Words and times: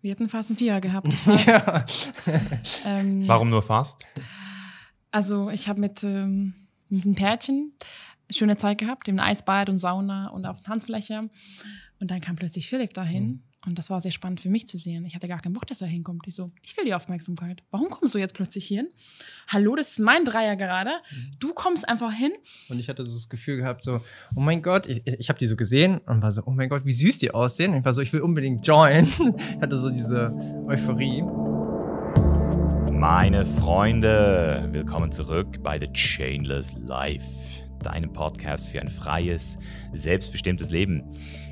Wir 0.00 0.12
hatten 0.12 0.28
fast 0.28 0.50
einen 0.50 0.58
Vierer 0.58 0.80
gehabt. 0.80 1.08
War, 1.26 1.46
ja. 1.46 1.84
ähm, 2.86 3.26
Warum 3.26 3.50
nur 3.50 3.62
fast? 3.62 4.04
Also 5.10 5.50
ich 5.50 5.68
habe 5.68 5.80
mit, 5.80 6.04
ähm, 6.04 6.54
mit 6.88 7.04
einem 7.04 7.14
Pärchen 7.14 7.72
schöne 8.30 8.56
Zeit 8.56 8.78
gehabt, 8.78 9.08
im 9.08 9.18
Eisbad 9.18 9.68
und 9.68 9.78
Sauna 9.78 10.28
und 10.28 10.46
auf 10.46 10.58
der 10.58 10.66
Tanzfläche. 10.66 11.30
Und 12.00 12.10
dann 12.10 12.20
kam 12.20 12.36
plötzlich 12.36 12.68
Philipp 12.68 12.94
dahin. 12.94 13.26
Mhm. 13.26 13.42
Und 13.66 13.76
das 13.76 13.90
war 13.90 14.00
sehr 14.00 14.12
spannend 14.12 14.40
für 14.40 14.50
mich 14.50 14.68
zu 14.68 14.78
sehen. 14.78 15.04
Ich 15.04 15.16
hatte 15.16 15.26
gar 15.26 15.40
keinen 15.40 15.52
Bock, 15.52 15.66
dass 15.66 15.80
er 15.80 15.88
hinkommt. 15.88 16.28
Ich 16.28 16.36
so, 16.36 16.48
ich 16.62 16.76
will 16.76 16.84
die 16.84 16.94
Aufmerksamkeit. 16.94 17.60
Warum 17.72 17.90
kommst 17.90 18.14
du 18.14 18.18
jetzt 18.18 18.34
plötzlich 18.34 18.66
hier 18.66 18.82
hin? 18.82 18.88
Hallo, 19.48 19.74
das 19.74 19.90
ist 19.90 19.98
mein 19.98 20.24
Dreier 20.24 20.54
gerade. 20.54 20.90
Mhm. 21.10 21.32
Du 21.40 21.54
kommst 21.54 21.88
einfach 21.88 22.12
hin. 22.12 22.30
Und 22.68 22.78
ich 22.78 22.88
hatte 22.88 23.04
so 23.04 23.12
das 23.12 23.28
Gefühl 23.28 23.56
gehabt, 23.56 23.82
so, 23.82 24.00
oh 24.36 24.40
mein 24.40 24.62
Gott, 24.62 24.86
ich, 24.86 25.04
ich 25.04 25.28
habe 25.28 25.40
die 25.40 25.46
so 25.46 25.56
gesehen 25.56 25.98
und 26.06 26.22
war 26.22 26.30
so, 26.30 26.42
oh 26.46 26.52
mein 26.52 26.68
Gott, 26.68 26.84
wie 26.84 26.92
süß 26.92 27.18
die 27.18 27.32
aussehen. 27.32 27.72
Und 27.72 27.80
ich 27.80 27.84
war 27.84 27.92
so, 27.92 28.00
ich 28.00 28.12
will 28.12 28.20
unbedingt 28.20 28.64
joinen. 28.64 29.06
ich 29.06 29.56
hatte 29.60 29.78
so 29.78 29.90
diese 29.90 30.32
Euphorie. 30.68 31.22
Meine 32.92 33.44
Freunde, 33.44 34.68
willkommen 34.70 35.10
zurück 35.10 35.64
bei 35.64 35.80
The 35.80 35.92
Chainless 35.92 36.74
Life, 36.86 37.26
deinem 37.82 38.12
Podcast 38.12 38.68
für 38.68 38.80
ein 38.80 38.88
freies, 38.88 39.58
selbstbestimmtes 39.92 40.70
Leben. 40.70 41.02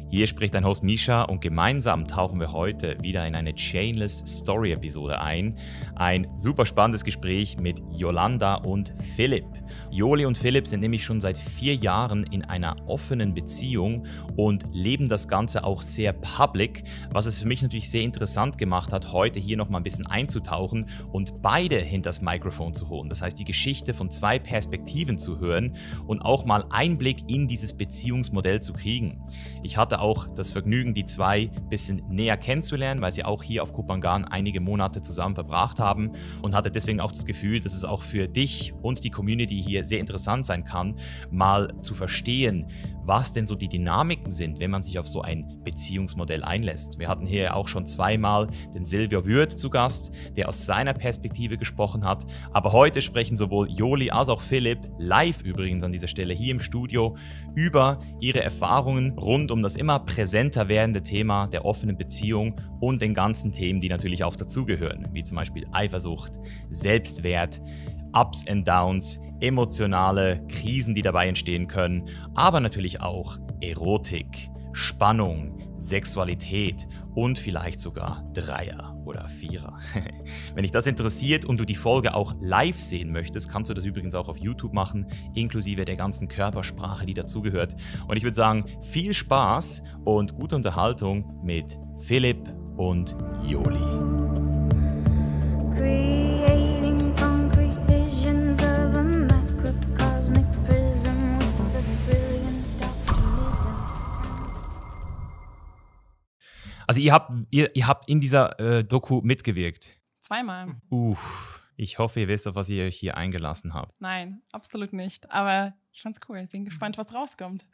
Hier 0.09 0.29
spricht 0.29 0.55
dein 0.55 0.65
Host 0.65 0.85
Misha 0.85 1.23
und 1.23 1.41
gemeinsam 1.41 2.07
tauchen 2.07 2.39
wir 2.39 2.53
heute 2.53 2.97
wieder 3.03 3.27
in 3.27 3.35
eine 3.35 3.55
Chainless 3.55 4.21
Story 4.25 4.71
Episode 4.71 5.21
ein. 5.21 5.59
Ein 5.97 6.29
super 6.37 6.65
spannendes 6.65 7.03
Gespräch 7.03 7.59
mit 7.59 7.83
Yolanda 7.91 8.55
und 8.55 8.95
Philipp. 9.17 9.47
Joli 9.91 10.25
und 10.25 10.39
Philipp 10.39 10.69
sind 10.69 10.81
nämlich 10.81 11.05
schon 11.05 11.21
seit 11.21 11.37
vier 11.37 11.75
Jahren 11.75 12.23
in 12.25 12.45
einer 12.45 12.77
offenen 12.87 13.35
Beziehung 13.35 14.07
und 14.37 14.65
leben 14.73 15.09
das 15.09 15.27
Ganze 15.27 15.65
auch 15.65 15.83
sehr 15.83 16.13
public, 16.13 16.85
was 17.11 17.27
es 17.27 17.41
für 17.41 17.49
mich 17.49 17.63
natürlich 17.63 17.91
sehr 17.91 18.03
interessant 18.03 18.59
gemacht 18.59 18.93
hat, 18.93 19.13
heute 19.13 19.41
hier 19.41 19.57
nochmal 19.57 19.81
ein 19.81 19.85
bisschen 19.85 20.07
einzutauchen 20.07 20.87
und 21.11 21.43
beide 21.43 21.79
hinter 21.79 22.11
das 22.11 22.23
Mikrofon 22.23 22.75
zu 22.75 22.89
holen. 22.89 23.09
Das 23.09 23.23
heißt, 23.23 23.37
die 23.39 23.45
Geschichte 23.45 23.93
von 23.93 24.09
zwei 24.11 24.39
Perspektiven 24.39 25.19
zu 25.19 25.41
hören 25.41 25.75
und 26.07 26.23
auch 26.23 26.45
mal 26.45 26.65
Einblick 26.71 27.29
in 27.29 27.49
dieses 27.49 27.77
Beziehungsmodell 27.77 28.63
zu 28.63 28.73
kriegen. 28.73 29.21
Ich 29.65 29.77
hatte 29.77 29.96
auch 30.01 30.27
das 30.35 30.53
Vergnügen, 30.53 30.95
die 30.95 31.05
zwei 31.05 31.51
ein 31.55 31.69
bisschen 31.69 32.03
näher 32.09 32.37
kennenzulernen, 32.37 33.01
weil 33.01 33.13
sie 33.13 33.25
auch 33.25 33.43
hier 33.43 33.63
auf 33.63 33.73
Kupangan 33.73 34.25
einige 34.25 34.61
Monate 34.61 35.03
zusammen 35.03 35.35
verbracht 35.35 35.79
haben 35.79 36.13
und 36.43 36.55
hatte 36.55 36.71
deswegen 36.71 37.01
auch 37.01 37.13
das 37.13 37.27
Gefühl, 37.27 37.61
dass 37.61 37.75
es 37.75 37.85
auch 37.85 38.03
für 38.03 38.29
dich 38.29 38.75
und 38.83 39.05
die 39.05 39.11
Community 39.11 39.63
hier 39.63 39.87
sehr 39.87 40.01
interessant 40.01 40.47
sein 40.47 40.65
kann, 40.65 40.97
mal 41.31 41.73
zu 41.81 41.95
verstehen, 41.95 42.67
was 43.07 43.33
denn 43.33 43.47
so 43.47 43.55
die 43.55 43.69
Dynamiken 43.69 44.31
sind, 44.31 44.59
wenn 44.59 44.71
man 44.71 44.83
sich 44.83 44.99
auf 44.99 45.07
so 45.07 45.23
ein 45.23 45.61
Beziehungsmodell 45.63 46.43
einlässt. 46.43 46.99
Wir 46.99 47.09
hatten 47.09 47.27
hier 47.27 47.55
auch 47.55 47.69
schon 47.69 47.87
zweimal 47.87 48.49
den 48.75 48.85
Silvio 48.85 49.25
Würth 49.25 49.59
zu 49.59 49.71
Gast, 49.71 50.13
der 50.37 50.49
aus 50.49 50.67
seiner 50.67 50.93
Perspektive 50.93 51.57
gesprochen 51.57 52.05
hat. 52.05 52.27
Aber 52.53 52.73
heute 52.73 53.03
sprechen 53.03 53.37
sowohl 53.37 53.71
Joli 53.71 54.11
als 54.11 54.29
auch 54.29 54.41
Philipp, 54.41 54.81
live 54.99 55.43
übrigens 55.43 55.83
an 55.83 55.93
dieser 55.93 56.09
Stelle 56.09 56.35
hier 56.35 56.51
im 56.51 56.61
Studio, 56.61 57.17
über 57.55 58.01
ihre 58.21 58.43
Erfahrungen 58.43 59.19
rund 59.19 59.51
um 59.51 59.63
das 59.63 59.77
immer 59.77 60.01
präsenter 60.01 60.69
werdende 60.69 61.03
Thema 61.03 61.47
der 61.47 61.65
offenen 61.65 61.97
Beziehung 61.97 62.61
und 62.81 63.01
den 63.03 63.15
ganzen 63.15 63.53
Themen, 63.53 63.81
die 63.81 63.89
natürlich 63.89 64.25
auch 64.25 64.37
dazugehören, 64.37 65.09
wie 65.13 65.23
zum 65.23 65.37
Beispiel 65.37 65.67
Eifersucht, 65.73 66.33
Selbstwert, 66.71 67.61
Ups 68.13 68.47
and 68.49 68.67
Downs, 68.67 69.21
emotionale 69.41 70.45
Krisen, 70.49 70.95
die 70.95 71.03
dabei 71.03 71.29
entstehen 71.29 71.67
können, 71.67 72.09
aber 72.35 72.61
natürlich 72.61 73.01
auch 73.01 73.39
Erotik, 73.61 74.51
Spannung, 74.73 75.59
Sexualität 75.79 76.87
und 77.15 77.39
vielleicht 77.39 77.81
sogar 77.81 78.25
Dreier 78.35 78.97
oder 79.05 79.29
Vierer. 79.29 79.79
Wenn 80.55 80.63
dich 80.63 80.73
das 80.73 80.87
interessiert 80.87 81.45
und 81.45 81.59
du 81.59 81.65
die 81.65 81.75
Folge 81.75 82.15
auch 82.15 82.35
live 82.41 82.81
sehen 82.81 83.13
möchtest, 83.13 83.49
kannst 83.49 83.71
du 83.71 83.75
das 83.75 83.85
übrigens 83.85 84.15
auch 84.15 84.29
auf 84.29 84.39
YouTube 84.39 84.73
machen, 84.73 85.07
inklusive 85.35 85.85
der 85.85 85.97
ganzen 85.97 86.29
Körpersprache, 86.29 87.07
die 87.07 87.15
dazugehört. 87.15 87.77
Und 88.09 88.17
ich 88.17 88.23
würde 88.23 88.37
sagen, 88.37 88.65
viel 88.81 89.15
Spaß 89.15 89.83
und 90.05 90.35
gute 90.35 90.57
Unterhaltung 90.57 91.41
mit 91.43 91.79
Philipp 92.01 92.43
und 92.77 93.17
Joli. 93.47 94.17
Also 106.87 107.01
ihr 107.01 107.13
habt, 107.13 107.33
ihr, 107.51 107.75
ihr 107.75 107.87
habt 107.87 108.09
in 108.09 108.21
dieser 108.21 108.59
äh, 108.61 108.85
Doku 108.85 109.21
mitgewirkt. 109.23 109.91
Zweimal. 110.21 110.77
Uff. 110.91 111.63
Ich 111.77 111.99
hoffe, 111.99 112.21
ihr 112.21 112.29
wisst, 112.29 112.49
auf 112.49 112.55
was 112.55 112.69
ihr 112.71 112.85
euch 112.85 112.97
hier 112.97 113.17
eingelassen 113.17 113.75
habt. 113.75 114.01
Nein, 114.01 114.41
absolut 114.53 114.93
nicht. 114.93 115.31
Aber 115.31 115.75
ich 115.93 116.01
fand's 116.01 116.21
cool. 116.29 116.39
Ich 116.39 116.51
bin 116.51 116.65
gespannt, 116.65 116.97
was 116.97 117.15
rauskommt. 117.15 117.67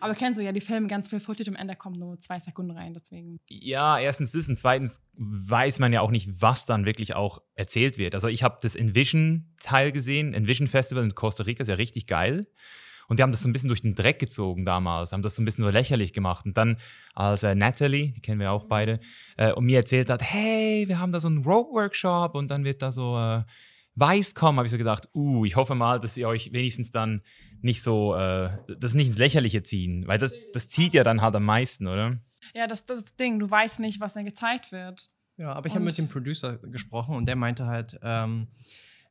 Aber 0.00 0.14
kennst 0.14 0.40
du 0.40 0.44
ja 0.44 0.52
die 0.52 0.60
Filme, 0.60 0.88
ganz 0.88 1.08
viel 1.08 1.20
Footage 1.20 1.50
am 1.50 1.56
Ende 1.56 1.76
kommt 1.76 1.98
nur 1.98 2.18
zwei 2.20 2.38
Sekunden 2.38 2.72
rein, 2.72 2.94
deswegen. 2.94 3.38
Ja, 3.48 3.98
erstens 3.98 4.32
das 4.32 4.48
und 4.48 4.56
zweitens 4.56 5.02
weiß 5.14 5.78
man 5.78 5.92
ja 5.92 6.00
auch 6.00 6.10
nicht, 6.10 6.42
was 6.42 6.66
dann 6.66 6.84
wirklich 6.84 7.14
auch 7.14 7.40
erzählt 7.54 7.98
wird. 7.98 8.14
Also 8.14 8.28
ich 8.28 8.42
habe 8.42 8.58
das 8.60 8.76
Envision-Teil 8.76 9.92
gesehen, 9.92 10.34
Envision 10.34 10.66
Festival 10.66 11.04
in 11.04 11.14
Costa 11.14 11.44
Rica 11.44 11.62
ist 11.62 11.68
ja 11.68 11.74
richtig 11.74 12.06
geil. 12.06 12.46
Und 13.08 13.18
die 13.18 13.22
haben 13.22 13.32
das 13.32 13.42
so 13.42 13.48
ein 13.48 13.52
bisschen 13.52 13.68
durch 13.68 13.82
den 13.82 13.94
Dreck 13.94 14.18
gezogen 14.18 14.64
damals, 14.64 15.12
haben 15.12 15.22
das 15.22 15.36
so 15.36 15.42
ein 15.42 15.44
bisschen 15.44 15.64
so 15.64 15.70
lächerlich 15.70 16.12
gemacht. 16.12 16.46
Und 16.46 16.56
dann, 16.56 16.76
als 17.14 17.42
äh, 17.42 17.54
Natalie, 17.54 18.12
die 18.12 18.20
kennen 18.20 18.40
wir 18.40 18.52
auch 18.52 18.64
beide, 18.64 19.00
äh, 19.36 19.52
und 19.52 19.64
mir 19.64 19.78
erzählt 19.78 20.10
hat, 20.10 20.22
hey, 20.22 20.84
wir 20.88 20.98
haben 20.98 21.12
da 21.12 21.20
so 21.20 21.28
einen 21.28 21.44
Rope-Workshop 21.44 22.34
und 22.34 22.50
dann 22.50 22.64
wird 22.64 22.82
da 22.82 22.92
so 22.92 23.18
äh, 23.18 23.42
Weiß 23.96 24.34
kommen, 24.34 24.58
habe 24.58 24.66
ich 24.66 24.72
so 24.72 24.78
gedacht, 24.78 25.08
uh, 25.14 25.44
ich 25.44 25.54
hoffe 25.54 25.76
mal, 25.76 26.00
dass 26.00 26.16
ihr 26.16 26.26
euch 26.26 26.52
wenigstens 26.52 26.90
dann 26.90 27.22
nicht 27.62 27.80
so, 27.80 28.16
äh, 28.16 28.50
das 28.80 28.94
nicht 28.94 29.06
ins 29.06 29.18
Lächerliche 29.18 29.62
ziehen, 29.62 30.08
weil 30.08 30.18
das, 30.18 30.34
das 30.52 30.66
zieht 30.66 30.94
ja 30.94 31.04
dann 31.04 31.20
halt 31.20 31.36
am 31.36 31.44
meisten, 31.44 31.86
oder? 31.86 32.18
Ja, 32.54 32.66
das, 32.66 32.86
das 32.86 32.98
ist 32.98 33.04
das 33.04 33.16
Ding, 33.16 33.38
du 33.38 33.48
weißt 33.48 33.78
nicht, 33.78 34.00
was 34.00 34.14
dann 34.14 34.24
gezeigt 34.24 34.72
wird. 34.72 35.10
Ja, 35.36 35.52
aber 35.52 35.66
ich 35.66 35.74
habe 35.74 35.84
mit 35.84 35.96
dem 35.96 36.08
Producer 36.08 36.58
gesprochen 36.58 37.14
und 37.14 37.26
der 37.26 37.36
meinte 37.36 37.66
halt, 37.66 37.98
ähm, 38.02 38.48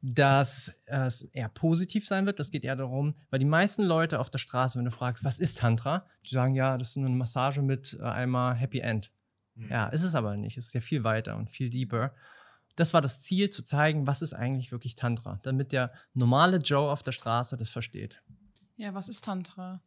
dass 0.06 0.76
es 0.86 1.22
eher 1.22 1.48
positiv 1.48 2.06
sein 2.06 2.26
wird. 2.26 2.38
Das 2.38 2.52
geht 2.52 2.66
eher 2.66 2.76
darum, 2.76 3.16
weil 3.30 3.40
die 3.40 3.46
meisten 3.46 3.84
Leute 3.84 4.20
auf 4.20 4.30
der 4.30 4.38
Straße, 4.38 4.78
wenn 4.78 4.84
du 4.84 4.92
fragst, 4.92 5.24
was 5.24 5.40
ist 5.40 5.60
Tantra, 5.60 6.06
die 6.26 6.36
sagen, 6.36 6.54
ja, 6.54 6.78
das 6.78 6.90
ist 6.90 6.98
nur 6.98 7.08
eine 7.08 7.16
Massage 7.16 7.62
mit 7.62 7.98
äh, 8.00 8.04
einmal 8.04 8.54
Happy 8.54 8.80
End. 8.80 9.12
Mhm. 9.56 9.70
Ja, 9.70 9.88
ist 9.88 10.04
es 10.04 10.14
aber 10.14 10.36
nicht. 10.36 10.58
Es 10.58 10.68
ist 10.68 10.74
ja 10.74 10.82
viel 10.82 11.06
weiter 11.06 11.38
und 11.38 11.50
viel 11.50 11.70
deeper. 11.70 12.14
Das 12.76 12.94
war 12.94 13.02
das 13.02 13.22
Ziel, 13.22 13.50
zu 13.50 13.64
zeigen, 13.64 14.06
was 14.06 14.22
ist 14.22 14.34
eigentlich 14.34 14.74
wirklich 14.74 14.96
Tantra, 14.96 15.40
damit 15.44 15.72
der 15.72 15.94
normale 16.14 16.58
Joe 16.58 16.92
auf 16.92 17.02
der 17.02 17.14
Straße 17.14 17.56
das 17.56 17.70
versteht. 17.70 18.22
Ja, 18.76 18.94
was 18.94 19.08
ist 19.08 19.24
Tantra? 19.24 19.82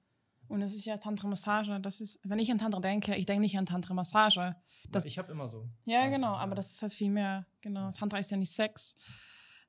Und 0.49 0.63
es 0.63 0.75
ist 0.75 0.87
ja 0.87 0.97
Tantra-Massage. 0.97 1.79
Das 1.81 2.01
ist, 2.01 2.21
wenn 2.23 2.39
ich 2.39 2.51
an 2.51 2.57
Tantra 2.57 2.81
denke, 2.81 3.15
ich 3.17 3.27
denke 3.27 3.43
nicht 3.43 3.59
an 3.59 3.67
Tantra-Massage. 3.67 4.57
Ich 5.05 5.19
habe 5.19 5.31
immer 5.33 5.49
so. 5.49 5.69
Ja, 5.85 6.09
genau, 6.09 6.37
aber 6.37 6.55
das 6.55 6.71
ist 6.71 6.81
halt 6.81 6.95
viel 6.95 7.11
mehr. 7.11 7.45
Genau, 7.61 7.91
Tantra 7.91 8.19
ist 8.19 8.31
ja 8.31 8.39
nicht 8.39 8.53
Sex. 8.53 8.97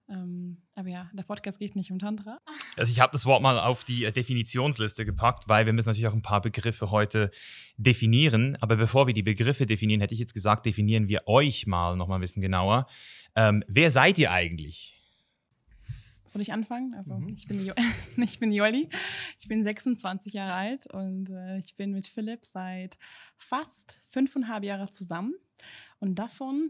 Ähm, 0.09 0.57
aber 0.75 0.89
ja, 0.89 1.09
der 1.13 1.23
Podcast 1.23 1.59
geht 1.59 1.75
nicht 1.75 1.91
um 1.91 1.99
Tantra. 1.99 2.39
Also 2.77 2.91
ich 2.91 3.01
habe 3.01 3.11
das 3.11 3.25
Wort 3.25 3.41
mal 3.41 3.59
auf 3.59 3.83
die 3.83 4.05
äh, 4.05 4.11
Definitionsliste 4.11 5.05
gepackt, 5.05 5.49
weil 5.49 5.65
wir 5.65 5.73
müssen 5.73 5.89
natürlich 5.89 6.07
auch 6.07 6.13
ein 6.13 6.21
paar 6.21 6.41
Begriffe 6.41 6.91
heute 6.91 7.29
definieren. 7.75 8.57
Aber 8.61 8.77
bevor 8.77 9.07
wir 9.07 9.13
die 9.13 9.23
Begriffe 9.23 9.65
definieren, 9.65 9.99
hätte 9.99 10.13
ich 10.13 10.19
jetzt 10.19 10.33
gesagt, 10.33 10.65
definieren 10.65 11.09
wir 11.09 11.27
euch 11.27 11.67
mal 11.67 11.97
noch 11.97 12.07
mal 12.07 12.15
ein 12.15 12.21
bisschen 12.21 12.41
genauer. 12.41 12.87
Ähm, 13.35 13.63
wer 13.67 13.91
seid 13.91 14.17
ihr 14.17 14.31
eigentlich? 14.31 14.97
Soll 16.25 16.41
ich 16.41 16.53
anfangen? 16.53 16.93
Also 16.93 17.17
mhm. 17.17 17.29
ich, 17.29 17.47
bin 17.47 17.65
jo 17.65 17.73
ich 18.17 18.39
bin 18.39 18.51
Jolli, 18.51 18.89
ich 19.39 19.47
bin 19.47 19.63
26 19.63 20.33
Jahre 20.33 20.53
alt 20.53 20.87
und 20.87 21.29
äh, 21.29 21.57
ich 21.57 21.75
bin 21.75 21.91
mit 21.91 22.07
Philipp 22.07 22.45
seit 22.45 22.97
fast 23.35 23.99
fünfeinhalb 24.09 24.63
Jahren 24.63 24.91
zusammen. 24.91 25.33
Und 25.99 26.15
davon 26.15 26.69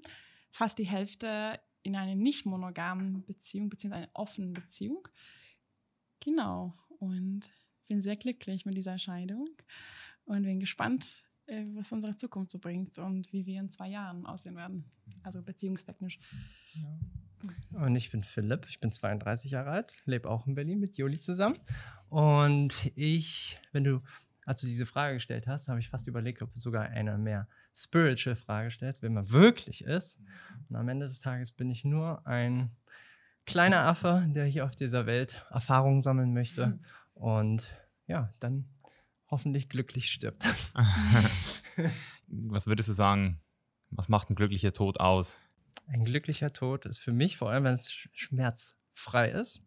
fast 0.51 0.79
die 0.79 0.87
Hälfte 0.87 1.59
in 1.87 1.95
einer 1.95 2.15
nicht 2.15 2.45
monogamen 2.45 3.25
Beziehung, 3.25 3.69
beziehungsweise 3.69 4.03
einer 4.03 4.11
offenen 4.13 4.53
Beziehung. 4.53 5.07
Genau. 6.19 6.77
Und 6.99 7.49
bin 7.87 8.01
sehr 8.01 8.17
glücklich 8.17 8.65
mit 8.65 8.75
dieser 8.75 8.99
Scheidung 8.99 9.49
und 10.25 10.43
bin 10.43 10.59
gespannt, 10.59 11.23
äh, 11.45 11.63
was 11.73 11.91
unsere 11.93 12.17
Zukunft 12.17 12.51
so 12.51 12.59
bringt 12.59 12.97
und 12.99 13.31
wie 13.31 13.45
wir 13.45 13.59
in 13.61 13.71
zwei 13.71 13.87
Jahren 13.87 14.25
aussehen 14.25 14.57
werden. 14.57 14.91
Also 15.23 15.41
beziehungstechnisch. 15.41 16.19
Ja. 16.73 17.85
Und 17.85 17.95
ich 17.95 18.11
bin 18.11 18.21
Philipp, 18.21 18.65
ich 18.67 18.79
bin 18.79 18.91
32 18.91 19.51
Jahre 19.51 19.69
alt, 19.69 19.93
lebe 20.05 20.29
auch 20.29 20.47
in 20.47 20.55
Berlin 20.55 20.79
mit 20.79 20.97
Joli 20.97 21.19
zusammen. 21.19 21.57
Und 22.09 22.73
ich, 22.95 23.61
wenn 23.71 23.83
du, 23.83 24.01
als 24.45 24.61
du 24.61 24.67
diese 24.67 24.85
Frage 24.85 25.15
gestellt 25.15 25.47
hast, 25.47 25.69
habe 25.69 25.79
ich 25.79 25.89
fast 25.89 26.07
überlegt, 26.07 26.41
ob 26.41 26.49
sogar 26.57 26.83
eine 26.83 27.17
mehr 27.17 27.47
spiritual 27.77 28.35
Frage 28.35 28.71
stellst, 28.71 29.01
wer 29.03 29.09
man 29.09 29.29
wirklich 29.29 29.83
ist. 29.83 30.17
Und 30.69 30.75
am 30.75 30.89
Ende 30.89 31.05
des 31.05 31.19
Tages 31.19 31.51
bin 31.51 31.69
ich 31.69 31.85
nur 31.85 32.25
ein 32.25 32.71
kleiner 33.45 33.85
Affe, 33.85 34.25
der 34.29 34.45
hier 34.45 34.65
auf 34.65 34.75
dieser 34.75 35.05
Welt 35.05 35.45
Erfahrungen 35.51 36.01
sammeln 36.01 36.33
möchte 36.33 36.79
und 37.13 37.63
ja, 38.07 38.31
dann 38.39 38.65
hoffentlich 39.29 39.69
glücklich 39.69 40.11
stirbt. 40.11 40.43
Was 42.27 42.67
würdest 42.67 42.89
du 42.89 42.93
sagen? 42.93 43.39
Was 43.89 44.09
macht 44.09 44.29
ein 44.29 44.35
glücklicher 44.35 44.73
Tod 44.73 44.99
aus? 44.99 45.39
Ein 45.87 46.03
glücklicher 46.03 46.51
Tod 46.51 46.85
ist 46.85 46.99
für 46.99 47.13
mich, 47.13 47.37
vor 47.37 47.49
allem 47.51 47.63
wenn 47.63 47.73
es 47.73 47.89
schmerzfrei 47.91 49.29
ist. 49.29 49.65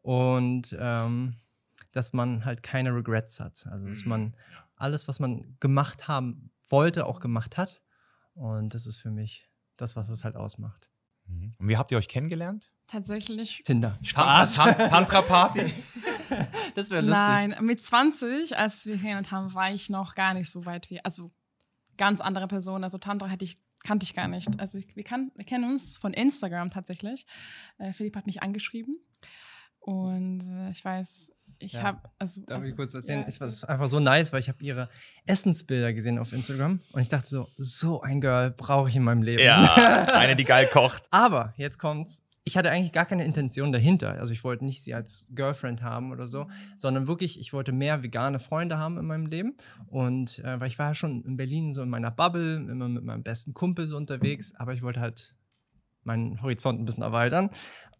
Und 0.00 0.76
ähm, 0.80 1.36
dass 1.92 2.12
man 2.12 2.44
halt 2.44 2.62
keine 2.62 2.94
Regrets 2.94 3.38
hat. 3.38 3.66
Also 3.66 3.86
dass 3.86 4.04
Mhm, 4.04 4.08
man 4.08 4.36
alles, 4.76 5.06
was 5.06 5.20
man 5.20 5.56
gemacht 5.60 6.08
haben 6.08 6.50
wollte, 6.72 7.06
auch 7.06 7.20
gemacht 7.20 7.56
hat. 7.56 7.80
Und 8.34 8.74
das 8.74 8.86
ist 8.86 8.96
für 8.98 9.10
mich 9.10 9.48
das, 9.76 9.96
was 9.96 10.08
es 10.08 10.24
halt 10.24 10.36
ausmacht. 10.36 10.88
Mhm. 11.26 11.52
Und 11.58 11.68
wie 11.68 11.76
habt 11.76 11.92
ihr 11.92 11.98
euch 11.98 12.08
kennengelernt? 12.08 12.72
Tatsächlich. 12.86 13.62
Tinder. 13.64 13.98
Tantra-Party? 14.04 15.72
Das 16.74 16.88
wäre 16.88 17.02
lustig. 17.02 17.18
Nein, 17.18 17.56
mit 17.60 17.84
20, 17.84 18.56
als 18.56 18.86
wir 18.86 18.94
kennengelernt 18.94 19.32
haben, 19.32 19.52
war 19.52 19.70
ich 19.70 19.90
noch 19.90 20.14
gar 20.14 20.32
nicht 20.32 20.50
so 20.50 20.64
weit 20.64 20.88
wie, 20.88 21.04
also 21.04 21.30
ganz 21.98 22.22
andere 22.22 22.48
Person. 22.48 22.84
Also 22.84 22.96
Tantra 22.96 23.26
hätte 23.26 23.44
ich, 23.44 23.58
kannte 23.84 24.04
ich 24.04 24.14
gar 24.14 24.28
nicht. 24.28 24.48
Also 24.58 24.78
ich, 24.78 24.96
wir, 24.96 25.04
kann, 25.04 25.30
wir 25.34 25.44
kennen 25.44 25.70
uns 25.70 25.98
von 25.98 26.14
Instagram 26.14 26.70
tatsächlich. 26.70 27.26
Äh, 27.76 27.92
Philipp 27.92 28.16
hat 28.16 28.24
mich 28.24 28.42
angeschrieben 28.42 28.98
und 29.80 30.40
äh, 30.48 30.70
ich 30.70 30.84
weiß, 30.84 31.32
ich 31.62 31.72
Ja. 31.74 31.82
habe, 31.82 32.00
also, 32.18 32.42
Darf 32.46 32.58
also 32.58 32.70
ich 32.70 32.76
kurz 32.76 32.94
erzählen? 32.94 33.20
ja, 33.22 33.28
ich, 33.28 33.38
das 33.38 33.54
ist 33.54 33.64
einfach 33.64 33.88
so 33.88 34.00
nice, 34.00 34.32
weil 34.32 34.40
ich 34.40 34.48
habe 34.48 34.62
ihre 34.62 34.88
Essensbilder 35.26 35.92
gesehen 35.92 36.18
auf 36.18 36.32
Instagram 36.32 36.80
und 36.92 37.00
ich 37.00 37.08
dachte 37.08 37.28
so, 37.28 37.48
so 37.56 38.00
ein 38.02 38.20
Girl 38.20 38.50
brauche 38.50 38.88
ich 38.88 38.96
in 38.96 39.02
meinem 39.04 39.22
Leben. 39.22 39.42
Ja, 39.42 39.62
eine, 40.14 40.36
die 40.36 40.44
geil 40.44 40.68
kocht. 40.72 41.04
Aber 41.10 41.54
jetzt 41.56 41.78
kommt's. 41.78 42.24
Ich 42.44 42.56
hatte 42.56 42.72
eigentlich 42.72 42.90
gar 42.90 43.06
keine 43.06 43.24
Intention 43.24 43.70
dahinter. 43.70 44.18
Also 44.18 44.32
ich 44.32 44.42
wollte 44.42 44.64
nicht 44.64 44.82
sie 44.82 44.94
als 44.94 45.26
Girlfriend 45.32 45.82
haben 45.82 46.10
oder 46.10 46.26
so, 46.26 46.48
sondern 46.74 47.06
wirklich, 47.06 47.38
ich 47.38 47.52
wollte 47.52 47.70
mehr 47.70 48.02
vegane 48.02 48.40
Freunde 48.40 48.78
haben 48.78 48.98
in 48.98 49.06
meinem 49.06 49.26
Leben. 49.26 49.56
Und 49.86 50.40
äh, 50.40 50.58
weil 50.58 50.66
ich 50.66 50.76
war 50.76 50.88
ja 50.88 50.94
schon 50.96 51.22
in 51.24 51.36
Berlin 51.36 51.72
so 51.72 51.82
in 51.82 51.88
meiner 51.88 52.10
Bubble, 52.10 52.56
immer 52.56 52.88
mit 52.88 53.04
meinem 53.04 53.22
besten 53.22 53.54
Kumpel 53.54 53.86
so 53.86 53.96
unterwegs, 53.96 54.54
aber 54.56 54.72
ich 54.74 54.82
wollte 54.82 54.98
halt 55.00 55.36
meinen 56.02 56.42
Horizont 56.42 56.80
ein 56.80 56.84
bisschen 56.84 57.04
erweitern. 57.04 57.48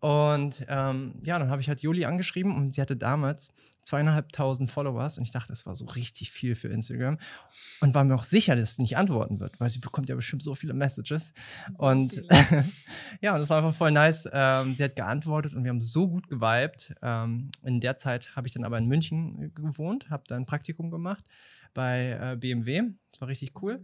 Und 0.02 0.66
ähm, 0.68 1.14
ja, 1.22 1.38
dann 1.38 1.48
habe 1.48 1.60
ich 1.60 1.68
halt 1.68 1.80
Juli 1.80 2.06
angeschrieben 2.06 2.56
und 2.56 2.74
sie 2.74 2.80
hatte 2.80 2.96
damals 2.96 3.50
zweieinhalbtausend 3.84 4.68
Followers 4.68 5.16
und 5.16 5.22
ich 5.22 5.30
dachte, 5.30 5.52
das 5.52 5.64
war 5.64 5.76
so 5.76 5.84
richtig 5.84 6.32
viel 6.32 6.56
für 6.56 6.66
Instagram 6.66 7.18
und 7.80 7.94
war 7.94 8.02
mir 8.02 8.16
auch 8.16 8.24
sicher, 8.24 8.56
dass 8.56 8.74
sie 8.74 8.82
nicht 8.82 8.96
antworten 8.96 9.38
wird, 9.38 9.60
weil 9.60 9.70
sie 9.70 9.78
bekommt 9.78 10.08
ja 10.08 10.16
bestimmt 10.16 10.42
so 10.42 10.56
viele 10.56 10.74
Messages. 10.74 11.32
So 11.76 11.86
und 11.86 12.14
viele. 12.14 12.64
ja, 13.20 13.34
und 13.34 13.40
das 13.42 13.48
war 13.48 13.58
einfach 13.58 13.76
voll 13.76 13.92
nice. 13.92 14.28
Ähm, 14.32 14.74
sie 14.74 14.82
hat 14.82 14.96
geantwortet 14.96 15.54
und 15.54 15.62
wir 15.62 15.70
haben 15.70 15.80
so 15.80 16.08
gut 16.08 16.26
geweibt. 16.26 16.92
Ähm, 17.00 17.52
in 17.62 17.78
der 17.78 17.96
Zeit 17.96 18.34
habe 18.34 18.48
ich 18.48 18.54
dann 18.54 18.64
aber 18.64 18.78
in 18.78 18.86
München 18.86 19.54
gewohnt, 19.54 20.10
habe 20.10 20.24
da 20.26 20.34
ein 20.34 20.46
Praktikum 20.46 20.90
gemacht 20.90 21.22
bei 21.74 22.18
äh, 22.32 22.36
BMW. 22.36 22.82
Das 23.08 23.20
war 23.20 23.28
richtig 23.28 23.62
cool. 23.62 23.80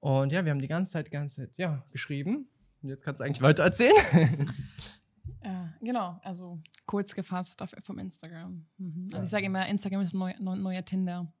Und 0.00 0.32
ja, 0.32 0.44
wir 0.44 0.50
haben 0.50 0.60
die 0.60 0.68
ganze 0.68 0.92
Zeit, 0.92 1.06
die 1.06 1.12
ganze 1.12 1.36
Zeit, 1.36 1.56
ja, 1.56 1.82
geschrieben. 1.90 2.46
Und 2.82 2.90
jetzt 2.90 3.04
kannst 3.04 3.20
du 3.20 3.24
eigentlich 3.24 3.40
weiter 3.40 3.62
erzählen. 3.62 3.94
Ja, 5.44 5.72
genau, 5.80 6.20
also 6.22 6.60
kurz 6.86 7.14
gefasst 7.14 7.62
auf, 7.62 7.74
vom 7.82 7.98
Instagram. 7.98 8.66
Mhm. 8.78 9.08
Also 9.12 9.24
ich 9.24 9.30
sage 9.30 9.46
immer, 9.46 9.66
Instagram 9.66 10.00
ist 10.02 10.14
neu, 10.14 10.34
neu, 10.38 10.56
neuer 10.56 10.84
Tinder. 10.84 11.32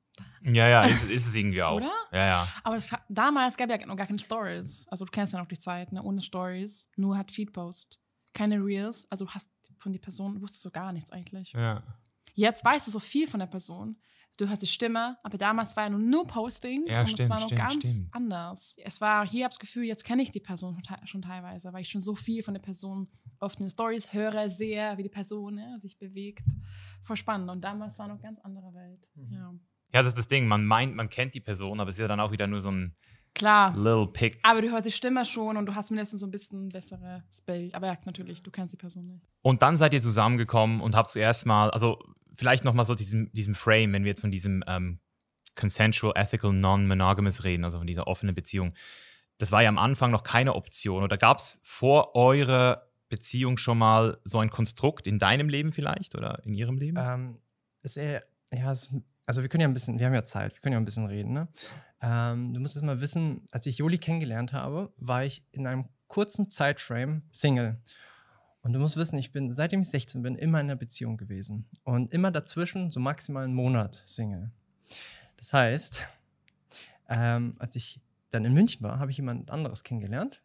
Ja, 0.42 0.68
ja, 0.68 0.82
ist, 0.82 1.10
ist 1.10 1.26
es 1.26 1.34
irgendwie 1.34 1.62
auch. 1.62 1.76
Oder? 1.76 1.92
Ja, 2.12 2.26
ja. 2.26 2.48
Aber 2.64 2.74
das, 2.74 2.90
damals 3.08 3.56
gab 3.56 3.70
ja 3.70 3.86
noch 3.86 3.96
gar 3.96 4.06
keine 4.06 4.18
Stories. 4.18 4.86
Also 4.88 5.04
du 5.04 5.10
kennst 5.10 5.32
ja 5.32 5.38
noch 5.38 5.48
die 5.48 5.58
Zeit, 5.58 5.92
ne? 5.92 6.02
ohne 6.02 6.20
Stories, 6.20 6.88
nur 6.96 7.16
hat 7.16 7.30
Feedpost. 7.30 7.98
Keine 8.34 8.56
Reels, 8.64 9.06
also 9.10 9.24
du 9.24 9.30
hast 9.30 9.48
von 9.76 9.92
der 9.92 10.00
Person, 10.00 10.40
wusstest 10.40 10.64
du 10.64 10.70
gar 10.70 10.92
nichts 10.92 11.10
eigentlich. 11.12 11.52
ja. 11.52 11.82
Jetzt 12.34 12.64
weißt 12.64 12.86
du 12.86 12.90
so 12.90 12.98
viel 12.98 13.28
von 13.28 13.40
der 13.40 13.46
Person. 13.46 14.00
Du 14.42 14.48
hast 14.50 14.60
die 14.60 14.66
Stimme, 14.66 15.18
aber 15.22 15.38
damals 15.38 15.76
war 15.76 15.84
ja 15.84 15.90
nur, 15.90 16.00
nur 16.00 16.26
Postings 16.26 16.88
Ja, 16.90 17.00
und 17.00 17.06
stimmt, 17.06 17.20
es 17.20 17.30
war 17.30 17.38
noch 17.38 17.46
stimmt, 17.46 17.60
ganz 17.60 17.74
stimmt. 17.74 18.08
anders. 18.10 18.76
Es 18.82 19.00
war, 19.00 19.24
hier 19.28 19.44
habe 19.44 19.52
ich 19.52 19.58
das 19.58 19.60
Gefühl, 19.60 19.84
jetzt 19.84 20.02
kenne 20.04 20.20
ich 20.22 20.32
die 20.32 20.40
Person 20.40 20.74
schon 20.74 20.82
te- 20.82 21.06
schon 21.06 21.22
teilweise, 21.22 21.72
weil 21.72 21.82
ich 21.82 21.88
schon 21.90 22.00
so 22.00 22.16
viel 22.16 22.42
von 22.42 22.52
der 22.52 22.60
Person 22.60 23.06
auf 23.38 23.54
den 23.54 23.70
Stories 23.70 24.12
höre, 24.12 24.48
sehe, 24.50 24.94
wie 24.96 25.04
die 25.04 25.08
Person 25.08 25.58
ja, 25.58 25.78
sich 25.78 25.96
bewegt. 25.96 26.42
Voll 27.02 27.14
spannend. 27.16 27.50
Und 27.50 27.62
damals 27.62 28.00
war 28.00 28.08
noch 28.08 28.20
ganz 28.20 28.40
andere 28.40 28.74
Welt. 28.74 29.08
Mhm. 29.14 29.32
Ja. 29.32 29.54
Ja, 29.94 30.00
das 30.02 30.08
ist 30.08 30.18
das 30.18 30.26
Ding. 30.26 30.48
Man 30.48 30.66
meint, 30.66 30.96
man 30.96 31.08
kennt 31.08 31.34
die 31.36 31.40
Person, 31.40 31.78
aber 31.78 31.90
es 31.90 31.94
ist 31.96 32.00
ja 32.00 32.08
dann 32.08 32.18
auch 32.18 32.32
wieder 32.32 32.48
nur 32.48 32.60
so 32.60 32.72
ein 32.72 32.96
Klar. 33.36 33.76
little 33.76 34.08
pick. 34.08 34.40
Aber 34.42 34.60
du 34.60 34.72
hörst 34.72 34.86
die 34.86 34.90
Stimme 34.90 35.24
schon 35.24 35.56
und 35.56 35.66
du 35.66 35.74
hast 35.76 35.90
mindestens 35.92 36.20
so 36.20 36.26
ein 36.26 36.32
bisschen 36.32 36.66
ein 36.66 36.68
besseres 36.70 37.42
Bild. 37.46 37.76
Aber 37.76 37.86
ja, 37.86 37.96
natürlich, 38.06 38.42
du 38.42 38.50
kennst 38.50 38.72
die 38.72 38.78
Person 38.78 39.06
nicht. 39.06 39.24
Und 39.42 39.62
dann 39.62 39.76
seid 39.76 39.94
ihr 39.94 40.00
zusammengekommen 40.00 40.80
und 40.80 40.96
habt 40.96 41.10
zuerst 41.10 41.46
mal, 41.46 41.70
also 41.70 41.98
vielleicht 42.34 42.64
noch 42.64 42.74
mal 42.74 42.84
so 42.84 42.94
diesem, 42.94 43.32
diesem 43.32 43.54
Frame, 43.54 43.92
wenn 43.92 44.04
wir 44.04 44.10
jetzt 44.10 44.20
von 44.20 44.30
diesem 44.30 44.62
ähm, 44.66 45.00
consensual, 45.54 46.12
ethical, 46.16 46.52
non-monogamous 46.52 47.44
reden, 47.44 47.64
also 47.64 47.78
von 47.78 47.86
dieser 47.86 48.06
offenen 48.06 48.34
Beziehung. 48.34 48.74
Das 49.38 49.52
war 49.52 49.62
ja 49.62 49.68
am 49.68 49.78
Anfang 49.78 50.10
noch 50.10 50.22
keine 50.22 50.54
Option. 50.54 51.02
Oder 51.02 51.18
gab 51.18 51.38
es 51.38 51.60
vor 51.62 52.14
eurer 52.14 52.88
Beziehung 53.08 53.58
schon 53.58 53.78
mal 53.78 54.18
so 54.24 54.38
ein 54.38 54.50
Konstrukt 54.50 55.06
in 55.06 55.18
deinem 55.18 55.48
Leben 55.48 55.72
vielleicht 55.72 56.14
oder 56.14 56.42
in 56.44 56.54
ihrem 56.54 56.78
Leben? 56.78 56.96
ähm, 56.98 57.38
ist 57.82 57.96
eher, 57.96 58.24
ja, 58.52 58.72
es, 58.72 58.94
also 59.26 59.42
wir 59.42 59.48
können 59.48 59.62
ja 59.62 59.68
ein 59.68 59.74
bisschen, 59.74 59.98
wir 59.98 60.06
haben 60.06 60.14
ja 60.14 60.24
Zeit, 60.24 60.54
wir 60.54 60.60
können 60.60 60.74
ja 60.74 60.78
ein 60.78 60.84
bisschen 60.84 61.06
reden, 61.06 61.32
ne? 61.32 61.48
Ähm, 62.00 62.52
du 62.52 62.60
musst 62.60 62.74
erst 62.74 62.84
mal 62.84 63.00
wissen, 63.00 63.46
als 63.52 63.66
ich 63.66 63.78
Joli 63.78 63.98
kennengelernt 63.98 64.52
habe, 64.52 64.92
war 64.96 65.24
ich 65.24 65.44
in 65.52 65.66
einem 65.66 65.88
kurzen 66.08 66.50
Zeitframe 66.50 67.22
Single. 67.30 67.80
Und 68.62 68.72
du 68.72 68.78
musst 68.78 68.96
wissen, 68.96 69.18
ich 69.18 69.32
bin, 69.32 69.52
seitdem 69.52 69.80
ich 69.80 69.90
16 69.90 70.22
bin, 70.22 70.36
immer 70.36 70.60
in 70.60 70.66
einer 70.66 70.76
Beziehung 70.76 71.16
gewesen. 71.16 71.66
Und 71.84 72.12
immer 72.12 72.30
dazwischen 72.30 72.90
so 72.90 73.00
maximal 73.00 73.44
einen 73.44 73.54
Monat 73.54 74.02
Single. 74.04 74.50
Das 75.36 75.52
heißt, 75.52 76.06
ähm, 77.08 77.54
als 77.58 77.74
ich 77.74 78.00
dann 78.30 78.44
in 78.44 78.54
München 78.54 78.82
war, 78.82 79.00
habe 79.00 79.10
ich 79.10 79.16
jemand 79.16 79.50
anderes 79.50 79.82
kennengelernt 79.82 80.42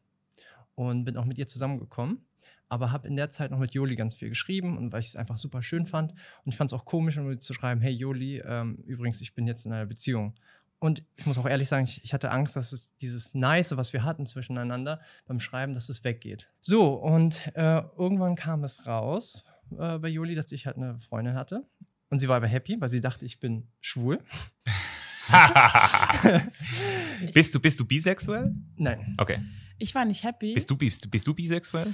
und 0.75 1.06
bin 1.06 1.16
auch 1.16 1.25
mit 1.25 1.38
ihr 1.38 1.48
zusammengekommen. 1.48 2.25
Aber 2.69 2.92
habe 2.92 3.08
in 3.08 3.16
der 3.16 3.30
Zeit 3.30 3.52
noch 3.52 3.60
mit 3.60 3.74
Joli 3.74 3.96
ganz 3.96 4.16
viel 4.16 4.28
geschrieben 4.28 4.78
und 4.78 4.92
weil 4.92 5.00
ich 5.00 5.08
es 5.08 5.16
einfach 5.16 5.38
super 5.38 5.62
schön 5.62 5.86
fand. 5.86 6.12
Und 6.12 6.52
ich 6.52 6.58
fand 6.58 6.70
es 6.70 6.74
auch 6.74 6.84
komisch, 6.84 7.18
um 7.18 7.40
zu 7.40 7.54
schreiben, 7.54 7.80
hey 7.80 7.94
Joli, 7.94 8.40
ähm, 8.40 8.84
übrigens, 8.86 9.22
ich 9.22 9.34
bin 9.36 9.48
jetzt 9.48 9.66
in 9.66 9.72
einer 9.72 9.86
Beziehung. 9.86 10.34
Und 10.79 11.03
ich 11.15 11.25
muss 11.25 11.38
auch 11.38 11.47
ehrlich 11.47 11.69
sagen, 11.69 11.85
ich, 11.85 12.03
ich 12.03 12.13
hatte 12.13 12.31
Angst, 12.31 12.56
dass 12.56 12.71
es 12.71 12.95
dieses 12.97 13.33
Nice, 13.33 13.75
was 13.75 13.94
wir 13.94 14.03
hatten 14.03 14.25
zwischeneinander 14.25 15.01
beim 15.25 15.39
Schreiben, 15.39 15.74
dass 15.74 15.89
es 15.89 16.03
weggeht. 16.03 16.50
So, 16.62 16.94
und 16.94 17.47
äh, 17.56 17.81
irgendwann 17.97 18.35
kam 18.35 18.63
es 18.63 18.85
raus 18.85 19.45
äh, 19.71 19.97
bei 19.97 20.07
Joli, 20.07 20.35
dass 20.35 20.51
ich 20.51 20.68
halt 20.68 20.77
eine 20.77 21.00
Freundin 21.00 21.35
hatte. 21.35 21.65
Und 22.09 22.19
sie 22.19 22.27
war 22.27 22.38
aber 22.38 22.47
happy, 22.47 22.79
weil 22.79 22.89
sie 22.89 23.01
dachte, 23.01 23.25
ich 23.25 23.39
bin 23.39 23.68
schwul. 23.81 24.24
bist, 27.33 27.53
du, 27.53 27.59
bist 27.59 27.79
du 27.79 27.85
bisexuell? 27.85 28.56
Nein. 28.75 29.15
Okay. 29.18 29.39
Ich 29.77 29.94
war 29.94 30.06
nicht 30.06 30.24
happy. 30.24 30.53
Bist 30.53 30.69
du, 30.69 30.77
bist, 30.77 31.12
bist 31.12 31.27
du 31.27 31.33
bisexuell? 31.33 31.93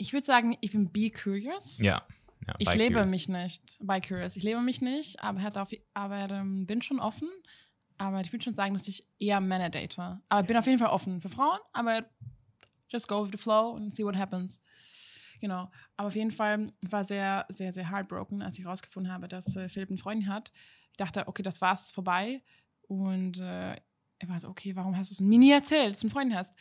ich 0.00 0.14
würde 0.14 0.26
sagen, 0.26 0.56
ich 0.60 0.72
bin 0.72 0.90
be 0.90 1.10
curious. 1.10 1.78
Ja. 1.78 2.02
ja 2.46 2.54
Ich 2.58 2.74
lebe 2.74 2.94
curious. 2.94 3.10
mich 3.10 3.28
nicht 3.28 3.76
bei 3.82 4.00
Curious. 4.00 4.36
Ich 4.36 4.42
lebe 4.42 4.62
mich 4.62 4.80
nicht, 4.80 5.22
aber, 5.22 5.40
hätte 5.40 5.60
auf, 5.60 5.70
aber 5.92 6.30
ähm, 6.30 6.66
bin 6.66 6.80
schon 6.80 7.00
offen. 7.00 7.28
Aber 8.00 8.22
ich 8.22 8.32
würde 8.32 8.42
schon 8.42 8.54
sagen, 8.54 8.72
dass 8.72 8.88
ich 8.88 9.06
eher 9.18 9.40
Männer 9.42 9.68
date. 9.68 9.98
Aber 9.98 10.42
bin 10.42 10.56
auf 10.56 10.66
jeden 10.66 10.78
Fall 10.78 10.88
offen 10.88 11.20
für 11.20 11.28
Frauen, 11.28 11.58
aber 11.74 12.06
just 12.88 13.06
go 13.06 13.22
with 13.22 13.30
the 13.30 13.36
flow 13.36 13.76
and 13.76 13.94
see 13.94 14.02
what 14.02 14.16
happens. 14.16 14.58
Genau. 15.38 15.70
Aber 15.98 16.08
auf 16.08 16.16
jeden 16.16 16.30
Fall 16.30 16.72
war 16.80 17.04
sehr, 17.04 17.44
sehr, 17.50 17.74
sehr 17.74 17.90
heartbroken, 17.90 18.40
als 18.40 18.58
ich 18.58 18.64
herausgefunden 18.64 19.12
habe, 19.12 19.28
dass 19.28 19.54
äh, 19.54 19.68
Philipp 19.68 19.90
einen 19.90 19.98
Freund 19.98 20.26
hat. 20.26 20.50
Ich 20.92 20.96
dachte, 20.96 21.28
okay, 21.28 21.42
das 21.42 21.60
war's, 21.60 21.82
ist 21.82 21.94
vorbei. 21.94 22.42
Und 22.88 23.38
äh, 23.38 23.74
ich 24.18 24.28
war 24.30 24.40
so, 24.40 24.48
okay, 24.48 24.74
warum 24.74 24.96
hast 24.96 25.10
du 25.10 25.14
es 25.14 25.20
mir 25.20 25.38
nie 25.38 25.52
erzählt, 25.52 25.92
dass 25.92 26.00
du 26.00 26.06
einen 26.06 26.12
Freund 26.12 26.34
hast? 26.34 26.54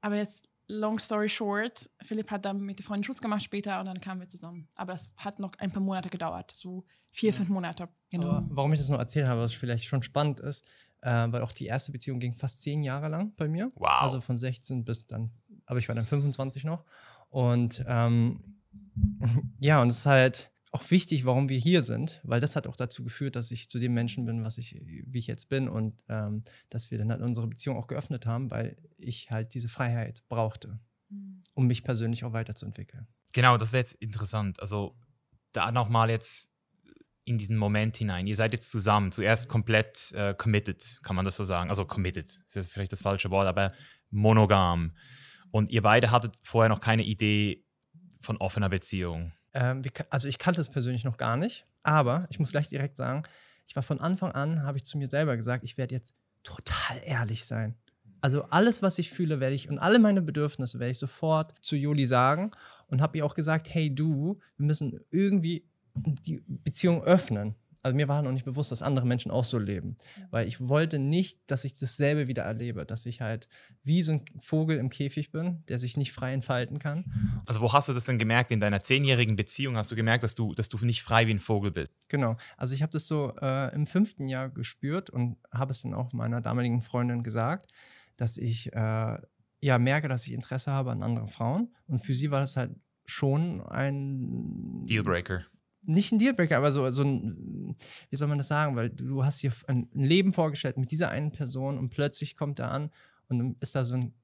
Aber 0.00 0.16
jetzt, 0.16 0.48
long 0.70 0.98
story 0.98 1.28
short, 1.28 1.90
Philipp 2.02 2.30
hat 2.30 2.44
dann 2.44 2.60
mit 2.60 2.78
der 2.78 2.86
Freundin 2.86 3.04
Schluss 3.04 3.20
gemacht 3.20 3.42
später 3.42 3.80
und 3.80 3.86
dann 3.86 4.00
kamen 4.00 4.20
wir 4.20 4.28
zusammen. 4.28 4.68
Aber 4.76 4.92
das 4.92 5.12
hat 5.18 5.38
noch 5.38 5.52
ein 5.58 5.72
paar 5.72 5.82
Monate 5.82 6.08
gedauert, 6.08 6.52
so 6.54 6.84
vier, 7.10 7.34
fünf 7.34 7.48
Monate. 7.48 7.88
Genau. 8.10 8.28
Aber 8.28 8.46
warum 8.50 8.72
ich 8.72 8.78
das 8.78 8.88
nur 8.88 8.98
erzählt 8.98 9.26
habe, 9.26 9.40
was 9.40 9.52
vielleicht 9.52 9.84
schon 9.84 10.02
spannend 10.02 10.40
ist, 10.40 10.66
äh, 11.02 11.10
weil 11.10 11.42
auch 11.42 11.52
die 11.52 11.66
erste 11.66 11.92
Beziehung 11.92 12.20
ging 12.20 12.32
fast 12.32 12.62
zehn 12.62 12.82
Jahre 12.82 13.08
lang 13.08 13.34
bei 13.36 13.48
mir. 13.48 13.68
Wow. 13.74 14.00
Also 14.00 14.20
von 14.20 14.38
16 14.38 14.84
bis 14.84 15.06
dann, 15.06 15.30
aber 15.66 15.78
ich 15.78 15.88
war 15.88 15.94
dann 15.94 16.06
25 16.06 16.64
noch. 16.64 16.84
Und 17.28 17.84
ähm, 17.86 18.60
ja, 19.58 19.82
und 19.82 19.88
es 19.88 19.98
ist 19.98 20.06
halt 20.06 20.50
auch 20.72 20.90
wichtig, 20.90 21.24
warum 21.24 21.48
wir 21.48 21.58
hier 21.58 21.82
sind, 21.82 22.20
weil 22.22 22.40
das 22.40 22.54
hat 22.54 22.66
auch 22.66 22.76
dazu 22.76 23.02
geführt, 23.02 23.34
dass 23.34 23.50
ich 23.50 23.68
zu 23.68 23.78
dem 23.78 23.92
Menschen 23.92 24.24
bin, 24.24 24.44
was 24.44 24.56
ich, 24.56 24.80
wie 24.84 25.18
ich 25.18 25.26
jetzt 25.26 25.48
bin 25.48 25.68
und 25.68 26.04
ähm, 26.08 26.42
dass 26.68 26.90
wir 26.90 26.98
dann 26.98 27.10
halt 27.10 27.22
unsere 27.22 27.48
Beziehung 27.48 27.76
auch 27.76 27.88
geöffnet 27.88 28.24
haben, 28.26 28.50
weil 28.50 28.76
ich 28.96 29.30
halt 29.30 29.54
diese 29.54 29.68
Freiheit 29.68 30.22
brauchte, 30.28 30.78
Hm. 31.10 31.42
um 31.54 31.66
mich 31.66 31.82
persönlich 31.82 32.24
auch 32.24 32.32
weiterzuentwickeln. 32.32 33.06
Genau, 33.32 33.56
das 33.56 33.72
wäre 33.72 33.80
jetzt 33.80 33.94
interessant. 33.94 34.60
Also 34.60 34.96
da 35.52 35.72
nochmal 35.72 36.10
jetzt 36.10 36.50
in 37.24 37.38
diesen 37.38 37.56
Moment 37.56 37.96
hinein. 37.96 38.26
Ihr 38.26 38.36
seid 38.36 38.52
jetzt 38.52 38.70
zusammen, 38.70 39.12
zuerst 39.12 39.48
komplett 39.48 40.12
äh, 40.12 40.34
committed, 40.34 41.00
kann 41.02 41.16
man 41.16 41.24
das 41.24 41.36
so 41.36 41.44
sagen. 41.44 41.68
Also 41.68 41.84
committed, 41.84 42.26
ist 42.26 42.56
jetzt 42.56 42.72
vielleicht 42.72 42.92
das 42.92 43.02
falsche 43.02 43.30
Wort, 43.30 43.46
aber 43.46 43.72
monogam. 44.10 44.96
Und 45.50 45.70
ihr 45.70 45.82
beide 45.82 46.10
hattet 46.10 46.38
vorher 46.42 46.68
noch 46.68 46.80
keine 46.80 47.04
Idee 47.04 47.64
von 48.20 48.36
offener 48.36 48.68
Beziehung. 48.68 49.32
Ähm, 49.52 49.82
also 50.10 50.28
ich 50.28 50.38
kannte 50.38 50.60
es 50.60 50.68
persönlich 50.68 51.04
noch 51.04 51.16
gar 51.16 51.36
nicht, 51.36 51.66
aber 51.82 52.26
ich 52.30 52.38
muss 52.38 52.50
gleich 52.50 52.68
direkt 52.68 52.96
sagen, 52.96 53.24
ich 53.66 53.76
war 53.76 53.82
von 53.82 54.00
Anfang 54.00 54.32
an, 54.32 54.62
habe 54.64 54.78
ich 54.78 54.84
zu 54.84 54.98
mir 54.98 55.06
selber 55.06 55.36
gesagt, 55.36 55.64
ich 55.64 55.78
werde 55.78 55.94
jetzt 55.94 56.14
total 56.42 57.00
ehrlich 57.04 57.44
sein. 57.46 57.76
Also 58.20 58.44
alles, 58.44 58.82
was 58.82 58.98
ich 58.98 59.10
fühle, 59.10 59.40
werde 59.40 59.54
ich 59.54 59.68
und 59.68 59.78
alle 59.78 59.98
meine 59.98 60.22
Bedürfnisse 60.22 60.78
werde 60.78 60.90
ich 60.90 60.98
sofort 60.98 61.54
zu 61.62 61.76
Joli 61.76 62.04
sagen 62.04 62.50
und 62.88 63.00
habe 63.00 63.18
ihr 63.18 63.24
auch 63.24 63.34
gesagt, 63.34 63.72
hey 63.72 63.94
du, 63.94 64.38
wir 64.56 64.66
müssen 64.66 65.00
irgendwie 65.10 65.64
die 65.94 66.42
Beziehung 66.46 67.02
öffnen. 67.02 67.54
Also 67.82 67.96
mir 67.96 68.08
war 68.08 68.20
noch 68.22 68.32
nicht 68.32 68.44
bewusst, 68.44 68.70
dass 68.70 68.82
andere 68.82 69.06
Menschen 69.06 69.30
auch 69.30 69.44
so 69.44 69.58
leben, 69.58 69.96
weil 70.30 70.46
ich 70.46 70.68
wollte 70.68 70.98
nicht, 70.98 71.40
dass 71.46 71.64
ich 71.64 71.72
dasselbe 71.72 72.28
wieder 72.28 72.42
erlebe, 72.42 72.84
dass 72.84 73.06
ich 73.06 73.20
halt 73.20 73.48
wie 73.82 74.02
so 74.02 74.12
ein 74.12 74.24
Vogel 74.38 74.76
im 74.76 74.90
Käfig 74.90 75.32
bin, 75.32 75.64
der 75.68 75.78
sich 75.78 75.96
nicht 75.96 76.12
frei 76.12 76.32
entfalten 76.32 76.78
kann. 76.78 77.04
Also 77.46 77.60
wo 77.60 77.72
hast 77.72 77.88
du 77.88 77.92
das 77.92 78.04
denn 78.04 78.18
gemerkt? 78.18 78.50
In 78.50 78.60
deiner 78.60 78.80
zehnjährigen 78.80 79.36
Beziehung 79.36 79.76
hast 79.76 79.90
du 79.90 79.96
gemerkt, 79.96 80.24
dass 80.24 80.34
du, 80.34 80.54
dass 80.54 80.68
du 80.68 80.76
nicht 80.84 81.02
frei 81.02 81.26
wie 81.26 81.34
ein 81.34 81.38
Vogel 81.38 81.70
bist? 81.70 82.08
Genau. 82.08 82.36
Also 82.56 82.74
ich 82.74 82.82
habe 82.82 82.92
das 82.92 83.06
so 83.06 83.34
äh, 83.40 83.74
im 83.74 83.86
fünften 83.86 84.26
Jahr 84.26 84.50
gespürt 84.50 85.08
und 85.08 85.36
habe 85.50 85.72
es 85.72 85.82
dann 85.82 85.94
auch 85.94 86.12
meiner 86.12 86.40
damaligen 86.40 86.80
Freundin 86.80 87.22
gesagt, 87.22 87.72
dass 88.16 88.36
ich 88.36 88.72
äh, 88.74 89.18
ja 89.60 89.78
merke, 89.78 90.08
dass 90.08 90.26
ich 90.26 90.32
Interesse 90.32 90.70
habe 90.70 90.90
an 90.90 91.02
anderen 91.02 91.28
Frauen. 91.28 91.74
Und 91.86 92.00
für 92.00 92.14
sie 92.14 92.30
war 92.30 92.40
das 92.40 92.56
halt 92.56 92.72
schon 93.06 93.62
ein 93.62 94.86
Dealbreaker. 94.86 95.44
Nicht 95.82 96.12
ein 96.12 96.18
Dealbreaker, 96.18 96.56
aber 96.56 96.72
so, 96.72 96.90
so 96.90 97.02
ein, 97.02 97.76
wie 98.10 98.16
soll 98.16 98.28
man 98.28 98.38
das 98.38 98.48
sagen? 98.48 98.76
Weil 98.76 98.90
du 98.90 99.24
hast 99.24 99.42
dir 99.42 99.52
ein 99.66 99.88
Leben 99.92 100.32
vorgestellt 100.32 100.76
mit 100.76 100.90
dieser 100.90 101.10
einen 101.10 101.30
Person 101.30 101.78
und 101.78 101.90
plötzlich 101.90 102.36
kommt 102.36 102.58
er 102.58 102.70
an 102.70 102.90
und 103.28 103.38
dann 103.38 103.56
ist 103.60 103.74
da 103.74 103.84
so 103.84 103.94
ein, 103.94 104.14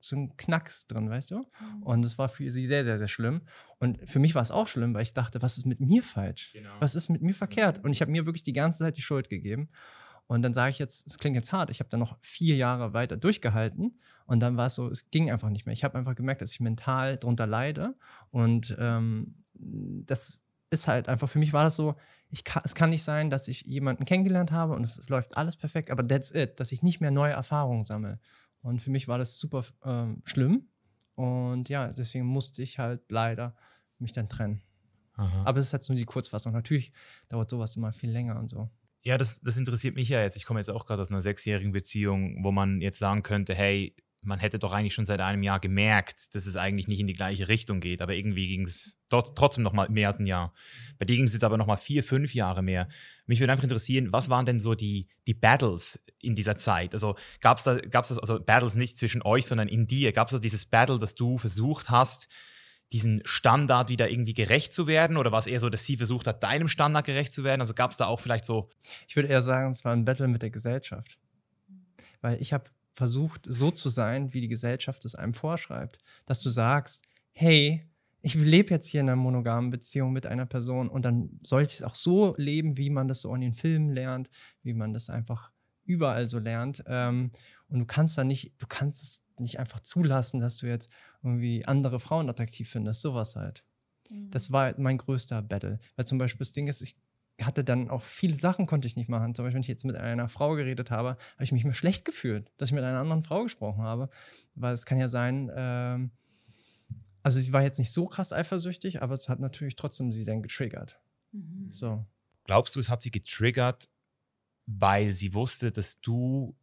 so 0.00 0.16
ein 0.16 0.36
Knacks 0.36 0.86
drin, 0.86 1.08
weißt 1.10 1.32
du? 1.32 1.46
Und 1.80 2.02
das 2.02 2.18
war 2.18 2.28
für 2.28 2.50
sie 2.50 2.66
sehr, 2.66 2.84
sehr, 2.84 2.98
sehr 2.98 3.08
schlimm. 3.08 3.40
Und 3.78 3.98
für 4.08 4.18
mich 4.18 4.34
war 4.34 4.42
es 4.42 4.50
auch 4.50 4.68
schlimm, 4.68 4.94
weil 4.94 5.02
ich 5.02 5.14
dachte, 5.14 5.42
was 5.42 5.56
ist 5.56 5.66
mit 5.66 5.80
mir 5.80 6.02
falsch? 6.02 6.52
Genau. 6.52 6.70
Was 6.78 6.94
ist 6.94 7.08
mit 7.08 7.22
mir 7.22 7.34
verkehrt? 7.34 7.82
Und 7.84 7.92
ich 7.92 8.00
habe 8.00 8.10
mir 8.10 8.26
wirklich 8.26 8.42
die 8.42 8.52
ganze 8.52 8.80
Zeit 8.80 8.96
die 8.96 9.02
Schuld 9.02 9.28
gegeben. 9.28 9.70
Und 10.28 10.42
dann 10.42 10.52
sage 10.52 10.70
ich 10.70 10.78
jetzt, 10.78 11.06
es 11.06 11.18
klingt 11.18 11.36
jetzt 11.36 11.52
hart, 11.52 11.70
ich 11.70 11.80
habe 11.80 11.88
dann 11.88 12.00
noch 12.00 12.18
vier 12.20 12.54
Jahre 12.54 12.92
weiter 12.92 13.16
durchgehalten 13.16 13.98
und 14.26 14.40
dann 14.40 14.58
war 14.58 14.66
es 14.66 14.74
so, 14.74 14.90
es 14.90 15.10
ging 15.10 15.30
einfach 15.30 15.48
nicht 15.48 15.64
mehr. 15.64 15.72
Ich 15.72 15.84
habe 15.84 15.96
einfach 15.96 16.14
gemerkt, 16.14 16.42
dass 16.42 16.52
ich 16.52 16.60
mental 16.60 17.16
drunter 17.16 17.46
leide 17.46 17.94
und 18.30 18.76
ähm, 18.78 19.36
das 19.54 20.42
ist 20.70 20.88
halt 20.88 21.08
einfach, 21.08 21.28
für 21.28 21.38
mich 21.38 21.52
war 21.52 21.64
das 21.64 21.76
so, 21.76 21.94
ich 22.30 22.44
kann, 22.44 22.62
es 22.64 22.74
kann 22.74 22.90
nicht 22.90 23.02
sein, 23.02 23.30
dass 23.30 23.48
ich 23.48 23.62
jemanden 23.62 24.04
kennengelernt 24.04 24.52
habe 24.52 24.74
und 24.74 24.84
es, 24.84 24.98
es 24.98 25.08
läuft 25.08 25.36
alles 25.36 25.56
perfekt, 25.56 25.90
aber 25.90 26.06
that's 26.06 26.34
it, 26.34 26.60
dass 26.60 26.72
ich 26.72 26.82
nicht 26.82 27.00
mehr 27.00 27.10
neue 27.10 27.32
Erfahrungen 27.32 27.84
sammle. 27.84 28.18
Und 28.60 28.82
für 28.82 28.90
mich 28.90 29.08
war 29.08 29.18
das 29.18 29.38
super 29.38 29.64
ähm, 29.84 30.22
schlimm 30.24 30.68
und 31.14 31.68
ja, 31.68 31.88
deswegen 31.88 32.26
musste 32.26 32.62
ich 32.62 32.78
halt 32.78 33.02
leider 33.08 33.56
mich 33.98 34.12
dann 34.12 34.28
trennen. 34.28 34.62
Aha. 35.14 35.42
Aber 35.44 35.58
es 35.58 35.66
ist 35.66 35.72
jetzt 35.72 35.88
nur 35.88 35.96
die 35.96 36.04
Kurzfassung. 36.04 36.52
Natürlich 36.52 36.92
dauert 37.28 37.50
sowas 37.50 37.76
immer 37.76 37.92
viel 37.92 38.10
länger 38.10 38.38
und 38.38 38.48
so. 38.48 38.70
Ja, 39.02 39.18
das, 39.18 39.40
das 39.40 39.56
interessiert 39.56 39.94
mich 39.94 40.08
ja 40.08 40.20
jetzt. 40.20 40.36
Ich 40.36 40.44
komme 40.44 40.60
jetzt 40.60 40.70
auch 40.70 40.86
gerade 40.86 41.02
aus 41.02 41.10
einer 41.10 41.22
sechsjährigen 41.22 41.72
Beziehung, 41.72 42.44
wo 42.44 42.52
man 42.52 42.80
jetzt 42.80 42.98
sagen 42.98 43.22
könnte, 43.22 43.54
hey, 43.54 43.96
man 44.20 44.40
hätte 44.40 44.58
doch 44.58 44.72
eigentlich 44.72 44.94
schon 44.94 45.06
seit 45.06 45.20
einem 45.20 45.42
Jahr 45.42 45.60
gemerkt, 45.60 46.34
dass 46.34 46.46
es 46.46 46.56
eigentlich 46.56 46.88
nicht 46.88 47.00
in 47.00 47.06
die 47.06 47.14
gleiche 47.14 47.48
Richtung 47.48 47.80
geht. 47.80 48.02
Aber 48.02 48.14
irgendwie 48.14 48.48
ging 48.48 48.64
es 48.64 48.98
trotz, 49.08 49.32
trotzdem 49.34 49.62
noch 49.62 49.72
mal 49.72 49.88
mehr 49.88 50.08
als 50.08 50.18
ein 50.18 50.26
Jahr. 50.26 50.52
Bei 50.98 51.04
dir 51.04 51.16
ging 51.16 51.24
es 51.24 51.32
jetzt 51.32 51.44
aber 51.44 51.56
noch 51.56 51.66
mal 51.66 51.76
vier, 51.76 52.02
fünf 52.02 52.34
Jahre 52.34 52.62
mehr. 52.62 52.88
Mich 53.26 53.40
würde 53.40 53.52
einfach 53.52 53.64
interessieren, 53.64 54.12
was 54.12 54.28
waren 54.28 54.46
denn 54.46 54.58
so 54.58 54.74
die, 54.74 55.06
die 55.26 55.34
Battles 55.34 56.00
in 56.20 56.34
dieser 56.34 56.56
Zeit? 56.56 56.94
Also 56.94 57.16
gab 57.40 57.58
es 57.58 57.64
da, 57.64 57.76
gab's 57.76 58.08
das, 58.08 58.18
also 58.18 58.40
Battles 58.40 58.74
nicht 58.74 58.98
zwischen 58.98 59.22
euch, 59.22 59.46
sondern 59.46 59.68
in 59.68 59.86
dir? 59.86 60.12
Gab 60.12 60.28
es 60.28 60.32
da 60.32 60.38
dieses 60.38 60.66
Battle, 60.66 60.98
dass 60.98 61.14
du 61.14 61.38
versucht 61.38 61.90
hast, 61.90 62.28
diesen 62.92 63.20
Standard 63.24 63.88
wieder 63.88 64.10
irgendwie 64.10 64.34
gerecht 64.34 64.72
zu 64.72 64.86
werden? 64.86 65.16
Oder 65.16 65.30
war 65.30 65.38
es 65.38 65.46
eher 65.46 65.60
so, 65.60 65.70
dass 65.70 65.84
sie 65.84 65.96
versucht 65.96 66.26
hat, 66.26 66.42
deinem 66.42 66.68
Standard 66.68 67.06
gerecht 67.06 67.32
zu 67.32 67.44
werden? 67.44 67.60
Also 67.60 67.74
gab 67.74 67.92
es 67.92 67.98
da 67.98 68.06
auch 68.06 68.20
vielleicht 68.20 68.44
so. 68.44 68.68
Ich 69.06 69.14
würde 69.14 69.28
eher 69.28 69.42
sagen, 69.42 69.70
es 69.70 69.84
war 69.84 69.92
ein 69.92 70.04
Battle 70.04 70.28
mit 70.28 70.42
der 70.42 70.50
Gesellschaft. 70.50 71.18
Weil 72.20 72.40
ich 72.40 72.52
habe 72.52 72.64
versucht, 72.98 73.46
so 73.48 73.70
zu 73.70 73.88
sein, 73.88 74.34
wie 74.34 74.40
die 74.40 74.48
Gesellschaft 74.48 75.04
es 75.04 75.14
einem 75.14 75.32
vorschreibt. 75.32 75.98
Dass 76.26 76.40
du 76.40 76.50
sagst, 76.50 77.04
hey, 77.32 77.88
ich 78.20 78.34
lebe 78.34 78.70
jetzt 78.70 78.88
hier 78.88 79.00
in 79.00 79.08
einer 79.08 79.16
monogamen 79.16 79.70
Beziehung 79.70 80.12
mit 80.12 80.26
einer 80.26 80.46
Person 80.46 80.88
und 80.88 81.04
dann 81.04 81.38
sollte 81.44 81.70
ich 81.70 81.76
es 81.76 81.82
auch 81.84 81.94
so 81.94 82.34
leben, 82.36 82.76
wie 82.76 82.90
man 82.90 83.06
das 83.06 83.20
so 83.20 83.32
in 83.34 83.40
den 83.40 83.52
Filmen 83.52 83.90
lernt, 83.90 84.28
wie 84.64 84.74
man 84.74 84.92
das 84.92 85.08
einfach 85.08 85.52
überall 85.84 86.26
so 86.26 86.40
lernt. 86.40 86.82
Ähm, 86.86 87.30
und 87.68 87.78
du 87.78 87.86
kannst 87.86 88.18
da 88.18 88.24
nicht, 88.24 88.54
du 88.58 88.66
kannst 88.66 89.02
es 89.04 89.24
nicht 89.38 89.60
einfach 89.60 89.78
zulassen, 89.78 90.40
dass 90.40 90.56
du 90.56 90.66
jetzt 90.66 90.90
irgendwie 91.22 91.64
andere 91.64 92.00
Frauen 92.00 92.28
attraktiv 92.28 92.68
findest, 92.68 93.02
sowas 93.02 93.36
halt. 93.36 93.64
Das 94.10 94.50
war 94.50 94.74
mein 94.78 94.98
größter 94.98 95.40
Battle. 95.42 95.78
Weil 95.94 96.06
zum 96.06 96.18
Beispiel 96.18 96.40
das 96.40 96.52
Ding 96.52 96.66
ist, 96.66 96.80
ich 96.80 96.96
hatte 97.46 97.62
dann 97.64 97.88
auch 97.88 98.02
viele 98.02 98.34
Sachen 98.34 98.66
konnte 98.66 98.88
ich 98.88 98.96
nicht 98.96 99.08
machen. 99.08 99.34
Zum 99.34 99.44
Beispiel, 99.44 99.54
wenn 99.54 99.62
ich 99.62 99.68
jetzt 99.68 99.84
mit 99.84 99.96
einer 99.96 100.28
Frau 100.28 100.54
geredet 100.54 100.90
habe, 100.90 101.10
habe 101.10 101.44
ich 101.44 101.52
mich 101.52 101.64
mal 101.64 101.74
schlecht 101.74 102.04
gefühlt, 102.04 102.50
dass 102.56 102.70
ich 102.70 102.74
mit 102.74 102.84
einer 102.84 102.98
anderen 102.98 103.22
Frau 103.22 103.44
gesprochen 103.44 103.82
habe. 103.82 104.08
Weil 104.54 104.74
es 104.74 104.86
kann 104.86 104.98
ja 104.98 105.08
sein, 105.08 105.50
ähm, 105.54 106.10
also 107.22 107.40
sie 107.40 107.52
war 107.52 107.62
jetzt 107.62 107.78
nicht 107.78 107.92
so 107.92 108.06
krass 108.06 108.32
eifersüchtig, 108.32 109.02
aber 109.02 109.14
es 109.14 109.28
hat 109.28 109.38
natürlich 109.38 109.76
trotzdem 109.76 110.10
sie 110.10 110.24
dann 110.24 110.42
getriggert. 110.42 111.00
Mhm. 111.32 111.70
So. 111.70 112.04
Glaubst 112.44 112.74
du, 112.74 112.80
es 112.80 112.88
hat 112.88 113.02
sie 113.02 113.10
getriggert, 113.10 113.88
weil 114.66 115.12
sie 115.12 115.34
wusste, 115.34 115.70
dass 115.70 116.00
du 116.00 116.56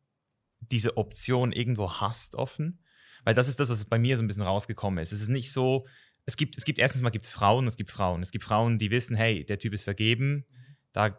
diese 0.59 0.97
Option 0.97 1.51
irgendwo 1.51 1.91
hast 1.91 2.35
offen? 2.35 2.79
Weil 3.23 3.33
das 3.33 3.47
ist 3.47 3.59
das, 3.59 3.69
was 3.69 3.85
bei 3.85 3.97
mir 3.97 4.17
so 4.17 4.23
ein 4.23 4.27
bisschen 4.27 4.43
rausgekommen 4.43 5.01
ist. 5.01 5.11
Es 5.11 5.21
ist 5.21 5.29
nicht 5.29 5.51
so, 5.51 5.87
es 6.25 6.37
gibt, 6.37 6.57
es 6.57 6.65
gibt 6.65 6.79
erstens 6.79 7.01
mal 7.01 7.11
gibt 7.11 7.25
es 7.25 7.31
Frauen, 7.31 7.67
es 7.67 7.77
gibt 7.77 7.91
Frauen. 7.91 8.21
Es 8.21 8.31
gibt 8.31 8.43
Frauen, 8.43 8.77
die 8.77 8.91
wissen, 8.91 9.15
hey, 9.15 9.45
der 9.45 9.59
Typ 9.59 9.73
ist 9.73 9.83
vergeben, 9.83 10.45
da 10.95 11.09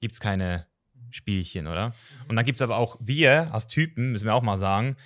gibt 0.00 0.14
es 0.14 0.20
keine 0.20 0.66
Spielchen, 1.10 1.66
oder? 1.66 1.92
Und 2.28 2.36
dann 2.36 2.44
gibt 2.44 2.56
es 2.56 2.62
aber 2.62 2.76
auch 2.76 2.96
wir 3.00 3.52
als 3.52 3.66
Typen, 3.66 4.12
müssen 4.12 4.26
wir 4.26 4.34
auch 4.34 4.42
mal 4.42 4.58
sagen, 4.58 4.96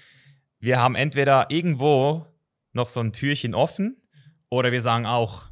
wir 0.60 0.78
haben 0.80 0.94
entweder 0.94 1.50
irgendwo 1.50 2.26
noch 2.72 2.88
so 2.88 3.00
ein 3.00 3.12
Türchen 3.12 3.54
offen 3.54 3.96
oder 4.48 4.70
wir 4.70 4.82
sagen 4.82 5.06
auch, 5.06 5.46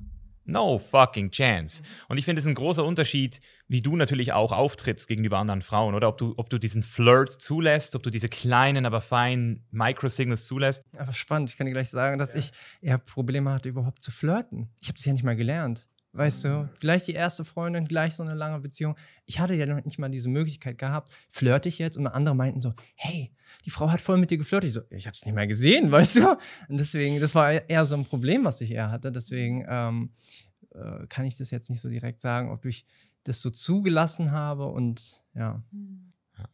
no 0.44 0.78
fucking 0.78 1.30
chance. 1.30 1.82
Und 2.08 2.18
ich 2.18 2.24
finde, 2.24 2.40
es 2.40 2.44
ist 2.44 2.50
ein 2.50 2.54
großer 2.54 2.84
Unterschied, 2.84 3.40
wie 3.68 3.80
du 3.80 3.96
natürlich 3.96 4.32
auch 4.32 4.52
auftrittst 4.52 5.08
gegenüber 5.08 5.38
anderen 5.38 5.62
Frauen, 5.62 5.94
oder? 5.94 6.08
Ob 6.08 6.18
du, 6.18 6.34
ob 6.36 6.50
du 6.50 6.58
diesen 6.58 6.82
Flirt 6.82 7.40
zulässt, 7.40 7.94
ob 7.94 8.02
du 8.02 8.10
diese 8.10 8.28
kleinen, 8.28 8.84
aber 8.84 9.00
feinen 9.00 9.64
Microsignals 9.70 10.44
zulässt. 10.44 10.84
Einfach 10.96 11.14
spannend. 11.14 11.50
Ich 11.50 11.56
kann 11.56 11.66
dir 11.66 11.72
gleich 11.72 11.90
sagen, 11.90 12.18
dass 12.18 12.34
ich 12.34 12.50
eher 12.80 12.98
Probleme 12.98 13.52
hatte, 13.52 13.68
überhaupt 13.68 14.02
zu 14.02 14.10
flirten. 14.10 14.68
Ich 14.80 14.88
habe 14.88 14.96
es 14.96 15.04
ja 15.04 15.12
nicht 15.12 15.24
mal 15.24 15.36
gelernt. 15.36 15.86
Weißt 16.12 16.44
du, 16.44 16.68
gleich 16.80 17.04
die 17.04 17.12
erste 17.12 17.44
Freundin, 17.44 17.86
gleich 17.86 18.16
so 18.16 18.24
eine 18.24 18.34
lange 18.34 18.58
Beziehung. 18.58 18.96
Ich 19.26 19.38
hatte 19.38 19.54
ja 19.54 19.66
noch 19.66 19.84
nicht 19.84 19.98
mal 19.98 20.08
diese 20.08 20.28
Möglichkeit 20.28 20.76
gehabt. 20.76 21.12
Flirte 21.28 21.68
ich 21.68 21.78
jetzt? 21.78 21.96
Und 21.96 22.08
andere 22.08 22.34
meinten 22.34 22.60
so, 22.60 22.74
hey, 22.96 23.32
die 23.64 23.70
Frau 23.70 23.90
hat 23.90 24.00
voll 24.00 24.18
mit 24.18 24.30
dir 24.30 24.38
geflirtet. 24.38 24.68
Ich 24.68 24.74
so, 24.74 24.80
ich 24.90 25.06
habe 25.06 25.14
es 25.14 25.24
nicht 25.24 25.34
mehr 25.34 25.46
gesehen, 25.46 25.90
weißt 25.92 26.16
du? 26.16 26.30
Und 26.68 26.80
deswegen, 26.80 27.20
das 27.20 27.34
war 27.36 27.52
eher 27.52 27.84
so 27.84 27.94
ein 27.94 28.04
Problem, 28.04 28.44
was 28.44 28.60
ich 28.60 28.72
eher 28.72 28.90
hatte. 28.90 29.12
Deswegen 29.12 29.64
ähm, 29.68 30.10
äh, 30.74 31.06
kann 31.08 31.26
ich 31.26 31.36
das 31.36 31.52
jetzt 31.52 31.70
nicht 31.70 31.80
so 31.80 31.88
direkt 31.88 32.20
sagen, 32.20 32.50
ob 32.50 32.64
ich 32.64 32.86
das 33.22 33.40
so 33.40 33.50
zugelassen 33.50 34.32
habe 34.32 34.66
und 34.66 35.22
ja. 35.34 35.62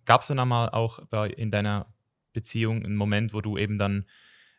Gab 0.04 0.20
es 0.20 0.26
dann 0.26 0.48
mal 0.48 0.68
auch 0.68 0.98
in 1.36 1.50
deiner 1.50 1.94
Beziehung 2.32 2.84
einen 2.84 2.96
Moment, 2.96 3.32
wo 3.32 3.40
du 3.40 3.56
eben 3.56 3.78
dann 3.78 4.04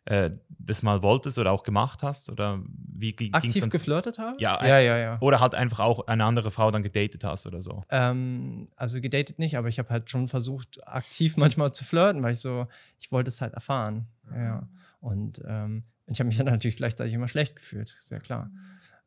äh, 0.08 0.32
das 0.48 0.84
mal 0.84 1.02
wolltest 1.02 1.38
oder 1.38 1.52
auch 1.52 1.64
gemacht 1.64 2.02
hast? 2.02 2.30
Oder 2.30 2.62
wie 2.66 3.14
ging 3.14 3.30
es 3.30 3.36
Aktiv 3.36 3.70
geflirtet 3.70 4.18
habe? 4.18 4.38
Ja, 4.40 4.66
ja, 4.66 4.80
ja. 4.80 4.98
ja. 4.98 5.18
Oder 5.20 5.42
halt 5.42 5.54
einfach 5.54 5.80
auch 5.80 6.08
eine 6.08 6.24
andere 6.24 6.50
Frau 6.50 6.72
dann 6.72 6.82
gedatet 6.82 7.26
hast 7.26 7.46
oder 7.46 7.62
so. 7.62 7.84
Ähm, 7.90 8.68
also 8.78 9.02
gedatet 9.02 9.38
nicht, 9.38 9.58
aber 9.58 9.68
ich 9.68 9.80
habe 9.80 9.90
halt 9.90 10.10
schon 10.10 10.30
versucht, 10.30 10.80
aktiv 10.88 11.36
manchmal 11.38 11.74
zu 11.74 11.84
flirten, 11.84 12.24
weil 12.24 12.34
ich 12.34 12.40
so, 12.40 12.68
ich 13.00 13.12
wollte 13.12 13.28
es 13.28 13.42
halt 13.42 13.54
erfahren. 13.54 14.08
Ja. 14.34 14.70
Und 15.02 15.42
ähm, 15.46 15.84
ich 16.06 16.20
habe 16.20 16.28
mich 16.28 16.38
dann 16.38 16.46
natürlich 16.46 16.78
gleichzeitig 16.78 17.14
immer 17.14 17.28
schlecht 17.28 17.58
gefühlt, 17.58 17.94
ist 18.00 18.10
ja 18.10 18.20
klar. 18.20 18.50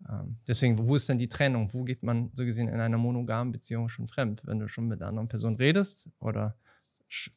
Ähm, 0.06 0.36
deswegen, 0.46 0.78
wo 0.78 0.96
ist 0.96 1.08
denn 1.08 1.18
die 1.18 1.28
Trennung? 1.28 1.72
Wo 1.72 1.84
geht 1.84 2.02
man 2.02 2.30
so 2.34 2.44
gesehen 2.44 2.68
in 2.68 2.78
einer 2.78 2.98
monogamen 2.98 3.52
Beziehung 3.52 3.88
schon 3.88 4.06
fremd? 4.06 4.42
Wenn 4.44 4.58
du 4.58 4.68
schon 4.68 4.86
mit 4.86 5.00
einer 5.00 5.08
anderen 5.08 5.28
Person 5.28 5.56
redest 5.56 6.10
oder 6.18 6.56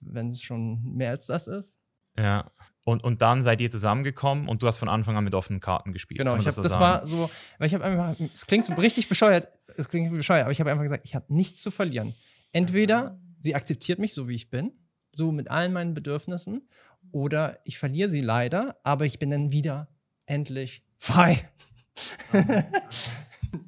wenn 0.02 0.30
es 0.30 0.42
schon 0.42 0.84
mehr 0.84 1.12
als 1.12 1.28
das 1.28 1.48
ist? 1.48 1.80
Ja. 2.18 2.52
Und, 2.86 3.04
und 3.04 3.22
dann 3.22 3.42
seid 3.42 3.62
ihr 3.62 3.72
zusammengekommen 3.72 4.50
und 4.50 4.62
du 4.62 4.68
hast 4.68 4.78
von 4.78 4.90
Anfang 4.90 5.16
an 5.16 5.24
mit 5.24 5.34
offenen 5.34 5.62
Karten 5.62 5.94
gespielt. 5.94 6.18
Genau, 6.18 6.36
ich 6.36 6.46
hab, 6.46 6.56
das 6.56 6.74
sagen? 6.74 6.82
war 6.82 7.08
so, 7.08 7.30
weil 7.58 7.68
ich 7.68 7.74
habe 7.74 7.86
einfach, 7.86 8.14
es 8.34 8.46
klingt 8.46 8.66
so 8.66 8.74
richtig 8.74 9.08
bescheuert, 9.08 9.48
es 9.78 9.88
klingt 9.88 10.12
bescheuert, 10.12 10.44
aber 10.44 10.52
ich 10.52 10.60
habe 10.60 10.70
einfach 10.70 10.84
gesagt, 10.84 11.06
ich 11.06 11.16
habe 11.16 11.26
nichts 11.34 11.62
zu 11.62 11.72
verlieren. 11.72 12.14
Entweder 12.52 13.20
sie 13.40 13.56
akzeptiert 13.56 14.00
mich 14.00 14.14
so, 14.14 14.28
wie 14.28 14.36
ich 14.36 14.50
bin, 14.50 14.74
so 15.14 15.32
mit 15.32 15.50
allen 15.50 15.72
meinen 15.72 15.94
Bedürfnissen, 15.94 16.68
oder 17.12 17.60
ich 17.64 17.78
verliere 17.78 18.10
sie 18.10 18.22
leider, 18.22 18.78
aber 18.84 19.06
ich 19.06 19.20
bin 19.20 19.30
dann 19.30 19.52
wieder 19.52 19.88
endlich 20.26 20.84
frei. 20.98 21.50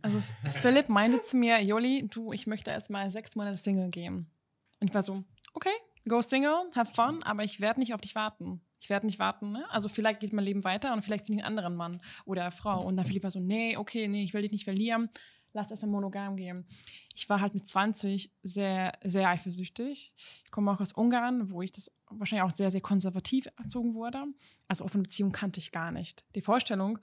Also 0.01 0.19
Philipp 0.49 0.89
meinte 0.89 1.21
zu 1.21 1.37
mir, 1.37 1.61
Joli, 1.61 2.07
du, 2.09 2.33
ich 2.33 2.47
möchte 2.47 2.71
erstmal 2.71 3.09
sechs 3.11 3.35
Monate 3.35 3.57
Single 3.57 3.89
gehen. 3.89 4.31
Und 4.79 4.89
ich 4.89 4.93
war 4.93 5.01
so, 5.01 5.23
okay, 5.53 5.69
go 6.07 6.21
Single, 6.21 6.69
have 6.75 6.93
fun, 6.93 7.23
aber 7.23 7.43
ich 7.43 7.59
werde 7.59 7.79
nicht 7.79 7.93
auf 7.93 8.01
dich 8.01 8.15
warten. 8.15 8.61
Ich 8.79 8.89
werde 8.89 9.05
nicht 9.05 9.19
warten, 9.19 9.51
ne? 9.51 9.65
Also 9.71 9.89
vielleicht 9.89 10.19
geht 10.19 10.33
mein 10.33 10.45
Leben 10.45 10.63
weiter 10.63 10.93
und 10.93 11.03
vielleicht 11.03 11.25
finde 11.25 11.39
ich 11.39 11.45
einen 11.45 11.57
anderen 11.57 11.75
Mann 11.75 12.01
oder 12.25 12.51
Frau. 12.51 12.83
Und 12.83 12.97
dann 12.97 13.05
Philipp 13.05 13.23
war 13.23 13.31
so, 13.31 13.39
nee, 13.39 13.77
okay, 13.77 14.07
nee, 14.07 14.23
ich 14.23 14.33
will 14.33 14.43
dich 14.43 14.51
nicht 14.51 14.63
verlieren. 14.63 15.09
Lass 15.53 15.71
erst 15.71 15.83
mal 15.83 15.89
monogam 15.89 16.35
gehen. 16.35 16.67
Ich 17.13 17.29
war 17.29 17.39
halt 17.39 17.53
mit 17.53 17.65
20 17.65 18.31
sehr, 18.43 18.91
sehr 19.03 19.29
eifersüchtig. 19.29 20.13
Ich 20.43 20.51
komme 20.51 20.69
auch 20.69 20.81
aus 20.81 20.91
Ungarn, 20.91 21.49
wo 21.49 21.61
ich 21.61 21.71
das 21.71 21.91
wahrscheinlich 22.09 22.43
auch 22.43 22.55
sehr, 22.55 22.71
sehr 22.71 22.81
konservativ 22.81 23.47
erzogen 23.57 23.93
wurde. 23.93 24.25
Also 24.67 24.83
offene 24.83 25.03
Beziehung 25.03 25.31
kannte 25.31 25.59
ich 25.59 25.71
gar 25.71 25.91
nicht. 25.91 26.25
Die 26.35 26.41
Vorstellung, 26.41 26.99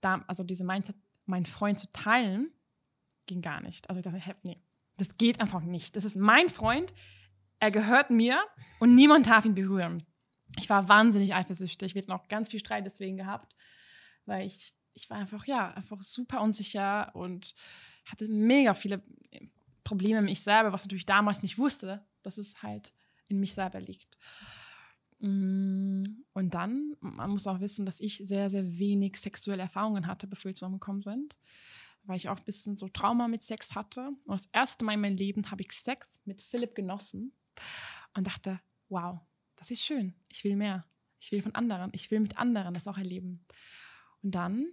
da, 0.00 0.24
also 0.28 0.44
diese 0.44 0.64
Mindset, 0.64 0.96
meinen 1.26 1.46
Freund 1.46 1.80
zu 1.80 1.90
teilen, 1.90 2.50
ging 3.26 3.42
gar 3.42 3.60
nicht. 3.60 3.88
Also 3.88 3.98
ich 3.98 4.04
dachte, 4.04 4.36
nee, 4.42 4.62
das 4.96 5.16
geht 5.18 5.40
einfach 5.40 5.62
nicht. 5.62 5.96
Das 5.96 6.04
ist 6.04 6.16
mein 6.16 6.48
Freund, 6.48 6.94
er 7.60 7.70
gehört 7.70 8.10
mir 8.10 8.42
und 8.78 8.94
niemand 8.94 9.26
darf 9.26 9.44
ihn 9.44 9.54
berühren. 9.54 10.04
Ich 10.58 10.68
war 10.68 10.88
wahnsinnig 10.88 11.34
eifersüchtig. 11.34 11.94
Wir 11.94 12.02
hatten 12.02 12.12
auch 12.12 12.26
ganz 12.26 12.50
viel 12.50 12.58
Streit 12.58 12.86
deswegen 12.86 13.18
gehabt, 13.18 13.54
weil 14.24 14.46
ich, 14.46 14.72
ich 14.94 15.08
war 15.10 15.18
einfach, 15.18 15.46
ja, 15.46 15.72
einfach 15.74 16.00
super 16.00 16.40
unsicher 16.40 17.14
und 17.14 17.54
hatte 18.06 18.28
mega 18.28 18.74
viele 18.74 19.02
Probleme 19.84 20.22
mit 20.22 20.30
mich 20.30 20.42
selber, 20.42 20.72
was 20.72 20.84
natürlich 20.84 21.06
damals 21.06 21.42
nicht 21.42 21.58
wusste, 21.58 22.04
dass 22.22 22.38
es 22.38 22.62
halt 22.62 22.92
in 23.28 23.38
mich 23.38 23.54
selber 23.54 23.80
liegt. 23.80 24.18
Mm, 25.18 26.02
und 26.32 26.54
dann, 26.54 26.96
man 27.00 27.30
muss 27.30 27.46
auch 27.46 27.60
wissen, 27.60 27.84
dass 27.84 28.00
ich 28.00 28.16
sehr, 28.16 28.48
sehr 28.50 28.78
wenig 28.78 29.18
sexuelle 29.18 29.62
Erfahrungen 29.62 30.06
hatte, 30.06 30.26
bevor 30.26 30.48
wir 30.48 30.54
zusammengekommen 30.54 31.00
sind, 31.00 31.38
weil 32.04 32.16
ich 32.16 32.28
auch 32.28 32.38
ein 32.38 32.44
bisschen 32.44 32.76
so 32.76 32.88
Trauma 32.88 33.28
mit 33.28 33.42
Sex 33.42 33.74
hatte. 33.74 34.08
Und 34.26 34.40
das 34.40 34.48
erste 34.52 34.84
Mal 34.84 34.94
in 34.94 35.00
meinem 35.00 35.16
Leben 35.16 35.50
habe 35.50 35.62
ich 35.62 35.72
Sex 35.72 36.20
mit 36.24 36.40
Philipp 36.40 36.74
genossen 36.74 37.34
und 38.14 38.26
dachte, 38.26 38.60
wow, 38.88 39.20
das 39.56 39.70
ist 39.70 39.82
schön. 39.82 40.14
Ich 40.28 40.44
will 40.44 40.56
mehr. 40.56 40.84
Ich 41.18 41.32
will 41.32 41.42
von 41.42 41.54
anderen. 41.54 41.90
Ich 41.92 42.10
will 42.10 42.20
mit 42.20 42.38
anderen 42.38 42.74
das 42.74 42.88
auch 42.88 42.98
erleben. 42.98 43.44
Und 44.22 44.34
dann, 44.34 44.66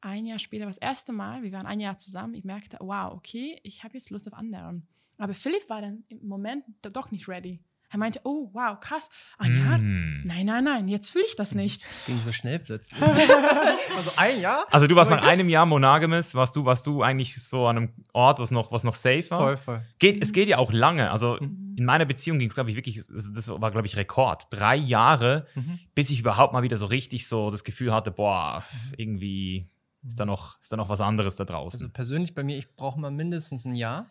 ein 0.00 0.26
Jahr 0.26 0.38
später, 0.38 0.64
das 0.64 0.78
erste 0.78 1.12
Mal, 1.12 1.42
wir 1.42 1.52
waren 1.52 1.66
ein 1.66 1.80
Jahr 1.80 1.98
zusammen, 1.98 2.34
ich 2.34 2.44
merkte, 2.44 2.78
wow, 2.80 3.12
okay, 3.12 3.58
ich 3.62 3.84
habe 3.84 3.94
jetzt 3.94 4.10
Lust 4.10 4.26
auf 4.26 4.34
anderen. 4.34 4.88
Aber 5.18 5.34
Philipp 5.34 5.68
war 5.68 5.82
dann 5.82 6.04
im 6.08 6.26
Moment 6.26 6.64
doch 6.80 7.10
nicht 7.10 7.28
ready. 7.28 7.60
Er 7.92 7.98
meinte, 7.98 8.20
oh, 8.22 8.48
wow, 8.52 8.78
krass. 8.78 9.10
Ah, 9.38 9.46
ja, 9.46 9.78
mm. 9.78 10.22
nein, 10.24 10.46
nein, 10.46 10.62
nein, 10.62 10.88
jetzt 10.88 11.10
fühle 11.10 11.24
ich 11.26 11.34
das 11.34 11.56
nicht. 11.56 11.82
Das 11.82 12.06
ging 12.06 12.22
so 12.22 12.30
schnell 12.30 12.60
plötzlich. 12.60 13.02
also 13.96 14.12
ein 14.16 14.40
Jahr? 14.40 14.64
Also 14.70 14.86
du 14.86 14.94
warst 14.94 15.10
nach 15.10 15.24
einem 15.24 15.48
Jahr 15.48 15.66
monogamous, 15.66 16.36
warst 16.36 16.54
du, 16.54 16.64
warst 16.64 16.86
du 16.86 17.02
eigentlich 17.02 17.42
so 17.42 17.66
an 17.66 17.76
einem 17.76 17.92
Ort, 18.12 18.38
was 18.38 18.52
noch, 18.52 18.70
was 18.70 18.84
noch 18.84 18.94
safe 18.94 19.28
war? 19.30 19.38
Voll, 19.38 19.56
voll. 19.56 19.82
Geht, 19.98 20.22
es 20.22 20.32
geht 20.32 20.48
ja 20.48 20.58
auch 20.58 20.72
lange. 20.72 21.10
Also 21.10 21.38
mhm. 21.40 21.74
in 21.76 21.84
meiner 21.84 22.04
Beziehung 22.04 22.38
ging 22.38 22.48
es, 22.48 22.54
glaube 22.54 22.70
ich, 22.70 22.76
wirklich, 22.76 23.02
das 23.08 23.48
war, 23.48 23.72
glaube 23.72 23.88
ich, 23.88 23.96
Rekord. 23.96 24.44
Drei 24.50 24.76
Jahre, 24.76 25.46
mhm. 25.56 25.80
bis 25.96 26.10
ich 26.10 26.20
überhaupt 26.20 26.52
mal 26.52 26.62
wieder 26.62 26.76
so 26.76 26.86
richtig 26.86 27.26
so 27.26 27.50
das 27.50 27.64
Gefühl 27.64 27.92
hatte, 27.92 28.12
boah, 28.12 28.62
irgendwie 28.96 29.68
ist 30.06 30.20
da 30.20 30.24
noch, 30.24 30.60
ist 30.60 30.72
da 30.72 30.76
noch 30.76 30.88
was 30.88 31.00
anderes 31.00 31.34
da 31.34 31.44
draußen. 31.44 31.82
Also 31.82 31.92
persönlich 31.92 32.34
bei 32.34 32.44
mir, 32.44 32.56
ich 32.56 32.74
brauche 32.76 33.00
mal 33.00 33.10
mindestens 33.10 33.64
ein 33.64 33.74
Jahr. 33.74 34.10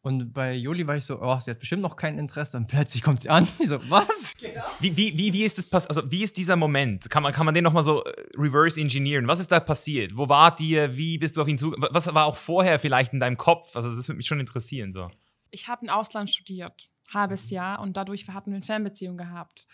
Und 0.00 0.32
bei 0.32 0.54
Juli 0.54 0.86
war 0.86 0.96
ich 0.96 1.04
so, 1.04 1.20
oh, 1.20 1.38
sie 1.40 1.50
hat 1.50 1.58
bestimmt 1.58 1.82
noch 1.82 1.96
kein 1.96 2.18
Interesse. 2.18 2.56
Und 2.56 2.68
plötzlich 2.68 3.02
kommt 3.02 3.22
sie 3.22 3.30
an. 3.30 3.46
Ich 3.58 3.68
so, 3.68 3.78
was? 3.90 4.34
Wie, 4.78 4.96
wie, 4.96 5.18
wie, 5.18 5.32
wie 5.32 5.44
ist 5.44 5.58
das 5.58 5.66
passiert? 5.66 5.90
Also, 5.90 6.10
wie 6.10 6.22
ist 6.22 6.36
dieser 6.36 6.56
Moment? 6.56 7.10
Kann 7.10 7.22
man, 7.22 7.32
kann 7.32 7.44
man 7.44 7.54
den 7.54 7.64
nochmal 7.64 7.82
so 7.82 8.04
äh, 8.04 8.12
reverse 8.36 8.80
engineeren? 8.80 9.26
Was 9.26 9.40
ist 9.40 9.50
da 9.50 9.58
passiert? 9.58 10.16
Wo 10.16 10.28
wart 10.28 10.60
ihr? 10.60 10.96
Wie 10.96 11.18
bist 11.18 11.36
du 11.36 11.42
auf 11.42 11.48
ihn 11.48 11.58
zu? 11.58 11.74
Was 11.90 12.12
war 12.14 12.26
auch 12.26 12.36
vorher 12.36 12.78
vielleicht 12.78 13.12
in 13.12 13.20
deinem 13.20 13.36
Kopf? 13.36 13.74
Also, 13.74 13.94
das 13.94 14.08
würde 14.08 14.18
mich 14.18 14.26
schon 14.26 14.40
interessieren. 14.40 14.92
So. 14.92 15.10
Ich 15.50 15.66
habe 15.66 15.84
im 15.84 15.90
Ausland 15.90 16.30
studiert, 16.30 16.88
halbes 17.12 17.50
Jahr. 17.50 17.80
Und 17.80 17.96
dadurch 17.96 18.28
hatten 18.28 18.50
wir 18.52 18.56
eine 18.56 18.64
Fernbeziehung 18.64 19.16
gehabt 19.16 19.66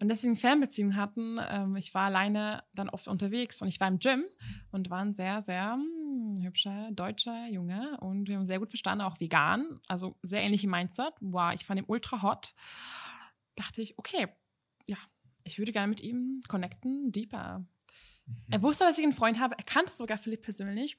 und 0.00 0.08
deswegen 0.08 0.36
Fernbeziehungen 0.36 0.96
hatten. 0.96 1.38
Ähm, 1.48 1.76
ich 1.76 1.94
war 1.94 2.06
alleine 2.06 2.64
dann 2.74 2.88
oft 2.88 3.08
unterwegs 3.08 3.62
und 3.62 3.68
ich 3.68 3.80
war 3.80 3.88
im 3.88 3.98
Gym 3.98 4.24
und 4.70 4.90
war 4.90 5.00
ein 5.00 5.14
sehr, 5.14 5.40
sehr 5.42 5.74
hm, 5.74 6.36
hübscher 6.42 6.90
deutscher 6.92 7.46
Junge 7.48 7.98
und 8.00 8.28
wir 8.28 8.36
haben 8.36 8.46
sehr 8.46 8.58
gut 8.58 8.70
verstanden, 8.70 9.02
auch 9.02 9.20
vegan, 9.20 9.80
also 9.88 10.16
sehr 10.22 10.42
ähnliche 10.42 10.68
Mindset. 10.68 11.14
Wow, 11.20 11.52
ich 11.54 11.64
fand 11.64 11.80
ihn 11.80 11.86
ultra 11.86 12.22
hot. 12.22 12.54
Dachte 13.54 13.82
ich, 13.82 13.98
okay, 13.98 14.28
ja, 14.86 14.96
ich 15.44 15.58
würde 15.58 15.72
gerne 15.72 15.88
mit 15.88 16.00
ihm 16.00 16.40
connecten, 16.48 17.12
deeper. 17.12 17.64
Mhm. 18.26 18.34
Er 18.50 18.62
wusste, 18.62 18.84
dass 18.84 18.98
ich 18.98 19.04
einen 19.04 19.12
Freund 19.12 19.38
habe, 19.38 19.56
er 19.56 19.64
kannte 19.64 19.92
sogar 19.92 20.18
Philipp 20.18 20.42
persönlich. 20.42 20.98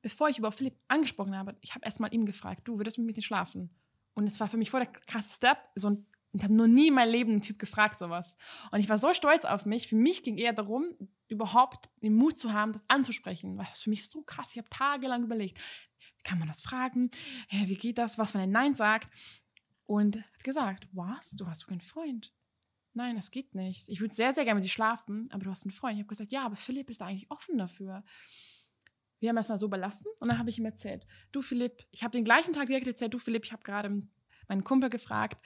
Bevor 0.00 0.28
ich 0.28 0.38
über 0.38 0.52
Philipp 0.52 0.76
angesprochen 0.86 1.36
habe, 1.36 1.56
ich 1.60 1.74
habe 1.74 1.84
erst 1.84 1.98
mal 1.98 2.14
ihm 2.14 2.24
gefragt, 2.24 2.68
du 2.68 2.78
würdest 2.78 2.98
mit 2.98 3.16
mir 3.16 3.22
schlafen? 3.22 3.70
Und 4.14 4.26
es 4.26 4.38
war 4.38 4.48
für 4.48 4.56
mich 4.56 4.70
vor 4.70 4.80
der 4.80 4.88
krasse 4.88 5.34
Step, 5.34 5.58
so 5.74 5.90
ein 5.90 6.06
ich 6.32 6.42
habe 6.42 6.54
noch 6.54 6.66
nie 6.66 6.88
in 6.88 6.94
meinem 6.94 7.10
Leben 7.10 7.30
einen 7.32 7.42
Typ 7.42 7.58
gefragt, 7.58 7.98
sowas. 7.98 8.36
Und 8.70 8.80
ich 8.80 8.88
war 8.88 8.98
so 8.98 9.14
stolz 9.14 9.44
auf 9.44 9.64
mich. 9.64 9.88
Für 9.88 9.96
mich 9.96 10.22
ging 10.22 10.36
eher 10.36 10.52
darum, 10.52 10.84
überhaupt 11.28 11.90
den 12.02 12.14
Mut 12.14 12.38
zu 12.38 12.52
haben, 12.52 12.72
das 12.72 12.84
anzusprechen. 12.88 13.56
Das 13.56 13.78
ist 13.78 13.84
für 13.84 13.90
mich 13.90 14.08
so 14.08 14.22
krass. 14.22 14.50
Ich 14.52 14.58
habe 14.58 14.68
tagelang 14.68 15.24
überlegt, 15.24 15.58
wie 15.58 16.22
kann 16.24 16.38
man 16.38 16.48
das 16.48 16.60
fragen? 16.60 17.10
Wie 17.50 17.76
geht 17.76 17.98
das? 17.98 18.18
Was, 18.18 18.34
wenn 18.34 18.42
er 18.42 18.46
Nein 18.46 18.74
sagt? 18.74 19.08
Und 19.84 20.18
hat 20.18 20.44
gesagt, 20.44 20.86
was? 20.92 21.30
Du 21.30 21.46
hast 21.46 21.62
doch 21.62 21.68
keinen 21.68 21.80
Freund. 21.80 22.34
Nein, 22.92 23.16
das 23.16 23.30
geht 23.30 23.54
nicht. 23.54 23.88
Ich 23.88 24.00
würde 24.00 24.14
sehr, 24.14 24.34
sehr 24.34 24.44
gerne 24.44 24.56
mit 24.56 24.64
dir 24.64 24.72
schlafen, 24.72 25.28
aber 25.30 25.44
du 25.44 25.50
hast 25.50 25.64
einen 25.64 25.72
Freund. 25.72 25.94
Ich 25.94 26.00
habe 26.00 26.08
gesagt, 26.08 26.32
ja, 26.32 26.44
aber 26.44 26.56
Philipp 26.56 26.90
ist 26.90 27.00
da 27.00 27.06
eigentlich 27.06 27.30
offen 27.30 27.56
dafür. 27.56 28.04
Wir 29.20 29.30
haben 29.30 29.36
erstmal 29.36 29.58
so 29.58 29.68
belassen 29.68 30.06
und 30.20 30.28
dann 30.28 30.38
habe 30.38 30.50
ich 30.50 30.58
ihm 30.58 30.64
erzählt, 30.64 31.06
du 31.32 31.42
Philipp, 31.42 31.84
ich 31.90 32.04
habe 32.04 32.12
den 32.12 32.24
gleichen 32.24 32.52
Tag 32.52 32.66
direkt 32.66 32.86
erzählt, 32.86 33.14
du 33.14 33.18
Philipp, 33.18 33.44
ich 33.44 33.52
habe 33.52 33.62
gerade 33.62 34.02
meinen 34.46 34.64
Kumpel 34.64 34.90
gefragt, 34.90 35.42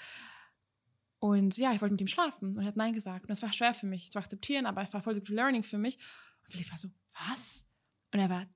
und 1.22 1.56
ja, 1.56 1.72
ich 1.72 1.80
wollte 1.80 1.92
mit 1.92 2.00
ihm 2.00 2.08
schlafen 2.08 2.56
und 2.56 2.64
er 2.64 2.66
hat 2.66 2.76
Nein 2.76 2.94
gesagt. 2.94 3.22
Und 3.22 3.30
das 3.30 3.42
war 3.42 3.52
schwer 3.52 3.72
für 3.74 3.86
mich 3.86 4.10
zu 4.10 4.18
akzeptieren, 4.18 4.66
aber 4.66 4.82
es 4.82 4.92
war 4.92 5.02
voll 5.02 5.14
so 5.14 5.22
Learning 5.28 5.62
für 5.62 5.78
mich. 5.78 5.96
Und 6.40 6.50
Philipp 6.50 6.68
war 6.68 6.78
so, 6.78 6.88
was? 7.28 7.64
Und 8.12 8.18
er 8.18 8.28
war, 8.28 8.46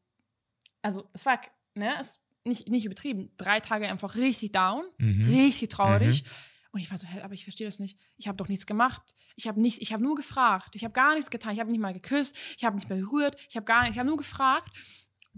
also 0.83 1.09
es 1.13 1.25
war, 1.27 1.41
ne, 1.77 1.95
es 2.01 2.21
nicht, 2.43 2.67
nicht 2.67 2.85
übertrieben, 2.85 3.31
drei 3.37 3.61
Tage 3.61 3.89
einfach 3.89 4.17
richtig 4.17 4.51
down, 4.51 4.83
mhm. 4.99 5.23
richtig 5.23 5.69
traurig. 5.69 6.25
Mhm. 6.25 6.31
Und 6.73 6.81
ich 6.81 6.91
war 6.91 6.99
so, 6.99 7.07
hä, 7.07 7.21
aber 7.21 7.35
ich 7.35 7.45
verstehe 7.45 7.69
das 7.69 7.79
nicht. 7.79 8.01
Ich 8.17 8.27
habe 8.27 8.37
doch 8.37 8.49
nichts 8.49 8.67
gemacht. 8.67 9.15
Ich 9.37 9.47
habe 9.47 9.61
nicht, 9.61 9.81
ich 9.81 9.93
habe 9.93 10.03
nur 10.03 10.17
gefragt. 10.17 10.71
Ich 10.75 10.83
habe 10.83 10.93
gar 10.93 11.15
nichts 11.15 11.31
getan. 11.31 11.55
Ich 11.55 11.61
habe 11.61 11.71
nicht 11.71 11.81
mal 11.81 11.95
geküsst. 11.95 12.37
Ich 12.57 12.65
habe 12.65 12.75
nicht 12.75 12.89
mehr 12.89 12.99
berührt. 12.99 13.37
Ich 13.49 13.55
habe 13.55 13.65
gar 13.65 13.83
nicht, 13.83 13.93
ich 13.93 13.99
habe 14.01 14.09
nur 14.09 14.19
gefragt. 14.19 14.77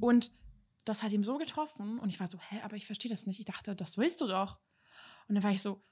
Und 0.00 0.32
das 0.86 1.02
hat 1.02 1.12
ihm 1.12 1.24
so 1.24 1.36
getroffen. 1.36 1.98
Und 1.98 2.08
ich 2.08 2.18
war 2.20 2.26
so, 2.26 2.38
hä, 2.40 2.62
aber 2.64 2.76
ich 2.76 2.86
verstehe 2.86 3.10
das 3.10 3.26
nicht. 3.26 3.38
Ich 3.38 3.44
dachte, 3.44 3.76
das 3.76 3.98
willst 3.98 4.22
du 4.22 4.28
doch. 4.28 4.58
Und 5.28 5.34
dann 5.34 5.44
war 5.44 5.52
ich 5.52 5.60
so, 5.60 5.84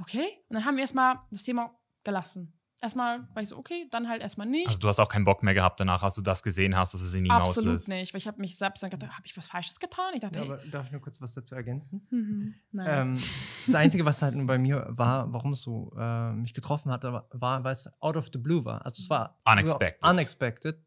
okay. 0.00 0.26
Und 0.48 0.54
dann 0.54 0.64
haben 0.64 0.76
wir 0.76 0.82
erstmal 0.82 1.16
das 1.30 1.42
Thema 1.42 1.70
gelassen. 2.04 2.52
Erstmal 2.82 3.28
war 3.34 3.42
ich 3.42 3.48
so, 3.50 3.58
okay, 3.58 3.86
dann 3.90 4.08
halt 4.08 4.22
erstmal 4.22 4.46
nicht. 4.46 4.66
Also 4.66 4.78
du 4.78 4.88
hast 4.88 4.98
auch 5.00 5.08
keinen 5.08 5.24
Bock 5.24 5.42
mehr 5.42 5.52
gehabt 5.52 5.80
danach, 5.80 6.02
als 6.02 6.14
du 6.14 6.22
das 6.22 6.42
gesehen 6.42 6.74
hast, 6.74 6.94
dass 6.94 7.02
es 7.02 7.12
in 7.12 7.26
ihm 7.26 7.30
Absolut 7.30 7.74
auslöst. 7.74 7.88
nicht, 7.90 8.14
weil 8.14 8.18
ich 8.18 8.26
habe 8.26 8.40
mich 8.40 8.56
selbst 8.56 8.82
dann 8.82 8.88
gedacht, 8.88 9.12
habe 9.12 9.26
ich 9.26 9.36
was 9.36 9.48
Falsches 9.48 9.78
getan? 9.78 10.14
Ich 10.14 10.20
dachte, 10.20 10.38
ja, 10.38 10.46
aber 10.46 10.56
darf 10.70 10.86
ich 10.86 10.92
nur 10.92 11.02
kurz 11.02 11.20
was 11.20 11.34
dazu 11.34 11.54
ergänzen? 11.54 12.06
Mhm, 12.10 12.54
ähm, 12.80 13.18
das 13.66 13.74
Einzige, 13.74 14.06
was 14.06 14.22
halt 14.22 14.34
nur 14.34 14.46
bei 14.46 14.56
mir 14.56 14.86
war, 14.88 15.30
warum 15.30 15.52
es 15.52 15.60
so 15.60 15.92
äh, 15.98 16.32
mich 16.32 16.54
getroffen 16.54 16.90
hat, 16.90 17.04
war, 17.04 17.64
weil 17.64 17.72
es 17.72 17.86
out 18.00 18.16
of 18.16 18.30
the 18.32 18.38
blue 18.38 18.64
war. 18.64 18.82
Also 18.86 19.00
es 19.00 19.10
war 19.10 19.38
unexpected. 19.44 20.02
Unexpected, 20.02 20.78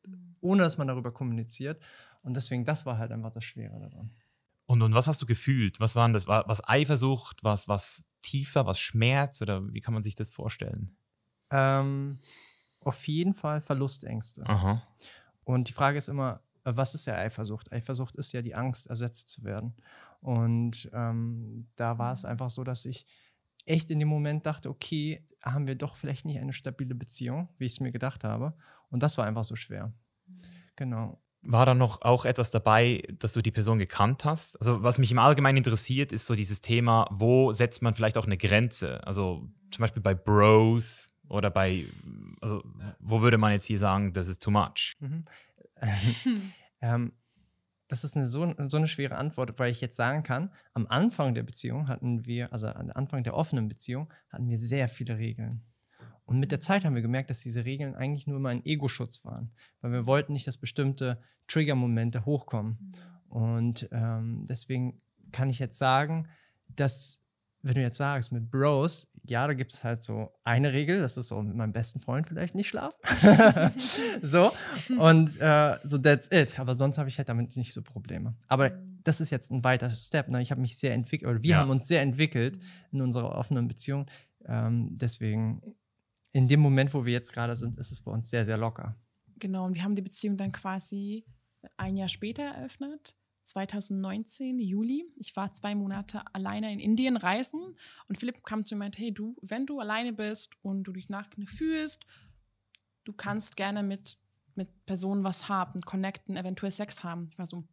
ohne 0.42 0.64
dass 0.64 0.80
man 0.80 0.88
darüber 0.88 1.12
kommuniziert. 1.12 1.80
Und 2.24 2.36
deswegen, 2.36 2.66
das 2.66 2.88
war 2.88 2.98
halt 2.98 3.12
einfach 3.12 3.32
das 3.32 3.44
Schwere 3.44 3.80
daran. 3.80 4.10
Und, 4.74 4.82
und 4.82 4.96
was 4.96 5.06
hast 5.06 5.22
du 5.22 5.28
gefühlt? 5.28 5.80
Was 5.80 5.96
waren 5.96 6.14
das? 6.14 6.26
War 6.26 6.48
was 6.48 6.68
Eifersucht? 6.68 7.44
Was, 7.44 7.68
was 7.68 8.06
tiefer, 8.22 8.66
was 8.66 8.80
Schmerz? 8.80 9.40
Oder 9.40 9.72
wie 9.72 9.82
kann 9.82 9.94
man 9.94 10.02
sich 10.02 10.16
das 10.16 10.32
vorstellen? 10.32 10.98
Ähm, 11.52 12.18
auf 12.80 13.08
jeden 13.08 13.36
Fall 13.36 13.62
Verlustängste. 13.62 14.44
Aha. 14.48 14.82
Und 15.44 15.70
die 15.70 15.74
Frage 15.74 16.00
ist 16.00 16.08
immer, 16.08 16.42
äh, 16.64 16.72
was 16.74 16.96
ist 16.96 17.06
ja 17.06 17.14
Eifersucht? 17.14 17.72
Eifersucht 17.72 18.16
ist 18.16 18.32
ja 18.32 18.42
die 18.42 18.56
Angst, 18.56 18.88
ersetzt 18.88 19.30
zu 19.30 19.44
werden. 19.44 19.76
Und 20.22 20.90
ähm, 20.92 21.68
da 21.76 22.00
war 22.00 22.12
es 22.12 22.26
einfach 22.26 22.50
so, 22.50 22.64
dass 22.64 22.86
ich 22.86 23.06
echt 23.68 23.92
in 23.92 24.00
dem 24.00 24.08
Moment 24.08 24.48
dachte, 24.48 24.72
okay, 24.72 25.24
haben 25.44 25.68
wir 25.68 25.76
doch 25.76 25.96
vielleicht 25.96 26.26
nicht 26.26 26.40
eine 26.40 26.52
stabile 26.52 26.96
Beziehung, 26.96 27.48
wie 27.60 27.66
ich 27.66 27.74
es 27.74 27.80
mir 27.80 27.92
gedacht 27.92 28.24
habe. 28.24 28.56
Und 28.90 29.04
das 29.04 29.20
war 29.20 29.26
einfach 29.26 29.44
so 29.44 29.56
schwer. 29.56 29.94
Mhm. 30.26 30.42
Genau. 30.76 31.23
War 31.46 31.66
da 31.66 31.74
noch 31.74 32.02
auch 32.02 32.26
etwas 32.26 32.52
dabei, 32.52 33.04
dass 33.20 33.34
du 33.34 33.42
die 33.42 33.52
Person 33.52 33.78
gekannt 33.78 34.24
hast? 34.24 34.58
Also, 34.60 34.82
was 34.82 34.98
mich 34.98 35.12
im 35.12 35.20
Allgemeinen 35.20 35.58
interessiert, 35.58 36.12
ist 36.12 36.26
so 36.26 36.36
dieses 36.36 36.62
Thema, 36.62 37.08
wo 37.12 37.52
setzt 37.52 37.82
man 37.82 37.94
vielleicht 37.94 38.18
auch 38.18 38.26
eine 38.26 38.38
Grenze? 38.38 39.06
Also, 39.06 39.50
zum 39.72 39.82
Beispiel 39.82 40.02
bei 40.02 40.14
Bros 40.14 41.08
oder 41.28 41.50
bei, 41.50 41.86
also, 42.42 42.64
wo 43.00 43.22
würde 43.22 43.38
man 43.38 43.52
jetzt 43.52 43.66
hier 43.66 43.80
sagen, 43.80 44.14
das 44.14 44.28
ist 44.28 44.42
too 44.42 44.52
much? 44.52 44.96
Mhm. 45.00 45.26
ähm, 46.82 47.12
das 47.88 48.04
ist 48.04 48.16
eine 48.16 48.26
so, 48.26 48.54
so 48.58 48.78
eine 48.78 48.88
schwere 48.88 49.18
Antwort, 49.18 49.60
weil 49.60 49.72
ich 49.72 49.82
jetzt 49.82 49.96
sagen 49.96 50.24
kann, 50.24 50.52
am 50.74 50.88
Anfang 50.88 51.36
der 51.36 51.44
Beziehung 51.44 51.88
hatten 51.88 52.26
wir, 52.26 52.52
also 52.54 52.68
am 52.68 52.90
Anfang 52.96 53.24
der 53.24 53.36
offenen 53.36 53.68
Beziehung, 53.68 54.12
hatten 54.30 54.50
wir 54.50 54.58
sehr 54.58 54.88
viele 54.88 55.18
Regeln. 55.18 55.62
Und 56.26 56.40
mit 56.40 56.52
der 56.52 56.60
Zeit 56.60 56.86
haben 56.86 56.96
wir 56.96 57.02
gemerkt, 57.02 57.30
dass 57.30 57.42
diese 57.42 57.66
Regeln 57.66 57.96
eigentlich 57.96 58.28
nur 58.28 58.38
immer 58.38 58.50
ein 58.50 58.66
Ego-Schutz 58.66 59.26
waren, 59.26 59.52
weil 59.82 59.92
wir 59.92 60.06
wollten 60.06 60.34
nicht, 60.34 60.48
dass 60.48 60.58
bestimmte 60.58 61.22
Trigger-Momente 61.48 62.26
hochkommen. 62.26 62.78
Mhm. 62.80 63.14
Und 63.34 63.90
ähm, 63.92 64.46
deswegen 64.48 65.02
kann 65.32 65.50
ich 65.50 65.60
jetzt 65.60 65.78
sagen, 65.78 66.28
dass, 66.70 67.20
wenn 67.62 67.76
du 67.76 67.82
jetzt 67.82 67.98
sagst, 67.98 68.32
mit 68.32 68.52
Bros, 68.52 69.12
ja, 69.24 69.48
da 69.48 69.54
gibt 69.54 69.74
es 69.74 69.84
halt 69.84 70.04
so 70.04 70.32
eine 70.44 70.72
Regel, 70.72 71.00
das 71.00 71.18
ist 71.18 71.30
so 71.30 71.42
mit 71.42 71.56
meinem 71.56 71.74
besten 71.74 72.00
Freund 72.00 72.28
vielleicht 72.28 72.56
nicht 72.56 72.70
schlafen. 72.70 72.98
so, 74.22 74.52
und 75.00 75.42
äh, 75.42 75.78
so 75.84 75.98
that's 75.98 76.30
it. 76.32 76.60
Aber 76.60 76.76
sonst 76.76 76.98
habe 76.98 77.10
ich 77.10 77.18
halt 77.18 77.28
damit 77.28 77.58
nicht 77.58 77.74
so 77.74 77.82
Probleme. 77.82 78.36
Aber 78.48 78.70
mhm. 78.70 79.00
das 79.04 79.20
ist 79.20 79.32
jetzt 79.32 79.52
ein 79.52 79.64
weiterer 79.64 79.90
Step. 79.90 80.30
Ne? 80.30 80.42
Ich 80.42 80.52
habe 80.52 80.62
mich 80.62 80.78
sehr 80.78 80.94
entwickelt, 80.94 81.30
oder 81.30 81.42
wir 81.42 81.52
ja. 81.52 81.58
haben 81.58 81.72
uns 81.72 81.88
sehr 81.88 82.02
entwickelt 82.02 82.58
mhm. 82.58 82.64
in 82.92 83.02
unserer 83.02 83.36
offenen 83.36 83.68
Beziehung 83.68 84.06
Ähm, 84.46 84.90
deswegen, 84.92 85.62
in 86.34 86.48
dem 86.48 86.60
Moment, 86.60 86.94
wo 86.94 87.06
wir 87.06 87.14
jetzt 87.14 87.32
gerade 87.32 87.56
sind, 87.56 87.78
ist 87.78 87.92
es 87.92 88.02
bei 88.02 88.12
uns 88.12 88.30
sehr, 88.30 88.44
sehr 88.44 88.58
locker. 88.58 88.98
Genau, 89.38 89.66
und 89.66 89.76
wir 89.76 89.84
haben 89.84 89.96
die 89.96 90.02
Beziehung 90.02 90.36
dann 90.36 90.52
quasi 90.52 91.26
ein 91.78 91.96
Jahr 91.96 92.10
später 92.10 92.44
eröffnet. 92.44 93.16
2019, 93.46 94.60
Juli. 94.60 95.06
Ich 95.18 95.36
war 95.36 95.54
zwei 95.54 95.76
Monate 95.76 96.24
alleine 96.34 96.72
in 96.72 96.80
Indien 96.80 97.18
reisen 97.18 97.78
und 98.08 98.18
Philipp 98.18 98.44
kam 98.46 98.64
zu 98.64 98.74
mir 98.74 98.78
und 98.78 98.80
meinte, 98.80 99.00
hey 99.00 99.14
du, 99.14 99.36
wenn 99.42 99.66
du 99.66 99.80
alleine 99.80 100.14
bist 100.14 100.54
und 100.62 100.84
du 100.84 100.94
dich 100.94 101.10
nach 101.10 101.28
fühlst, 101.46 102.06
du 103.04 103.12
kannst 103.12 103.58
gerne 103.58 103.84
mit, 103.84 104.18
mit 104.56 104.86
Personen 104.86 105.26
was 105.26 105.50
haben, 105.50 105.82
connecten, 105.82 106.38
eventuell 106.38 106.72
Sex 106.72 107.04
haben. 107.04 107.28
Ich 107.32 107.38
war 107.38 107.46
so, 107.46 107.66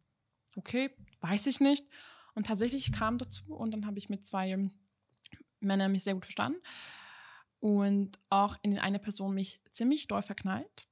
okay, 0.57 0.91
weiß 1.21 1.47
ich 1.47 1.61
nicht. 1.61 1.87
Und 2.35 2.47
tatsächlich 2.47 2.91
kam 2.91 3.17
dazu 3.17 3.55
und 3.55 3.71
dann 3.71 3.85
habe 3.85 3.97
ich 3.97 4.09
mit 4.09 4.27
zwei 4.27 4.69
Männern 5.61 5.93
mich 5.93 6.03
sehr 6.03 6.15
gut 6.15 6.25
verstanden 6.25 6.59
und 7.61 8.19
auch 8.29 8.57
in 8.63 8.77
eine 8.79 8.99
Person 8.99 9.33
mich 9.33 9.61
ziemlich 9.71 10.07
doll 10.07 10.23
verknallt. 10.23 10.87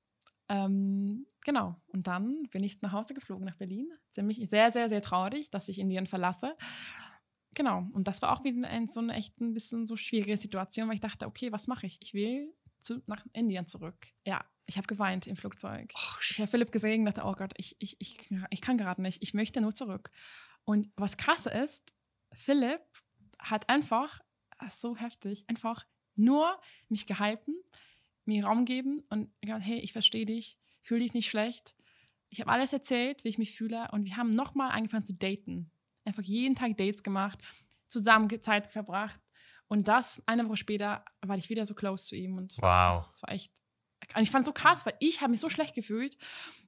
Ähm, 0.47 1.25
genau. 1.43 1.75
Und 1.87 2.07
dann 2.07 2.43
bin 2.51 2.63
ich 2.63 2.81
nach 2.81 2.93
Hause 2.93 3.13
geflogen 3.13 3.45
nach 3.45 3.57
Berlin. 3.57 3.89
Ziemlich 4.11 4.49
sehr, 4.49 4.71
sehr, 4.71 4.87
sehr 4.87 5.01
traurig, 5.01 5.49
dass 5.49 5.67
ich 5.67 5.79
Indien 5.79 6.07
verlasse. 6.07 6.55
Genau. 7.55 7.87
Und 7.93 8.07
das 8.07 8.21
war 8.21 8.31
auch 8.31 8.43
wieder 8.43 8.67
ein, 8.67 8.87
so 8.87 8.99
eine 8.99 9.13
echt 9.13 9.41
ein 9.41 9.53
bisschen 9.53 9.85
so 9.85 9.97
schwierige 9.97 10.37
Situation, 10.37 10.87
weil 10.87 10.95
ich 10.95 11.01
dachte, 11.01 11.25
okay, 11.25 11.51
was 11.51 11.67
mache 11.67 11.87
ich? 11.87 11.97
Ich 12.01 12.13
will 12.13 12.53
zu, 12.79 13.01
nach 13.07 13.25
Indien 13.33 13.67
zurück. 13.67 14.07
Ja, 14.25 14.45
ich 14.65 14.77
habe 14.77 14.87
geweint 14.87 15.25
im 15.25 15.35
Flugzeug. 15.35 15.91
Oh, 15.95 16.17
ich 16.21 16.39
habe 16.39 16.49
Philipp 16.49 16.71
gesehen 16.71 17.01
und 17.01 17.05
dachte, 17.05 17.27
oh 17.27 17.33
Gott, 17.33 17.53
ich, 17.57 17.75
ich, 17.79 17.97
ich, 17.99 18.29
ich 18.51 18.61
kann 18.61 18.77
gerade 18.77 19.01
nicht. 19.01 19.21
Ich 19.23 19.33
möchte 19.33 19.59
nur 19.59 19.73
zurück. 19.73 20.11
Und 20.65 20.91
was 20.95 21.17
krasse 21.17 21.49
ist, 21.49 21.95
Philipp 22.31 22.81
hat 23.39 23.69
einfach, 23.69 24.19
so 24.69 24.95
heftig, 24.95 25.45
einfach 25.47 25.85
nur 26.19 26.59
mich 26.89 27.07
gehalten 27.07 27.55
mir 28.29 28.45
Raum 28.45 28.63
geben 28.63 29.03
und 29.09 29.29
gesagt, 29.41 29.65
hey, 29.65 29.79
ich 29.79 29.91
verstehe 29.91 30.25
dich, 30.25 30.57
fühle 30.81 31.01
dich 31.01 31.13
nicht 31.13 31.29
schlecht. 31.29 31.75
Ich 32.29 32.39
habe 32.39 32.51
alles 32.51 32.71
erzählt, 32.71 33.23
wie 33.23 33.29
ich 33.29 33.37
mich 33.37 33.53
fühle 33.53 33.89
und 33.91 34.05
wir 34.05 34.15
haben 34.15 34.33
nochmal 34.33 34.71
angefangen 34.71 35.03
zu 35.03 35.13
daten. 35.13 35.71
Einfach 36.05 36.23
jeden 36.23 36.55
Tag 36.55 36.77
Dates 36.77 37.03
gemacht, 37.03 37.39
zusammen 37.89 38.29
Zeit 38.41 38.71
verbracht 38.71 39.19
und 39.67 39.87
das 39.87 40.23
eine 40.27 40.47
Woche 40.47 40.57
später 40.57 41.03
war 41.21 41.37
ich 41.37 41.49
wieder 41.49 41.65
so 41.65 41.73
close 41.73 42.05
zu 42.05 42.15
ihm 42.15 42.37
und 42.37 42.55
wow. 42.61 43.05
das 43.05 43.23
war 43.23 43.31
echt 43.31 43.51
und 44.15 44.21
ich 44.21 44.31
fand 44.31 44.43
es 44.43 44.47
so 44.47 44.53
krass, 44.53 44.85
weil 44.85 44.95
ich 44.99 45.21
habe 45.21 45.31
mich 45.31 45.41
so 45.41 45.49
schlecht 45.49 45.75
gefühlt, 45.75 46.17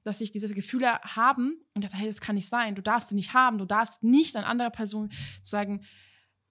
dass 0.04 0.20
ich 0.20 0.30
diese 0.30 0.52
Gefühle 0.52 1.00
haben 1.00 1.60
und 1.74 1.82
dachte, 1.82 1.96
hey, 1.96 2.06
das 2.06 2.20
kann 2.20 2.34
nicht 2.34 2.48
sein. 2.48 2.74
Du 2.74 2.82
darfst 2.82 3.08
sie 3.08 3.14
nicht 3.14 3.32
haben. 3.32 3.56
Du 3.56 3.64
darfst 3.64 4.02
nicht 4.02 4.36
an 4.36 4.44
andere 4.44 4.70
Person 4.70 5.10
sagen, 5.40 5.82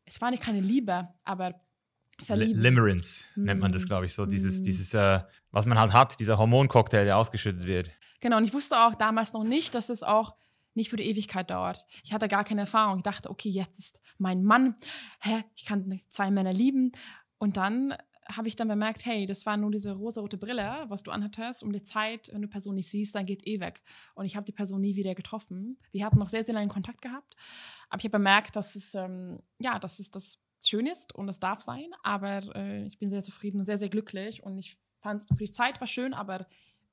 es 0.05 0.19
war 0.19 0.31
nicht 0.31 0.41
keine 0.41 0.59
Liebe, 0.59 1.07
aber 1.23 1.61
verlieben. 2.25 2.61
Limerence 2.61 3.25
mm. 3.35 3.43
nennt 3.43 3.61
man 3.61 3.71
das, 3.71 3.87
glaube 3.87 4.05
ich, 4.05 4.13
so. 4.13 4.25
Dieses, 4.25 4.59
mm. 4.59 4.63
dieses 4.63 4.93
äh, 4.93 5.19
was 5.51 5.65
man 5.65 5.79
halt 5.79 5.93
hat, 5.93 6.19
dieser 6.19 6.37
Hormoncocktail, 6.37 7.05
der 7.05 7.17
ausgeschüttet 7.17 7.65
wird. 7.65 7.91
Genau, 8.19 8.37
und 8.37 8.43
ich 8.43 8.53
wusste 8.53 8.79
auch 8.79 8.95
damals 8.95 9.33
noch 9.33 9.43
nicht, 9.43 9.75
dass 9.75 9.89
es 9.89 10.03
auch 10.03 10.35
nicht 10.73 10.89
für 10.89 10.95
die 10.95 11.05
Ewigkeit 11.05 11.49
dauert. 11.49 11.85
Ich 12.03 12.13
hatte 12.13 12.27
gar 12.27 12.43
keine 12.43 12.61
Erfahrung. 12.61 12.97
Ich 12.97 13.03
dachte, 13.03 13.29
okay, 13.29 13.49
jetzt 13.49 13.77
ist 13.77 13.99
mein 14.17 14.43
Mann, 14.43 14.75
hä, 15.19 15.43
ich 15.55 15.65
kann 15.65 15.99
zwei 16.09 16.31
Männer 16.31 16.53
lieben. 16.53 16.91
Und 17.37 17.57
dann 17.57 17.93
habe 18.27 18.47
ich 18.47 18.55
dann 18.55 18.67
bemerkt, 18.67 19.05
hey, 19.05 19.25
das 19.25 19.45
war 19.45 19.57
nur 19.57 19.71
diese 19.71 19.91
rosarote 19.91 20.37
Brille, 20.37 20.85
was 20.87 21.03
du 21.03 21.11
anhattest, 21.11 21.63
um 21.63 21.71
die 21.71 21.83
Zeit, 21.83 22.29
wenn 22.31 22.41
du 22.41 22.47
die 22.47 22.51
Person 22.51 22.75
nicht 22.75 22.89
siehst, 22.89 23.15
dann 23.15 23.25
geht 23.25 23.45
eh 23.45 23.59
weg. 23.59 23.81
Und 24.15 24.25
ich 24.25 24.35
habe 24.35 24.45
die 24.45 24.51
Person 24.51 24.81
nie 24.81 24.95
wieder 24.95 25.15
getroffen. 25.15 25.75
Wir 25.91 26.05
hatten 26.05 26.19
noch 26.19 26.29
sehr, 26.29 26.43
sehr 26.43 26.55
lange 26.55 26.69
Kontakt 26.69 27.01
gehabt. 27.01 27.35
Aber 27.89 27.99
ich 27.99 28.05
habe 28.05 28.17
bemerkt, 28.17 28.55
dass 28.55 28.75
es, 28.75 28.95
ähm, 28.95 29.41
ja, 29.59 29.79
dass 29.79 29.99
es 29.99 30.11
das 30.11 30.39
schön 30.67 30.87
ist 30.87 31.13
und 31.13 31.29
es 31.29 31.39
darf 31.39 31.59
sein, 31.59 31.89
aber 32.03 32.55
äh, 32.55 32.85
ich 32.85 32.97
bin 32.97 33.09
sehr 33.09 33.21
zufrieden 33.21 33.59
und 33.59 33.65
sehr, 33.65 33.77
sehr 33.77 33.89
glücklich 33.89 34.43
und 34.43 34.57
ich 34.57 34.77
fand 35.01 35.23
für 35.23 35.45
die 35.45 35.51
Zeit 35.51 35.79
war 35.79 35.87
schön, 35.87 36.13
aber 36.13 36.45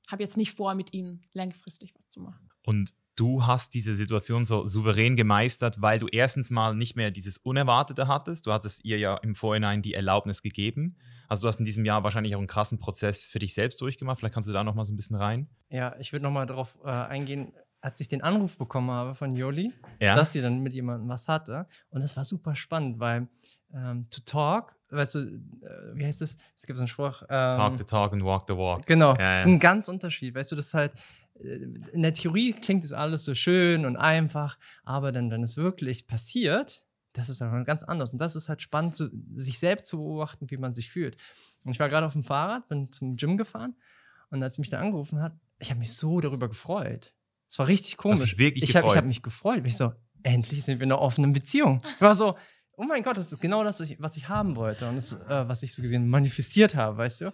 habe 0.09 0.23
jetzt 0.23 0.37
nicht 0.37 0.53
vor, 0.53 0.73
mit 0.75 0.93
ihnen 0.93 1.21
langfristig 1.33 1.93
was 1.95 2.07
zu 2.07 2.19
machen. 2.19 2.49
Und 2.65 2.93
du 3.15 3.45
hast 3.45 3.73
diese 3.73 3.95
Situation 3.95 4.45
so 4.45 4.65
souverän 4.65 5.15
gemeistert, 5.15 5.81
weil 5.81 5.99
du 5.99 6.07
erstens 6.07 6.49
mal 6.49 6.73
nicht 6.73 6.95
mehr 6.95 7.11
dieses 7.11 7.37
Unerwartete 7.37 8.07
hattest. 8.07 8.47
Du 8.47 8.53
hattest 8.53 8.85
ihr 8.85 8.97
ja 8.97 9.17
im 9.17 9.35
Vorhinein 9.35 9.81
die 9.81 9.93
Erlaubnis 9.93 10.41
gegeben. 10.41 10.97
Also 11.27 11.43
du 11.43 11.47
hast 11.47 11.59
in 11.59 11.65
diesem 11.65 11.85
Jahr 11.85 12.03
wahrscheinlich 12.03 12.35
auch 12.35 12.39
einen 12.39 12.47
krassen 12.47 12.79
Prozess 12.79 13.25
für 13.25 13.39
dich 13.39 13.53
selbst 13.53 13.79
durchgemacht. 13.81 14.19
Vielleicht 14.19 14.33
kannst 14.33 14.49
du 14.49 14.53
da 14.53 14.63
noch 14.63 14.73
mal 14.73 14.85
so 14.85 14.93
ein 14.93 14.95
bisschen 14.97 15.15
rein. 15.15 15.49
Ja, 15.69 15.95
ich 15.99 16.11
würde 16.11 16.23
noch 16.23 16.31
mal 16.31 16.45
darauf 16.45 16.77
äh, 16.83 16.89
eingehen, 16.89 17.53
als 17.81 17.99
ich 17.99 18.07
den 18.07 18.21
Anruf 18.21 18.57
bekommen 18.57 18.89
habe 18.89 19.13
von 19.13 19.35
Joli, 19.35 19.73
ja? 19.99 20.15
dass 20.15 20.33
sie 20.33 20.41
dann 20.41 20.59
mit 20.59 20.73
jemandem 20.73 21.07
was 21.09 21.27
hatte. 21.27 21.67
Und 21.89 22.03
das 22.03 22.17
war 22.17 22.25
super 22.25 22.55
spannend, 22.55 22.99
weil 22.99 23.27
ähm, 23.73 24.09
to 24.09 24.21
talk, 24.25 24.75
weißt 24.89 25.15
du, 25.15 25.19
äh, 25.19 25.95
wie 25.95 26.05
heißt 26.05 26.21
das? 26.21 26.35
Es 26.55 26.65
gibt 26.65 26.77
so 26.77 26.83
einen 26.83 26.87
Spruch. 26.87 27.21
Ähm, 27.23 27.55
talk 27.55 27.77
the 27.77 27.83
talk 27.83 28.13
and 28.13 28.23
walk 28.23 28.45
the 28.47 28.55
walk. 28.55 28.85
Genau, 28.85 29.13
ja, 29.15 29.21
ja. 29.21 29.31
das 29.33 29.41
ist 29.41 29.47
ein 29.47 29.59
ganz 29.59 29.87
Unterschied. 29.87 30.35
Weißt 30.35 30.51
du, 30.51 30.55
das 30.55 30.67
ist 30.67 30.73
halt, 30.73 30.93
äh, 31.39 31.55
in 31.93 32.01
der 32.01 32.13
Theorie 32.13 32.53
klingt 32.53 32.83
das 32.83 32.91
alles 32.91 33.23
so 33.23 33.35
schön 33.35 33.85
und 33.85 33.97
einfach, 33.97 34.57
aber 34.83 35.11
dann, 35.11 35.31
wenn 35.31 35.43
es 35.43 35.57
wirklich 35.57 36.07
passiert, 36.07 36.83
das 37.13 37.29
ist 37.29 37.41
dann 37.41 37.63
ganz 37.63 37.83
anders. 37.83 38.11
Und 38.11 38.19
das 38.19 38.35
ist 38.35 38.49
halt 38.49 38.61
spannend, 38.61 38.95
zu, 38.95 39.09
sich 39.33 39.59
selbst 39.59 39.87
zu 39.87 39.97
beobachten, 39.97 40.49
wie 40.49 40.57
man 40.57 40.73
sich 40.73 40.89
fühlt. 40.89 41.17
Und 41.63 41.71
ich 41.71 41.79
war 41.79 41.89
gerade 41.89 42.05
auf 42.05 42.13
dem 42.13 42.23
Fahrrad, 42.23 42.67
bin 42.67 42.91
zum 42.91 43.15
Gym 43.15 43.37
gefahren 43.37 43.75
und 44.29 44.41
als 44.43 44.59
mich 44.59 44.69
da 44.69 44.79
angerufen 44.79 45.21
hat, 45.21 45.33
ich 45.59 45.69
habe 45.69 45.79
mich 45.79 45.93
so 45.93 46.19
darüber 46.21 46.47
gefreut. 46.47 47.13
Es 47.47 47.59
war 47.59 47.67
richtig 47.67 47.97
komisch. 47.97 48.33
ich 48.33 48.37
wirklich 48.37 48.63
ich 48.63 48.75
habe 48.75 48.95
hab 48.95 49.05
mich 49.05 49.23
gefreut. 49.23 49.63
Ich 49.65 49.75
so, 49.75 49.91
endlich 50.23 50.63
sind 50.63 50.79
wir 50.79 50.85
in 50.85 50.91
einer 50.91 51.01
offenen 51.01 51.33
Beziehung. 51.33 51.81
Ich 51.95 52.01
war 52.01 52.15
so, 52.15 52.37
oh 52.79 52.85
mein 52.85 53.03
Gott, 53.03 53.17
das 53.17 53.31
ist 53.31 53.41
genau 53.41 53.63
das, 53.63 53.81
was 53.99 54.15
ich 54.15 54.29
haben 54.29 54.55
wollte 54.55 54.87
und 54.87 54.95
das, 54.95 55.11
äh, 55.11 55.47
was 55.47 55.63
ich 55.63 55.73
so 55.73 55.81
gesehen 55.81 56.07
manifestiert 56.07 56.75
habe, 56.75 56.97
weißt 56.97 57.21
du? 57.21 57.33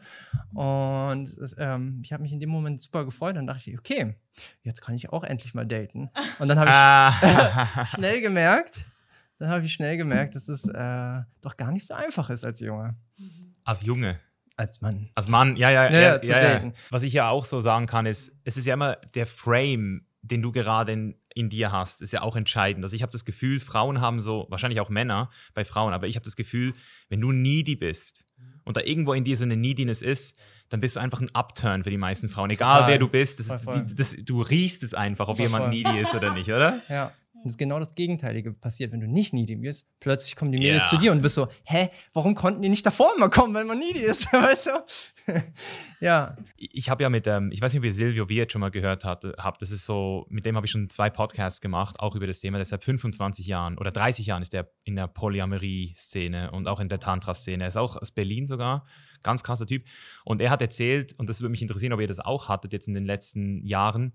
Und 0.60 1.40
das, 1.40 1.56
ähm, 1.60 2.02
ich 2.04 2.12
habe 2.12 2.24
mich 2.24 2.34
in 2.34 2.40
dem 2.40 2.50
Moment 2.50 2.82
super 2.82 3.06
gefreut 3.06 3.38
und 3.38 3.46
dachte 3.46 3.70
ich, 3.70 3.78
okay, 3.78 4.16
jetzt 4.64 4.82
kann 4.82 4.96
ich 4.96 5.10
auch 5.14 5.24
endlich 5.24 5.54
mal 5.54 5.66
daten. 5.66 6.10
Und 6.40 6.48
dann 6.48 6.60
habe 6.60 6.70
ich 6.70 6.76
ah. 6.76 7.86
schnell 7.96 8.22
gemerkt, 8.22 8.86
dann 9.38 9.50
habe 9.50 9.64
ich 9.64 9.72
schnell 9.72 9.98
gemerkt, 9.98 10.36
dass 10.36 10.50
es 10.50 10.68
äh, 10.68 11.22
doch 11.42 11.58
gar 11.58 11.72
nicht 11.72 11.86
so 11.86 11.94
einfach 11.94 12.32
ist 12.32 12.44
als 12.44 12.60
Junge. 12.60 12.96
Als 13.64 13.84
Junge? 13.84 14.20
Als 14.58 14.82
Mann. 14.82 15.10
Als 15.14 15.28
Mann, 15.28 15.58
ja, 15.58 15.70
ja, 15.70 15.92
ja. 15.92 16.00
ja, 16.00 16.24
ja, 16.24 16.64
ja. 16.64 16.72
Was 16.90 17.04
ich 17.04 17.14
ja 17.14 17.30
auch 17.30 17.46
so 17.46 17.62
sagen 17.62 17.86
kann, 17.86 18.08
ist, 18.08 18.36
es 18.46 18.58
ist 18.58 18.66
ja 18.66 18.74
immer 18.74 18.96
der 19.14 19.28
Frame, 19.28 20.08
den 20.22 20.42
du 20.42 20.52
gerade 20.52 20.94
in, 20.94 21.16
in 21.36 21.50
dir 21.50 21.72
hast, 21.72 22.02
ist 22.02 22.14
ja 22.14 22.22
auch 22.22 22.36
entscheidend. 22.36 22.84
Also 22.84 22.96
ich 22.96 23.02
habe 23.02 23.12
das 23.12 23.26
Gefühl, 23.26 23.60
Frauen 23.60 24.02
haben 24.02 24.20
so, 24.20 24.48
wahrscheinlich 24.50 24.80
auch 24.80 24.90
Männer 24.90 25.30
bei 25.54 25.66
Frauen, 25.66 25.94
aber 25.94 26.08
ich 26.08 26.16
habe 26.16 26.24
das 26.24 26.36
Gefühl, 26.36 26.74
wenn 27.10 27.22
du 27.22 27.32
needy 27.32 27.76
bist 27.76 28.26
und 28.64 28.78
da 28.78 28.82
irgendwo 28.82 29.14
in 29.14 29.26
dir 29.26 29.38
so 29.38 29.44
eine 29.44 29.58
Neediness 29.58 30.02
ist, 30.02 30.40
dann 30.70 30.80
bist 30.80 30.96
du 30.96 31.02
einfach 31.02 31.22
ein 31.22 31.30
Upturn 31.34 31.84
für 31.84 31.90
die 31.90 31.98
meisten 31.98 32.30
Frauen. 32.30 32.50
Egal 32.50 32.72
Total. 32.72 32.88
wer 32.90 32.98
du 32.98 33.10
bist, 33.10 33.40
das, 33.40 33.48
voll, 33.48 33.60
voll. 33.60 33.86
Die, 33.86 33.96
das, 33.96 34.16
du 34.18 34.42
riechst 34.42 34.82
es 34.82 34.94
einfach, 34.94 35.28
ob 35.28 35.38
voll, 35.38 35.46
jemand 35.46 35.70
needy 35.70 36.00
ist 36.00 36.16
oder 36.16 36.34
nicht, 36.34 36.50
oder? 36.50 36.82
Ja. 36.90 37.12
Und 37.46 37.50
es 37.50 37.54
ist 37.54 37.58
genau 37.60 37.78
das 37.78 37.94
Gegenteilige 37.94 38.54
passiert, 38.54 38.92
wenn 38.92 39.02
du 39.02 39.08
nicht 39.08 39.32
needy 39.32 39.56
bist. 39.56 39.88
Plötzlich 40.00 40.36
kommen 40.36 40.52
die 40.52 40.58
Mädels 40.58 40.86
yeah. 40.86 40.90
zu 40.90 40.98
dir 40.98 41.12
und 41.12 41.22
bist 41.22 41.36
so, 41.36 41.48
hä, 41.66 41.90
warum 42.12 42.34
konnten 42.34 42.64
die 42.64 42.70
nicht 42.70 42.84
davor 42.84 43.12
immer 43.16 43.30
kommen, 43.30 43.54
wenn 43.54 43.68
man 43.68 43.78
needy 43.78 44.00
ist? 44.00 44.26
weißt 44.34 44.66
du? 44.66 45.34
ja. 46.00 46.36
Ich 46.58 46.90
habe 46.90 47.04
ja 47.04 47.10
mit, 47.12 47.28
ähm, 47.28 47.52
ich 47.52 47.62
weiß 47.62 47.72
nicht, 47.72 47.82
ob 47.82 47.86
ihr 47.86 47.94
Silvio 47.94 48.30
Wirt 48.30 48.52
schon 48.52 48.62
mal 48.62 48.72
gehört 48.72 49.04
habt. 49.06 49.62
Das 49.62 49.70
ist 49.70 49.86
so, 49.86 50.26
mit 50.30 50.48
dem 50.48 50.56
habe 50.56 50.66
ich 50.66 50.72
schon 50.72 50.90
zwei 50.90 51.12
Podcasts 51.12 51.62
gemacht, 51.62 52.00
auch 52.00 52.16
über 52.16 52.26
das 52.26 52.40
Thema. 52.40 52.58
Deshalb 52.58 52.84
25 52.84 53.46
Jahren 53.46 53.78
oder 53.78 53.92
30 53.92 54.26
Jahren 54.26 54.42
ist 54.42 54.54
der 54.54 54.72
in 54.84 54.96
der 54.96 55.06
Polyamorie-Szene 55.06 56.50
und 56.50 56.68
auch 56.68 56.80
in 56.80 56.90
der 56.90 57.00
Tantra-Szene. 57.00 57.66
Er 57.66 57.68
ist 57.68 57.78
auch 57.78 57.96
aus 57.96 58.10
Berlin 58.10 58.48
sogar. 58.48 58.88
Ganz 59.22 59.44
krasser 59.44 59.68
Typ. 59.68 59.86
Und 60.24 60.42
er 60.42 60.50
hat 60.50 60.64
erzählt, 60.64 61.14
und 61.20 61.30
das 61.30 61.42
würde 61.42 61.52
mich 61.52 61.62
interessieren, 61.62 61.94
ob 61.94 62.02
ihr 62.02 62.08
das 62.08 62.20
auch 62.20 62.50
hattet 62.50 62.74
jetzt 62.74 62.88
in 62.88 62.96
den 62.96 63.06
letzten 63.06 63.64
Jahren, 63.64 64.14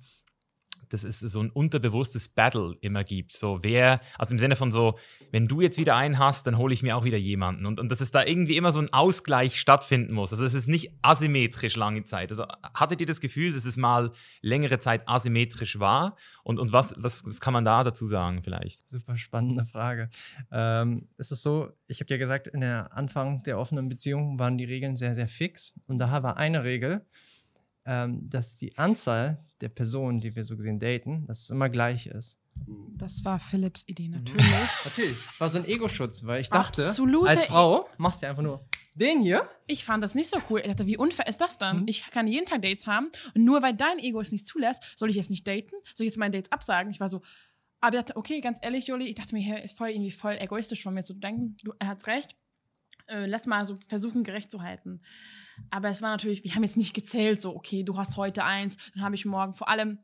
dass 0.93 1.05
es 1.05 1.21
so 1.21 1.41
ein 1.41 1.51
unterbewusstes 1.51 2.29
Battle 2.29 2.77
immer 2.81 3.05
gibt. 3.05 3.33
So, 3.33 3.61
wer, 3.63 4.01
also 4.19 4.33
im 4.33 4.39
Sinne 4.39 4.57
von 4.57 4.71
so, 4.71 4.99
wenn 5.31 5.47
du 5.47 5.61
jetzt 5.61 5.79
wieder 5.79 5.97
einen 5.97 6.19
hast, 6.19 6.47
dann 6.47 6.59
hole 6.59 6.75
ich 6.75 6.83
mir 6.83 6.97
auch 6.97 7.05
wieder 7.05 7.17
jemanden. 7.17 7.67
Und, 7.67 7.79
und 7.81 7.91
dass 7.91 8.01
es 8.01 8.11
da 8.11 8.25
irgendwie 8.25 8.57
immer 8.57 8.73
so 8.73 8.81
ein 8.81 8.93
Ausgleich 8.93 9.59
stattfinden 9.59 10.15
muss. 10.15 10.33
Also 10.33 10.45
es 10.45 10.55
ist 10.55 10.69
nicht 10.69 10.93
asymmetrisch 11.03 11.77
lange 11.77 12.05
Zeit. 12.05 12.31
Also 12.31 12.45
hattet 12.75 13.01
ihr 13.01 13.07
das 13.07 13.21
Gefühl, 13.21 13.53
dass 13.53 13.65
es 13.65 13.77
mal 13.77 14.11
längere 14.43 14.79
Zeit 14.79 15.09
asymmetrisch 15.09 15.79
war? 15.79 16.17
Und, 16.43 16.59
und 16.59 16.73
was, 16.73 16.95
was, 16.97 17.25
was 17.27 17.41
kann 17.41 17.53
man 17.53 17.65
da 17.65 17.85
dazu 17.85 18.07
sagen 18.07 18.43
vielleicht? 18.43 18.89
Super 18.89 19.17
spannende 19.17 19.65
Frage. 19.65 20.11
Ähm, 20.51 21.09
es 21.17 21.31
ist 21.31 21.43
so, 21.43 21.71
ich 21.87 22.01
habe 22.01 22.07
dir 22.07 22.19
gesagt, 22.19 22.49
in 22.49 22.61
der 22.61 22.97
Anfang 22.97 23.43
der 23.45 23.59
offenen 23.59 23.89
Beziehung 23.89 24.39
waren 24.39 24.59
die 24.59 24.65
Regeln 24.65 24.97
sehr, 24.97 25.15
sehr 25.15 25.29
fix. 25.29 25.79
Und 25.87 25.99
da 25.99 26.23
war 26.23 26.37
eine 26.37 26.65
Regel, 26.65 27.07
ähm, 27.85 28.29
dass 28.29 28.59
die 28.59 28.77
Anzahl 28.79 29.45
der 29.61 29.69
Personen, 29.69 30.21
die 30.21 30.35
wir 30.35 30.45
so 30.45 30.57
gesehen 30.57 30.79
daten, 30.79 31.27
dass 31.27 31.43
es 31.43 31.51
immer 31.51 31.69
gleich 31.69 32.07
ist. 32.07 32.39
Das 32.97 33.25
war 33.25 33.39
Philips 33.39 33.85
Idee, 33.87 34.09
mhm. 34.09 34.17
natürlich. 34.17 34.47
natürlich. 34.85 35.41
War 35.41 35.49
so 35.49 35.59
ein 35.59 35.67
Ego-Schutz, 35.67 36.27
weil 36.27 36.41
ich 36.41 36.51
dachte, 36.51 36.83
Absolute 36.83 37.29
als 37.29 37.47
Frau 37.47 37.89
machst 37.97 38.23
du 38.23 38.29
einfach 38.29 38.43
nur 38.43 38.65
den 38.95 39.23
hier. 39.23 39.49
Ich 39.67 39.85
fand 39.85 40.03
das 40.03 40.15
nicht 40.15 40.29
so 40.29 40.37
cool. 40.51 40.61
Ich 40.61 40.67
dachte, 40.67 40.87
wie 40.87 40.97
unfair 40.97 41.27
ist 41.27 41.41
das 41.41 41.59
dann? 41.59 41.83
Mhm. 41.83 41.89
Ich 41.89 42.11
kann 42.11 42.27
jeden 42.27 42.47
Tag 42.47 42.63
Dates 42.63 42.87
haben 42.87 43.11
und 43.35 43.45
nur 43.45 43.63
weil 43.63 43.75
dein 43.75 43.99
Ego 43.99 44.21
es 44.21 44.33
nicht 44.33 44.47
zulässt, 44.47 44.83
soll 44.97 45.11
ich 45.11 45.17
jetzt 45.17 45.31
nicht 45.31 45.47
daten? 45.47 45.75
Soll 45.95 46.07
ich 46.07 46.13
jetzt 46.13 46.19
meine 46.19 46.37
Dates 46.37 46.53
absagen? 46.53 46.91
Ich 46.91 47.01
war 47.01 47.09
so, 47.09 47.23
aber 47.81 47.97
ich 47.97 48.01
dachte, 48.01 48.17
okay, 48.17 48.41
ganz 48.41 48.59
ehrlich, 48.63 48.87
Joli, 48.87 49.07
ich 49.07 49.15
dachte 49.15 49.35
mir, 49.35 49.63
ist 49.63 49.77
voll 49.77 49.91
irgendwie 49.91 50.11
voll 50.11 50.37
egoistisch 50.39 50.83
von 50.83 50.95
mir 50.95 51.03
zu 51.03 51.15
denken. 51.15 51.57
Du, 51.63 51.73
er 51.79 51.89
hat 51.89 52.07
recht. 52.07 52.37
äh, 53.07 53.27
lass 53.27 53.47
mal 53.47 53.65
so 53.65 53.79
versuchen, 53.89 54.23
gerecht 54.23 54.51
zu 54.51 54.63
halten. 54.63 55.01
Aber 55.71 55.89
es 55.89 56.03
war 56.03 56.11
natürlich, 56.11 56.45
wir 56.45 56.55
haben 56.55 56.63
jetzt 56.63 56.77
nicht 56.77 56.95
gezählt, 56.95 57.41
so, 57.41 57.55
okay, 57.55 57.83
du 57.83 57.97
hast 57.97 58.17
heute 58.17 58.45
eins, 58.45 58.77
dann 58.95 59.03
habe 59.03 59.15
ich 59.15 59.25
morgen. 59.25 59.55
Vor 59.55 59.69
allem, 59.69 59.99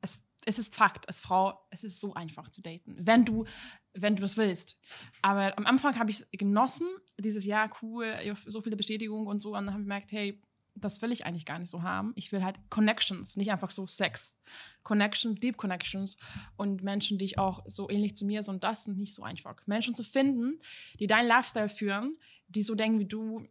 es, 0.00 0.24
es 0.46 0.58
ist 0.58 0.74
Fakt, 0.74 1.08
als 1.08 1.20
Frau, 1.20 1.66
es 1.70 1.84
ist 1.84 2.00
so 2.00 2.14
einfach 2.14 2.48
zu 2.50 2.62
daten, 2.62 2.96
wenn 2.98 3.24
du, 3.24 3.44
wenn 3.92 4.16
du 4.16 4.22
das 4.22 4.36
willst. 4.36 4.78
Aber 5.22 5.56
am 5.56 5.66
Anfang 5.66 5.98
habe 5.98 6.10
ich 6.10 6.20
es 6.20 6.28
genossen, 6.32 6.86
dieses 7.18 7.44
Jahr, 7.44 7.70
cool, 7.82 8.14
so 8.46 8.60
viele 8.60 8.76
Bestätigungen 8.76 9.26
und 9.26 9.40
so. 9.40 9.50
Und 9.50 9.66
dann 9.66 9.70
habe 9.70 9.82
ich 9.82 9.86
gemerkt, 9.86 10.12
hey, 10.12 10.42
das 10.76 11.00
will 11.02 11.12
ich 11.12 11.24
eigentlich 11.24 11.46
gar 11.46 11.58
nicht 11.58 11.70
so 11.70 11.82
haben. 11.82 12.12
Ich 12.16 12.32
will 12.32 12.42
halt 12.42 12.58
Connections, 12.68 13.36
nicht 13.36 13.52
einfach 13.52 13.70
so 13.70 13.86
Sex. 13.86 14.40
Connections, 14.82 15.38
Deep 15.38 15.56
Connections 15.56 16.16
und 16.56 16.82
Menschen, 16.82 17.18
die 17.18 17.24
ich 17.24 17.38
auch 17.38 17.62
so 17.66 17.88
ähnlich 17.88 18.16
zu 18.16 18.24
mir 18.24 18.42
sind. 18.42 18.64
Das 18.64 18.84
sind 18.84 18.96
nicht 18.96 19.14
so 19.14 19.22
einfach. 19.22 19.56
Menschen 19.66 19.94
zu 19.94 20.02
finden, 20.02 20.58
die 20.98 21.06
deinen 21.06 21.28
Lifestyle 21.28 21.68
führen, 21.68 22.18
die 22.48 22.62
so 22.62 22.74
denken 22.74 22.98
wie 22.98 23.06
du, 23.06 23.44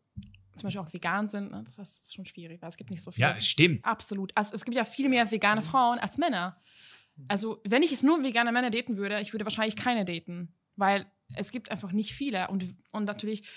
zum 0.56 0.68
Beispiel 0.68 0.82
auch 0.82 0.94
vegan 0.94 1.28
sind, 1.28 1.52
ne? 1.52 1.64
das 1.64 1.78
ist 1.78 2.14
schon 2.14 2.26
schwierig, 2.26 2.62
weil 2.62 2.70
es 2.70 2.78
gibt 2.78 2.92
nicht 2.92 3.04
so 3.04 3.12
viele. 3.12 3.28
Ja, 3.28 3.42
stimmt. 3.42 3.84
Absolut. 3.84 4.32
Also, 4.36 4.54
es 4.54 4.66
gibt 4.66 4.76
ja 4.76 4.84
viel 4.84 5.10
mehr 5.10 5.30
vegane 5.30 5.62
Frauen 5.62 6.00
als 6.00 6.18
Männer. 6.18 6.58
Also, 7.28 7.62
wenn 7.64 7.84
ich 7.84 7.92
jetzt 7.92 8.04
nur 8.04 8.22
vegane 8.24 8.52
Männer 8.52 8.70
daten 8.70 8.98
würde, 8.98 9.20
ich 9.20 9.34
würde 9.34 9.46
wahrscheinlich 9.46 9.76
keine 9.76 10.06
daten, 10.06 10.54
weil 10.76 11.06
es 11.36 11.52
gibt 11.52 11.72
einfach 11.72 11.92
nicht 11.92 12.14
viele. 12.14 12.48
Und, 12.48 12.66
und 12.92 13.06
natürlich, 13.06 13.48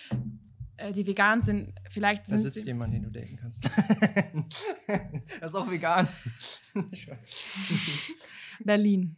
äh, 0.76 0.92
die 0.92 1.06
vegan 1.06 1.42
sind, 1.42 1.74
vielleicht 1.90 2.24
Da 2.24 2.30
sind 2.30 2.40
sitzt 2.40 2.58
sie, 2.58 2.66
jemand, 2.66 2.94
den 2.94 3.02
du 3.02 3.10
daten 3.10 3.36
kannst. 3.36 3.68
er 4.86 5.42
ist 5.42 5.54
auch 5.54 5.70
vegan. 5.70 6.08
Berlin. 8.60 9.16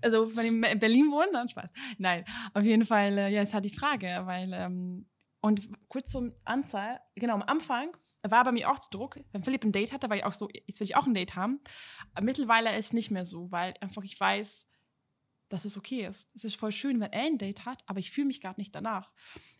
Also, 0.00 0.34
wenn 0.36 0.62
ich 0.62 0.72
in 0.72 0.78
Berlin 0.78 1.10
wohne, 1.10 1.30
dann 1.32 1.48
Spaß. 1.48 1.70
Nein, 1.98 2.24
auf 2.54 2.64
jeden 2.64 2.84
Fall, 2.84 3.16
äh, 3.18 3.32
ja, 3.32 3.42
ist 3.42 3.54
halt 3.54 3.64
die 3.64 3.74
Frage, 3.74 4.22
weil, 4.24 4.52
ähm, 4.52 5.06
und 5.42 5.68
kurz 5.88 6.10
zum 6.12 6.32
Anzahl, 6.44 7.00
genau, 7.14 7.34
am 7.34 7.42
Anfang 7.42 7.94
war 8.22 8.44
bei 8.44 8.52
mir 8.52 8.70
auch 8.70 8.78
zu 8.78 8.88
Druck. 8.90 9.18
Wenn 9.32 9.44
Philipp 9.44 9.64
ein 9.64 9.72
Date 9.72 9.92
hatte, 9.92 10.08
war 10.08 10.16
ich 10.16 10.24
auch 10.24 10.32
so, 10.32 10.48
jetzt 10.66 10.80
will 10.80 10.86
ich 10.86 10.96
auch 10.96 11.06
ein 11.06 11.14
Date 11.14 11.36
haben. 11.36 11.60
Mittlerweile 12.20 12.74
ist 12.76 12.86
es 12.86 12.92
nicht 12.92 13.10
mehr 13.10 13.24
so, 13.24 13.50
weil 13.50 13.74
einfach 13.80 14.04
ich 14.04 14.18
weiß, 14.18 14.68
dass 15.48 15.64
es 15.66 15.76
okay 15.76 16.06
ist. 16.06 16.34
Es 16.34 16.44
ist 16.44 16.56
voll 16.56 16.72
schön, 16.72 16.98
wenn 17.00 17.12
er 17.12 17.24
ein 17.24 17.36
Date 17.36 17.66
hat, 17.66 17.82
aber 17.86 17.98
ich 17.98 18.10
fühle 18.10 18.28
mich 18.28 18.40
gerade 18.40 18.58
nicht 18.58 18.74
danach. 18.74 19.10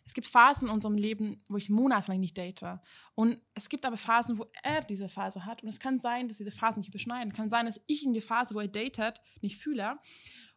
Es 0.05 0.13
gibt 0.13 0.27
Phasen 0.27 0.67
in 0.67 0.73
unserem 0.73 0.95
Leben, 0.95 1.43
wo 1.49 1.57
ich 1.57 1.69
monatelang 1.69 2.19
nicht 2.19 2.37
date. 2.37 2.79
Und 3.15 3.39
es 3.53 3.69
gibt 3.69 3.85
aber 3.85 3.95
Phasen, 3.95 4.37
wo 4.37 4.47
er 4.63 4.81
diese 4.81 5.07
Phase 5.07 5.45
hat. 5.45 5.63
Und 5.63 5.69
es 5.69 5.79
kann 5.79 5.99
sein, 5.99 6.27
dass 6.27 6.37
diese 6.37 6.51
Phasen 6.51 6.79
nicht 6.79 6.89
überschneiden. 6.89 7.31
Kann 7.31 7.49
sein, 7.49 7.67
dass 7.67 7.79
ich 7.87 8.03
in 8.03 8.13
die 8.13 8.21
Phase, 8.21 8.55
wo 8.55 8.59
er 8.59 8.67
datet, 8.67 9.21
nicht 9.41 9.57
fühle. 9.57 9.97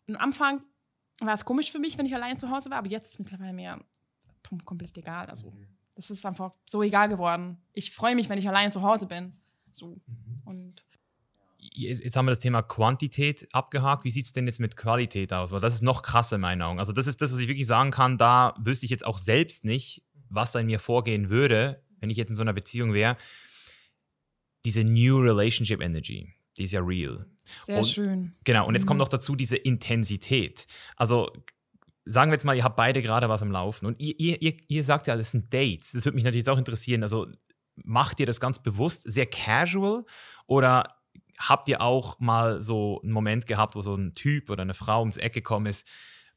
Und 0.07 0.17
am 0.17 0.23
Anfang 0.23 0.63
war 1.21 1.35
es 1.35 1.45
komisch 1.45 1.71
für 1.71 1.79
mich, 1.79 1.97
wenn 1.99 2.07
ich 2.07 2.15
allein 2.15 2.39
zu 2.39 2.51
Hause 2.51 2.71
war, 2.71 2.79
aber 2.79 2.89
jetzt 2.89 3.07
ist 3.07 3.13
es 3.15 3.19
mittlerweile 3.19 3.53
tom- 3.53 3.85
komplett 4.65 4.97
egal. 4.99 5.27
Also, 5.27 5.53
das 5.95 6.11
ist 6.11 6.25
einfach 6.27 6.53
so 6.67 6.83
egal 6.83 7.09
geworden. 7.09 7.59
Ich 7.73 7.91
freue 7.93 8.15
mich, 8.15 8.29
wenn 8.29 8.39
ich 8.39 8.49
allein 8.49 8.73
zu 8.73 8.83
Hause 8.83 9.07
bin. 9.07 9.33
So. 9.73 10.01
Und 10.45 10.83
Jetzt 11.59 12.17
haben 12.17 12.27
wir 12.27 12.31
das 12.31 12.39
Thema 12.39 12.63
Quantität 12.63 13.49
abgehakt. 13.53 14.05
Wie 14.05 14.11
sieht 14.11 14.25
es 14.27 14.33
denn 14.33 14.47
jetzt 14.47 14.61
mit 14.61 14.77
Qualität 14.77 15.33
aus? 15.33 15.53
Weil 15.53 15.61
das 15.61 15.75
ist 15.75 15.83
noch 15.83 16.03
krasser 16.03 16.37
in 16.37 16.43
meinen 16.43 16.63
Augen. 16.63 16.79
Also, 16.79 16.93
das 16.93 17.07
ist 17.07 17.21
das, 17.21 17.33
was 17.33 17.39
ich 17.41 17.49
wirklich 17.49 17.67
sagen 17.67 17.91
kann. 17.91 18.17
Da 18.19 18.55
wüsste 18.59 18.87
ich 18.87 18.91
jetzt 18.91 19.05
auch 19.05 19.19
selbst 19.19 19.65
nicht, 19.65 20.03
was 20.29 20.53
da 20.53 20.61
in 20.61 20.67
mir 20.67 20.79
vorgehen 20.79 21.29
würde, 21.29 21.83
wenn 22.01 22.09
ich 22.09 22.17
jetzt 22.17 22.31
in 22.31 22.37
so 22.37 22.43
einer 22.43 22.53
Beziehung 22.53 22.93
wäre. 22.95 23.17
Diese 24.65 24.85
New 24.85 25.19
Relationship 25.19 25.81
Energy, 25.81 26.33
die 26.59 26.65
ist 26.65 26.73
ja 26.73 26.81
real. 26.81 27.27
sehr 27.63 27.79
Und- 27.79 27.87
schön. 27.87 28.33
Genau, 28.45 28.67
und 28.67 28.75
jetzt 28.75 28.87
kommt 28.87 28.97
Mhm. 28.99 29.03
noch 29.03 29.09
dazu 29.09 29.37
diese 29.37 29.57
Intensität. 29.57 30.67
Also 30.97 31.31
sagen 32.07 32.31
wir 32.31 32.37
jetzt 32.37 32.45
mal, 32.45 32.57
ihr 32.57 32.65
habt 32.65 32.77
beide 32.77 33.03
gerade 33.03 33.29
was 33.29 33.43
am 33.43 33.51
Laufen 33.51 33.85
und 33.85 34.01
ihr, 34.01 34.19
ihr, 34.19 34.57
ihr, 34.69 34.85
sagt 34.85 35.09
ja, 35.09 35.17
das 35.17 35.33
sind 35.33 35.53
Dates. 35.53 35.93
Das 35.93 36.05
würde 36.05 36.15
mich 36.15 36.25
natürlich 36.25 36.49
auch 36.49 36.59
interessieren. 36.59 37.03
Also 37.03 37.27
macht 37.75 38.21
ihr 38.21 38.27
das 38.27 38.41
ganz 38.41 38.63
bewusst, 38.63 39.11
sehr 39.11 39.27
casual 39.27 40.05
oder 40.47 40.95
habt 41.39 41.69
ihr 41.69 41.83
auch 41.83 42.19
mal 42.21 42.63
so 42.63 43.01
einen 43.03 43.13
Moment 43.13 43.47
gehabt, 43.47 43.75
wo 43.75 43.83
so 43.83 43.95
ein 43.95 44.15
Typ 44.15 44.49
oder 44.51 44.63
eine 44.63 44.73
Frau 44.73 45.01
ums 45.01 45.17
Eck 45.17 45.35
gekommen 45.35 45.67
ist, 45.67 45.87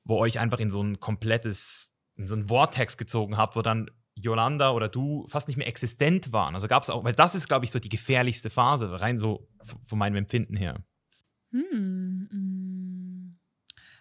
wo 0.03 0.17
euch 0.17 0.39
einfach 0.39 0.59
in 0.59 0.69
so 0.69 0.81
ein 0.81 0.99
komplettes, 0.99 1.95
in 2.15 2.27
so 2.27 2.35
ein 2.35 2.47
Vortex 2.47 2.97
gezogen 2.97 3.37
habt, 3.37 3.55
wo 3.55 3.61
dann 3.61 3.89
Yolanda 4.15 4.71
oder 4.71 4.89
du 4.89 5.25
fast 5.27 5.47
nicht 5.47 5.57
mehr 5.57 5.67
existent 5.67 6.33
waren. 6.33 6.55
Also 6.55 6.67
gab 6.67 6.83
es 6.83 6.89
auch, 6.89 7.03
weil 7.03 7.13
das 7.13 7.35
ist, 7.35 7.47
glaube 7.47 7.65
ich, 7.65 7.71
so 7.71 7.79
die 7.79 7.89
gefährlichste 7.89 8.49
Phase, 8.49 8.99
rein 8.99 9.17
so 9.17 9.47
von 9.85 9.99
meinem 9.99 10.15
Empfinden 10.15 10.57
her. 10.57 10.83
Hm. 11.51 12.27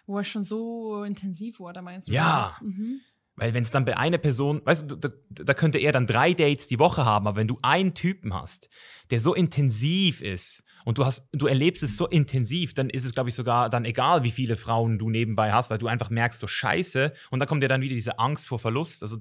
Wo 0.09 0.17
es 0.17 0.27
schon 0.27 0.41
so 0.41 1.03
intensiv 1.03 1.59
wurde, 1.59 1.83
meinst 1.83 2.07
du? 2.07 2.13
Ja. 2.13 2.49
Das, 2.49 2.61
mhm. 2.61 2.99
Weil 3.35 3.53
wenn 3.53 3.61
es 3.61 3.69
dann 3.69 3.85
bei 3.85 3.95
einer 3.95 4.17
Person, 4.17 4.59
weißt 4.65 4.89
du, 4.89 4.95
da, 4.95 5.09
da 5.29 5.53
könnte 5.53 5.77
er 5.77 5.91
dann 5.91 6.07
drei 6.07 6.33
Dates 6.33 6.67
die 6.67 6.79
Woche 6.79 7.05
haben, 7.05 7.27
aber 7.27 7.37
wenn 7.37 7.47
du 7.47 7.59
einen 7.61 7.93
Typen 7.93 8.33
hast, 8.33 8.69
der 9.11 9.21
so 9.21 9.35
intensiv 9.35 10.23
ist 10.23 10.63
und 10.83 10.97
du 10.97 11.05
hast, 11.05 11.29
du 11.31 11.45
erlebst 11.45 11.83
es 11.83 11.95
so 11.95 12.07
intensiv, 12.07 12.73
dann 12.73 12.89
ist 12.89 13.05
es, 13.05 13.13
glaube 13.13 13.29
ich, 13.29 13.35
sogar 13.35 13.69
dann 13.69 13.85
egal, 13.85 14.23
wie 14.23 14.31
viele 14.31 14.57
Frauen 14.57 14.97
du 14.97 15.11
nebenbei 15.11 15.53
hast, 15.53 15.69
weil 15.69 15.77
du 15.77 15.85
einfach 15.85 16.09
merkst, 16.09 16.39
so 16.39 16.47
scheiße, 16.47 17.13
und 17.29 17.39
dann 17.39 17.47
kommt 17.47 17.61
ja 17.61 17.69
dann 17.69 17.81
wieder 17.81 17.93
diese 17.93 18.17
Angst 18.17 18.47
vor 18.47 18.57
Verlust. 18.57 19.03
Also, 19.03 19.19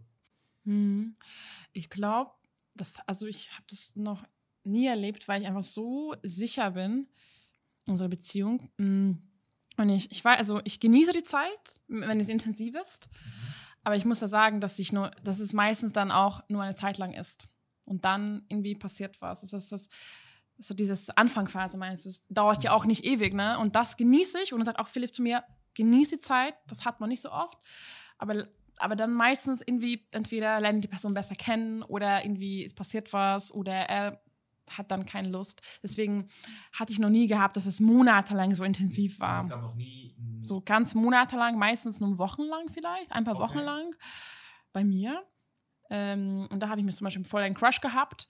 Hm. 0.65 1.15
Ich 1.73 1.91
glaube, 1.91 2.31
also 3.07 3.27
ich 3.27 3.53
habe 3.53 3.65
das 3.69 3.95
noch 3.95 4.25
nie 4.65 4.87
erlebt, 4.87 5.29
weil 5.29 5.43
ich 5.43 5.47
einfach 5.47 5.63
so 5.63 6.15
sicher 6.23 6.71
bin, 6.71 7.09
unsere 7.87 8.09
Beziehung. 8.09 8.71
Mm. 8.79 9.13
Und 9.79 9.91
ich, 9.91 10.11
ich 10.11 10.25
weiß, 10.25 10.39
also 10.39 10.61
ich 10.65 10.81
genieße 10.81 11.13
die 11.13 11.23
Zeit, 11.23 11.81
wenn 11.87 12.21
es 12.21 12.29
intensiv 12.29 12.75
ist. 12.75 13.09
Aber 13.85 13.95
ich 13.95 14.05
muss 14.05 14.19
da 14.19 14.27
sagen, 14.27 14.61
dass 14.61 14.79
ich 14.81 14.93
nur, 14.93 15.13
dass 15.23 15.39
es 15.39 15.53
meistens 15.53 15.93
dann 15.93 16.11
auch 16.11 16.41
nur 16.49 16.63
eine 16.63 16.75
Zeit 16.75 16.99
lang 16.99 17.15
ist. 17.15 17.49
Und 17.85 18.05
dann 18.05 18.45
irgendwie 18.49 18.75
passiert 18.75 19.23
was. 19.23 19.41
Das 19.43 19.53
ist 19.53 19.71
das, 19.71 19.89
so 20.59 20.75
dieses 20.75 21.11
Anfangphase 21.11 21.79
meinst 21.79 22.07
du, 22.07 22.11
dauert 22.29 22.65
ja 22.65 22.73
auch 22.73 22.85
nicht 22.87 23.05
ewig, 23.05 23.33
ne? 23.33 23.57
Und 23.59 23.77
das 23.77 23.97
genieße 23.97 24.41
ich. 24.43 24.53
Und 24.53 24.59
dann 24.59 24.67
sagt 24.67 24.81
auch 24.81 24.89
Philipp 24.89 25.15
zu 25.15 25.23
mir, 25.23 25.45
genieße 25.75 26.17
die 26.17 26.21
Zeit, 26.21 26.55
das 26.67 26.85
hat 26.85 26.99
man 26.99 27.09
nicht 27.09 27.23
so 27.23 27.31
oft. 27.31 27.59
Aber, 28.19 28.49
aber 28.79 28.97
dann 28.97 29.13
meistens 29.13 29.63
irgendwie, 29.65 30.07
entweder 30.11 30.61
lernen 30.61 30.81
die 30.81 30.89
Person 30.89 31.15
besser 31.15 31.37
kennen 31.37 31.85
oder 31.85 32.25
irgendwie 32.25 32.65
es 32.65 32.75
passiert 32.75 33.13
was 33.13 33.53
oder 33.53 33.73
er 33.73 34.21
hat 34.77 34.91
dann 34.91 35.07
keine 35.07 35.29
Lust. 35.29 35.63
Deswegen 35.83 36.29
hatte 36.73 36.93
ich 36.93 36.99
noch 36.99 37.09
nie 37.11 37.27
gehabt, 37.27 37.57
dass 37.57 37.67
es 37.67 37.81
monatelang 37.81 38.55
so 38.55 38.65
intensiv 38.65 39.21
war 39.21 39.45
noch 39.49 39.75
nie. 39.75 40.15
so 40.41 40.61
ganz 40.61 40.95
monatelang, 40.95 41.57
meistens 41.59 42.01
nur 42.01 42.19
wochenlang 42.19 42.69
vielleicht, 42.71 43.13
ein 43.13 43.25
paar 43.25 43.37
Okay. 43.37 43.45
Wochen 43.45 43.59
lang 43.61 43.95
bei 44.73 44.85
mir. 44.85 45.23
Ähm, 45.91 46.49
und 46.51 46.63
da 46.63 46.69
habe 46.69 46.81
ich 46.81 46.85
mir 46.85 46.93
zum 46.93 47.05
Beispiel 47.05 47.25
voll 47.25 47.43
einen 47.43 47.55
Crush 47.55 47.81
gehabt. 47.81 48.29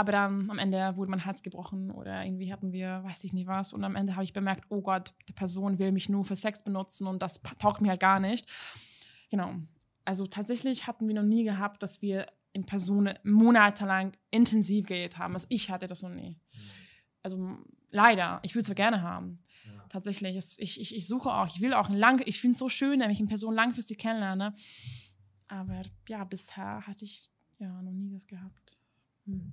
Aber 0.00 0.12
dann 0.12 0.48
am 0.48 0.60
Ende 0.60 0.96
wurde 0.96 1.10
mein 1.10 1.24
Herz 1.24 1.42
gebrochen 1.42 1.90
oder 1.90 2.24
irgendwie 2.24 2.52
hatten 2.52 2.70
wir, 2.72 3.02
weiß 3.02 3.24
ich 3.24 3.32
nicht 3.32 3.48
was. 3.48 3.72
Und 3.72 3.82
am 3.82 3.96
Ende 3.96 4.14
habe 4.14 4.22
ich 4.22 4.32
bemerkt, 4.32 4.64
oh 4.68 4.80
Gott, 4.80 5.12
die 5.28 5.32
Person 5.32 5.80
will 5.80 5.90
mich 5.90 6.08
nur 6.08 6.24
für 6.24 6.36
Sex 6.36 6.62
benutzen 6.62 7.08
und 7.08 7.20
das 7.20 7.42
taugt 7.58 7.80
mir 7.80 7.88
halt 7.88 8.00
gar 8.00 8.20
nicht. 8.20 8.46
Genau. 9.28 9.54
Also 10.04 10.28
tatsächlich 10.28 10.86
hatten 10.86 11.08
wir 11.08 11.16
noch 11.16 11.24
nie 11.24 11.42
gehabt, 11.42 11.82
dass 11.82 12.00
wir 12.00 12.26
in 12.58 12.66
Person 12.66 13.10
monatelang 13.22 14.12
intensiv 14.30 14.86
geredet 14.86 15.18
haben. 15.18 15.34
Also 15.34 15.46
ich 15.48 15.70
hatte 15.70 15.86
das 15.86 16.02
noch 16.02 16.10
nie. 16.10 16.36
Also 17.22 17.56
leider. 17.90 18.40
Ich 18.42 18.54
würde 18.54 18.62
es 18.62 18.68
ja 18.68 18.74
gerne 18.74 19.02
haben 19.02 19.36
tatsächlich. 19.88 20.36
Es, 20.36 20.58
ich, 20.58 20.80
ich, 20.80 20.94
ich 20.94 21.08
suche 21.08 21.30
auch, 21.30 21.46
ich 21.46 21.60
will 21.60 21.74
auch 21.74 21.88
lang, 21.88 22.22
ich 22.26 22.40
finde 22.40 22.52
es 22.52 22.58
so 22.58 22.68
schön, 22.68 23.00
wenn 23.00 23.10
ich 23.10 23.18
eine 23.18 23.28
Person 23.28 23.54
langfristig 23.54 23.98
kennenlerne. 23.98 24.54
Aber 25.48 25.82
ja, 26.08 26.24
bisher 26.24 26.86
hatte 26.86 27.04
ich 27.04 27.30
ja 27.58 27.82
noch 27.82 27.92
nie 27.92 28.10
das 28.10 28.26
gehabt. 28.26 28.78
Hm. 29.26 29.52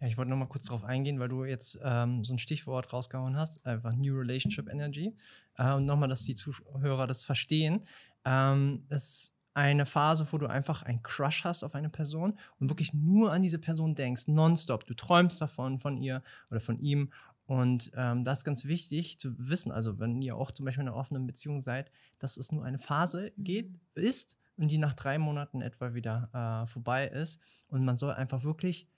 Ja, 0.00 0.06
ich 0.06 0.18
wollte 0.18 0.30
noch 0.30 0.36
mal 0.36 0.46
kurz 0.46 0.66
darauf 0.66 0.84
eingehen, 0.84 1.18
weil 1.18 1.28
du 1.28 1.44
jetzt 1.44 1.78
ähm, 1.82 2.24
so 2.24 2.34
ein 2.34 2.38
Stichwort 2.38 2.92
rausgehauen 2.92 3.36
hast, 3.36 3.64
einfach 3.66 3.94
New 3.94 4.14
Relationship 4.14 4.68
Energy. 4.68 5.16
Äh, 5.56 5.72
und 5.72 5.86
nochmal, 5.86 6.08
dass 6.08 6.24
die 6.24 6.34
Zuhörer 6.34 7.06
das 7.06 7.24
verstehen. 7.24 7.80
Ähm, 8.24 8.84
es 8.90 9.35
eine 9.56 9.86
Phase, 9.86 10.26
wo 10.30 10.36
du 10.36 10.46
einfach 10.46 10.82
einen 10.82 11.02
Crush 11.02 11.44
hast 11.44 11.64
auf 11.64 11.74
eine 11.74 11.88
Person 11.88 12.38
und 12.60 12.68
wirklich 12.68 12.92
nur 12.92 13.32
an 13.32 13.40
diese 13.40 13.58
Person 13.58 13.94
denkst, 13.94 14.28
nonstop. 14.28 14.84
Du 14.84 14.92
träumst 14.92 15.40
davon, 15.40 15.80
von 15.80 15.96
ihr 15.96 16.22
oder 16.50 16.60
von 16.60 16.78
ihm. 16.78 17.10
Und 17.46 17.90
ähm, 17.94 18.22
das 18.22 18.40
ist 18.40 18.44
ganz 18.44 18.66
wichtig 18.66 19.18
zu 19.18 19.34
wissen, 19.38 19.72
also 19.72 19.98
wenn 19.98 20.20
ihr 20.20 20.36
auch 20.36 20.50
zum 20.50 20.66
Beispiel 20.66 20.82
in 20.82 20.88
einer 20.88 20.96
offenen 20.96 21.26
Beziehung 21.26 21.62
seid, 21.62 21.90
dass 22.18 22.36
es 22.36 22.52
nur 22.52 22.64
eine 22.64 22.78
Phase 22.78 23.32
geht, 23.38 23.80
ist 23.94 24.36
und 24.58 24.70
die 24.70 24.78
nach 24.78 24.92
drei 24.92 25.16
Monaten 25.16 25.62
etwa 25.62 25.94
wieder 25.94 26.28
äh, 26.34 26.66
vorbei 26.66 27.06
ist. 27.06 27.40
Und 27.68 27.82
man 27.84 27.96
soll 27.96 28.12
einfach 28.12 28.42
wirklich 28.44 28.88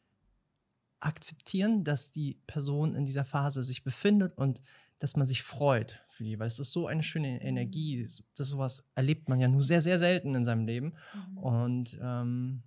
akzeptieren, 0.99 1.85
dass 1.85 2.11
die 2.11 2.41
Person 2.49 2.97
in 2.97 3.05
dieser 3.05 3.25
Phase 3.25 3.63
sich 3.63 3.85
befindet 3.85 4.37
und 4.37 4.61
dass 4.99 5.17
man 5.17 5.27
sich 5.27 5.43
freut 5.43 6.05
für 6.09 6.25
die, 6.25 6.39
weil 6.39 6.49
es 6.49 6.59
ist 6.59 6.73
so 6.73 6.87
eine 6.87 7.03
schöne 7.03 7.41
Energie. 7.43 8.03
Das 8.37 8.49
sowas 8.49 8.89
erlebt 8.95 9.29
man 9.29 9.39
ja 9.39 9.49
nur 9.49 9.63
sehr, 9.63 9.81
sehr 9.81 9.99
selten 9.99 10.35
in 10.35 10.45
seinem 10.45 10.67
Leben. 10.67 10.95
Und 11.37 11.99
ähm, 12.03 12.63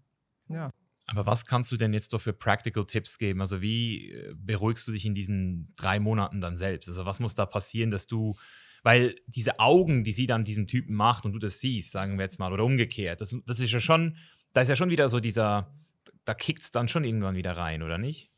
ja. 0.47 0.69
Aber 1.07 1.25
was 1.25 1.45
kannst 1.45 1.71
du 1.71 1.77
denn 1.77 1.93
jetzt 1.93 2.13
doch 2.13 2.21
für 2.21 2.31
Practical 2.31 2.85
Tipps 2.85 3.17
geben? 3.17 3.41
Also 3.41 3.61
wie 3.61 4.11
äh, 4.11 4.33
beruhigst 4.35 4.87
du 4.87 4.93
dich 4.93 5.05
in 5.05 5.15
diesen 5.15 5.73
drei 5.77 5.99
Monaten 5.99 6.39
dann 6.39 6.55
selbst? 6.55 6.87
Also 6.87 7.05
was 7.05 7.19
muss 7.19 7.33
da 7.33 7.45
passieren, 7.45 7.91
dass 7.91 8.07
du, 8.07 8.35
Weil 8.83 9.15
diese 9.27 9.59
Augen, 9.59 10.03
die 10.03 10.13
sie 10.13 10.25
dann 10.25 10.45
diesem 10.45 10.67
Typen 10.67 10.95
macht 10.95 11.25
und 11.25 11.33
du 11.33 11.39
das 11.39 11.59
siehst, 11.59 11.91
sagen 11.91 12.17
wir 12.17 12.23
jetzt 12.23 12.39
mal, 12.39 12.53
oder 12.53 12.63
umgekehrt, 12.63 13.19
das, 13.19 13.35
das 13.45 13.59
ist 13.59 13.71
ja 13.71 13.81
schon, 13.81 14.17
da 14.53 14.61
ist 14.61 14.69
ja 14.69 14.75
schon 14.75 14.89
wieder 14.89 15.09
so 15.09 15.19
dieser, 15.19 15.73
da 16.23 16.33
kickt 16.33 16.61
es 16.61 16.71
dann 16.71 16.87
schon 16.87 17.03
irgendwann 17.03 17.35
wieder 17.35 17.57
rein, 17.57 17.83
oder 17.83 17.97
nicht? 17.97 18.30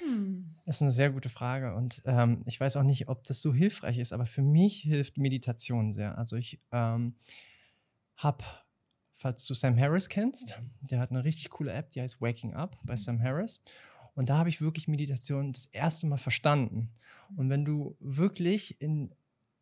Hm. 0.00 0.54
Das 0.64 0.76
ist 0.76 0.82
eine 0.82 0.90
sehr 0.90 1.10
gute 1.10 1.28
Frage 1.28 1.74
und 1.74 2.02
ähm, 2.04 2.42
ich 2.46 2.58
weiß 2.58 2.76
auch 2.76 2.82
nicht, 2.82 3.08
ob 3.08 3.24
das 3.24 3.42
so 3.42 3.52
hilfreich 3.52 3.98
ist, 3.98 4.12
aber 4.12 4.26
für 4.26 4.42
mich 4.42 4.82
hilft 4.82 5.18
Meditation 5.18 5.92
sehr. 5.92 6.16
Also 6.18 6.36
ich 6.36 6.60
ähm, 6.72 7.14
habe, 8.16 8.44
falls 9.12 9.46
du 9.46 9.54
Sam 9.54 9.78
Harris 9.78 10.08
kennst, 10.08 10.58
der 10.80 11.00
hat 11.00 11.10
eine 11.10 11.24
richtig 11.24 11.50
coole 11.50 11.72
App, 11.72 11.90
die 11.92 12.00
heißt 12.00 12.20
Waking 12.20 12.54
Up 12.54 12.76
bei 12.86 12.96
Sam 12.96 13.20
Harris. 13.20 13.62
Und 14.14 14.28
da 14.28 14.38
habe 14.38 14.48
ich 14.48 14.60
wirklich 14.60 14.88
Meditation 14.88 15.52
das 15.52 15.66
erste 15.66 16.06
Mal 16.06 16.18
verstanden. 16.18 16.90
Und 17.36 17.48
wenn 17.48 17.64
du 17.64 17.96
wirklich 18.00 18.80
in, 18.80 19.14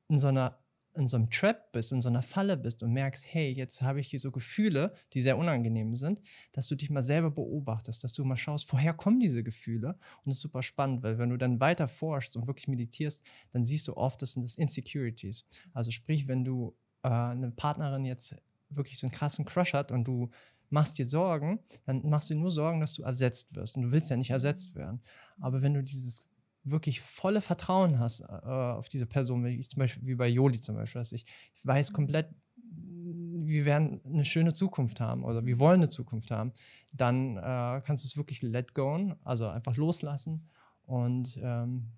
in 0.08 0.18
so 0.18 0.28
einer 0.28 0.58
in 0.94 1.06
so 1.06 1.16
einem 1.16 1.30
Trap 1.30 1.72
bist, 1.72 1.92
in 1.92 2.00
so 2.00 2.08
einer 2.08 2.22
Falle 2.22 2.56
bist 2.56 2.82
und 2.82 2.92
merkst, 2.92 3.26
hey, 3.32 3.50
jetzt 3.50 3.82
habe 3.82 4.00
ich 4.00 4.08
hier 4.08 4.20
so 4.20 4.30
Gefühle, 4.30 4.94
die 5.12 5.20
sehr 5.20 5.38
unangenehm 5.38 5.94
sind, 5.94 6.20
dass 6.52 6.68
du 6.68 6.74
dich 6.74 6.90
mal 6.90 7.02
selber 7.02 7.30
beobachtest, 7.30 8.02
dass 8.02 8.12
du 8.12 8.24
mal 8.24 8.36
schaust, 8.36 8.72
woher 8.72 8.94
kommen 8.94 9.20
diese 9.20 9.42
Gefühle? 9.42 9.90
Und 10.18 10.26
das 10.26 10.36
ist 10.36 10.42
super 10.42 10.62
spannend, 10.62 11.02
weil 11.02 11.18
wenn 11.18 11.30
du 11.30 11.36
dann 11.36 11.60
weiter 11.60 11.88
forschst 11.88 12.36
und 12.36 12.46
wirklich 12.46 12.68
meditierst, 12.68 13.24
dann 13.52 13.64
siehst 13.64 13.86
du 13.88 13.96
oft, 13.96 14.20
das 14.22 14.32
sind 14.32 14.42
das 14.42 14.56
Insecurities. 14.56 15.48
Also 15.72 15.90
sprich, 15.90 16.26
wenn 16.26 16.44
du 16.44 16.76
äh, 17.02 17.08
eine 17.08 17.50
Partnerin 17.50 18.04
jetzt 18.04 18.34
wirklich 18.70 18.98
so 18.98 19.06
einen 19.06 19.12
krassen 19.12 19.44
Crush 19.44 19.74
hat 19.74 19.92
und 19.92 20.04
du 20.04 20.30
machst 20.70 20.98
dir 20.98 21.06
Sorgen, 21.06 21.60
dann 21.86 22.06
machst 22.08 22.30
du 22.30 22.34
dir 22.34 22.40
nur 22.40 22.50
Sorgen, 22.50 22.80
dass 22.80 22.94
du 22.94 23.02
ersetzt 23.02 23.54
wirst. 23.54 23.76
Und 23.76 23.82
du 23.82 23.92
willst 23.92 24.10
ja 24.10 24.16
nicht 24.16 24.30
ersetzt 24.30 24.74
werden. 24.74 25.00
Aber 25.40 25.62
wenn 25.62 25.74
du 25.74 25.82
dieses 25.82 26.28
wirklich 26.70 27.00
volle 27.00 27.40
Vertrauen 27.40 27.98
hast 27.98 28.20
äh, 28.20 28.24
auf 28.24 28.88
diese 28.88 29.06
Person, 29.06 29.44
wie, 29.44 29.56
ich 29.56 29.70
zum 29.70 29.80
Beispiel, 29.80 30.06
wie 30.06 30.14
bei 30.14 30.28
Joli 30.28 30.60
zum 30.60 30.76
Beispiel, 30.76 31.00
dass 31.00 31.12
ich, 31.12 31.24
ich 31.54 31.66
weiß 31.66 31.92
komplett, 31.92 32.28
wir 32.56 33.64
werden 33.64 34.00
eine 34.04 34.24
schöne 34.24 34.52
Zukunft 34.52 35.00
haben 35.00 35.24
oder 35.24 35.44
wir 35.46 35.58
wollen 35.58 35.80
eine 35.80 35.88
Zukunft 35.88 36.30
haben, 36.30 36.52
dann 36.92 37.36
äh, 37.36 37.80
kannst 37.84 38.04
du 38.04 38.06
es 38.06 38.16
wirklich 38.16 38.42
let 38.42 38.74
go, 38.74 39.14
also 39.24 39.48
einfach 39.48 39.76
loslassen 39.76 40.48
und 40.82 41.38
ähm, 41.42 41.92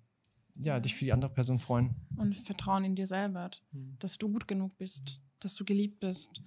ja, 0.57 0.79
dich 0.79 0.95
für 0.95 1.05
die 1.05 1.13
andere 1.13 1.31
Person 1.31 1.59
freuen. 1.59 1.95
Und 2.17 2.37
Vertrauen 2.37 2.83
in 2.83 2.95
dir 2.95 3.07
selber, 3.07 3.51
mhm. 3.71 3.95
dass 3.99 4.17
du 4.17 4.29
gut 4.29 4.47
genug 4.47 4.77
bist, 4.77 5.19
dass 5.39 5.55
du 5.55 5.65
geliebt 5.65 5.99
bist 5.99 6.41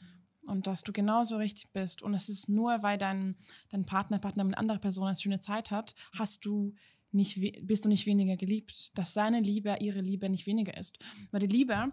und 0.46 0.66
dass 0.66 0.82
du 0.82 0.92
genauso 0.92 1.36
richtig 1.36 1.70
bist. 1.72 2.02
Und 2.02 2.14
es 2.14 2.28
ist 2.28 2.48
nur, 2.48 2.82
weil 2.82 2.98
dein, 2.98 3.36
dein 3.70 3.84
Partner, 3.84 4.18
Partner 4.18 4.44
mit 4.44 4.58
anderer 4.58 4.78
Person 4.78 5.06
eine 5.06 5.16
schöne 5.16 5.40
Zeit 5.40 5.70
hat, 5.70 5.94
hast 6.12 6.44
du 6.44 6.74
nicht, 7.14 7.66
bist 7.66 7.84
du 7.84 7.88
nicht 7.88 8.06
weniger 8.06 8.36
geliebt. 8.36 8.96
Dass 8.96 9.14
seine 9.14 9.40
Liebe, 9.40 9.76
ihre 9.80 10.00
Liebe 10.00 10.28
nicht 10.28 10.46
weniger 10.46 10.76
ist. 10.76 10.98
Weil 11.30 11.40
die 11.40 11.54
Liebe 11.54 11.92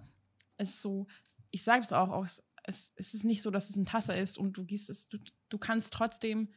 ist 0.58 0.82
so, 0.82 1.08
ich 1.52 1.64
sage 1.64 1.82
es 1.82 1.94
auch, 1.94 2.26
es, 2.64 2.94
es 2.96 3.14
ist 3.14 3.24
nicht 3.24 3.42
so, 3.42 3.52
dass 3.52 3.70
es 3.70 3.76
ein 3.76 3.86
Tasse 3.86 4.14
ist 4.14 4.38
und 4.38 4.54
du 4.54 4.66
gießt 4.66 4.90
es, 4.90 5.10
du, 5.10 5.18
du 5.50 5.58
kannst 5.58 5.94
trotzdem 5.94 6.50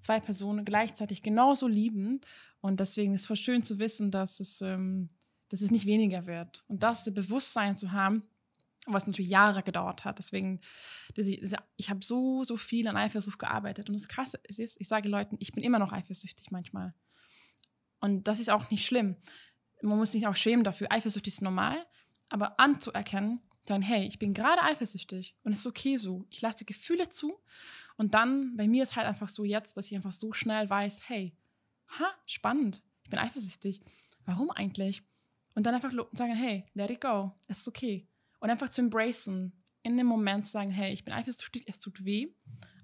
zwei 0.00 0.20
Personen 0.20 0.64
gleichzeitig 0.64 1.22
genauso 1.22 1.66
lieben. 1.66 2.20
Und 2.60 2.80
deswegen 2.80 3.14
ist 3.14 3.22
es 3.22 3.26
voll 3.26 3.36
schön 3.36 3.62
zu 3.62 3.78
wissen, 3.78 4.10
dass 4.10 4.40
es, 4.40 4.60
ähm, 4.60 5.08
dass 5.48 5.60
es 5.60 5.70
nicht 5.70 5.86
weniger 5.86 6.26
wird. 6.26 6.64
Und 6.68 6.82
das 6.82 7.12
Bewusstsein 7.12 7.76
zu 7.76 7.92
haben, 7.92 8.22
was 8.86 9.06
natürlich 9.06 9.30
Jahre 9.30 9.62
gedauert 9.62 10.04
hat. 10.04 10.18
Deswegen, 10.18 10.60
ich 11.14 11.90
habe 11.90 12.04
so, 12.04 12.42
so 12.44 12.56
viel 12.56 12.88
an 12.88 12.96
Eifersucht 12.96 13.38
gearbeitet. 13.38 13.88
Und 13.88 13.94
das 13.94 14.08
Krasse 14.08 14.40
ist, 14.44 14.80
ich 14.80 14.88
sage 14.88 15.08
Leuten, 15.08 15.36
ich 15.40 15.52
bin 15.52 15.62
immer 15.62 15.78
noch 15.78 15.92
eifersüchtig 15.92 16.50
manchmal. 16.50 16.94
Und 18.00 18.28
das 18.28 18.40
ist 18.40 18.50
auch 18.50 18.70
nicht 18.70 18.86
schlimm. 18.86 19.16
Man 19.82 19.98
muss 19.98 20.12
sich 20.12 20.26
auch 20.26 20.36
schämen 20.36 20.64
dafür. 20.64 20.90
Eifersüchtig 20.90 21.34
ist 21.34 21.42
normal, 21.42 21.86
aber 22.28 22.58
anzuerkennen, 22.58 23.40
dann, 23.66 23.82
hey, 23.82 24.06
ich 24.06 24.18
bin 24.18 24.34
gerade 24.34 24.62
eifersüchtig 24.62 25.36
und 25.42 25.52
es 25.52 25.60
ist 25.60 25.66
okay 25.66 25.96
so. 25.96 26.26
Ich 26.30 26.40
lasse 26.40 26.64
Gefühle 26.64 27.08
zu 27.08 27.38
und 27.96 28.14
dann, 28.14 28.56
bei 28.56 28.66
mir 28.66 28.82
ist 28.82 28.96
halt 28.96 29.06
einfach 29.06 29.28
so 29.28 29.44
jetzt, 29.44 29.76
dass 29.76 29.86
ich 29.86 29.96
einfach 29.96 30.12
so 30.12 30.32
schnell 30.32 30.68
weiß, 30.68 31.08
hey, 31.08 31.36
ha, 31.98 32.06
spannend, 32.26 32.82
ich 33.02 33.10
bin 33.10 33.18
eifersüchtig. 33.18 33.80
Warum 34.24 34.50
eigentlich? 34.50 35.02
Und 35.54 35.66
dann 35.66 35.74
einfach 35.74 35.92
sagen, 36.12 36.34
hey, 36.34 36.64
let 36.74 36.90
it 36.90 37.00
go, 37.00 37.32
es 37.46 37.58
ist 37.58 37.68
okay. 37.68 38.06
Und 38.40 38.50
einfach 38.50 38.68
zu 38.68 38.80
embracen, 38.80 39.52
in 39.82 39.96
dem 39.96 40.06
Moment 40.06 40.46
zu 40.46 40.52
sagen, 40.52 40.70
hey, 40.70 40.92
ich 40.92 41.04
bin 41.04 41.14
eifersüchtig, 41.14 41.64
es 41.66 41.78
tut 41.78 42.04
weh, 42.04 42.28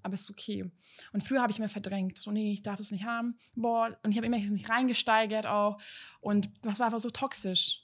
aber 0.04 0.14
ist 0.14 0.30
okay. 0.30 0.70
Und 1.12 1.24
früher 1.24 1.40
habe 1.42 1.50
ich 1.50 1.58
mir 1.58 1.68
verdrängt, 1.68 2.18
so 2.18 2.30
nee, 2.30 2.52
ich 2.52 2.62
darf 2.62 2.78
es 2.78 2.92
nicht 2.92 3.04
haben, 3.04 3.36
boah, 3.54 3.98
und 4.02 4.10
ich 4.10 4.16
habe 4.16 4.26
immer 4.26 4.38
mich 4.38 4.68
reingesteigert 4.68 5.46
auch 5.46 5.80
und 6.20 6.50
das 6.62 6.78
war 6.78 6.86
einfach 6.86 7.00
so 7.00 7.10
toxisch. 7.10 7.80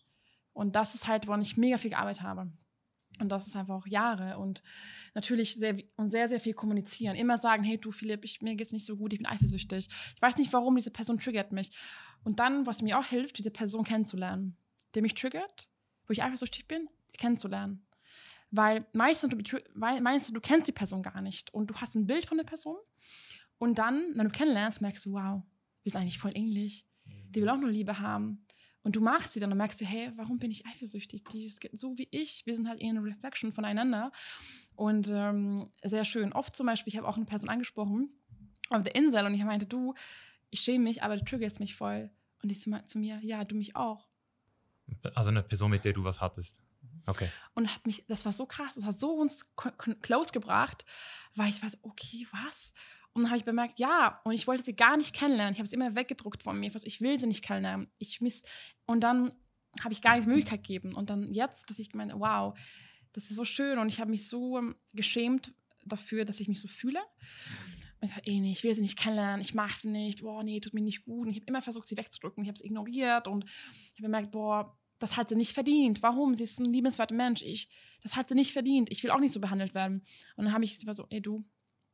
Und 0.53 0.77
das 0.77 0.95
ist 0.95 1.07
halt, 1.07 1.27
woran 1.27 1.43
ich 1.43 1.57
mega 1.57 1.79
viel 1.79 1.91
gearbeitet 1.91 2.23
habe. 2.23 2.53
Und 3.19 3.31
das 3.31 3.47
ist 3.47 3.57
einfach 3.57 3.75
auch 3.75 3.87
Jahre 3.87 4.39
und 4.39 4.63
natürlich 5.15 5.55
sehr, 5.57 5.77
und 5.97 6.09
sehr, 6.09 6.29
sehr 6.29 6.41
viel 6.41 6.55
kommunizieren. 6.55 7.17
Immer 7.17 7.37
sagen, 7.37 7.63
hey 7.65 7.79
du 7.79 7.93
Philipp, 7.93 8.25
ich, 8.25 8.41
mir 8.41 8.59
es 8.59 8.73
nicht 8.73 8.87
so 8.87 8.97
gut, 8.97 9.13
ich 9.13 9.19
bin 9.19 9.27
eifersüchtig. 9.27 9.89
Ich 10.15 10.23
weiß 10.23 10.37
nicht, 10.37 10.53
warum 10.53 10.77
diese 10.77 10.91
Person 10.91 11.19
triggert 11.19 11.53
mich. 11.53 11.71
Und 12.25 12.41
dann, 12.41 12.67
was 12.67 12.83
mir 12.83 12.99
auch 12.99 13.05
hilft, 13.05 13.39
diese 13.39 13.51
Person 13.51 13.85
kennenzulernen, 13.85 14.57
die 14.95 15.03
mich 15.03 15.15
triggert, 15.15 15.69
wo 16.07 16.13
ich 16.13 16.23
eifersüchtig 16.23 16.67
bin, 16.67 16.89
kennenzulernen. 17.19 17.87
Weil 18.51 18.87
meistens, 18.93 19.31
du, 19.31 19.59
weil 19.75 20.01
meistens, 20.01 20.35
du 20.35 20.41
kennst 20.41 20.67
die 20.67 20.73
Person 20.73 21.03
gar 21.03 21.21
nicht 21.21 21.53
und 21.55 21.71
du 21.71 21.75
hast 21.77 21.95
ein 21.95 22.07
Bild 22.07 22.25
von 22.25 22.37
der 22.37 22.45
Person 22.45 22.77
und 23.59 23.79
dann, 23.79 24.13
wenn 24.15 24.27
du 24.27 24.31
kennenlernst, 24.31 24.81
merkst 24.81 25.07
du, 25.07 25.13
wow, 25.13 25.43
wir 25.83 25.93
sind 25.93 26.01
eigentlich 26.01 26.19
voll 26.19 26.33
ähnlich. 26.35 26.87
Die 27.05 27.41
will 27.41 27.49
auch 27.49 27.59
nur 27.59 27.71
Liebe 27.71 28.01
haben. 28.01 28.47
Und 28.83 28.97
du 28.97 29.01
magst 29.01 29.35
sie 29.35 29.41
dann 29.41 29.53
und 29.53 29.59
merkst 29.59 29.81
du, 29.81 29.85
hey, 29.85 30.11
warum 30.17 30.39
bin 30.39 30.51
ich 30.51 30.67
eifersüchtig? 30.67 31.25
Die 31.25 31.45
ist 31.45 31.61
so 31.75 31.99
wie 31.99 32.09
ich. 32.11 32.47
Wir 32.47 32.57
sind 32.57 32.69
halt 32.69 32.81
eher 32.81 32.91
eine 32.91 33.05
Reflection 33.05 33.53
voneinander. 33.53 34.11
Und 34.75 35.11
ähm, 35.13 35.71
sehr 35.85 36.07
schön. 36.07 36.33
Oft 36.33 36.57
zum 36.57 36.67
Beispiel, 36.67 36.91
ich 36.93 36.97
habe 36.97 37.07
auch 37.07 37.17
eine 37.17 37.27
Person 37.27 37.51
angesprochen 37.51 38.11
auf 38.71 38.83
der 38.83 38.95
Insel 38.95 39.27
und 39.27 39.35
ich 39.35 39.45
meinte, 39.45 39.67
du, 39.67 39.95
ich 40.49 40.61
schäme 40.61 40.85
mich, 40.85 41.03
aber 41.03 41.17
du 41.17 41.25
triggerst 41.25 41.61
mich 41.61 41.75
voll. 41.75 42.11
Und 42.43 42.49
die 42.51 42.57
zu, 42.57 42.71
zu 42.87 42.99
mir, 42.99 43.21
ja, 43.23 43.45
du 43.45 43.55
mich 43.55 43.77
auch. 43.77 44.09
Also 45.15 45.31
eine 45.31 45.43
Person, 45.43 45.71
mit 45.71 45.85
der 45.85 45.93
du 45.93 46.03
was 46.03 46.21
hattest. 46.21 46.63
Okay. 47.07 47.31
Und 47.55 47.75
hat 47.75 47.87
mich, 47.87 48.05
das 48.07 48.25
war 48.25 48.33
so 48.33 48.47
krass, 48.47 48.75
das 48.75 48.85
hat 48.85 48.99
so 48.99 49.13
uns 49.13 49.51
close 50.03 50.33
gebracht, 50.33 50.85
weil 51.35 51.49
ich 51.49 51.63
war 51.63 51.71
so, 51.71 51.79
okay, 51.83 52.27
was? 52.33 52.73
Und 53.13 53.23
dann 53.23 53.31
habe 53.31 53.39
ich 53.39 53.45
bemerkt, 53.45 53.79
ja, 53.79 54.21
und 54.25 54.33
ich 54.33 54.47
wollte 54.47 54.63
sie 54.63 54.75
gar 54.75 54.97
nicht 54.97 55.15
kennenlernen. 55.15 55.53
Ich 55.53 55.59
habe 55.59 55.69
sie 55.69 55.75
immer 55.75 55.97
weggedruckt 55.97 56.43
von 56.43 56.59
mir. 56.59 56.73
Ich 56.85 57.01
will 57.01 57.19
sie 57.19 57.27
nicht 57.27 57.43
kennenlernen. 57.43 57.91
Ich 57.99 58.21
miss 58.21 58.43
und 58.87 59.01
dann 59.01 59.33
habe 59.83 59.93
ich 59.93 60.03
gar 60.03 60.17
nicht 60.17 60.25
die 60.25 60.31
Möglichkeit 60.31 60.65
gegeben. 60.65 60.95
Und 60.95 61.11
dann 61.11 61.27
jetzt, 61.27 61.71
dass 61.71 61.79
ich 61.79 61.95
meine, 61.95 62.19
wow, 62.19 62.59
das 63.13 63.31
ist 63.31 63.37
so 63.37 63.45
schön. 63.45 63.79
Und 63.79 63.89
ich 63.89 64.01
habe 64.01 64.11
mich 64.11 64.29
so 64.29 64.59
ähm, 64.59 64.77
geschämt 64.93 65.53
dafür, 65.85 66.25
dass 66.25 66.41
ich 66.41 66.49
mich 66.49 66.61
so 66.61 66.69
fühle. 66.69 67.01
Und 68.01 68.09
ich 68.09 68.11
sage, 68.11 68.23
ey, 68.27 68.41
nee, 68.41 68.53
ich 68.53 68.65
will 68.65 68.75
sie 68.75 68.81
nicht 68.81 68.99
kennenlernen, 68.99 69.41
ich 69.41 69.55
mache 69.55 69.79
sie 69.79 69.91
nicht, 69.91 70.23
boah, 70.23 70.43
nee, 70.43 70.61
tut 70.61 70.75
mir 70.75 70.81
nicht 70.81 71.05
gut. 71.05 71.27
Und 71.27 71.31
ich 71.31 71.37
habe 71.37 71.47
immer 71.47 71.63
versucht, 71.63 71.89
sie 71.89 71.97
wegzudrücken. 71.97 72.43
Ich 72.43 72.49
habe 72.49 72.57
es 72.57 72.65
ignoriert 72.65 73.29
und 73.29 73.45
ich 73.45 73.99
habe 73.99 74.05
bemerkt, 74.05 74.31
boah, 74.31 74.79
das 75.01 75.17
hat 75.17 75.31
sie 75.31 75.35
nicht 75.35 75.53
verdient. 75.53 76.03
Warum? 76.03 76.37
Sie 76.37 76.45
ist 76.45 76.61
ein 76.61 76.73
liebenswerter 76.73 77.15
Mensch. 77.15 77.43
Ich, 77.43 77.69
das 78.03 78.15
hat 78.15 78.29
sie 78.29 78.35
nicht 78.37 78.53
verdient. 78.53 78.91
Ich 78.93 79.03
will 79.03 79.11
auch 79.11 79.19
nicht 79.19 79.33
so 79.33 79.41
behandelt 79.41 79.75
werden. 79.75 80.03
Und 80.37 80.45
dann 80.45 80.55
habe 80.55 80.65
ich, 80.65 80.79
sie 80.79 80.87
war 80.87 80.95
so, 80.95 81.07
ey 81.11 81.21
du, 81.21 81.45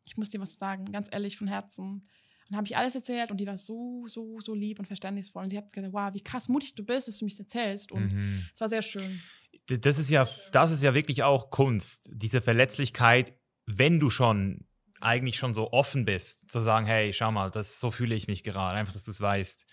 ich 0.04 0.16
muss 0.16 0.30
dir 0.30 0.40
was 0.40 0.56
sagen, 0.56 0.92
ganz 0.92 1.08
ehrlich, 1.10 1.36
von 1.36 1.46
Herzen. 1.46 1.84
Und 1.84 2.04
dann 2.50 2.58
habe 2.58 2.66
ich 2.66 2.76
alles 2.76 2.94
erzählt 2.94 3.30
und 3.30 3.38
die 3.38 3.46
war 3.46 3.56
so, 3.56 4.04
so, 4.06 4.40
so 4.40 4.54
lieb 4.54 4.78
und 4.78 4.86
verständnisvoll. 4.86 5.44
Und 5.44 5.50
sie 5.50 5.56
hat 5.56 5.72
gesagt, 5.72 5.92
wow, 5.92 6.12
wie 6.12 6.20
krass 6.20 6.48
mutig 6.48 6.74
du 6.74 6.84
bist, 6.84 7.08
dass 7.08 7.18
du 7.18 7.24
mich 7.24 7.38
erzählst. 7.38 7.90
Und 7.92 8.12
mhm. 8.12 8.44
es 8.52 8.60
war 8.60 8.68
sehr 8.68 8.82
schön. 8.82 9.20
Das 9.66 9.98
ist 9.98 10.10
ja, 10.10 10.28
das 10.52 10.70
ist 10.70 10.82
ja 10.82 10.94
wirklich 10.94 11.22
auch 11.22 11.50
Kunst, 11.50 12.10
diese 12.12 12.40
Verletzlichkeit, 12.40 13.32
wenn 13.66 13.98
du 13.98 14.10
schon 14.10 14.64
eigentlich 15.00 15.36
schon 15.36 15.54
so 15.54 15.72
offen 15.72 16.04
bist, 16.04 16.50
zu 16.50 16.60
sagen, 16.60 16.86
hey, 16.86 17.12
schau 17.12 17.30
mal, 17.30 17.50
das, 17.50 17.80
so 17.80 17.90
fühle 17.90 18.14
ich 18.14 18.28
mich 18.28 18.42
gerade, 18.44 18.76
einfach, 18.76 18.92
dass 18.92 19.04
du 19.04 19.10
es 19.10 19.20
weißt. 19.20 19.66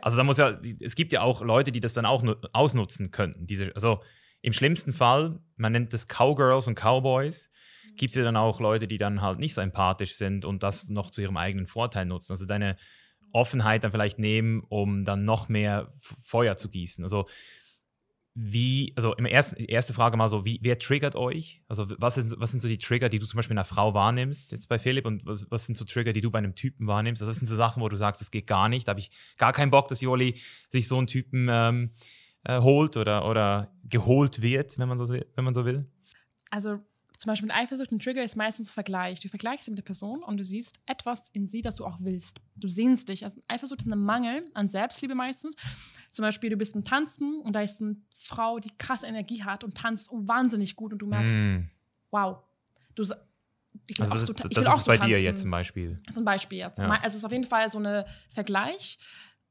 Also 0.00 0.16
da 0.16 0.24
muss 0.24 0.38
ja, 0.38 0.54
es 0.80 0.94
gibt 0.94 1.12
ja 1.12 1.22
auch 1.22 1.42
Leute, 1.42 1.72
die 1.72 1.80
das 1.80 1.92
dann 1.92 2.06
auch 2.06 2.24
ausnutzen 2.52 3.10
könnten. 3.10 3.46
Diese, 3.46 3.74
also 3.74 4.00
im 4.40 4.52
schlimmsten 4.52 4.92
Fall, 4.92 5.38
man 5.56 5.72
nennt 5.72 5.92
das 5.92 6.08
Cowgirls 6.08 6.66
und 6.66 6.74
Cowboys, 6.74 7.50
mhm. 7.84 7.96
gibt 7.96 8.10
es 8.10 8.16
ja 8.16 8.24
dann 8.24 8.36
auch 8.36 8.60
Leute, 8.60 8.86
die 8.88 8.98
dann 8.98 9.20
halt 9.20 9.38
nicht 9.38 9.54
so 9.54 9.60
empathisch 9.60 10.14
sind 10.14 10.44
und 10.44 10.62
das 10.62 10.88
noch 10.88 11.10
zu 11.10 11.22
ihrem 11.22 11.36
eigenen 11.36 11.66
Vorteil 11.66 12.06
nutzen. 12.06 12.32
Also 12.32 12.46
deine 12.46 12.76
Offenheit 13.32 13.84
dann 13.84 13.92
vielleicht 13.92 14.18
nehmen, 14.18 14.62
um 14.68 15.04
dann 15.04 15.24
noch 15.24 15.48
mehr 15.48 15.94
Feuer 16.22 16.56
zu 16.56 16.68
gießen. 16.68 17.04
Also 17.04 17.26
wie, 18.34 18.94
also 18.96 19.14
im 19.14 19.26
ersten, 19.26 19.62
erste 19.64 19.92
Frage 19.92 20.16
mal 20.16 20.28
so, 20.28 20.44
wie, 20.44 20.58
wer 20.62 20.78
triggert 20.78 21.16
euch? 21.16 21.62
Also 21.68 21.86
was, 21.98 22.16
ist, 22.16 22.34
was 22.40 22.50
sind 22.50 22.60
so 22.60 22.68
die 22.68 22.78
Trigger, 22.78 23.10
die 23.10 23.18
du 23.18 23.26
zum 23.26 23.36
Beispiel 23.36 23.52
in 23.52 23.58
einer 23.58 23.66
Frau 23.66 23.92
wahrnimmst, 23.92 24.52
jetzt 24.52 24.68
bei 24.68 24.78
Philipp, 24.78 25.04
und 25.04 25.26
was, 25.26 25.50
was 25.50 25.66
sind 25.66 25.76
so 25.76 25.84
Trigger, 25.84 26.14
die 26.14 26.22
du 26.22 26.30
bei 26.30 26.38
einem 26.38 26.54
Typen 26.54 26.86
wahrnimmst? 26.86 27.20
Also 27.20 27.30
das 27.30 27.38
sind 27.38 27.46
so 27.46 27.56
Sachen, 27.56 27.82
wo 27.82 27.88
du 27.88 27.96
sagst, 27.96 28.20
das 28.22 28.30
geht 28.30 28.46
gar 28.46 28.68
nicht, 28.70 28.88
da 28.88 28.90
habe 28.90 29.00
ich 29.00 29.10
gar 29.36 29.52
keinen 29.52 29.70
Bock, 29.70 29.88
dass 29.88 30.00
Joli 30.00 30.40
sich 30.70 30.88
so 30.88 30.96
einen 30.96 31.06
Typen 31.06 31.48
ähm, 31.50 31.90
äh, 32.44 32.60
holt 32.60 32.96
oder, 32.96 33.28
oder 33.28 33.70
geholt 33.84 34.40
wird, 34.40 34.78
wenn 34.78 34.88
man, 34.88 34.98
so, 34.98 35.08
wenn 35.08 35.44
man 35.44 35.52
so 35.52 35.66
will. 35.66 35.86
Also 36.50 36.80
zum 37.22 37.30
Beispiel 37.30 37.46
mit 37.46 37.56
Eifersucht, 37.56 37.92
ein 37.92 38.00
Trigger 38.00 38.24
ist 38.24 38.34
meistens 38.34 38.68
ein 38.70 38.72
Vergleich. 38.72 39.20
Du 39.20 39.28
vergleichst 39.28 39.66
sie 39.66 39.70
mit 39.70 39.78
der 39.78 39.84
Person 39.84 40.24
und 40.24 40.38
du 40.38 40.42
siehst 40.42 40.80
etwas 40.86 41.28
in 41.28 41.46
sie, 41.46 41.60
das 41.60 41.76
du 41.76 41.84
auch 41.84 41.98
willst. 42.00 42.40
Du 42.56 42.66
sehnst 42.68 43.08
dich. 43.08 43.22
Also 43.22 43.40
Eifersucht 43.46 43.82
ist 43.82 43.86
ein 43.92 43.96
Mangel 43.96 44.44
an 44.54 44.68
Selbstliebe 44.68 45.14
meistens. 45.14 45.54
Zum 46.10 46.24
Beispiel, 46.24 46.50
du 46.50 46.56
bist 46.56 46.74
ein 46.74 46.82
Tanzen 46.84 47.40
und 47.42 47.52
da 47.54 47.60
ist 47.60 47.80
eine 47.80 47.94
Frau, 48.18 48.58
die 48.58 48.70
krasse 48.76 49.06
Energie 49.06 49.44
hat 49.44 49.62
und 49.62 49.76
tanzt 49.76 50.10
wahnsinnig 50.12 50.74
gut 50.74 50.92
und 50.92 50.98
du 50.98 51.06
merkst, 51.06 51.38
Mm. 51.38 51.68
wow, 52.10 52.38
du, 52.96 53.02
ich 53.04 53.08
will 53.10 53.16
Also 54.00 54.14
auch 54.14 54.18
das, 54.18 54.26
so, 54.26 54.32
ich 54.48 54.54
das 54.56 54.66
ist 54.66 54.80
so 54.80 54.86
bei 54.86 54.94
dir 54.96 55.00
tanzen. 55.14 55.24
jetzt 55.24 55.42
zum 55.42 55.50
Beispiel. 55.52 56.00
Zum 56.12 56.24
Beispiel 56.24 56.58
jetzt. 56.58 56.78
Ja. 56.78 56.90
Also 56.90 57.06
es 57.06 57.14
ist 57.14 57.24
auf 57.24 57.32
jeden 57.32 57.46
Fall 57.46 57.70
so 57.70 57.78
eine 57.78 58.04
Vergleich. 58.34 58.98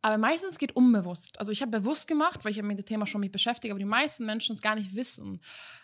Aber 0.04 0.18
meistens 0.18 0.58
geht 0.58 0.76
unbewusst. 0.76 1.40
Also 1.40 1.52
ich 1.52 1.62
habe 1.62 1.72
bewusst 1.80 2.08
gemacht, 2.08 2.44
weil 2.44 2.52
ich 2.52 2.58
habe 2.58 2.68
mit 2.68 2.78
dem 2.80 2.86
Thema 2.86 3.06
schon 3.06 3.22
mich 3.22 3.32
beschäftigt, 3.32 3.72
aber 3.72 3.78
die 3.80 3.86
meisten 3.86 4.26
Menschen 4.26 4.54
es 4.56 4.62
gar 4.62 4.74
nicht 4.76 4.96
wissen, 4.96 5.40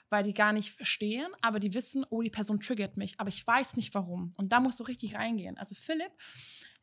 weil 0.10 0.24
die 0.24 0.34
gar 0.34 0.54
nicht 0.54 0.72
verstehen, 0.72 1.28
aber 1.42 1.60
die 1.60 1.74
wissen, 1.74 2.06
oh, 2.10 2.22
die 2.22 2.30
Person 2.30 2.60
triggert 2.60 2.98
mich, 2.98 3.20
aber 3.20 3.30
ich 3.30 3.46
weiß 3.46 3.76
nicht 3.76 3.94
warum. 3.94 4.34
Und 4.38 4.52
da 4.52 4.60
musst 4.60 4.80
du 4.80 4.84
richtig 4.84 5.16
reingehen. 5.16 5.58
Also 5.58 5.76
Philipp 5.76 6.12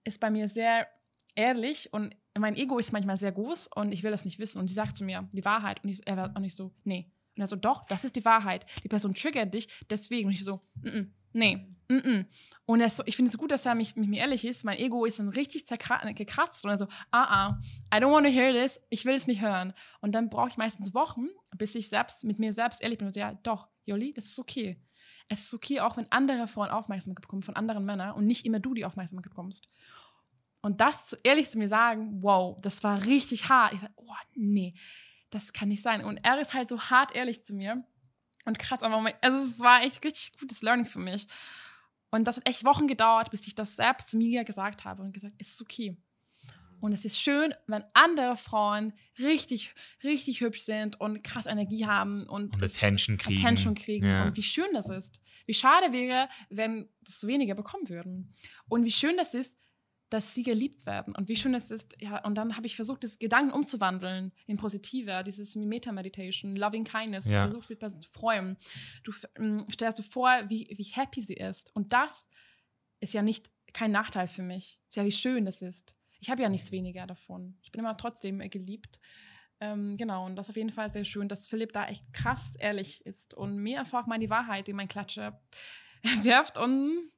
ist 0.05 0.21
bei 0.21 0.31
mir 0.31 0.49
sehr 0.49 0.87
ehrlich 1.35 1.93
und 1.93 2.15
mein 2.37 2.57
Ego 2.57 2.79
ist 2.79 2.93
manchmal 2.93 3.17
sehr 3.17 3.33
groß 3.33 3.69
und 3.75 3.93
ich 3.93 4.03
will 4.03 4.11
das 4.11 4.25
nicht 4.25 4.39
wissen. 4.39 4.59
Und 4.59 4.69
die 4.69 4.75
sagt 4.75 4.97
zu 4.97 5.05
mir 5.05 5.29
die 5.33 5.45
Wahrheit 5.45 5.83
und 5.83 5.91
ich, 5.91 6.07
er 6.07 6.17
war 6.17 6.37
auch 6.37 6.41
nicht 6.41 6.57
so, 6.57 6.75
nee. 6.85 7.11
Und 7.37 7.43
er 7.43 7.47
so, 7.47 7.57
doch, 7.57 7.85
das 7.87 8.05
ist 8.05 8.17
die 8.17 8.25
Wahrheit. 8.25 8.67
Die 8.85 8.89
Person 8.89 9.15
triggert 9.15 9.55
dich, 9.55 9.69
deswegen. 9.91 10.29
Und 10.29 10.35
ich 10.35 10.45
so, 10.45 10.61
mm 10.77 10.89
-mm, 10.89 11.11
nee, 11.35 11.57
mm 11.89 11.97
-mm. 11.97 12.27
Und 12.67 12.81
er 12.81 12.89
so, 12.89 13.03
ich 13.07 13.17
finde 13.17 13.29
es 13.29 13.37
gut, 13.37 13.51
dass 13.51 13.67
er 13.67 13.75
mich, 13.75 13.95
mit 13.95 14.09
mir 14.09 14.21
ehrlich 14.21 14.45
ist. 14.45 14.65
Mein 14.65 14.79
Ego 14.79 15.05
ist 15.05 15.19
dann 15.19 15.29
richtig 15.29 15.67
gekratzt 15.67 16.65
und 16.65 16.71
er 16.71 16.79
so, 16.79 16.87
ah, 17.11 17.25
ah, 17.51 17.61
I 17.95 17.99
don't 17.99 18.11
want 18.13 18.27
to 18.27 18.33
hear 18.33 18.53
this, 18.53 18.81
ich 18.89 19.05
will 19.05 19.15
es 19.15 19.27
nicht 19.27 19.43
hören. 19.43 19.75
Und 20.01 20.15
dann 20.15 20.31
brauche 20.31 20.49
ich 20.49 20.57
meistens 20.57 20.95
Wochen, 20.95 21.29
bis 21.57 21.75
ich 21.75 21.89
selbst 21.89 22.25
mit 22.25 22.39
mir 22.39 22.53
selbst 22.53 22.83
ehrlich 22.83 22.99
bin 22.99 23.09
und 23.09 23.13
so, 23.13 23.21
ja, 23.21 23.35
doch, 23.43 23.69
Jolli, 23.85 24.15
das 24.15 24.27
ist 24.27 24.39
okay. 24.39 24.81
Es 25.29 25.45
ist 25.45 25.55
okay, 25.55 25.81
auch 25.81 25.97
wenn 25.97 26.11
andere 26.11 26.49
Frauen 26.49 26.71
Aufmerksamkeit 26.71 27.23
bekommen 27.23 27.43
von 27.43 27.57
anderen 27.57 27.85
Männern 27.85 28.13
und 28.13 28.27
nicht 28.27 28.47
immer 28.47 28.61
du 28.61 28.75
die 28.75 28.85
Aufmerksamkeit 28.85 29.31
bekommst. 29.31 29.69
Und 30.63 30.81
das 30.81 31.09
zu, 31.09 31.17
ehrlich 31.23 31.51
zu 31.51 31.59
mir 31.59 31.69
sagen, 31.69 32.23
wow, 32.23 32.57
das 32.63 32.83
war 32.83 33.05
richtig 33.05 33.51
hart. 33.51 33.75
Ich 33.75 33.81
sage, 33.81 33.93
oh, 33.97 34.15
nee, 34.35 34.75
das 35.29 35.53
kann 35.53 35.69
nicht 35.69 35.83
sein. 35.83 36.03
Und 36.03 36.19
er 36.23 36.41
ist 36.41 36.55
halt 36.55 36.71
so 36.71 36.81
hart 36.81 37.15
ehrlich 37.15 37.45
zu 37.45 37.55
mir. 37.55 37.85
Und 38.45 38.59
krass, 38.59 38.83
aber 38.83 39.01
mein, 39.01 39.15
also 39.21 39.39
es 39.39 39.61
war 39.61 39.83
echt 39.83 40.05
richtig 40.05 40.39
gutes 40.39 40.63
Learning 40.63 40.87
für 40.87 40.99
mich. 40.99 41.27
Und 42.11 42.25
das 42.25 42.37
hat 42.37 42.49
echt 42.49 42.65
Wochen 42.65 42.87
gedauert, 42.87 43.31
bis 43.31 43.47
ich 43.47 43.55
das 43.55 43.77
selbst 43.77 44.11
zu 44.11 44.17
mir 44.17 44.45
gesagt 44.45 44.85
habe 44.85 45.03
und 45.03 45.13
gesagt, 45.13 45.35
es 45.39 45.49
ist 45.55 45.63
okay. 45.63 45.97
Und 46.85 46.93
es 46.93 47.07
ist 47.07 47.19
schön, 47.19 47.55
wenn 47.67 47.83
andere 47.95 48.37
Frauen 48.37 48.93
richtig, 49.19 49.75
richtig 50.03 50.43
hübsch 50.43 50.61
sind 50.61 51.01
und 51.01 51.25
krass 51.25 51.47
Energie 51.47 51.87
haben 51.87 52.29
und, 52.29 52.55
Und 52.55 52.63
Attention 52.63 53.17
kriegen. 53.17 53.41
Attention 53.41 53.75
kriegen. 53.75 54.07
Ja. 54.07 54.25
Und 54.27 54.37
wie 54.37 54.43
schön 54.43 54.69
das 54.75 54.91
ist. 54.91 55.23
Wie 55.47 55.55
schade 55.55 55.93
wäre, 55.93 56.29
wenn 56.51 56.91
das 57.01 57.27
weniger 57.27 57.55
bekommen 57.55 57.89
würden. 57.89 58.35
Und 58.69 58.85
wie 58.85 58.93
schön 58.93 59.17
das 59.17 59.33
ist, 59.33 59.59
dass 60.15 60.33
sie 60.33 60.45
geliebt 60.45 60.87
werden. 60.87 61.13
Und 61.17 61.29
wie 61.29 61.35
schön 61.35 61.55
es 61.55 61.73
ist, 61.73 61.97
ja, 62.01 62.25
und 62.25 62.37
dann 62.37 62.57
habe 62.57 62.69
ich 62.69 62.77
versucht, 62.77 63.03
das 63.03 63.19
Gedanken 63.19 63.51
umzuwandeln 63.53 64.31
in 64.47 64.57
positiver, 64.57 65.25
dieses 65.25 65.57
Meta-Meditation, 65.57 66.55
Loving 66.55 66.85
Kindness, 66.85 67.27
Ja. 67.27 67.49
mit 67.69 67.79
Person 67.81 68.01
zu 68.01 68.09
freuen. 68.09 68.57
Du 69.03 69.13
ähm, 69.37 69.67
stellst 69.73 69.99
dir 69.99 70.05
vor, 70.05 70.31
wie, 70.49 70.73
wie 70.77 70.85
happy 70.85 71.21
sie 71.21 71.35
ist. 71.35 71.75
Und 71.75 71.93
das 71.93 72.29
ist 73.01 73.13
ja 73.13 73.23
nicht 73.23 73.51
kein 73.73 73.91
Nachteil 73.91 74.29
für 74.29 74.43
mich. 74.43 74.81
Ist 74.89 74.97
ja, 74.97 75.05
wie 75.05 75.11
schön 75.11 75.45
das 75.45 75.63
ist. 75.63 75.97
Ich 76.21 76.31
habe 76.31 76.43
ja 76.43 76.49
nichts 76.49 76.71
weniger 76.71 77.09
davon. 77.09 77.59
Ich 77.63 77.73
bin 77.73 77.81
immer 77.81 77.97
trotzdem 77.97 78.41
äh, 78.41 78.49
geliebt. 78.49 79.01
Ähm, 79.59 79.97
genau, 79.97 80.27
und 80.27 80.37
das 80.37 80.47
ist 80.47 80.51
auf 80.51 80.57
jeden 80.57 80.71
Fall 80.71 80.93
sehr 80.93 81.05
schön, 81.05 81.27
dass 81.29 81.49
Philipp 81.49 81.73
da 81.73 81.87
echt 81.87 82.05
krass 82.13 82.55
ehrlich 82.57 83.05
ist 83.05 83.35
und 83.35 83.57
mir 83.57 83.81
einfach 83.81 84.07
mal 84.07 84.21
die 84.21 84.31
Wahrheit 84.31 84.69
in 84.69 84.77
mein 84.77 84.89
Klatsche 84.89 85.37
wirft. 86.23 86.59
Und 86.59 87.11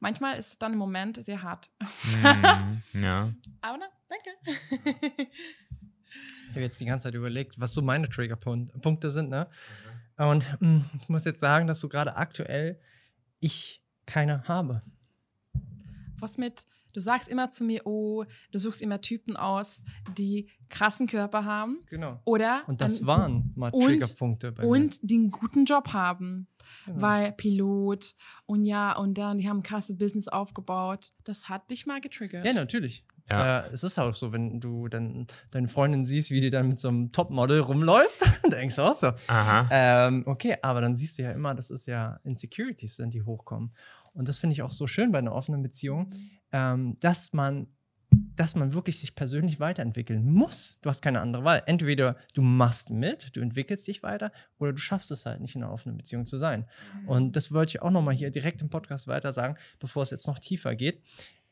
manchmal 0.00 0.36
ist 0.38 0.52
es 0.52 0.58
dann 0.58 0.72
im 0.72 0.78
Moment 0.78 1.24
sehr 1.24 1.42
hart. 1.42 1.70
Mhm, 1.80 3.02
ja. 3.02 3.32
Aber 3.60 3.78
na, 3.78 3.86
danke. 4.08 5.30
Ich 6.44 6.50
habe 6.50 6.60
jetzt 6.60 6.80
die 6.80 6.84
ganze 6.84 7.04
Zeit 7.04 7.14
überlegt, 7.14 7.58
was 7.58 7.72
so 7.72 7.80
meine 7.82 8.08
Triggerpunkte 8.08 9.10
sind, 9.10 9.30
ne? 9.30 9.48
Und 10.18 10.44
mm, 10.60 10.80
ich 11.00 11.08
muss 11.08 11.24
jetzt 11.24 11.40
sagen, 11.40 11.66
dass 11.66 11.80
so 11.80 11.88
gerade 11.88 12.16
aktuell 12.16 12.78
ich 13.40 13.82
keine 14.04 14.46
habe. 14.46 14.82
Was 16.18 16.36
mit, 16.36 16.66
du 16.92 17.00
sagst 17.00 17.28
immer 17.28 17.50
zu 17.50 17.64
mir, 17.64 17.86
oh, 17.86 18.24
du 18.52 18.58
suchst 18.58 18.82
immer 18.82 19.00
Typen 19.00 19.36
aus, 19.36 19.82
die 20.16 20.48
krassen 20.68 21.06
Körper 21.06 21.44
haben. 21.44 21.78
Genau. 21.90 22.20
Oder 22.24 22.62
Und 22.66 22.80
das 22.80 23.06
waren 23.06 23.52
mal 23.56 23.70
und- 23.70 23.84
Triggerpunkte 23.86 24.52
bei 24.52 24.64
und 24.64 24.98
die 25.02 25.14
einen 25.16 25.30
guten 25.30 25.64
Job 25.64 25.92
haben. 25.94 26.46
Mir. 26.86 26.94
Genau. 26.94 27.02
Weil 27.02 27.32
Pilot 27.32 28.14
und 28.46 28.64
ja, 28.64 28.96
und 28.96 29.18
dann, 29.18 29.38
die 29.38 29.48
haben 29.48 29.58
ein 29.58 29.62
krasses 29.62 29.96
Business 29.96 30.28
aufgebaut. 30.28 31.12
Das 31.24 31.48
hat 31.48 31.70
dich 31.70 31.86
mal 31.86 32.00
getriggert. 32.00 32.44
Ja, 32.44 32.52
natürlich. 32.52 33.04
Ja. 33.30 33.60
Äh, 33.60 33.68
es 33.72 33.84
ist 33.84 33.98
auch 33.98 34.14
so, 34.14 34.32
wenn 34.32 34.60
du 34.60 34.88
dann 34.88 35.26
deine 35.50 35.68
Freundin 35.68 36.04
siehst, 36.04 36.30
wie 36.30 36.40
die 36.40 36.50
dann 36.50 36.68
mit 36.68 36.78
so 36.78 36.88
einem 36.88 37.12
Topmodel 37.12 37.60
rumläuft, 37.60 38.20
dann 38.42 38.50
denkst 38.50 38.76
du 38.76 38.82
auch 38.82 38.94
so. 38.94 39.12
Aha. 39.28 39.68
Ähm, 39.70 40.24
okay, 40.26 40.56
aber 40.62 40.80
dann 40.80 40.94
siehst 40.94 41.18
du 41.18 41.22
ja 41.22 41.32
immer, 41.32 41.54
das 41.54 41.70
ist 41.70 41.86
ja 41.86 42.18
Insecurities 42.24 42.96
sind, 42.96 43.14
die 43.14 43.22
hochkommen. 43.22 43.72
Und 44.12 44.28
das 44.28 44.38
finde 44.38 44.52
ich 44.52 44.62
auch 44.62 44.70
so 44.70 44.86
schön 44.86 45.12
bei 45.12 45.18
einer 45.18 45.32
offenen 45.32 45.62
Beziehung, 45.62 46.10
ähm, 46.52 46.98
dass 47.00 47.32
man 47.32 47.68
dass 48.36 48.54
man 48.56 48.72
wirklich 48.74 49.00
sich 49.00 49.14
persönlich 49.14 49.60
weiterentwickeln 49.60 50.24
muss. 50.24 50.78
Du 50.82 50.88
hast 50.88 51.02
keine 51.02 51.20
andere 51.20 51.44
Wahl. 51.44 51.62
Entweder 51.66 52.16
du 52.34 52.42
machst 52.42 52.90
mit, 52.90 53.36
du 53.36 53.40
entwickelst 53.40 53.86
dich 53.86 54.02
weiter, 54.02 54.32
oder 54.58 54.72
du 54.72 54.78
schaffst 54.78 55.10
es 55.10 55.26
halt 55.26 55.40
nicht 55.40 55.54
in 55.54 55.62
einer 55.62 55.72
offenen 55.72 55.96
Beziehung 55.96 56.24
zu 56.24 56.36
sein. 56.36 56.66
Und 57.06 57.36
das 57.36 57.52
wollte 57.52 57.70
ich 57.70 57.82
auch 57.82 57.90
nochmal 57.90 58.14
hier 58.14 58.30
direkt 58.30 58.62
im 58.62 58.70
Podcast 58.70 59.08
weiter 59.08 59.32
sagen, 59.32 59.56
bevor 59.78 60.02
es 60.02 60.10
jetzt 60.10 60.26
noch 60.26 60.38
tiefer 60.38 60.74
geht. 60.74 61.02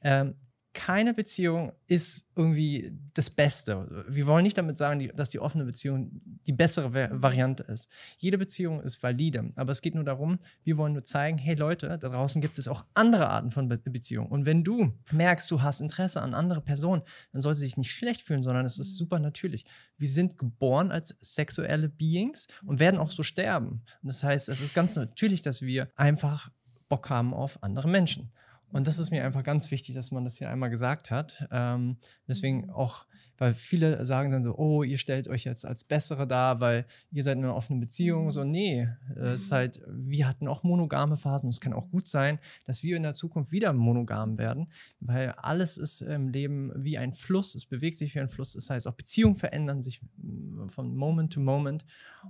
Ähm, 0.03 0.35
keine 0.73 1.15
Beziehung 1.15 1.73
ist 1.89 2.27
irgendwie 2.37 2.93
das 3.15 3.29
Beste. 3.29 4.05
Wir 4.09 4.27
wollen 4.27 4.45
nicht 4.45 4.57
damit 4.57 4.77
sagen, 4.79 5.11
dass 5.17 5.31
die 5.31 5.41
offene 5.41 5.65
Beziehung 5.65 6.11
die 6.47 6.53
bessere 6.53 6.95
Va- 6.95 7.09
Variante 7.11 7.65
ist. 7.65 7.91
Jede 8.19 8.39
Beziehung 8.39 8.81
ist 8.81 9.03
valide, 9.03 9.51
aber 9.57 9.73
es 9.73 9.83
geht 9.83 9.97
nur 9.97 10.05
darum, 10.05 10.39
wir 10.63 10.77
wollen 10.77 10.93
nur 10.93 11.03
zeigen, 11.03 11.39
hey 11.39 11.57
Leute, 11.57 11.89
da 11.89 12.09
draußen 12.09 12.41
gibt 12.41 12.59
es 12.59 12.69
auch 12.69 12.85
andere 12.95 13.29
Arten 13.29 13.51
von 13.51 13.69
Be 13.69 13.79
Beziehungen. 13.79 14.29
Und 14.31 14.47
wenn 14.47 14.63
du 14.63 14.93
merkst, 15.11 15.51
du 15.51 15.61
hast 15.61 15.81
Interesse 15.81 16.23
an 16.23 16.35
andere 16.35 16.61
Personen, 16.61 17.03
dann 17.33 17.41
sollst 17.41 17.61
du 17.61 17.65
dich 17.65 17.77
nicht 17.77 17.91
schlecht 17.93 18.23
fühlen, 18.23 18.45
sondern 18.45 18.65
es 18.65 18.79
ist 18.79 18.97
super 18.97 19.19
natürlich. 19.19 19.65
Wir 19.97 20.09
sind 20.09 20.39
geboren 20.39 20.93
als 20.93 21.09
sexuelle 21.21 21.89
Beings 21.89 22.47
und 22.65 22.79
werden 22.79 23.01
auch 23.01 23.11
so 23.11 23.25
sterben. 23.25 23.83
Und 24.03 24.07
das 24.07 24.23
heißt, 24.23 24.49
es 24.49 24.61
ist 24.61 24.75
ganz 24.75 24.95
natürlich, 24.95 25.43
dass 25.43 25.63
wir 25.63 25.89
einfach 25.97 26.53
Bock 26.89 27.11
haben 27.11 27.35
auf 27.35 27.63
andere 27.63 27.89
Menschen. 27.89 28.31
Und 28.73 28.87
das 28.87 28.99
ist 28.99 29.11
mir 29.11 29.25
einfach 29.25 29.43
ganz 29.43 29.71
wichtig, 29.71 29.95
dass 29.95 30.11
man 30.11 30.25
das 30.25 30.37
hier 30.37 30.51
einmal 30.51 30.71
gesagt 30.71 31.11
hat. 31.11 31.49
Ähm, 31.51 31.97
deswegen 32.29 32.71
auch, 32.71 33.07
weil 33.37 33.55
viele 33.55 34.05
sagen 34.05 34.31
dann 34.31 34.43
so, 34.43 34.57
oh, 34.57 34.83
ihr 34.83 34.99
stellt 34.99 35.27
euch 35.29 35.45
jetzt 35.45 35.65
als 35.65 35.85
Bessere 35.85 36.27
dar, 36.27 36.61
weil 36.61 36.85
ihr 37.11 37.23
seid 37.23 37.39
in 37.39 37.45
einer 37.45 37.57
offenen 37.57 37.81
Beziehung. 37.81 38.31
So, 38.31 38.45
nee, 38.45 38.89
es 39.17 39.45
ist 39.45 39.53
halt, 39.53 39.81
wir 39.89 40.29
hatten 40.29 40.47
auch 40.47 40.63
monogame 40.63 41.17
Phasen 41.17 41.47
und 41.47 41.51
es 41.51 41.61
kann 41.61 41.73
auch 41.73 41.91
gut 41.91 42.07
sein, 42.07 42.39
dass 42.67 42.83
wir 42.83 42.97
in 42.97 43.03
der 43.03 43.15
Zukunft 43.15 43.51
wieder 43.51 43.73
monogam 43.73 44.39
werden, 44.39 44.69
weil 45.01 45.31
alles 45.31 45.79
ist 45.79 46.03
im 46.03 46.29
Leben 46.29 46.73
wie 46.77 46.99
ein 46.99 47.13
Fluss, 47.13 47.55
es 47.55 47.67
bewegt 47.67 47.99
sich 47.99 48.15
wie 48.15 48.21
ein 48.21 48.29
Fluss. 48.29 48.53
Das 48.53 48.71
heißt, 48.71 48.87
auch 48.87 48.95
Beziehungen 48.95 49.37
verändern 49.37 49.83
sich 49.83 50.01
mm, 50.19 50.69
von 50.69 50.95
Moment 50.95 51.33
to 51.33 51.41
Moment. 51.41 51.85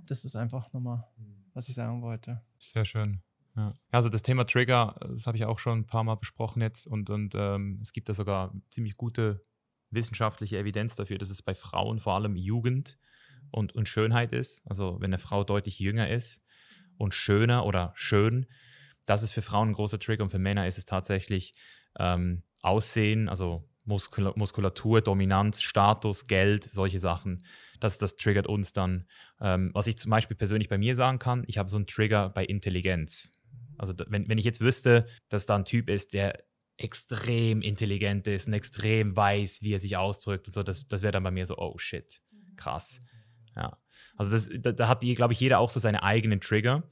Das 0.07 0.25
ist 0.25 0.35
einfach 0.35 0.71
nochmal, 0.73 1.05
was 1.53 1.69
ich 1.69 1.75
sagen 1.75 2.01
wollte. 2.01 2.41
Sehr 2.59 2.85
schön. 2.85 3.21
Ja. 3.55 3.73
Also 3.91 4.09
das 4.09 4.21
Thema 4.21 4.45
Trigger, 4.45 4.95
das 5.01 5.27
habe 5.27 5.37
ich 5.37 5.45
auch 5.45 5.59
schon 5.59 5.79
ein 5.79 5.87
paar 5.87 6.03
Mal 6.03 6.15
besprochen 6.15 6.61
jetzt 6.61 6.87
und, 6.87 7.09
und 7.09 7.33
ähm, 7.35 7.79
es 7.81 7.91
gibt 7.91 8.07
da 8.07 8.13
sogar 8.13 8.53
ziemlich 8.69 8.95
gute 8.95 9.45
wissenschaftliche 9.89 10.57
Evidenz 10.57 10.95
dafür, 10.95 11.17
dass 11.17 11.29
es 11.29 11.41
bei 11.41 11.53
Frauen 11.53 11.99
vor 11.99 12.15
allem 12.15 12.35
Jugend 12.35 12.97
und, 13.51 13.75
und 13.75 13.89
Schönheit 13.89 14.31
ist. 14.31 14.61
Also 14.65 14.97
wenn 15.01 15.09
eine 15.09 15.17
Frau 15.17 15.43
deutlich 15.43 15.79
jünger 15.79 16.09
ist 16.09 16.41
und 16.97 17.13
schöner 17.13 17.65
oder 17.65 17.91
schön, 17.95 18.45
das 19.05 19.23
ist 19.23 19.31
für 19.31 19.41
Frauen 19.41 19.69
ein 19.69 19.73
großer 19.73 19.99
Trigger 19.99 20.23
und 20.23 20.29
für 20.29 20.39
Männer 20.39 20.67
ist 20.67 20.77
es 20.77 20.85
tatsächlich 20.85 21.53
ähm, 21.99 22.43
Aussehen, 22.61 23.27
also 23.27 23.67
Muskula 23.83 24.33
Muskulatur, 24.35 25.01
Dominanz, 25.01 25.61
Status, 25.61 26.25
Geld, 26.27 26.63
solche 26.63 26.99
Sachen. 26.99 27.43
Das, 27.79 27.97
das 27.97 28.15
triggert 28.15 28.47
uns 28.47 28.73
dann. 28.73 29.07
Ähm, 29.41 29.71
was 29.73 29.87
ich 29.87 29.97
zum 29.97 30.11
Beispiel 30.11 30.37
persönlich 30.37 30.69
bei 30.69 30.77
mir 30.77 30.95
sagen 30.95 31.17
kann, 31.17 31.43
ich 31.47 31.57
habe 31.57 31.67
so 31.67 31.77
einen 31.77 31.87
Trigger 31.87 32.29
bei 32.29 32.45
Intelligenz. 32.45 33.31
Also 33.81 33.93
wenn, 34.07 34.29
wenn 34.29 34.37
ich 34.37 34.45
jetzt 34.45 34.61
wüsste, 34.61 35.05
dass 35.29 35.45
da 35.45 35.55
ein 35.55 35.65
Typ 35.65 35.89
ist, 35.89 36.13
der 36.13 36.43
extrem 36.77 37.61
intelligent 37.61 38.27
ist 38.27 38.47
und 38.47 38.53
extrem 38.53 39.15
weiß, 39.15 39.61
wie 39.61 39.73
er 39.73 39.79
sich 39.79 39.97
ausdrückt 39.97 40.47
und 40.47 40.53
so, 40.53 40.63
das, 40.63 40.87
das 40.87 41.01
wäre 41.01 41.11
dann 41.11 41.23
bei 41.23 41.31
mir 41.31 41.45
so, 41.45 41.57
oh 41.57 41.77
shit, 41.77 42.21
krass. 42.55 42.99
Ja. 43.55 43.77
Also 44.15 44.31
das, 44.31 44.49
da, 44.59 44.71
da 44.71 44.87
hat, 44.87 45.01
glaube 45.01 45.33
ich, 45.33 45.39
jeder 45.39 45.59
auch 45.59 45.69
so 45.69 45.79
seine 45.79 46.03
eigenen 46.03 46.39
Trigger. 46.39 46.89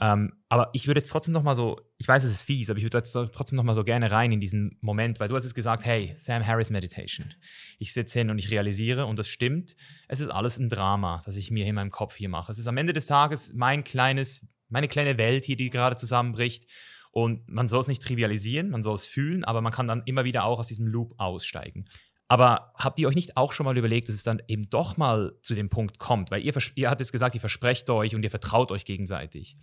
Ähm, 0.00 0.32
aber 0.48 0.70
ich 0.72 0.86
würde 0.86 1.00
jetzt 1.00 1.10
trotzdem 1.10 1.34
noch 1.34 1.42
mal 1.42 1.54
so, 1.54 1.78
ich 1.98 2.08
weiß, 2.08 2.24
es 2.24 2.32
ist 2.32 2.44
fies, 2.44 2.70
aber 2.70 2.78
ich 2.78 2.84
würde 2.84 2.96
jetzt 2.98 3.12
trotzdem 3.12 3.56
noch 3.56 3.64
mal 3.64 3.74
so 3.74 3.84
gerne 3.84 4.10
rein 4.10 4.32
in 4.32 4.40
diesen 4.40 4.78
Moment, 4.80 5.20
weil 5.20 5.28
du 5.28 5.36
hast 5.36 5.44
jetzt 5.44 5.54
gesagt, 5.54 5.84
hey, 5.84 6.12
Sam 6.16 6.46
Harris 6.46 6.70
Meditation. 6.70 7.34
Ich 7.78 7.92
sitze 7.92 8.20
hin 8.20 8.30
und 8.30 8.38
ich 8.38 8.50
realisiere, 8.50 9.04
und 9.04 9.18
das 9.18 9.28
stimmt, 9.28 9.76
es 10.08 10.20
ist 10.20 10.30
alles 10.30 10.58
ein 10.58 10.70
Drama, 10.70 11.20
das 11.26 11.36
ich 11.36 11.50
mir 11.50 11.66
in 11.66 11.74
meinem 11.74 11.90
Kopf 11.90 12.16
hier 12.16 12.30
mache. 12.30 12.50
Es 12.50 12.58
ist 12.58 12.66
am 12.66 12.78
Ende 12.78 12.94
des 12.94 13.06
Tages 13.06 13.52
mein 13.52 13.84
kleines, 13.84 14.46
meine 14.70 14.88
kleine 14.88 15.18
Welt 15.18 15.44
hier, 15.44 15.56
die 15.56 15.70
gerade 15.70 15.96
zusammenbricht. 15.96 16.66
Und 17.12 17.48
man 17.48 17.68
soll 17.68 17.80
es 17.80 17.88
nicht 17.88 18.02
trivialisieren, 18.02 18.70
man 18.70 18.82
soll 18.82 18.94
es 18.94 19.06
fühlen, 19.06 19.44
aber 19.44 19.60
man 19.60 19.72
kann 19.72 19.88
dann 19.88 20.02
immer 20.06 20.24
wieder 20.24 20.44
auch 20.44 20.60
aus 20.60 20.68
diesem 20.68 20.86
Loop 20.86 21.14
aussteigen. 21.18 21.86
Aber 22.28 22.72
habt 22.76 23.00
ihr 23.00 23.08
euch 23.08 23.16
nicht 23.16 23.36
auch 23.36 23.52
schon 23.52 23.64
mal 23.64 23.76
überlegt, 23.76 24.08
dass 24.08 24.14
es 24.14 24.22
dann 24.22 24.40
eben 24.46 24.70
doch 24.70 24.96
mal 24.96 25.36
zu 25.42 25.56
dem 25.56 25.68
Punkt 25.68 25.98
kommt? 25.98 26.30
Weil 26.30 26.42
ihr, 26.44 26.54
ihr 26.76 26.88
habt 26.88 27.00
jetzt 27.00 27.10
gesagt, 27.10 27.34
ihr 27.34 27.40
versprecht 27.40 27.90
euch 27.90 28.14
und 28.14 28.22
ihr 28.22 28.30
vertraut 28.30 28.70
euch 28.70 28.84
gegenseitig. 28.84 29.56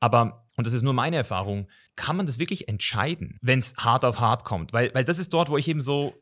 Aber, 0.00 0.46
und 0.56 0.66
das 0.66 0.72
ist 0.72 0.82
nur 0.82 0.94
meine 0.94 1.16
Erfahrung, 1.16 1.68
kann 1.96 2.16
man 2.16 2.24
das 2.24 2.38
wirklich 2.38 2.68
entscheiden, 2.68 3.36
wenn 3.42 3.58
es 3.58 3.76
hart 3.76 4.06
auf 4.06 4.20
hart 4.20 4.44
kommt? 4.44 4.72
Weil, 4.72 4.94
weil 4.94 5.04
das 5.04 5.18
ist 5.18 5.34
dort, 5.34 5.50
wo 5.50 5.58
ich 5.58 5.68
eben 5.68 5.82
so, 5.82 6.14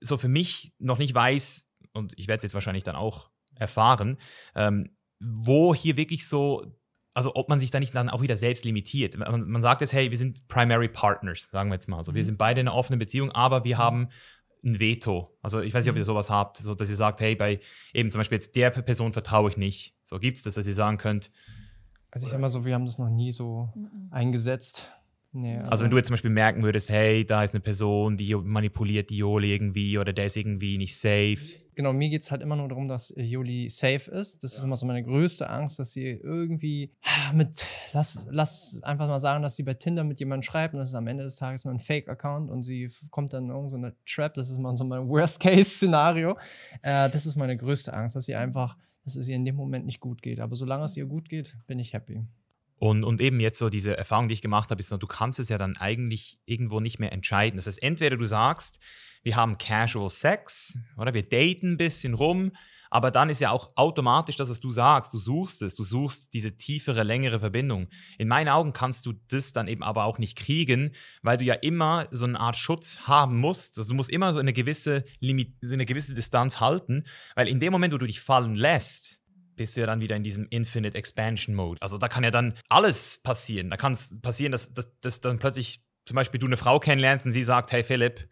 so 0.00 0.18
für 0.18 0.28
mich 0.28 0.72
noch 0.78 0.98
nicht 0.98 1.14
weiß, 1.14 1.66
und 1.92 2.12
ich 2.18 2.28
werde 2.28 2.38
es 2.38 2.42
jetzt 2.44 2.54
wahrscheinlich 2.54 2.84
dann 2.84 2.96
auch 2.96 3.30
erfahren, 3.54 4.18
ähm, 4.54 4.96
wo 5.20 5.74
hier 5.74 5.96
wirklich 5.96 6.28
so, 6.28 6.66
also 7.14 7.34
ob 7.34 7.48
man 7.48 7.58
sich 7.58 7.70
da 7.70 7.80
nicht 7.80 7.94
dann 7.94 8.08
auch 8.08 8.22
wieder 8.22 8.36
selbst 8.36 8.64
limitiert. 8.64 9.16
Man, 9.16 9.48
man 9.48 9.62
sagt 9.62 9.80
jetzt, 9.80 9.92
hey, 9.92 10.10
wir 10.10 10.18
sind 10.18 10.46
Primary 10.48 10.88
Partners, 10.88 11.48
sagen 11.50 11.70
wir 11.70 11.74
jetzt 11.74 11.88
mal 11.88 12.02
so. 12.04 12.14
Wir 12.14 12.22
mhm. 12.22 12.26
sind 12.26 12.38
beide 12.38 12.60
in 12.60 12.68
einer 12.68 12.76
offenen 12.76 12.98
Beziehung, 12.98 13.30
aber 13.32 13.64
wir 13.64 13.78
haben 13.78 14.08
ein 14.64 14.78
Veto. 14.78 15.36
Also 15.42 15.60
ich 15.60 15.74
weiß 15.74 15.84
nicht, 15.84 15.90
ob 15.90 15.96
ihr 15.96 16.02
mhm. 16.02 16.06
sowas 16.06 16.30
habt, 16.30 16.58
so 16.58 16.74
dass 16.74 16.90
ihr 16.90 16.96
sagt, 16.96 17.20
hey, 17.20 17.34
bei 17.34 17.60
eben 17.92 18.10
zum 18.10 18.20
Beispiel 18.20 18.36
jetzt 18.36 18.54
der 18.56 18.70
Person 18.70 19.12
vertraue 19.12 19.50
ich 19.50 19.56
nicht. 19.56 19.94
So 20.04 20.18
gibt 20.18 20.36
es 20.36 20.42
das, 20.42 20.54
dass 20.54 20.66
ihr 20.66 20.74
sagen 20.74 20.98
könnt. 20.98 21.30
Also 22.10 22.26
ich 22.26 22.32
sag 22.32 22.40
mal 22.40 22.48
so, 22.48 22.64
wir 22.64 22.74
haben 22.74 22.86
das 22.86 22.98
noch 22.98 23.10
nie 23.10 23.32
so 23.32 23.70
mhm. 23.74 24.08
eingesetzt. 24.10 24.86
Nee, 25.32 25.58
also, 25.58 25.70
also, 25.70 25.84
wenn 25.84 25.90
du 25.92 25.96
jetzt 25.96 26.06
zum 26.08 26.14
Beispiel 26.14 26.30
merken 26.30 26.62
würdest, 26.64 26.90
hey, 26.90 27.24
da 27.24 27.44
ist 27.44 27.54
eine 27.54 27.60
Person, 27.60 28.16
die 28.16 28.34
manipuliert 28.34 29.10
die 29.10 29.18
Joli 29.18 29.52
irgendwie 29.52 29.96
oder 29.96 30.12
der 30.12 30.26
ist 30.26 30.36
irgendwie 30.36 30.76
nicht 30.76 30.98
safe. 30.98 31.38
Genau, 31.76 31.92
mir 31.92 32.10
geht 32.10 32.22
es 32.22 32.32
halt 32.32 32.42
immer 32.42 32.56
nur 32.56 32.68
darum, 32.68 32.88
dass 32.88 33.14
Joli 33.16 33.68
safe 33.70 34.10
ist. 34.10 34.42
Das 34.42 34.54
ja. 34.54 34.58
ist 34.58 34.64
immer 34.64 34.74
so 34.74 34.86
meine 34.86 35.04
größte 35.04 35.48
Angst, 35.48 35.78
dass 35.78 35.92
sie 35.92 36.08
irgendwie 36.08 36.92
mit, 37.32 37.64
lass, 37.92 38.26
lass 38.30 38.80
einfach 38.82 39.06
mal 39.06 39.20
sagen, 39.20 39.44
dass 39.44 39.54
sie 39.54 39.62
bei 39.62 39.74
Tinder 39.74 40.02
mit 40.02 40.18
jemandem 40.18 40.42
schreibt 40.42 40.74
und 40.74 40.80
das 40.80 40.88
ist 40.88 40.96
am 40.96 41.06
Ende 41.06 41.22
des 41.22 41.36
Tages 41.36 41.64
nur 41.64 41.72
ein 41.72 41.80
Fake-Account 41.80 42.50
und 42.50 42.64
sie 42.64 42.90
kommt 43.10 43.32
dann 43.32 43.44
in 43.44 43.50
irgendeine 43.50 43.94
Trap. 44.06 44.34
Das 44.34 44.50
ist 44.50 44.58
mal 44.58 44.74
so 44.74 44.82
mein 44.82 45.08
Worst-Case-Szenario. 45.08 46.36
Äh, 46.82 47.08
das 47.08 47.24
ist 47.24 47.36
meine 47.36 47.56
größte 47.56 47.94
Angst, 47.94 48.16
dass 48.16 48.24
sie 48.24 48.34
einfach, 48.34 48.76
dass 49.04 49.14
es 49.14 49.28
ihr 49.28 49.36
in 49.36 49.44
dem 49.44 49.54
Moment 49.54 49.86
nicht 49.86 50.00
gut 50.00 50.22
geht. 50.22 50.40
Aber 50.40 50.56
solange 50.56 50.84
es 50.84 50.96
ihr 50.96 51.06
gut 51.06 51.28
geht, 51.28 51.56
bin 51.68 51.78
ich 51.78 51.92
happy. 51.92 52.24
Und, 52.80 53.04
und 53.04 53.20
eben 53.20 53.40
jetzt 53.40 53.58
so 53.58 53.68
diese 53.68 53.94
Erfahrung, 53.94 54.28
die 54.28 54.32
ich 54.32 54.40
gemacht 54.40 54.70
habe, 54.70 54.80
ist, 54.80 54.90
du 54.90 55.06
kannst 55.06 55.38
es 55.38 55.50
ja 55.50 55.58
dann 55.58 55.76
eigentlich 55.76 56.38
irgendwo 56.46 56.80
nicht 56.80 56.98
mehr 56.98 57.12
entscheiden. 57.12 57.58
Das 57.58 57.66
heißt, 57.66 57.82
entweder 57.82 58.16
du 58.16 58.24
sagst, 58.24 58.80
wir 59.22 59.36
haben 59.36 59.58
Casual 59.58 60.08
Sex 60.08 60.78
oder 60.96 61.12
wir 61.12 61.22
daten 61.22 61.72
ein 61.72 61.76
bisschen 61.76 62.14
rum, 62.14 62.52
aber 62.88 63.10
dann 63.10 63.28
ist 63.28 63.42
ja 63.42 63.50
auch 63.50 63.68
automatisch 63.76 64.36
das, 64.36 64.48
was 64.48 64.60
du 64.60 64.70
sagst, 64.70 65.12
du 65.12 65.18
suchst 65.18 65.60
es, 65.60 65.74
du 65.74 65.84
suchst 65.84 66.32
diese 66.32 66.56
tiefere, 66.56 67.02
längere 67.02 67.38
Verbindung. 67.38 67.88
In 68.16 68.28
meinen 68.28 68.48
Augen 68.48 68.72
kannst 68.72 69.04
du 69.04 69.12
das 69.28 69.52
dann 69.52 69.68
eben 69.68 69.82
aber 69.82 70.06
auch 70.06 70.16
nicht 70.16 70.38
kriegen, 70.38 70.94
weil 71.20 71.36
du 71.36 71.44
ja 71.44 71.54
immer 71.54 72.08
so 72.10 72.24
eine 72.24 72.40
Art 72.40 72.56
Schutz 72.56 73.00
haben 73.00 73.36
musst. 73.36 73.76
Also 73.76 73.90
du 73.90 73.94
musst 73.94 74.08
immer 74.08 74.32
so 74.32 74.38
eine 74.38 74.54
gewisse, 74.54 75.04
Limit, 75.18 75.54
so 75.60 75.74
eine 75.74 75.84
gewisse 75.84 76.14
Distanz 76.14 76.60
halten, 76.60 77.04
weil 77.34 77.46
in 77.46 77.60
dem 77.60 77.72
Moment, 77.72 77.92
wo 77.92 77.98
du 77.98 78.06
dich 78.06 78.22
fallen 78.22 78.56
lässt, 78.56 79.19
bist 79.60 79.76
du 79.76 79.80
ja 79.80 79.86
dann 79.86 80.00
wieder 80.00 80.16
in 80.16 80.22
diesem 80.22 80.46
Infinite 80.48 80.96
Expansion 80.96 81.54
Mode. 81.54 81.82
Also 81.82 81.98
da 81.98 82.08
kann 82.08 82.24
ja 82.24 82.30
dann 82.30 82.54
alles 82.70 83.20
passieren. 83.22 83.68
Da 83.68 83.76
kann 83.76 83.92
es 83.92 84.18
passieren, 84.22 84.52
dass, 84.52 84.72
dass, 84.72 84.88
dass 85.02 85.20
dann 85.20 85.38
plötzlich 85.38 85.82
zum 86.06 86.14
Beispiel 86.14 86.40
du 86.40 86.46
eine 86.46 86.56
Frau 86.56 86.80
kennenlernst 86.80 87.26
und 87.26 87.32
sie 87.32 87.42
sagt, 87.42 87.70
hey 87.70 87.84
Philipp, 87.84 88.26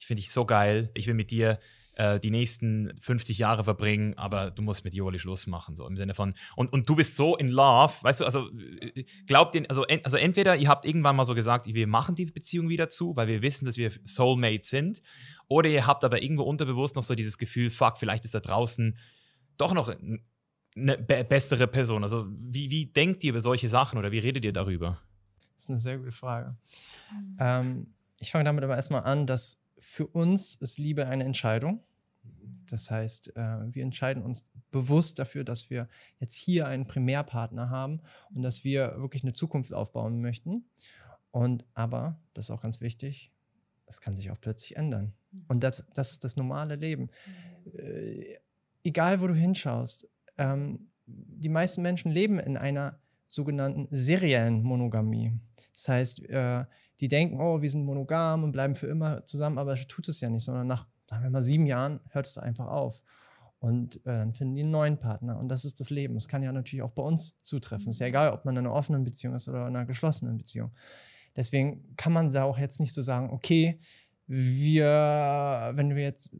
ich 0.00 0.08
finde 0.08 0.20
dich 0.20 0.32
so 0.32 0.44
geil, 0.44 0.90
ich 0.94 1.06
will 1.06 1.14
mit 1.14 1.30
dir 1.30 1.60
äh, 1.94 2.18
die 2.18 2.32
nächsten 2.32 2.98
50 3.00 3.38
Jahre 3.38 3.62
verbringen, 3.62 4.18
aber 4.18 4.50
du 4.50 4.60
musst 4.62 4.84
mit 4.84 4.92
Joli 4.92 5.20
Schluss 5.20 5.46
machen, 5.46 5.76
so 5.76 5.86
im 5.86 5.96
Sinne 5.96 6.14
von, 6.14 6.34
und, 6.56 6.72
und 6.72 6.88
du 6.88 6.96
bist 6.96 7.14
so 7.14 7.36
in 7.36 7.46
love, 7.46 7.94
weißt 8.02 8.18
du, 8.18 8.24
also 8.24 8.50
äh, 8.50 9.04
glaubt 9.28 9.54
ihr, 9.54 9.62
also, 9.68 9.84
also 9.84 10.16
entweder 10.16 10.56
ihr 10.56 10.68
habt 10.68 10.84
irgendwann 10.84 11.14
mal 11.14 11.24
so 11.24 11.36
gesagt, 11.36 11.66
wir 11.66 11.86
machen 11.86 12.16
die 12.16 12.26
Beziehung 12.26 12.68
wieder 12.68 12.88
zu, 12.88 13.14
weil 13.14 13.28
wir 13.28 13.40
wissen, 13.40 13.66
dass 13.66 13.76
wir 13.76 13.92
Soulmates 14.04 14.68
sind, 14.68 15.00
oder 15.46 15.68
ihr 15.68 15.86
habt 15.86 16.02
aber 16.02 16.22
irgendwo 16.24 16.42
unterbewusst 16.42 16.96
noch 16.96 17.04
so 17.04 17.14
dieses 17.14 17.38
Gefühl, 17.38 17.70
fuck, 17.70 17.98
vielleicht 17.98 18.24
ist 18.24 18.34
da 18.34 18.40
draußen 18.40 18.98
doch 19.58 19.74
noch 19.74 19.94
eine 20.76 20.98
be 20.98 21.24
bessere 21.24 21.66
Person? 21.66 22.02
Also 22.02 22.26
wie, 22.28 22.70
wie 22.70 22.86
denkt 22.86 23.24
ihr 23.24 23.30
über 23.30 23.40
solche 23.40 23.68
Sachen 23.68 23.98
oder 23.98 24.12
wie 24.12 24.18
redet 24.18 24.44
ihr 24.44 24.52
darüber? 24.52 24.98
Das 25.56 25.64
ist 25.64 25.70
eine 25.70 25.80
sehr 25.80 25.98
gute 25.98 26.12
Frage. 26.12 26.56
Mhm. 27.10 27.36
Ähm, 27.38 27.86
ich 28.18 28.30
fange 28.30 28.44
damit 28.44 28.64
aber 28.64 28.76
erstmal 28.76 29.02
an, 29.04 29.26
dass 29.26 29.62
für 29.78 30.06
uns 30.06 30.54
ist 30.54 30.78
Liebe 30.78 31.06
eine 31.06 31.24
Entscheidung. 31.24 31.82
Das 32.70 32.90
heißt, 32.90 33.36
äh, 33.36 33.74
wir 33.74 33.82
entscheiden 33.82 34.22
uns 34.22 34.50
bewusst 34.70 35.18
dafür, 35.18 35.44
dass 35.44 35.70
wir 35.70 35.88
jetzt 36.20 36.36
hier 36.36 36.66
einen 36.66 36.86
Primärpartner 36.86 37.68
haben 37.68 38.00
und 38.32 38.42
dass 38.42 38.64
wir 38.64 38.94
wirklich 38.98 39.24
eine 39.24 39.32
Zukunft 39.32 39.72
aufbauen 39.72 40.20
möchten. 40.20 40.64
Und 41.32 41.64
aber, 41.74 42.18
das 42.34 42.46
ist 42.46 42.50
auch 42.50 42.60
ganz 42.60 42.80
wichtig, 42.80 43.32
das 43.86 44.00
kann 44.00 44.16
sich 44.16 44.30
auch 44.30 44.40
plötzlich 44.40 44.76
ändern. 44.76 45.12
Mhm. 45.32 45.44
Und 45.48 45.62
das, 45.62 45.86
das 45.94 46.12
ist 46.12 46.24
das 46.24 46.36
normale 46.36 46.76
Leben. 46.76 47.10
Mhm. 47.64 47.78
Äh, 47.78 48.38
egal, 48.84 49.20
wo 49.20 49.26
du 49.26 49.34
hinschaust, 49.34 50.08
ähm, 50.38 50.88
die 51.06 51.48
meisten 51.48 51.82
Menschen 51.82 52.10
leben 52.10 52.38
in 52.38 52.56
einer 52.56 52.98
sogenannten 53.28 53.88
seriellen 53.90 54.62
Monogamie. 54.62 55.32
Das 55.72 55.88
heißt, 55.88 56.28
äh, 56.28 56.64
die 57.00 57.08
denken, 57.08 57.40
oh, 57.40 57.60
wir 57.62 57.70
sind 57.70 57.84
monogam 57.84 58.44
und 58.44 58.52
bleiben 58.52 58.74
für 58.74 58.86
immer 58.86 59.24
zusammen, 59.24 59.58
aber 59.58 59.74
tut 59.74 60.08
es 60.08 60.20
ja 60.20 60.30
nicht, 60.30 60.44
sondern 60.44 60.66
nach, 60.66 60.86
sagen 61.08 61.32
wir 61.32 61.42
sieben 61.42 61.66
Jahren 61.66 62.00
hört 62.10 62.26
es 62.26 62.38
einfach 62.38 62.66
auf. 62.66 63.02
Und 63.58 63.96
äh, 63.98 64.18
dann 64.18 64.34
finden 64.34 64.56
die 64.56 64.62
einen 64.62 64.72
neuen 64.72 64.98
Partner. 64.98 65.38
Und 65.38 65.48
das 65.48 65.64
ist 65.64 65.78
das 65.78 65.90
Leben. 65.90 66.14
Das 66.14 66.26
kann 66.26 66.42
ja 66.42 66.52
natürlich 66.52 66.82
auch 66.82 66.90
bei 66.90 67.02
uns 67.02 67.38
zutreffen. 67.38 67.90
Ist 67.90 68.00
ja 68.00 68.08
egal, 68.08 68.32
ob 68.32 68.44
man 68.44 68.56
in 68.56 68.66
einer 68.66 68.74
offenen 68.74 69.04
Beziehung 69.04 69.34
ist 69.34 69.48
oder 69.48 69.68
in 69.68 69.76
einer 69.76 69.86
geschlossenen 69.86 70.36
Beziehung. 70.36 70.72
Deswegen 71.36 71.94
kann 71.96 72.12
man 72.12 72.28
da 72.28 72.42
auch 72.42 72.58
jetzt 72.58 72.80
nicht 72.80 72.92
so 72.92 73.02
sagen, 73.02 73.30
okay, 73.30 73.80
wir, 74.26 75.72
wenn 75.74 75.94
wir 75.94 76.02
jetzt 76.02 76.34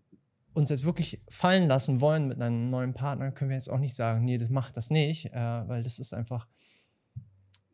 uns 0.55 0.71
jetzt 0.71 0.85
wirklich 0.85 1.21
fallen 1.29 1.69
lassen 1.69 2.01
wollen 2.01 2.29
mit 2.29 2.41
einem 2.41 2.71
neuen 2.71 2.95
Partner, 2.95 3.33
können 3.33 3.51
wir 3.51 3.57
jetzt 3.57 3.71
auch 3.71 3.79
nicht 3.79 3.95
sagen, 3.95 4.25
nee, 4.25 4.39
das 4.39 4.51
macht 4.51 4.77
das 4.77 4.91
nicht, 4.91 5.27
äh, 5.27 5.69
weil 5.69 5.83
das 5.83 5.99
ist 5.99 6.13
einfach 6.13 6.47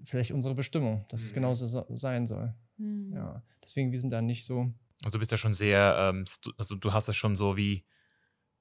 vielleicht 0.04 0.32
unsere 0.32 0.54
Bestimmung, 0.54 1.04
dass 1.08 1.22
es 1.22 1.32
mhm. 1.32 1.36
genauso 1.36 1.66
so 1.66 1.84
sein 1.96 2.26
soll. 2.26 2.54
Mhm. 2.76 3.12
Ja, 3.14 3.42
deswegen, 3.62 3.90
wir 3.92 4.00
sind 4.00 4.10
da 4.10 4.22
nicht 4.22 4.44
so. 4.44 4.72
Also 5.04 5.16
du 5.16 5.20
bist 5.20 5.30
ja 5.30 5.38
schon 5.38 5.52
sehr, 5.52 5.96
ähm, 5.98 6.24
also 6.56 6.74
du 6.76 6.92
hast 6.92 7.08
es 7.08 7.16
schon 7.16 7.36
so 7.36 7.56
wie 7.56 7.84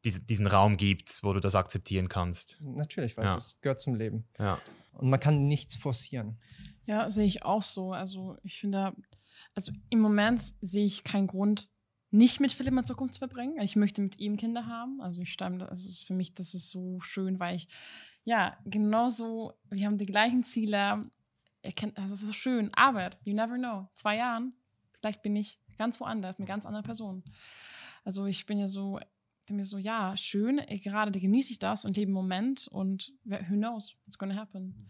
diese, 0.03 0.21
diesen 0.21 0.47
Raum 0.47 0.77
gibt, 0.77 1.23
wo 1.23 1.33
du 1.33 1.39
das 1.39 1.55
akzeptieren 1.55 2.09
kannst. 2.09 2.57
Natürlich, 2.61 3.17
weil 3.17 3.25
ja. 3.25 3.31
das 3.31 3.59
gehört 3.61 3.81
zum 3.81 3.95
Leben. 3.95 4.27
Ja. 4.39 4.59
Und 4.93 5.09
man 5.09 5.19
kann 5.19 5.47
nichts 5.47 5.77
forcieren. 5.77 6.39
Ja, 6.85 7.09
sehe 7.11 7.25
ich 7.25 7.43
auch 7.43 7.61
so. 7.61 7.93
Also 7.93 8.37
ich 8.43 8.59
finde, 8.59 8.93
also 9.53 9.71
im 9.89 9.99
Moment 9.99 10.41
sehe 10.61 10.85
ich 10.85 11.03
keinen 11.03 11.27
Grund, 11.27 11.69
nicht 12.09 12.39
mit 12.39 12.53
Philipp 12.53 12.73
in 12.73 12.85
Zukunft 12.85 13.15
zu 13.15 13.19
verbringen. 13.19 13.59
Ich 13.61 13.75
möchte 13.75 14.01
mit 14.01 14.19
ihm 14.19 14.37
Kinder 14.37 14.65
haben. 14.65 15.01
Also 15.01 15.21
ich 15.21 15.31
stamme, 15.31 15.67
also 15.67 15.89
für 16.05 16.13
mich, 16.13 16.33
das 16.33 16.53
ist 16.53 16.69
so 16.69 16.99
schön, 17.01 17.39
weil 17.39 17.55
ich, 17.55 17.67
ja, 18.23 18.57
genauso, 18.65 19.53
wir 19.69 19.85
haben 19.85 19.97
die 19.97 20.05
gleichen 20.05 20.43
Ziele. 20.43 21.09
Er 21.61 21.71
kennt, 21.73 21.97
also 21.97 22.13
es 22.13 22.21
ist 22.21 22.27
so 22.27 22.33
schön. 22.33 22.71
Aber, 22.73 23.09
you 23.23 23.33
never 23.33 23.57
know, 23.57 23.89
zwei 23.93 24.17
Jahren, 24.17 24.53
vielleicht 24.99 25.21
bin 25.21 25.35
ich 25.35 25.59
ganz 25.77 25.99
woanders, 25.99 26.39
mit 26.39 26.47
ganz 26.47 26.65
anderen 26.65 26.85
Personen. 26.85 27.23
Also 28.03 28.25
ich 28.25 28.45
bin 28.45 28.57
ja 28.57 28.67
so, 28.67 28.99
mir 29.49 29.65
so, 29.65 29.77
ja, 29.77 30.15
schön, 30.17 30.61
gerade 30.81 31.19
genieße 31.19 31.51
ich 31.51 31.59
das 31.59 31.85
und 31.85 31.97
lebe 31.97 32.09
im 32.09 32.13
Moment 32.13 32.67
und 32.67 33.13
who 33.25 33.55
knows 33.55 33.95
what's 34.05 34.17
gonna 34.17 34.35
happen. 34.35 34.67
Mhm. 34.67 34.87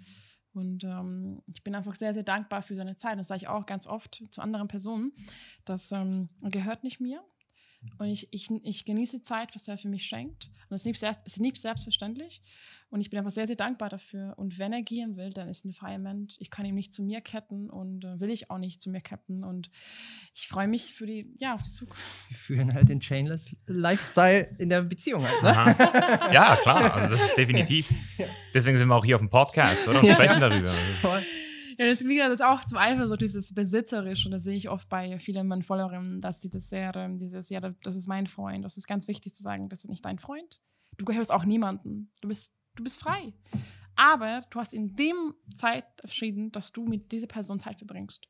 Und 0.57 0.83
ähm, 0.83 1.41
ich 1.53 1.63
bin 1.63 1.75
einfach 1.75 1.95
sehr, 1.95 2.13
sehr 2.13 2.23
dankbar 2.23 2.61
für 2.61 2.75
seine 2.75 2.95
Zeit. 2.95 3.19
Das 3.19 3.27
sage 3.27 3.37
ich 3.37 3.47
auch 3.47 3.65
ganz 3.65 3.87
oft 3.87 4.23
zu 4.31 4.41
anderen 4.41 4.67
Personen. 4.67 5.13
Das 5.65 5.91
ähm, 5.91 6.29
gehört 6.41 6.83
nicht 6.83 6.99
mir. 6.99 7.21
Und 7.97 8.07
ich, 8.07 8.27
ich, 8.31 8.49
ich 8.63 8.85
genieße 8.85 9.17
die 9.17 9.23
Zeit, 9.23 9.53
was 9.55 9.67
er 9.67 9.77
für 9.77 9.87
mich 9.87 10.05
schenkt. 10.05 10.51
Und 10.69 10.75
es 10.75 10.85
ist 10.85 11.01
nicht, 11.01 11.03
ist 11.25 11.39
nicht 11.39 11.57
selbstverständlich. 11.57 12.41
Und 12.89 13.01
ich 13.01 13.09
bin 13.09 13.19
einfach 13.19 13.31
sehr, 13.31 13.47
sehr 13.47 13.55
dankbar 13.55 13.89
dafür. 13.89 14.33
Und 14.37 14.59
wenn 14.59 14.71
er 14.71 14.81
gehen 14.81 15.17
will, 15.17 15.29
dann 15.31 15.49
ist 15.49 15.65
ein 15.65 15.73
freier 15.73 15.97
Mensch. 15.97 16.35
Ich 16.39 16.49
kann 16.49 16.65
ihn 16.65 16.75
nicht 16.75 16.93
zu 16.93 17.03
mir 17.03 17.21
ketten 17.21 17.69
und 17.69 18.05
äh, 18.05 18.19
will 18.19 18.29
ich 18.29 18.49
auch 18.49 18.57
nicht 18.57 18.81
zu 18.81 18.89
mir 18.89 19.01
ketten. 19.01 19.43
Und 19.43 19.69
ich 20.33 20.47
freue 20.47 20.67
mich 20.67 20.93
für 20.93 21.05
die, 21.05 21.33
ja, 21.37 21.53
auf 21.53 21.63
die 21.63 21.69
Zukunft. 21.69 22.01
Wir 22.29 22.37
führen 22.37 22.73
halt 22.73 22.89
den 22.89 22.99
Chainless 22.99 23.55
Lifestyle 23.67 24.55
in 24.57 24.69
der 24.69 24.81
Beziehung 24.83 25.25
halt, 25.27 25.43
ne? 25.43 26.33
Ja, 26.33 26.55
klar. 26.55 26.93
Also 26.93 27.15
das 27.15 27.25
ist 27.25 27.37
definitiv. 27.37 27.93
Deswegen 28.53 28.77
sind 28.77 28.87
wir 28.87 28.95
auch 28.95 29.05
hier 29.05 29.15
auf 29.15 29.21
dem 29.21 29.29
Podcast, 29.29 29.87
oder? 29.87 29.99
Und 29.99 30.09
sprechen 30.09 30.39
darüber. 30.39 30.71
Ja, 31.77 31.85
das, 31.85 31.99
das 31.99 32.33
ist 32.33 32.43
auch 32.43 32.65
zum 32.65 32.79
Eifer 32.79 33.07
so 33.07 33.15
dieses 33.15 33.53
Besitzerisch 33.53 34.25
und 34.25 34.31
das 34.31 34.43
sehe 34.43 34.55
ich 34.55 34.69
oft 34.69 34.89
bei 34.89 35.19
vielen 35.19 35.47
meinen 35.47 35.61
Followern, 35.61 36.21
dass 36.21 36.41
die 36.41 36.49
das 36.49 36.69
sehr, 36.69 36.95
ähm, 36.95 37.17
dieses, 37.17 37.49
ja, 37.49 37.59
das 37.59 37.95
ist 37.95 38.07
mein 38.07 38.25
Freund. 38.25 38.65
Das 38.65 38.77
ist 38.77 38.87
ganz 38.87 39.07
wichtig 39.07 39.33
zu 39.35 39.43
sagen, 39.43 39.69
das 39.69 39.83
ist 39.83 39.89
nicht 39.89 40.03
dein 40.03 40.17
Freund. 40.17 40.61
Du 40.97 41.05
gehörst 41.05 41.31
auch 41.31 41.45
niemandem. 41.45 42.09
Du 42.21 42.29
bist, 42.29 42.51
du 42.75 42.83
bist 42.83 42.99
frei. 42.99 43.33
Aber 43.95 44.41
du 44.49 44.59
hast 44.59 44.73
in 44.73 44.95
dem 44.95 45.35
Zeit 45.55 45.85
entschieden, 46.01 46.51
dass 46.51 46.71
du 46.71 46.85
mit 46.85 47.11
dieser 47.11 47.27
Person 47.27 47.59
Zeit 47.59 47.77
verbringst. 47.77 48.27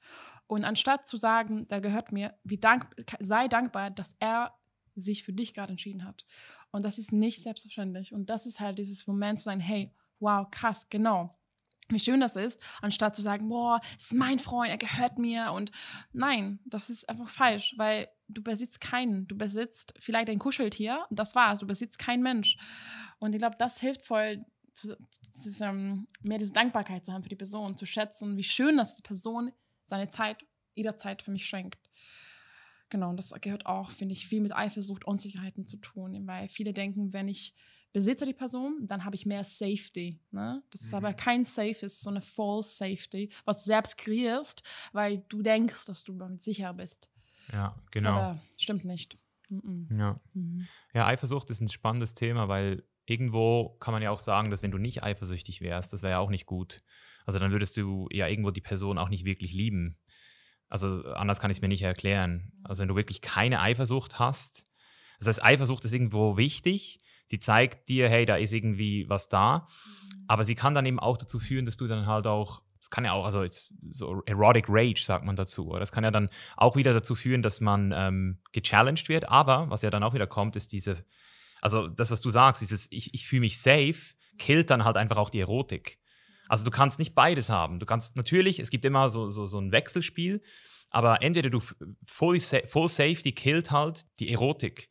Und 0.47 0.65
anstatt 0.65 1.07
zu 1.07 1.15
sagen, 1.15 1.67
der 1.69 1.79
gehört 1.79 2.11
mir, 2.11 2.33
wie 2.43 2.57
dank, 2.57 2.87
sei 3.19 3.47
dankbar, 3.47 3.91
dass 3.91 4.15
er 4.19 4.53
sich 4.95 5.23
für 5.23 5.33
dich 5.33 5.53
gerade 5.53 5.71
entschieden 5.71 6.03
hat. 6.03 6.25
Und 6.71 6.83
das 6.83 6.97
ist 6.97 7.13
nicht 7.13 7.43
selbstverständlich. 7.43 8.13
Und 8.13 8.29
das 8.29 8.45
ist 8.45 8.59
halt 8.59 8.77
dieses 8.77 9.07
Moment 9.07 9.39
zu 9.39 9.45
sagen, 9.45 9.61
hey, 9.61 9.93
wow, 10.19 10.49
krass, 10.49 10.89
genau 10.89 11.36
wie 11.89 11.99
schön 11.99 12.19
das 12.19 12.35
ist, 12.35 12.61
anstatt 12.81 13.15
zu 13.15 13.21
sagen, 13.21 13.47
boah, 13.49 13.79
ist 13.97 14.13
mein 14.13 14.39
Freund, 14.39 14.69
er 14.69 14.77
gehört 14.77 15.17
mir 15.17 15.51
und 15.53 15.71
nein, 16.11 16.59
das 16.65 16.89
ist 16.89 17.07
einfach 17.09 17.29
falsch, 17.29 17.75
weil 17.77 18.09
du 18.27 18.41
besitzt 18.41 18.81
keinen. 18.81 19.27
Du 19.27 19.37
besitzt 19.37 19.93
vielleicht 19.99 20.29
ein 20.29 20.39
Kuscheltier 20.39 21.05
und 21.09 21.17
das 21.17 21.35
war's. 21.35 21.59
Du 21.59 21.67
besitzt 21.67 21.99
keinen 21.99 22.23
Mensch. 22.23 22.57
Und 23.19 23.33
ich 23.33 23.39
glaube, 23.39 23.55
das 23.57 23.79
hilft 23.79 24.05
voll, 24.05 24.45
zu, 24.73 24.95
zu, 25.31 25.63
ähm, 25.63 26.07
mehr 26.21 26.37
diese 26.37 26.53
Dankbarkeit 26.53 27.05
zu 27.05 27.13
haben 27.13 27.23
für 27.23 27.29
die 27.29 27.35
Person, 27.35 27.77
zu 27.77 27.85
schätzen, 27.85 28.37
wie 28.37 28.43
schön, 28.43 28.77
dass 28.77 28.95
die 28.95 29.01
Person 29.01 29.51
seine 29.87 30.09
Zeit 30.09 30.45
jederzeit 30.75 31.21
für 31.21 31.31
mich 31.31 31.45
schenkt. 31.45 31.79
Genau, 32.89 33.09
und 33.09 33.17
das 33.17 33.33
gehört 33.41 33.65
auch, 33.65 33.89
finde 33.89 34.13
ich, 34.13 34.27
viel 34.27 34.41
mit 34.41 34.55
Eifersucht, 34.55 35.05
Unsicherheiten 35.05 35.67
zu 35.67 35.77
tun, 35.77 36.27
weil 36.27 36.47
viele 36.47 36.73
denken, 36.73 37.11
wenn 37.11 37.27
ich 37.27 37.53
besitze 37.93 38.25
die 38.25 38.33
Person, 38.33 38.87
dann 38.87 39.05
habe 39.05 39.15
ich 39.15 39.25
mehr 39.25 39.43
Safety. 39.43 40.19
Ne? 40.31 40.61
Das 40.71 40.81
ist 40.81 40.93
aber 40.93 41.11
mhm. 41.11 41.15
kein 41.15 41.43
Safe, 41.43 41.73
das 41.73 41.93
ist 41.93 42.01
so 42.01 42.09
eine 42.09 42.21
False 42.21 42.75
Safety, 42.75 43.29
was 43.45 43.63
du 43.63 43.67
selbst 43.67 43.97
kreierst, 43.97 44.63
weil 44.93 45.19
du 45.29 45.41
denkst, 45.41 45.85
dass 45.85 46.03
du 46.03 46.13
damit 46.17 46.41
sicher 46.41 46.73
bist. 46.73 47.09
Ja, 47.51 47.75
genau. 47.91 48.09
Das 48.09 48.17
aber 48.17 48.41
stimmt 48.57 48.85
nicht. 48.85 49.17
Mhm. 49.49 49.87
Ja. 49.95 50.19
Mhm. 50.33 50.67
ja, 50.93 51.07
Eifersucht 51.07 51.49
ist 51.49 51.61
ein 51.61 51.69
spannendes 51.69 52.13
Thema, 52.13 52.47
weil 52.49 52.83
irgendwo 53.05 53.77
kann 53.79 53.93
man 53.93 54.03
ja 54.03 54.11
auch 54.11 54.19
sagen, 54.19 54.51
dass 54.51 54.63
wenn 54.63 54.71
du 54.71 54.77
nicht 54.77 55.03
eifersüchtig 55.03 55.61
wärst, 55.61 55.93
das 55.93 56.03
wäre 56.03 56.11
ja 56.11 56.19
auch 56.19 56.29
nicht 56.29 56.45
gut. 56.45 56.81
Also 57.25 57.39
dann 57.39 57.51
würdest 57.51 57.77
du 57.77 58.07
ja 58.11 58.27
irgendwo 58.27 58.51
die 58.51 58.61
Person 58.61 58.97
auch 58.97 59.09
nicht 59.09 59.25
wirklich 59.25 59.53
lieben. 59.53 59.97
Also 60.69 60.87
anders 61.13 61.39
kann 61.39 61.49
ich 61.49 61.57
es 61.57 61.61
mir 61.61 61.69
nicht 61.69 61.81
erklären. 61.81 62.51
Also 62.63 62.81
wenn 62.81 62.89
du 62.89 62.95
wirklich 62.95 63.21
keine 63.21 63.61
Eifersucht 63.61 64.19
hast, 64.19 64.67
das 65.19 65.27
heißt, 65.27 65.43
Eifersucht 65.43 65.83
ist 65.85 65.93
irgendwo 65.93 66.37
wichtig. 66.37 66.99
Sie 67.27 67.39
zeigt 67.39 67.89
dir, 67.89 68.09
hey, 68.09 68.25
da 68.25 68.37
ist 68.37 68.53
irgendwie 68.53 69.07
was 69.07 69.29
da. 69.29 69.67
Mhm. 69.67 70.23
Aber 70.27 70.43
sie 70.43 70.55
kann 70.55 70.73
dann 70.73 70.85
eben 70.85 70.99
auch 70.99 71.17
dazu 71.17 71.39
führen, 71.39 71.65
dass 71.65 71.77
du 71.77 71.87
dann 71.87 72.07
halt 72.07 72.25
auch, 72.25 72.63
es 72.79 72.89
kann 72.89 73.05
ja 73.05 73.11
auch, 73.11 73.25
also 73.25 73.45
so 73.91 74.23
Erotic 74.25 74.65
Rage 74.69 75.03
sagt 75.03 75.25
man 75.25 75.35
dazu. 75.35 75.67
Oder 75.69 75.81
das 75.81 75.91
kann 75.91 76.03
ja 76.03 76.11
dann 76.11 76.29
auch 76.55 76.75
wieder 76.75 76.93
dazu 76.93 77.15
führen, 77.15 77.41
dass 77.41 77.61
man 77.61 77.93
ähm, 77.95 78.39
gechallenged 78.53 79.09
wird. 79.09 79.29
Aber 79.29 79.69
was 79.69 79.81
ja 79.81 79.89
dann 79.89 80.03
auch 80.03 80.13
wieder 80.13 80.27
kommt, 80.27 80.55
ist 80.55 80.71
diese, 80.71 81.05
also 81.61 81.87
das, 81.87 82.11
was 82.11 82.21
du 82.21 82.29
sagst, 82.29 82.61
dieses 82.61 82.91
Ich, 82.91 83.13
ich 83.13 83.27
fühle 83.27 83.41
mich 83.41 83.59
safe, 83.59 84.15
killt 84.37 84.69
dann 84.69 84.85
halt 84.85 84.97
einfach 84.97 85.17
auch 85.17 85.29
die 85.29 85.41
Erotik. 85.41 85.99
Also 86.47 86.63
du 86.63 86.71
kannst 86.71 86.99
nicht 86.99 87.13
beides 87.13 87.49
haben. 87.49 87.79
Du 87.79 87.85
kannst 87.85 88.15
natürlich, 88.15 88.59
es 88.59 88.69
gibt 88.69 88.85
immer 88.85 89.09
so, 89.09 89.27
so, 89.27 89.47
so 89.47 89.59
ein 89.59 89.71
Wechselspiel, 89.71 90.41
aber 90.89 91.21
entweder 91.21 91.49
du 91.49 91.59
full, 92.05 92.39
full 92.39 92.87
Safety 92.87 93.33
killt 93.33 93.71
halt 93.71 94.05
die 94.19 94.31
Erotik. 94.31 94.89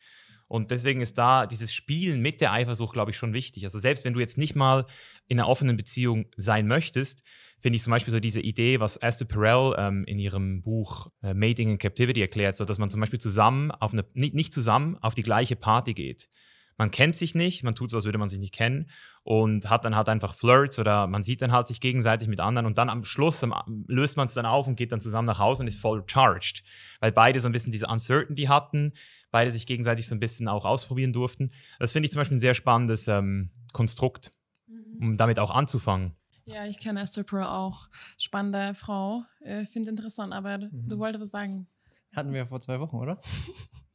Und 0.48 0.70
deswegen 0.70 1.00
ist 1.00 1.18
da 1.18 1.46
dieses 1.46 1.74
Spielen 1.74 2.22
mit 2.22 2.40
der 2.40 2.52
Eifersucht, 2.52 2.92
glaube 2.92 3.10
ich, 3.10 3.16
schon 3.16 3.32
wichtig. 3.32 3.64
Also 3.64 3.78
selbst 3.78 4.04
wenn 4.04 4.12
du 4.12 4.20
jetzt 4.20 4.38
nicht 4.38 4.54
mal 4.54 4.86
in 5.26 5.38
einer 5.38 5.48
offenen 5.48 5.76
Beziehung 5.76 6.26
sein 6.36 6.66
möchtest, 6.66 7.24
finde 7.58 7.76
ich 7.76 7.82
zum 7.82 7.90
Beispiel 7.90 8.12
so 8.12 8.20
diese 8.20 8.40
Idee, 8.40 8.80
was 8.80 8.96
Esther 8.96 9.26
Perel 9.26 9.74
ähm, 9.78 10.04
in 10.04 10.18
ihrem 10.18 10.62
Buch 10.62 11.08
äh, 11.22 11.34
Mating 11.34 11.70
in 11.70 11.78
Captivity 11.78 12.20
erklärt, 12.20 12.56
so 12.56 12.64
dass 12.64 12.78
man 12.78 12.90
zum 12.90 13.00
Beispiel 13.00 13.18
zusammen 13.18 13.70
auf 13.70 13.92
eine, 13.92 14.04
nicht, 14.14 14.34
nicht 14.34 14.52
zusammen 14.52 14.96
auf 15.00 15.14
die 15.14 15.22
gleiche 15.22 15.56
Party 15.56 15.94
geht 15.94 16.28
man 16.76 16.90
kennt 16.90 17.16
sich 17.16 17.34
nicht, 17.34 17.62
man 17.62 17.74
tut 17.74 17.90
so, 17.90 17.96
als 17.96 18.04
würde 18.04 18.18
man 18.18 18.28
sich 18.28 18.38
nicht 18.38 18.54
kennen 18.54 18.90
und 19.22 19.70
hat 19.70 19.84
dann 19.84 19.96
halt 19.96 20.08
einfach 20.08 20.34
Flirts 20.34 20.78
oder 20.78 21.06
man 21.06 21.22
sieht 21.22 21.42
dann 21.42 21.52
halt 21.52 21.68
sich 21.68 21.80
gegenseitig 21.80 22.28
mit 22.28 22.40
anderen 22.40 22.66
und 22.66 22.78
dann 22.78 22.90
am 22.90 23.04
Schluss 23.04 23.42
am, 23.42 23.84
löst 23.88 24.16
man 24.16 24.26
es 24.26 24.34
dann 24.34 24.46
auf 24.46 24.66
und 24.66 24.76
geht 24.76 24.92
dann 24.92 25.00
zusammen 25.00 25.26
nach 25.26 25.38
Hause 25.38 25.62
und 25.62 25.66
ist 25.66 25.80
voll 25.80 26.04
charged, 26.06 26.62
weil 27.00 27.12
beide 27.12 27.40
so 27.40 27.48
ein 27.48 27.52
bisschen 27.52 27.72
diese 27.72 27.86
Uncertainty 27.86 28.44
hatten, 28.44 28.92
beide 29.30 29.50
sich 29.50 29.66
gegenseitig 29.66 30.06
so 30.06 30.14
ein 30.14 30.20
bisschen 30.20 30.48
auch 30.48 30.64
ausprobieren 30.64 31.12
durften. 31.12 31.50
Das 31.78 31.92
finde 31.92 32.06
ich 32.06 32.12
zum 32.12 32.20
Beispiel 32.20 32.36
ein 32.36 32.40
sehr 32.40 32.54
spannendes 32.54 33.08
ähm, 33.08 33.50
Konstrukt, 33.72 34.30
mhm. 34.66 34.98
um 35.00 35.16
damit 35.16 35.38
auch 35.38 35.54
anzufangen. 35.54 36.14
Ja, 36.44 36.64
ich 36.64 36.78
kenne 36.78 37.00
Esther 37.00 37.24
Pearl 37.24 37.46
auch. 37.46 37.88
Spannende 38.18 38.74
Frau. 38.74 39.24
Äh, 39.40 39.66
Finde 39.66 39.90
interessant, 39.90 40.32
aber 40.32 40.58
mhm. 40.58 40.88
du 40.88 40.98
wolltest 40.98 41.22
was 41.22 41.30
sagen. 41.30 41.66
Hatten 42.14 42.32
wir 42.32 42.46
vor 42.46 42.60
zwei 42.60 42.78
Wochen, 42.78 42.96
oder? 42.96 43.18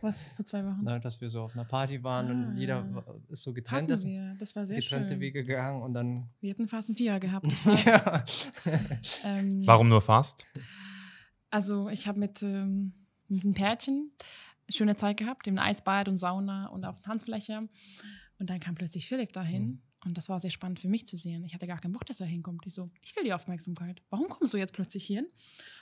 Was, 0.00 0.24
vor 0.36 0.44
zwei 0.44 0.64
Wochen? 0.64 0.80
Na, 0.82 0.98
dass 0.98 1.20
wir 1.20 1.30
so 1.30 1.42
auf 1.42 1.54
einer 1.54 1.64
Party 1.64 2.02
waren 2.02 2.26
ah, 2.28 2.30
und 2.30 2.56
jeder 2.56 3.04
ist 3.28 3.42
so 3.42 3.52
getrennt. 3.52 3.90
Hatten 3.90 4.04
wir. 4.04 4.36
Das 4.38 4.54
war 4.56 4.66
sehr 4.66 4.76
getrennte 4.76 5.10
schön. 5.10 5.20
Wege 5.20 5.44
gegangen 5.44 5.82
und 5.82 5.94
dann. 5.94 6.28
Wir 6.40 6.50
hatten 6.50 6.68
fast 6.68 6.90
ein 6.90 6.96
Vierer 6.96 7.20
gehabt. 7.20 7.46
ja. 7.84 8.24
ähm, 9.24 9.66
Warum 9.66 9.88
nur 9.88 10.02
fast? 10.02 10.44
Also, 11.50 11.88
ich 11.88 12.06
habe 12.08 12.18
mit, 12.18 12.42
ähm, 12.42 12.92
mit 13.28 13.44
einem 13.44 13.54
Pärchen 13.54 14.12
schöne 14.68 14.96
Zeit 14.96 15.18
gehabt, 15.18 15.46
im 15.46 15.58
Eisbad 15.58 16.08
und 16.08 16.18
Sauna 16.18 16.66
und 16.68 16.84
auf 16.84 16.96
der 16.96 17.04
Tanzfläche. 17.04 17.68
Und 18.38 18.50
dann 18.50 18.60
kam 18.60 18.74
plötzlich 18.74 19.06
Philipp 19.06 19.32
dahin. 19.32 19.64
Mhm. 19.64 19.82
Und 20.04 20.18
das 20.18 20.28
war 20.28 20.38
sehr 20.38 20.50
spannend 20.50 20.78
für 20.80 20.88
mich 20.88 21.06
zu 21.06 21.16
sehen. 21.16 21.44
Ich 21.44 21.54
hatte 21.54 21.66
gar 21.66 21.80
keinen 21.80 21.92
Bock, 21.92 22.04
dass 22.06 22.20
er 22.20 22.26
hinkommt. 22.26 22.66
Ich 22.66 22.74
so, 22.74 22.90
ich 23.00 23.16
will 23.16 23.24
die 23.24 23.32
Aufmerksamkeit. 23.32 24.02
Warum 24.10 24.28
kommst 24.28 24.52
du 24.52 24.58
jetzt 24.58 24.74
plötzlich 24.74 25.06
hin? 25.06 25.26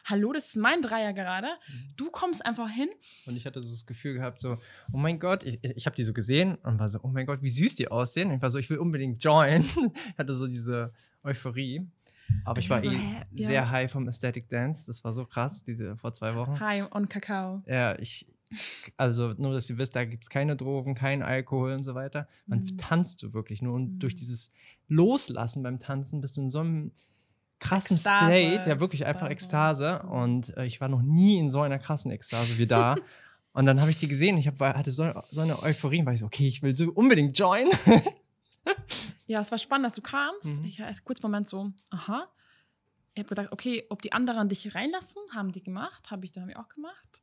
Hallo, 0.05 0.33
das 0.33 0.49
ist 0.49 0.57
mein 0.57 0.81
Dreier 0.81 1.13
gerade. 1.13 1.49
Mhm. 1.49 1.95
Du 1.97 2.11
kommst 2.11 2.45
einfach 2.45 2.71
hin. 2.71 2.89
Und 3.27 3.37
ich 3.37 3.47
hatte 3.47 3.63
so 3.63 3.69
das 3.69 3.87
Gefühl 3.87 4.15
gehabt, 4.15 4.41
so, 4.41 4.59
oh 4.93 4.97
mein 4.97 5.19
Gott, 5.19 5.43
ich, 5.43 5.63
ich 5.63 5.87
habe 5.87 5.97
die 5.97 6.05
so 6.05 6.13
gesehen 6.13 6.57
und 6.57 6.79
war 6.79 6.89
so, 6.89 7.01
oh 7.03 7.09
mein 7.09 7.27
Gott, 7.27 7.43
wie 7.43 7.49
süß 7.49 7.77
die 7.77 7.89
aussehen. 7.89 8.29
Und 8.29 8.37
ich 8.37 8.43
war 8.43 8.51
so, 8.51 8.59
ich 8.59 8.71
will 8.71 8.79
unbedingt 8.79 9.23
join. 9.23 9.63
ich 10.13 10.19
hatte 10.19 10.37
so 10.37 10.47
diese 10.47 10.93
Euphorie. 11.23 11.89
Aber 12.45 12.59
ich, 12.59 12.67
ich 12.67 12.71
war, 12.71 12.81
so, 12.81 12.91
eh 12.91 12.97
ja. 13.33 13.47
sehr 13.47 13.71
high 13.71 13.91
vom 13.91 14.07
Aesthetic 14.07 14.49
Dance. 14.49 14.87
Das 14.87 15.03
war 15.05 15.13
so 15.13 15.27
krass, 15.27 15.65
diese 15.65 15.97
vor 15.97 16.13
zwei 16.13 16.35
Wochen. 16.35 16.59
High 16.61 16.91
on 16.93 17.09
Kakao. 17.09 17.63
Ja, 17.67 17.99
ich, 17.99 18.27
also 18.97 19.35
nur, 19.37 19.53
dass 19.53 19.69
ihr 19.71 19.79
wisst, 19.79 19.97
da 19.97 20.05
gibt 20.05 20.25
es 20.25 20.31
keine 20.31 20.57
Drogen, 20.57 20.95
kein 20.95 21.23
Alkohol 21.23 21.73
und 21.73 21.85
so 21.85 21.95
weiter. 21.95 22.29
Man 22.47 22.61
mhm. 22.61 22.79
tanzt 22.79 23.23
du 23.23 23.33
wirklich 23.33 23.63
nur. 23.63 23.75
Und 23.75 23.95
mhm. 23.95 23.99
durch 23.99 24.15
dieses 24.15 24.53
Loslassen 24.89 25.63
beim 25.63 25.79
Tanzen 25.79 26.21
bist 26.21 26.37
du 26.37 26.43
in 26.43 26.51
so 26.51 26.61
einem 26.61 26.93
krassen 27.63 27.97
Ekstase. 27.97 28.25
State, 28.25 28.69
ja 28.69 28.81
wirklich 28.81 29.07
einfach 29.07 29.31
Ekstase. 29.31 30.03
Und 30.03 30.57
äh, 30.57 30.67
ich 30.67 30.81
war 30.81 30.89
noch 30.89 31.03
nie 31.03 31.39
in 31.39 31.49
so 31.49 31.61
einer 31.61 31.79
krassen 31.79 32.11
Ekstase 32.11 32.59
wie 32.59 32.67
da. 32.67 32.97
und 33.53 33.67
dann 33.67 33.81
habe 33.81 33.91
ich 33.91 33.99
die 33.99 34.09
gesehen, 34.09 34.37
ich 34.37 34.47
hab, 34.47 34.61
hatte 34.61 34.91
so, 34.91 35.11
so 35.31 35.41
eine 35.41 35.63
Euphorie, 35.63 36.05
war 36.05 36.13
ich 36.13 36.21
so, 36.21 36.27
okay, 36.27 36.49
ich 36.49 36.63
will 36.63 36.75
so 36.75 36.91
unbedingt 36.93 37.39
joinen. 37.39 37.71
ja, 39.27 39.41
es 39.41 39.51
war 39.51 39.59
spannend, 39.59 39.87
dass 39.87 39.95
du 39.95 40.03
kamst. 40.03 40.61
Mhm. 40.61 40.65
Ich 40.65 40.81
war 40.81 40.89
erst 40.89 41.05
kurz 41.05 41.23
Moment 41.23 41.49
so, 41.49 41.73
aha. 41.91 42.29
Ich 43.15 43.21
habe 43.21 43.29
gedacht, 43.29 43.49
okay, 43.53 43.85
ob 43.91 44.01
die 44.01 44.13
anderen 44.13 44.49
dich 44.49 44.75
reinlassen, 44.75 45.21
haben 45.35 45.53
die 45.53 45.63
gemacht, 45.63 46.11
habe 46.11 46.25
ich, 46.25 46.33
da 46.33 46.47
auch 46.57 46.69
gemacht. 46.69 47.23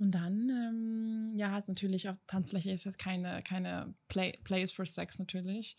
Und 0.00 0.12
dann, 0.12 0.48
ähm, 0.48 1.32
ja, 1.34 1.58
ist 1.58 1.68
natürlich 1.68 2.08
auf 2.08 2.16
Tanzfläche 2.26 2.72
ist 2.72 2.84
jetzt 2.84 2.98
keine, 2.98 3.42
keine 3.42 3.94
Play, 4.08 4.32
Place 4.44 4.72
for 4.72 4.86
Sex 4.86 5.18
natürlich. 5.18 5.76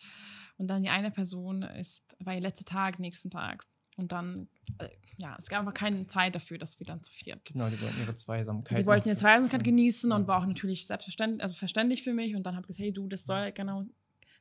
Und 0.58 0.68
dann 0.68 0.84
die 0.84 0.90
eine 0.90 1.10
Person 1.10 1.64
ist, 1.64 2.16
war 2.20 2.36
ihr 2.36 2.42
letzter 2.42 2.66
Tag, 2.66 3.00
nächsten 3.00 3.32
Tag. 3.32 3.66
Und 3.98 4.12
dann, 4.12 4.48
äh, 4.78 4.90
ja, 5.18 5.36
es 5.40 5.50
gab 5.50 5.62
aber 5.62 5.72
keine 5.72 6.06
Zeit 6.06 6.36
dafür, 6.36 6.60
dass 6.60 6.80
wir 6.80 6.86
dann 6.86 7.04
zu 7.04 7.12
viert. 7.12 7.44
Genau, 7.46 7.68
die 7.68 7.82
wollten 7.82 8.00
ihre 8.00 8.14
Zweisamkeit. 8.14 8.78
Die 8.78 8.86
wollten 8.86 9.10
ihre 9.10 9.18
Zweisamkeit 9.18 9.64
genießen 9.64 10.12
ja. 10.12 10.16
und 10.16 10.28
war 10.28 10.40
auch 10.40 10.46
natürlich 10.46 10.86
selbstverständlich, 10.86 11.42
also 11.42 11.56
verständlich 11.56 12.04
für 12.04 12.14
mich. 12.14 12.36
Und 12.36 12.44
dann 12.46 12.56
habe 12.56 12.66
ich 12.66 12.68
gesagt, 12.68 12.84
hey 12.84 12.94
du, 12.94 13.08
das 13.08 13.26
soll 13.26 13.52
genau 13.54 13.82
im 13.82 13.92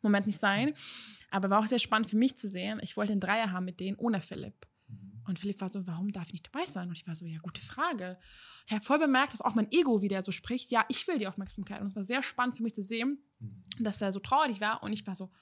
Moment 0.03 0.27
nicht 0.27 0.39
sein. 0.39 0.75
Aber 1.31 1.49
war 1.49 1.61
auch 1.61 1.67
sehr 1.67 1.79
spannend 1.79 2.11
für 2.11 2.19
mich 2.19 2.37
zu 2.37 2.49
sehen. 2.49 2.81
Ich 2.83 2.99
wollte 2.99 3.13
einen 3.13 3.21
Dreier 3.21 3.51
haben 3.51 3.65
mit 3.65 3.81
denen 3.81 3.97
ohne 3.97 4.21
Philipp. 4.21 4.67
Mhm. 5.31 5.35
Und 5.35 5.39
Philipp 5.39 5.61
war 5.61 5.69
so, 5.69 5.87
warum 5.87 6.13
darf 6.13 6.27
ich 6.29 6.33
nicht 6.35 6.51
dabei 6.53 6.65
sein? 6.65 6.89
Und 6.89 6.97
ich 6.97 7.07
war 7.07 7.15
so, 7.15 7.27
ja, 7.27 7.39
gute 7.39 7.61
Frage 7.61 8.19
ich 8.71 8.75
habe 8.75 8.85
voll 8.85 9.01
bemerkt, 9.01 9.33
dass 9.33 9.43
auch 9.43 9.57
mein 9.57 9.71
Ego 9.73 10.01
wieder 10.01 10.23
so 10.23 10.31
spricht, 10.31 10.71
ja, 10.71 10.85
ich 10.89 11.09
will 11.09 11.19
die 11.19 11.27
Aufmerksamkeit. 11.27 11.81
Und 11.81 11.89
es 11.89 11.97
war 11.97 12.05
sehr 12.05 12.23
spannend 12.23 12.57
für 12.57 12.63
mich 12.63 12.73
zu 12.73 12.83
sehen, 12.83 13.19
mhm. 13.41 13.65
dass 13.81 14.01
er 14.01 14.13
so 14.13 14.21
traurig 14.21 14.61
war. 14.61 14.85
Und 14.85 14.93
ich 14.93 15.05
war 15.09 15.17
so, 15.17 15.33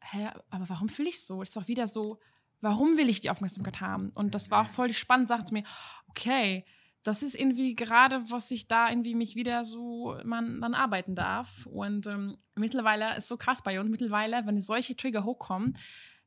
hä, 0.00 0.28
aber 0.50 0.68
warum 0.68 0.90
fühle 0.90 1.08
ich 1.08 1.24
so? 1.24 1.40
Es 1.40 1.48
ist 1.48 1.56
doch 1.56 1.68
wieder 1.68 1.86
so, 1.86 2.20
warum 2.60 2.98
will 2.98 3.08
ich 3.08 3.22
die 3.22 3.30
Aufmerksamkeit 3.30 3.80
haben? 3.80 4.10
Und 4.10 4.34
das 4.34 4.50
war 4.50 4.68
voll 4.68 4.88
die 4.88 4.94
spannende 4.94 5.28
Sache 5.28 5.44
zu 5.44 5.54
mir, 5.54 5.64
okay, 6.08 6.66
das 7.04 7.22
ist 7.22 7.34
irgendwie 7.34 7.74
gerade, 7.74 8.30
was 8.30 8.50
ich 8.50 8.68
da 8.68 8.90
irgendwie 8.90 9.14
mich 9.14 9.34
wieder 9.34 9.64
so 9.64 10.18
man 10.22 10.60
dann 10.60 10.74
arbeiten 10.74 11.14
darf. 11.14 11.64
Und 11.64 12.06
ähm, 12.06 12.36
mittlerweile 12.54 13.16
ist 13.16 13.28
so 13.28 13.38
krass 13.38 13.62
bei 13.62 13.80
uns. 13.80 13.88
Mittlerweile, 13.88 14.44
wenn 14.44 14.60
solche 14.60 14.94
Trigger 14.94 15.24
hochkommen, 15.24 15.72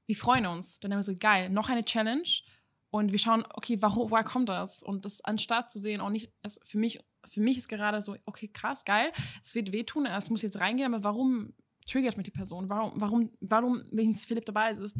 wir 0.07 0.15
freuen 0.15 0.47
uns. 0.47 0.79
Dann 0.79 0.91
haben 0.91 0.99
wir 0.99 1.03
so, 1.03 1.13
geil, 1.17 1.51
noch 1.51 1.69
eine 1.69 1.85
Challenge. 1.85 2.27
Und 2.91 3.11
wir 3.11 3.19
schauen, 3.19 3.45
okay, 3.53 3.77
warum, 3.81 4.09
woher 4.09 4.23
kommt 4.23 4.49
das? 4.49 4.81
Und 4.81 5.05
das 5.05 5.21
anstatt 5.21 5.69
zu 5.69 5.79
sehen, 5.79 6.01
auch 6.01 6.09
nicht, 6.09 6.31
es, 6.41 6.59
für 6.63 6.77
mich, 6.77 6.99
für 7.25 7.41
mich 7.41 7.57
ist 7.57 7.67
gerade 7.67 7.99
so, 8.01 8.15
okay, 8.25 8.47
krass, 8.47 8.85
geil, 8.85 9.11
es 9.43 9.53
wird 9.55 9.71
wehtun, 9.71 10.05
es 10.05 10.29
muss 10.29 10.41
jetzt 10.41 10.59
reingehen, 10.59 10.93
aber 10.93 11.03
warum 11.03 11.53
triggert 11.85 12.17
mich 12.17 12.25
die 12.25 12.31
Person? 12.31 12.69
Warum, 12.69 12.93
warum, 12.95 13.31
warum, 13.41 13.83
wenn 13.91 14.13
Philipp 14.13 14.45
dabei 14.45 14.71
ist, 14.71 14.95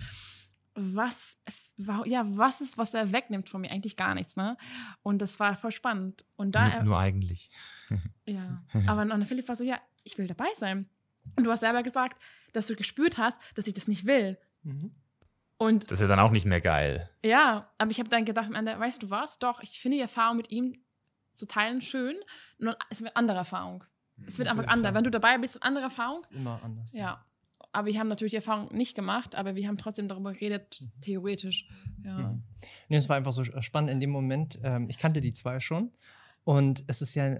was, 0.75 1.37
ja, 1.77 2.25
was 2.37 2.59
ist, 2.59 2.77
was 2.77 2.93
er 2.93 3.11
wegnimmt 3.11 3.49
von 3.49 3.61
mir? 3.61 3.71
Eigentlich 3.71 3.95
gar 3.95 4.13
nichts, 4.13 4.35
ne? 4.35 4.57
Und 5.03 5.21
das 5.21 5.39
war 5.39 5.55
voll 5.55 5.71
spannend. 5.71 6.25
Und 6.35 6.53
da 6.53 6.67
nur, 6.75 6.83
nur 6.83 6.99
eigentlich. 6.99 7.49
ja, 8.25 8.63
aber 8.87 9.05
dann 9.05 9.25
Philipp 9.25 9.47
war 9.47 9.55
so, 9.55 9.63
ja, 9.63 9.79
ich 10.03 10.17
will 10.17 10.27
dabei 10.27 10.49
sein. 10.57 10.89
Und 11.35 11.45
du 11.45 11.51
hast 11.51 11.61
selber 11.61 11.81
gesagt, 11.81 12.21
dass 12.53 12.67
du 12.67 12.75
gespürt 12.75 13.17
hast, 13.17 13.39
dass 13.55 13.67
ich 13.67 13.73
das 13.73 13.87
nicht 13.87 14.05
will. 14.05 14.37
Mhm. 14.63 14.93
Und 15.57 15.89
das 15.89 16.01
ist 16.01 16.09
dann 16.09 16.19
auch 16.19 16.31
nicht 16.31 16.45
mehr 16.45 16.61
geil. 16.61 17.09
Ja, 17.23 17.69
aber 17.77 17.91
ich 17.91 17.99
habe 17.99 18.09
dann 18.09 18.25
gedacht, 18.25 18.49
weißt 18.51 19.03
du 19.03 19.09
was? 19.09 19.39
Doch, 19.39 19.61
ich 19.61 19.79
finde 19.79 19.97
die 19.97 20.01
Erfahrung 20.01 20.37
mit 20.37 20.51
ihm 20.51 20.75
zu 21.31 21.45
teilen 21.47 21.81
schön. 21.81 22.15
Nur 22.57 22.77
es 22.89 22.99
wird 23.01 23.11
eine 23.11 23.15
andere 23.15 23.37
Erfahrung. 23.39 23.83
Es 24.25 24.37
wird 24.37 24.47
einfach 24.47 24.67
anders. 24.67 24.93
Wenn 24.93 25.03
du 25.03 25.11
dabei 25.11 25.37
bist, 25.37 25.61
eine 25.61 25.67
andere 25.67 25.85
Erfahrung. 25.85 26.19
Ist 26.19 26.31
immer 26.31 26.61
anders. 26.63 26.93
Ja. 26.93 27.25
Aber 27.71 27.87
wir 27.87 27.99
haben 27.99 28.07
natürlich 28.07 28.31
die 28.31 28.37
Erfahrung 28.37 28.73
nicht 28.73 28.95
gemacht, 28.95 29.35
aber 29.35 29.55
wir 29.55 29.67
haben 29.67 29.77
trotzdem 29.77 30.07
darüber 30.07 30.31
geredet, 30.31 30.79
mhm. 30.79 30.91
theoretisch. 31.01 31.67
Ja. 32.03 32.17
Mhm. 32.17 32.43
Nee, 32.87 32.97
es 32.97 33.09
war 33.09 33.17
einfach 33.17 33.33
so 33.33 33.43
spannend 33.43 33.91
in 33.91 33.99
dem 33.99 34.11
Moment. 34.11 34.59
Ähm, 34.63 34.89
ich 34.89 34.97
kannte 34.97 35.19
die 35.19 35.33
zwei 35.33 35.59
schon. 35.59 35.91
Und 36.45 36.85
es 36.87 37.01
ist 37.01 37.15
ja, 37.15 37.39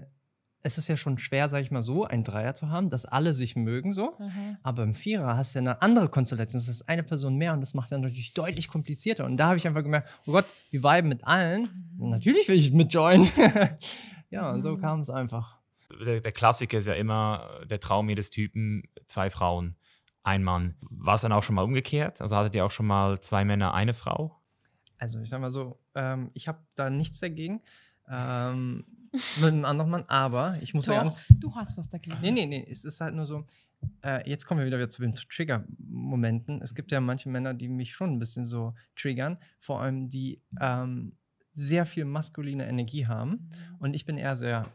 es 0.66 0.78
ist 0.78 0.88
ja 0.88 0.96
schon 0.96 1.16
schwer, 1.16 1.48
sag 1.48 1.62
ich 1.62 1.70
mal 1.70 1.82
so, 1.84 2.04
einen 2.04 2.24
Dreier 2.24 2.54
zu 2.54 2.70
haben, 2.70 2.90
dass 2.90 3.06
alle 3.06 3.34
sich 3.34 3.54
mögen 3.54 3.92
so. 3.92 4.16
Mhm. 4.18 4.56
Aber 4.64 4.82
im 4.82 4.94
Vierer 4.94 5.36
hast 5.36 5.54
du 5.54 5.58
ja 5.58 5.60
eine 5.60 5.80
andere 5.80 6.08
Konstellation. 6.08 6.60
Das 6.60 6.68
ist 6.68 6.88
eine 6.88 7.04
Person 7.04 7.36
mehr 7.36 7.52
und 7.52 7.60
das 7.60 7.72
macht 7.72 7.92
dann 7.92 8.00
natürlich 8.00 8.34
deutlich 8.34 8.66
komplizierter. 8.68 9.24
Und 9.24 9.36
da 9.36 9.46
habe 9.46 9.58
ich 9.58 9.66
einfach 9.66 9.84
gemerkt, 9.84 10.08
oh 10.26 10.32
Gott, 10.32 10.46
wir 10.70 10.82
viben 10.82 11.08
mit 11.08 11.24
allen. 11.24 11.94
Mhm. 11.96 12.10
Natürlich 12.10 12.48
will 12.48 12.56
ich 12.56 12.72
mitjoinen. 12.72 13.28
ja, 14.30 14.50
und 14.50 14.62
so 14.62 14.72
Mhm. 14.72 14.80
kam 14.80 15.00
es 15.00 15.08
einfach. 15.08 15.56
Der, 16.04 16.20
der 16.20 16.32
Klassiker 16.32 16.78
ist 16.78 16.86
ja 16.88 16.94
immer 16.94 17.60
der 17.70 17.78
Traum 17.78 18.08
jedes 18.08 18.30
Typen, 18.30 18.82
zwei 19.06 19.30
Frauen, 19.30 19.76
ein 20.24 20.42
Mann. 20.42 20.74
War 20.90 21.14
es 21.14 21.20
dann 21.20 21.30
auch 21.30 21.44
schon 21.44 21.54
mal 21.54 21.62
umgekehrt? 21.62 22.20
Also 22.20 22.34
hattet 22.36 22.56
ihr 22.56 22.66
auch 22.66 22.72
schon 22.72 22.86
mal 22.86 23.20
zwei 23.20 23.44
Männer, 23.44 23.72
eine 23.72 23.94
Frau? 23.94 24.34
Also 24.98 25.20
ich 25.20 25.28
sag 25.28 25.40
mal 25.40 25.50
so, 25.50 25.78
ähm, 25.94 26.30
ich 26.34 26.48
habe 26.48 26.58
da 26.74 26.90
nichts 26.90 27.20
dagegen 27.20 27.62
ähm, 28.10 28.84
mit 29.12 29.52
einem 29.52 29.64
anderen 29.64 29.90
Mann, 29.90 30.04
aber 30.08 30.58
ich 30.60 30.74
muss 30.74 30.86
ja 30.86 30.94
Doch, 30.94 31.02
ganz... 31.02 31.24
du 31.30 31.54
hast 31.54 31.76
was 31.76 31.88
dagegen. 31.88 32.18
Nee, 32.20 32.30
nee, 32.30 32.46
nee, 32.46 32.66
es 32.70 32.84
ist 32.84 33.00
halt 33.00 33.14
nur 33.14 33.26
so, 33.26 33.44
äh, 34.02 34.28
jetzt 34.28 34.46
kommen 34.46 34.60
wir 34.60 34.66
wieder 34.66 34.88
zu 34.88 35.02
den 35.02 35.14
Trigger-Momenten. 35.14 36.62
Es 36.62 36.74
gibt 36.74 36.90
ja 36.92 37.00
manche 37.00 37.28
Männer, 37.28 37.54
die 37.54 37.68
mich 37.68 37.94
schon 37.94 38.12
ein 38.12 38.18
bisschen 38.18 38.46
so 38.46 38.74
triggern, 38.96 39.38
vor 39.58 39.80
allem 39.80 40.08
die 40.08 40.40
ähm, 40.60 41.16
sehr 41.54 41.86
viel 41.86 42.04
maskuline 42.04 42.66
Energie 42.66 43.06
haben. 43.06 43.48
Und 43.78 43.94
ich 43.94 44.04
bin 44.04 44.18
eher 44.18 44.36
sehr 44.36 44.66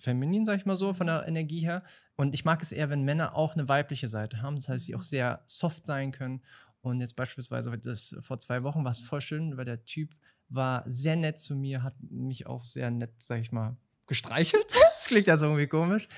feminin, 0.00 0.46
sag 0.46 0.58
ich 0.58 0.66
mal 0.66 0.76
so, 0.76 0.92
von 0.92 1.06
der 1.06 1.28
Energie 1.28 1.60
her. 1.60 1.82
Und 2.16 2.34
ich 2.34 2.44
mag 2.44 2.62
es 2.62 2.72
eher, 2.72 2.90
wenn 2.90 3.02
Männer 3.02 3.34
auch 3.34 3.54
eine 3.54 3.68
weibliche 3.68 4.08
Seite 4.08 4.42
haben. 4.42 4.56
Das 4.56 4.68
heißt, 4.68 4.86
sie 4.86 4.94
auch 4.94 5.02
sehr 5.02 5.42
soft 5.46 5.86
sein 5.86 6.12
können. 6.12 6.42
Und 6.80 7.00
jetzt 7.00 7.16
beispielsweise 7.16 7.76
das 7.78 8.16
vor 8.20 8.38
zwei 8.38 8.62
Wochen 8.62 8.84
war 8.84 8.90
es 8.90 9.02
voll 9.02 9.20
schön, 9.20 9.56
weil 9.58 9.66
der 9.66 9.84
Typ 9.84 10.16
war 10.50 10.84
sehr 10.86 11.16
nett 11.16 11.38
zu 11.38 11.56
mir, 11.56 11.82
hat 11.82 11.94
mich 12.00 12.46
auch 12.46 12.64
sehr 12.64 12.90
nett, 12.90 13.12
sag 13.18 13.40
ich 13.40 13.52
mal, 13.52 13.76
gestreichelt. 14.06 14.66
Das 15.00 15.06
klingt 15.06 15.28
ja 15.28 15.38
so 15.38 15.46
irgendwie 15.46 15.66
komisch. 15.66 16.08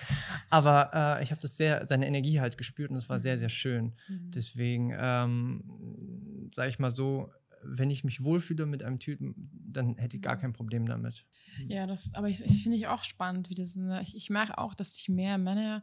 Aber 0.51 0.91
äh, 0.93 1.23
ich 1.23 1.31
habe 1.31 1.41
das 1.41 1.57
sehr, 1.57 1.87
seine 1.87 2.05
Energie 2.09 2.41
halt 2.41 2.59
gespürt 2.59 2.91
und 2.91 2.97
es 2.97 3.09
war 3.09 3.21
sehr, 3.21 3.39
sehr 3.39 3.49
schön. 3.49 3.93
Mhm. 4.09 4.31
Deswegen, 4.33 4.93
ähm, 4.99 6.51
sage 6.53 6.69
ich 6.69 6.81
mal 6.81 6.91
so, 6.91 7.31
wenn 7.63 7.91
ich 7.91 8.03
mich 8.03 8.25
wohlfühle 8.25 8.67
mit 8.67 8.83
einem 8.83 8.99
Typen, 8.99 9.51
dann 9.53 9.97
hätte 9.97 10.17
ich 10.17 10.23
gar 10.23 10.37
kein 10.37 10.53
Problem 10.53 10.87
damit. 10.87 11.25
Ja, 11.69 11.87
das, 11.87 12.13
aber 12.15 12.29
ich, 12.29 12.45
ich 12.45 12.63
finde 12.63 12.77
ich 12.77 12.89
auch 12.89 13.05
spannend, 13.05 13.51
wie 13.51 13.55
das, 13.55 13.77
ne, 13.77 14.03
ich, 14.03 14.17
ich 14.17 14.31
merke 14.31 14.59
auch, 14.59 14.75
dass 14.75 14.97
ich 14.97 15.09
mehr 15.09 15.39
Männer 15.39 15.83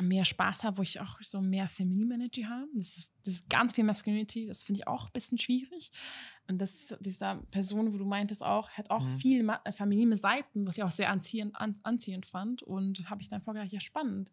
mehr 0.00 0.24
Spaß 0.24 0.64
habe, 0.64 0.78
wo 0.78 0.82
ich 0.82 1.00
auch 1.00 1.20
so 1.22 1.40
mehr 1.40 1.68
Feminine 1.68 2.14
Energy 2.14 2.42
habe. 2.42 2.66
Das 2.74 2.96
ist, 2.96 3.12
das 3.24 3.34
ist 3.34 3.50
ganz 3.50 3.74
viel 3.74 3.84
Masculinity, 3.84 4.46
das 4.46 4.64
finde 4.64 4.80
ich 4.80 4.88
auch 4.88 5.06
ein 5.06 5.12
bisschen 5.12 5.38
schwierig. 5.38 5.90
Und 6.48 6.58
das, 6.60 6.96
dieser 7.00 7.36
Person, 7.50 7.92
wo 7.92 7.98
du 7.98 8.04
meintest 8.04 8.42
auch, 8.42 8.70
hat 8.70 8.90
auch 8.90 9.04
Mhm. 9.04 9.18
viel 9.18 9.48
äh, 9.64 9.72
feminine 9.72 10.16
Seiten, 10.16 10.66
was 10.66 10.76
ich 10.78 10.82
auch 10.82 10.90
sehr 10.90 11.10
anziehend, 11.10 11.54
an, 11.56 11.78
anziehend 11.82 12.26
fand. 12.26 12.62
Und 12.62 13.08
habe 13.10 13.22
ich 13.22 13.28
dann 13.28 13.42
vorgedacht, 13.42 13.70
ja, 13.72 13.80
spannend, 13.80 14.32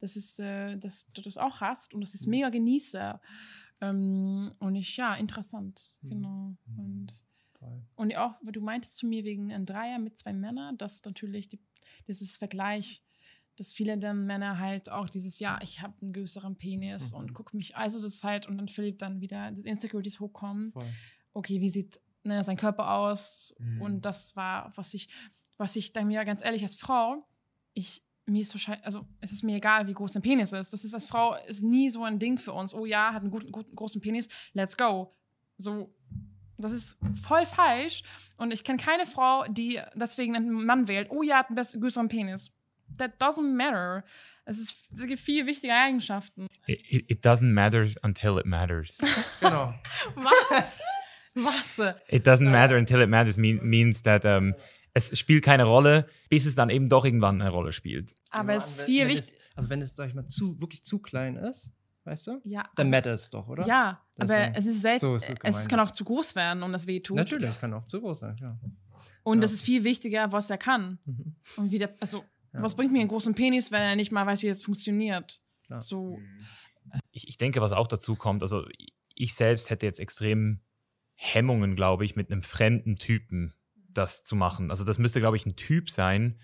dass, 0.00 0.16
es, 0.16 0.38
äh, 0.38 0.76
dass 0.78 1.06
du 1.12 1.20
das 1.22 1.36
auch 1.38 1.60
hast 1.60 1.92
und 1.94 2.02
ich 2.02 2.12
es 2.14 2.26
Mhm. 2.26 2.30
mega 2.30 2.48
genieße. 2.50 3.20
Ähm, 3.80 4.54
und 4.58 4.74
ich, 4.74 4.96
ja, 4.96 5.14
interessant, 5.14 5.98
Mhm. 6.02 6.08
genau. 6.08 6.56
Und 6.76 7.24
und 7.96 8.14
auch, 8.16 8.34
weil 8.42 8.52
du 8.52 8.60
meintest 8.60 8.98
zu 8.98 9.06
mir 9.06 9.24
wegen 9.24 9.50
ein 9.50 9.64
Dreier 9.64 9.98
mit 9.98 10.18
zwei 10.18 10.34
Männern, 10.34 10.76
dass 10.76 11.02
natürlich 11.04 11.48
die, 11.48 11.58
dieses 12.06 12.36
Vergleich, 12.36 13.02
dass 13.56 13.72
viele 13.72 13.96
der 13.98 14.14
Männer 14.14 14.58
halt 14.58 14.90
auch 14.90 15.08
dieses, 15.08 15.38
ja, 15.38 15.58
ich 15.62 15.80
habe 15.80 15.94
einen 16.02 16.12
größeren 16.12 16.56
Penis 16.56 17.12
Mhm. 17.12 17.18
und 17.18 17.34
guck 17.34 17.54
mich, 17.54 17.76
also 17.76 18.00
das 18.00 18.14
ist 18.14 18.24
halt, 18.24 18.46
und 18.46 18.58
dann 18.58 18.68
Philipp 18.68 18.98
dann 18.98 19.20
wieder 19.20 19.50
die 19.52 19.68
Insecurities 19.68 20.20
hochkommen. 20.20 20.72
Voll. 20.72 20.88
Okay, 21.32 21.60
wie 21.60 21.68
sieht 21.70 22.00
ne, 22.24 22.42
sein 22.42 22.56
Körper 22.56 22.90
aus? 22.90 23.54
Mhm. 23.58 23.80
Und 23.82 24.04
das 24.04 24.34
war, 24.36 24.72
was 24.76 24.94
ich, 24.94 25.08
was 25.56 25.76
ich 25.76 25.92
dann 25.92 26.08
mir 26.08 26.24
ganz 26.24 26.44
ehrlich 26.44 26.62
als 26.62 26.76
Frau, 26.76 27.24
ich, 27.74 28.02
mir 28.26 28.40
ist 28.42 28.54
wahrscheinlich, 28.54 28.84
also 28.84 29.06
es 29.20 29.32
ist 29.32 29.42
mir 29.42 29.56
egal, 29.56 29.86
wie 29.86 29.92
groß 29.94 30.12
dein 30.12 30.22
Penis 30.22 30.52
ist. 30.52 30.72
Das 30.72 30.82
ist 30.84 30.94
als 30.94 31.06
Frau 31.06 31.36
ist 31.46 31.62
nie 31.62 31.90
so 31.90 32.04
ein 32.04 32.18
Ding 32.18 32.38
für 32.38 32.52
uns. 32.52 32.74
Oh 32.74 32.86
ja, 32.86 33.12
hat 33.12 33.22
einen 33.22 33.30
guten, 33.30 33.52
guten 33.52 33.74
großen 33.76 34.00
Penis, 34.00 34.28
let's 34.52 34.76
go. 34.76 35.14
So, 35.58 35.94
das 36.56 36.72
ist 36.72 36.98
voll 37.20 37.46
falsch. 37.46 38.02
Und 38.36 38.52
ich 38.52 38.64
kenne 38.64 38.78
keine 38.78 39.06
Frau, 39.06 39.44
die 39.48 39.80
deswegen 39.94 40.34
einen 40.34 40.64
Mann 40.64 40.88
wählt. 40.88 41.10
Oh 41.10 41.22
ja, 41.22 41.38
hat 41.38 41.50
einen 41.50 41.80
größeren 41.80 42.08
Penis. 42.08 42.52
That 42.98 43.20
doesn't 43.20 43.54
matter. 43.56 44.04
Es, 44.46 44.58
ist, 44.58 44.90
es 44.92 45.06
gibt 45.06 45.20
viel 45.20 45.46
wichtige 45.46 45.72
Eigenschaften. 45.74 46.48
It, 46.66 47.10
it- 47.10 47.24
doesn't 47.24 47.52
matter 47.52 47.88
until 48.02 48.38
it 48.38 48.46
matters. 48.46 48.98
Genau. 49.40 49.74
Was? 50.16 50.80
Was? 51.34 51.94
It 52.08 52.26
doesn't 52.26 52.50
matter 52.50 52.76
until 52.76 53.00
it 53.00 53.08
matters 53.08 53.36
mean, 53.38 53.58
means 53.62 54.02
that 54.02 54.24
um, 54.24 54.54
es 54.92 55.18
spielt 55.18 55.44
keine 55.44 55.64
Rolle, 55.64 56.06
bis 56.28 56.46
es 56.46 56.54
dann 56.54 56.70
eben 56.70 56.88
doch 56.88 57.04
irgendwann 57.04 57.40
eine 57.40 57.50
Rolle 57.50 57.72
spielt. 57.72 58.14
Aber 58.30 58.52
Immer 58.54 58.62
es 58.62 58.68
ist 58.78 58.82
viel 58.84 59.08
wichtig. 59.08 59.34
Aber 59.56 59.68
wenn 59.70 59.82
es, 59.82 59.92
sag 59.94 60.08
ich 60.08 60.14
mal, 60.14 60.26
zu, 60.26 60.60
wirklich 60.60 60.84
zu 60.84 60.98
klein 61.00 61.36
ist, 61.36 61.72
weißt 62.04 62.26
du, 62.28 62.40
Ja, 62.44 62.68
dann 62.76 62.90
mattert 62.90 63.14
es 63.14 63.30
doch, 63.30 63.48
oder? 63.48 63.66
ja 63.66 64.00
aber 64.16 64.26
Deswegen. 64.28 64.54
es 64.54 64.66
ist 64.66 64.82
selten. 64.82 65.00
So 65.00 65.14
ist 65.16 65.32
es 65.42 65.68
kann 65.68 65.80
auch 65.80 65.90
zu 65.90 66.04
groß 66.04 66.36
werden 66.36 66.62
und 66.62 66.72
das 66.72 66.86
wehtut. 66.86 67.16
Natürlich, 67.16 67.58
kann 67.58 67.72
auch 67.74 67.84
zu 67.84 68.00
groß 68.00 68.20
sein, 68.20 68.36
klar. 68.36 68.60
Und 69.24 69.38
Ja. 69.38 69.44
es 69.44 69.52
ist 69.52 69.62
viel 69.64 69.82
wichtiger, 69.84 70.30
was 70.32 70.50
er 70.50 70.58
kann. 70.58 70.98
Mhm. 71.06 71.34
Und 71.56 71.72
wie 71.72 71.78
der, 71.78 71.94
also, 71.98 72.24
Ja. 72.54 72.62
was 72.62 72.74
bringt 72.76 72.92
mir 72.92 73.00
einen 73.00 73.08
großen 73.08 73.34
Penis, 73.34 73.72
wenn 73.72 73.82
er 73.82 73.96
nicht 73.96 74.12
mal 74.12 74.26
weiß, 74.26 74.42
wie 74.42 74.48
es 74.48 74.62
funktioniert? 74.64 75.40
Klar. 75.66 75.82
So, 75.82 76.18
Ich, 77.10 77.28
ich 77.28 77.36
denke, 77.38 77.60
was 77.60 77.72
auch 77.72 77.86
dazu 77.88 78.14
kommt, 78.16 78.42
also 78.42 78.64
ich 79.14 79.34
selbst 79.34 79.70
hätte 79.70 79.86
jetzt 79.86 80.00
extrem 80.00 80.60
Hemmungen, 81.16 81.76
glaube 81.76 82.04
ich, 82.04 82.16
mit 82.16 82.30
einem 82.30 82.42
fremden 82.42 82.96
Typen 82.96 83.54
das 83.88 84.22
zu 84.24 84.34
machen. 84.36 84.70
Also 84.70 84.84
das 84.84 84.98
müsste, 84.98 85.20
glaube 85.20 85.36
ich, 85.36 85.46
ein 85.46 85.56
Typ 85.56 85.88
sein, 85.88 86.38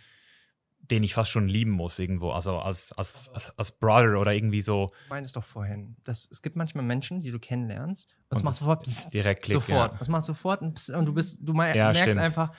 den 0.79 1.03
ich 1.03 1.15
fast 1.15 1.31
schon 1.31 1.49
lieben 1.49 1.73
muss 1.73 1.99
irgendwo. 1.99 2.31
Also 2.31 2.59
als, 2.59 2.93
als, 2.93 3.29
als, 3.35 3.57
als 3.59 3.73
Brother 3.79 4.19
oder 4.21 4.33
irgendwie 4.33 4.61
so. 4.63 4.89
Ich 5.05 5.11
meine 5.11 5.27
es 5.27 5.33
doch 5.33 5.45
vorhin. 5.45 5.97
Das, 6.05 6.29
es 6.31 6.43
gibt 6.43 6.57
manchmal 6.57 6.85
Menschen, 6.85 7.21
die 7.21 7.31
du 7.31 7.39
kennenlernst 7.39 8.17
und 8.29 8.37
es 8.37 8.39
Und 8.39 8.45
macht 8.45 8.53
das 8.53 8.59
sofort 8.61 8.87
ist 8.87 8.95
pss, 9.07 9.11
direkt 9.11 9.43
Klick, 9.43 9.55
sofort. 9.55 9.93
ja. 9.93 9.99
Es 10.01 10.09
macht 10.09 10.25
sofort 10.25 10.61
Pss 10.75 10.91
und 10.91 11.07
du 11.07 11.13
bist, 11.13 11.41
du 11.43 11.53
Ja, 11.55 11.65
merkst 11.93 12.01
stimmt. 12.03 12.19
einfach, 12.19 12.53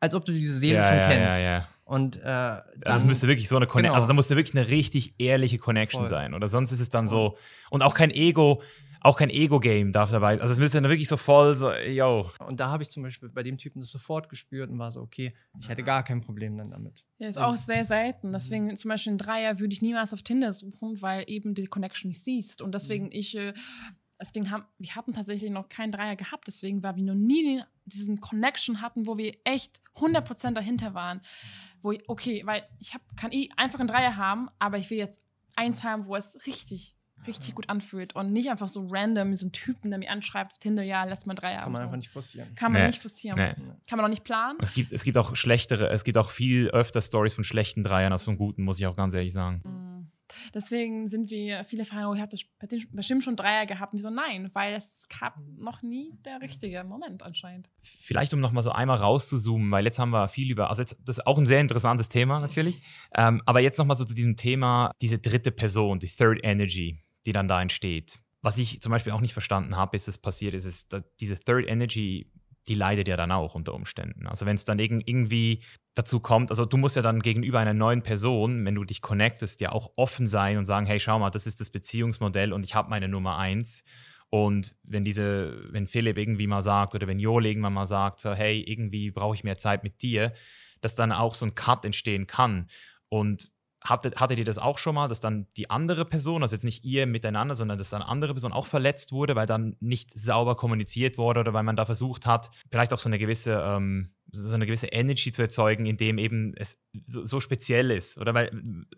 als 0.00 0.14
ob 0.14 0.24
du 0.24 0.32
diese 0.32 0.56
Seele 0.58 0.78
ja, 0.78 0.88
schon 0.88 0.96
ja, 0.98 1.08
kennst. 1.08 1.38
Und 1.88 2.18
äh, 2.18 2.26
Also 2.26 2.62
es 2.82 2.84
dann- 2.98 3.06
müsste 3.06 3.28
wirklich 3.28 3.48
so 3.48 3.56
eine 3.56 3.66
Connection, 3.66 3.84
Genau. 3.88 3.94
also 3.94 4.06
da 4.08 4.12
musste 4.12 4.36
wirklich 4.36 4.54
eine 4.54 4.68
richtig 4.68 5.14
ehrliche 5.18 5.56
Connection 5.56 6.02
Voll. 6.02 6.10
sein. 6.10 6.34
Oder 6.34 6.46
sonst 6.48 6.70
ist 6.70 6.80
es 6.80 6.90
dann 6.90 7.08
so, 7.08 7.38
und 7.70 7.80
auch 7.82 7.94
kein 7.94 8.10
Ego, 8.10 8.62
auch 9.00 9.16
kein 9.16 9.30
Ego-Game 9.30 9.90
darf 9.92 10.10
dabei. 10.10 10.38
Also 10.38 10.52
es 10.52 10.58
müsste 10.58 10.82
dann 10.82 10.90
wirklich 10.90 11.08
so 11.08 11.16
voll 11.16 11.54
so, 11.54 11.72
yo. 11.72 12.30
Und 12.46 12.60
da 12.60 12.68
habe 12.68 12.82
ich 12.82 12.90
zum 12.90 13.04
Beispiel 13.04 13.30
bei 13.30 13.42
dem 13.42 13.56
Typen 13.56 13.80
das 13.80 13.90
sofort 13.90 14.28
gespürt 14.28 14.68
und 14.68 14.78
war 14.78 14.92
so, 14.92 15.00
okay, 15.00 15.32
ich 15.60 15.68
hätte 15.70 15.82
gar 15.82 16.02
kein 16.02 16.20
Problem 16.20 16.58
dann 16.58 16.70
damit. 16.72 17.06
ja, 17.18 17.28
ist 17.28 17.38
auch 17.38 17.54
sehr 17.54 17.84
selten. 17.84 18.32
Deswegen 18.34 18.76
zum 18.76 18.90
Beispiel 18.90 19.14
ein 19.14 19.18
Dreier 19.18 19.58
würde 19.58 19.72
ich 19.72 19.80
niemals 19.80 20.12
auf 20.12 20.20
Tinder 20.22 20.52
suchen, 20.52 21.00
weil 21.00 21.24
eben 21.26 21.54
die 21.54 21.68
Connection 21.68 22.10
nicht 22.10 22.22
siehst. 22.22 22.60
Und 22.60 22.74
deswegen 22.74 23.10
ich, 23.12 23.34
äh, 23.34 23.54
deswegen 24.20 24.50
haben, 24.50 24.64
wir 24.78 24.94
hatten 24.94 25.14
tatsächlich 25.14 25.50
noch 25.50 25.68
keinen 25.70 25.92
Dreier 25.92 26.16
gehabt, 26.16 26.48
deswegen, 26.48 26.82
weil 26.82 26.96
wir 26.96 27.04
noch 27.04 27.14
nie 27.14 27.44
den, 27.44 27.62
diesen 27.88 28.20
Connection 28.20 28.80
hatten, 28.80 29.06
wo 29.06 29.16
wir 29.18 29.34
echt 29.44 29.80
100% 29.96 30.52
dahinter 30.54 30.94
waren. 30.94 31.20
Wo 31.82 31.92
ich, 31.92 32.08
okay, 32.08 32.42
weil 32.44 32.62
ich 32.80 32.94
hab, 32.94 33.00
kann 33.16 33.32
eh 33.32 33.48
einfach 33.56 33.78
einen 33.80 33.88
Dreier 33.88 34.16
haben, 34.16 34.48
aber 34.58 34.78
ich 34.78 34.90
will 34.90 34.98
jetzt 34.98 35.20
eins 35.56 35.84
haben, 35.84 36.06
wo 36.06 36.16
es 36.16 36.38
richtig, 36.46 36.94
richtig 37.26 37.54
gut 37.54 37.68
anfühlt 37.68 38.14
und 38.14 38.32
nicht 38.32 38.48
einfach 38.50 38.68
so 38.68 38.86
random 38.90 39.34
so 39.36 39.46
ein 39.46 39.52
Typen, 39.52 39.90
der 39.90 39.98
mir 39.98 40.10
anschreibt 40.10 40.52
auf 40.52 40.58
Tinder, 40.58 40.82
ja, 40.82 41.04
lass 41.04 41.26
mal 41.26 41.32
einen 41.32 41.36
Dreier 41.38 41.48
Das 41.50 41.54
kann 41.56 41.64
haben. 41.64 41.72
man 41.72 41.80
so. 41.80 41.84
einfach 41.86 41.96
nicht 41.98 42.10
forcieren. 42.10 42.54
Kann 42.54 42.72
man 42.72 42.82
Nee, 42.82 42.86
nicht 42.88 43.00
forcieren. 43.02 43.36
nee. 43.38 43.54
Kann 43.88 43.96
man 43.96 44.04
auch 44.04 44.08
nicht 44.08 44.24
planen. 44.24 44.58
Es 44.60 44.72
gibt, 44.72 44.92
es 44.92 45.02
gibt 45.04 45.18
auch 45.18 45.34
schlechtere, 45.36 45.88
es 45.90 46.04
gibt 46.04 46.16
auch 46.18 46.30
viel 46.30 46.68
öfter 46.70 47.00
Stories 47.00 47.34
von 47.34 47.44
schlechten 47.44 47.82
Dreiern 47.82 48.12
als 48.12 48.24
von 48.24 48.36
guten, 48.36 48.62
muss 48.64 48.78
ich 48.78 48.86
auch 48.86 48.96
ganz 48.96 49.14
ehrlich 49.14 49.32
sagen. 49.32 49.62
Mm. 49.64 49.97
Deswegen 50.54 51.08
sind 51.08 51.30
wir, 51.30 51.64
viele 51.64 51.84
fragen, 51.84 52.06
oh, 52.06 52.14
ihr 52.14 52.22
habt 52.22 52.34
bestimmt 52.92 53.24
schon 53.24 53.36
Dreier 53.36 53.66
gehabt. 53.66 53.92
Und 53.92 53.98
die 53.98 54.02
so, 54.02 54.10
nein, 54.10 54.50
weil 54.52 54.74
es 54.74 55.08
gab 55.08 55.34
noch 55.56 55.82
nie 55.82 56.12
der 56.24 56.40
richtige 56.40 56.84
Moment 56.84 57.22
anscheinend. 57.22 57.68
Vielleicht 57.82 58.32
um 58.34 58.40
nochmal 58.40 58.62
so 58.62 58.70
einmal 58.70 58.98
rauszuzoomen, 58.98 59.70
weil 59.70 59.84
jetzt 59.84 59.98
haben 59.98 60.10
wir 60.10 60.28
viel 60.28 60.50
über, 60.50 60.68
also 60.70 60.82
jetzt, 60.82 60.96
das 61.04 61.18
ist 61.18 61.26
auch 61.26 61.38
ein 61.38 61.46
sehr 61.46 61.60
interessantes 61.60 62.08
Thema 62.08 62.40
natürlich, 62.40 62.82
ähm, 63.14 63.42
aber 63.46 63.60
jetzt 63.60 63.78
nochmal 63.78 63.96
so 63.96 64.04
zu 64.04 64.14
diesem 64.14 64.36
Thema, 64.36 64.92
diese 65.00 65.18
dritte 65.18 65.50
Person, 65.50 65.98
die 65.98 66.08
Third 66.08 66.40
Energy, 66.42 67.02
die 67.26 67.32
dann 67.32 67.48
da 67.48 67.60
entsteht. 67.60 68.20
Was 68.40 68.56
ich 68.58 68.80
zum 68.80 68.92
Beispiel 68.92 69.12
auch 69.12 69.20
nicht 69.20 69.32
verstanden 69.32 69.76
habe, 69.76 69.92
bis 69.92 70.06
es 70.06 70.18
passiert 70.18 70.54
ist, 70.54 70.64
ist, 70.64 70.92
dass 70.92 71.02
diese 71.20 71.38
Third 71.38 71.66
Energy, 71.68 72.30
die 72.66 72.74
leidet 72.74 73.08
ja 73.08 73.16
dann 73.16 73.32
auch 73.32 73.54
unter 73.54 73.74
Umständen. 73.74 74.26
Also 74.26 74.44
wenn 74.44 74.56
es 74.56 74.64
dann 74.64 74.78
irg- 74.78 75.02
irgendwie 75.06 75.62
dazu 75.94 76.20
kommt, 76.20 76.50
also 76.50 76.64
du 76.64 76.76
musst 76.76 76.96
ja 76.96 77.02
dann 77.02 77.20
gegenüber 77.20 77.58
einer 77.58 77.74
neuen 77.74 78.02
Person, 78.02 78.64
wenn 78.64 78.74
du 78.74 78.84
dich 78.84 79.00
connectest, 79.00 79.60
ja 79.60 79.72
auch 79.72 79.92
offen 79.96 80.26
sein 80.26 80.58
und 80.58 80.66
sagen, 80.66 80.86
hey, 80.86 81.00
schau 81.00 81.18
mal, 81.18 81.30
das 81.30 81.46
ist 81.46 81.60
das 81.60 81.70
Beziehungsmodell 81.70 82.52
und 82.52 82.64
ich 82.64 82.74
habe 82.74 82.90
meine 82.90 83.08
Nummer 83.08 83.38
eins. 83.38 83.84
Und 84.30 84.76
wenn 84.82 85.04
diese, 85.04 85.72
wenn 85.72 85.86
Philipp 85.86 86.18
irgendwie 86.18 86.46
mal 86.46 86.60
sagt 86.60 86.94
oder 86.94 87.06
wenn 87.06 87.18
Joel 87.18 87.46
irgendwann 87.46 87.72
mal 87.72 87.86
sagt, 87.86 88.24
hey, 88.24 88.60
irgendwie 88.60 89.10
brauche 89.10 89.34
ich 89.34 89.44
mehr 89.44 89.56
Zeit 89.56 89.82
mit 89.84 90.02
dir, 90.02 90.34
dass 90.82 90.94
dann 90.94 91.12
auch 91.12 91.34
so 91.34 91.46
ein 91.46 91.54
Cut 91.54 91.84
entstehen 91.86 92.26
kann. 92.26 92.68
Und 93.08 93.50
hattet, 93.88 94.20
hattet 94.20 94.38
ihr 94.38 94.44
das 94.44 94.58
auch 94.58 94.78
schon 94.78 94.94
mal, 94.94 95.08
dass 95.08 95.20
dann 95.20 95.46
die 95.56 95.70
andere 95.70 96.04
Person, 96.04 96.42
also 96.42 96.54
jetzt 96.54 96.64
nicht 96.64 96.84
ihr 96.84 97.06
miteinander, 97.06 97.54
sondern 97.54 97.78
dass 97.78 97.90
dann 97.90 98.02
eine 98.02 98.10
andere 98.10 98.34
Person 98.34 98.52
auch 98.52 98.66
verletzt 98.66 99.12
wurde, 99.12 99.36
weil 99.36 99.46
dann 99.46 99.76
nicht 99.80 100.18
sauber 100.18 100.56
kommuniziert 100.56 101.18
wurde 101.18 101.40
oder 101.40 101.52
weil 101.52 101.62
man 101.62 101.76
da 101.76 101.84
versucht 101.84 102.26
hat, 102.26 102.50
vielleicht 102.70 102.92
auch 102.92 102.98
so 102.98 103.08
eine 103.08 103.18
gewisse, 103.18 103.62
ähm, 103.64 104.10
so 104.30 104.54
eine 104.54 104.66
gewisse 104.66 104.88
Energy 104.88 105.32
zu 105.32 105.42
erzeugen, 105.42 105.86
indem 105.86 106.18
eben 106.18 106.54
es 106.56 106.78
so, 107.04 107.24
so 107.24 107.40
speziell 107.40 107.90
ist. 107.90 108.18
Oder 108.18 108.34
weil, 108.34 108.50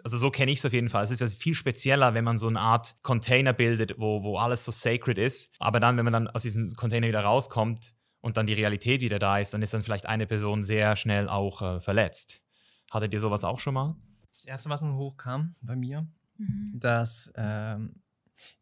also 0.03 0.19
so 0.19 0.31
kenne 0.31 0.51
ich 0.51 0.59
es 0.59 0.67
auf 0.67 0.73
jeden 0.73 0.89
Fall. 0.89 1.05
Es 1.05 1.11
ist 1.11 1.21
ja 1.21 1.27
viel 1.27 1.55
spezieller, 1.55 2.15
wenn 2.15 2.25
man 2.25 2.39
so 2.39 2.49
eine 2.49 2.61
Art 2.61 2.97
Container 3.03 3.53
bildet, 3.53 3.95
wo, 3.99 4.23
wo 4.25 4.39
alles 4.39 4.65
so 4.65 4.73
sacred 4.73 5.19
ist. 5.19 5.53
Aber 5.59 5.81
dann, 5.81 5.97
wenn 5.97 6.05
man 6.05 6.13
dann 6.13 6.29
aus 6.29 6.43
diesem 6.43 6.75
Container 6.75 7.07
wieder 7.07 7.21
rauskommt 7.21 7.95
und 8.21 8.37
dann 8.37 8.47
die 8.47 8.55
Realität 8.55 9.03
wieder 9.03 9.19
da 9.19 9.39
ist, 9.39 9.55
dann 9.55 9.63
ist 9.63 9.73
dann 9.73 9.83
vielleicht 9.83 10.07
eine 10.07 10.27
Person 10.27 10.63
sehr 10.63 10.97
schnell 10.97 11.29
auch 11.29 11.63
äh, 11.63 11.81
verletzt. 11.81 12.43
Hattet 12.91 13.13
ihr 13.13 13.21
sowas 13.21 13.45
auch 13.45 13.61
schon 13.61 13.75
mal? 13.75 13.97
Das 14.31 14.45
erste, 14.45 14.69
was 14.69 14.83
mir 14.83 14.95
hochkam 14.95 15.55
bei 15.63 15.77
mir, 15.77 16.07
Mhm. 16.39 16.79
dass 16.81 17.31
ähm, 17.37 17.97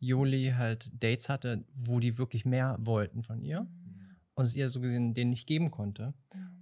Joli 0.01 0.53
halt 0.57 0.91
Dates 1.01 1.29
hatte, 1.29 1.64
wo 1.77 2.01
die 2.01 2.19
wirklich 2.19 2.45
mehr 2.45 2.77
wollten 2.81 3.23
von 3.23 3.41
ihr 3.41 3.69
und 4.35 4.45
es 4.45 4.57
ihr 4.57 4.69
so 4.69 4.81
gesehen 4.81 5.14
denen 5.14 5.31
nicht 5.31 5.47
geben 5.47 5.71
konnte. 5.71 6.12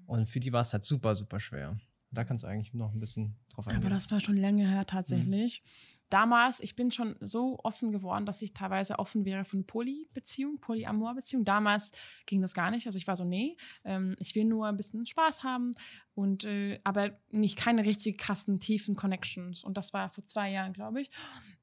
Und 0.07 0.28
für 0.28 0.40
die 0.40 0.52
war 0.52 0.61
es 0.61 0.72
halt 0.74 0.82
super, 0.84 1.14
super 1.14 1.40
schwer. 1.40 1.78
Da 2.11 2.24
kannst 2.24 2.44
du 2.44 2.48
eigentlich 2.48 2.74
noch 2.74 2.92
ein 2.92 3.00
bisschen 3.00 3.34
drauf 3.48 3.66
eingehen. 3.66 3.82
Aber 3.84 3.94
das 3.94 4.11
war 4.11 4.20
schon 4.20 4.36
länger 4.36 4.68
her 4.68 4.86
tatsächlich. 4.86 5.62
Damals, 6.09 6.61
ich 6.61 6.76
bin 6.76 6.92
schon 6.92 7.16
so 7.20 7.59
offen 7.64 7.90
geworden, 7.90 8.26
dass 8.26 8.40
ich 8.40 8.52
teilweise 8.52 8.98
offen 8.98 9.24
wäre 9.24 9.44
von 9.44 9.66
Poly-Beziehung, 9.66 10.61
Polyamor-Beziehung. 10.61 11.44
Damals 11.44 11.90
ging 12.26 12.40
das 12.40 12.54
gar 12.54 12.70
nicht. 12.70 12.86
Also 12.86 12.96
ich 12.96 13.07
war 13.09 13.16
so, 13.16 13.24
nee, 13.24 13.57
ähm, 13.84 14.14
ich 14.20 14.34
will 14.36 14.44
nur 14.44 14.68
ein 14.68 14.76
bisschen 14.76 15.04
Spaß 15.04 15.42
haben 15.42 15.72
und 16.14 16.44
äh, 16.44 16.80
aber 16.84 17.18
nicht 17.30 17.59
keine 17.59 17.84
richtig 17.84 18.18
krassen, 18.18 18.61
tiefen 18.61 18.94
Connections. 18.94 19.64
Und 19.64 19.76
das 19.76 19.92
war 19.92 20.09
vor 20.09 20.24
zwei 20.26 20.50
Jahren, 20.50 20.72
glaube 20.72 21.00
ich. 21.00 21.11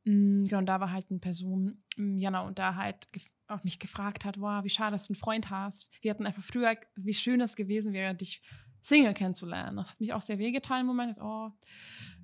Mm, 0.04 0.44
genau, 0.44 0.60
und 0.60 0.66
da 0.66 0.80
war 0.82 0.92
halt 0.92 1.08
eine 1.10 1.20
Person, 1.20 1.80
mm, 1.96 2.18
Jana, 2.18 2.42
und 2.42 2.60
da 2.60 2.76
halt 2.76 3.08
auch 3.48 3.64
mich 3.64 3.80
gefragt 3.80 4.26
hat, 4.26 4.40
wow, 4.40 4.64
wie 4.64 4.70
schade, 4.70 4.92
dass 4.92 5.08
du 5.08 5.14
einen 5.14 5.20
Freund 5.20 5.50
hast. 5.50 5.88
Wir 6.02 6.12
hatten 6.12 6.26
einfach 6.26 6.44
früher, 6.44 6.76
wie 6.96 7.14
schön 7.14 7.40
es 7.40 7.56
gewesen 7.56 7.94
wäre, 7.94 8.14
dich 8.14 8.42
Single 8.82 9.14
kennenzulernen. 9.14 9.78
Das 9.78 9.90
hat 9.90 10.00
mich 10.00 10.14
auch 10.14 10.22
sehr 10.22 10.38
wehgetan 10.38 10.82
im 10.82 10.88
Moment. 10.88 11.18
Oh. 11.22 11.50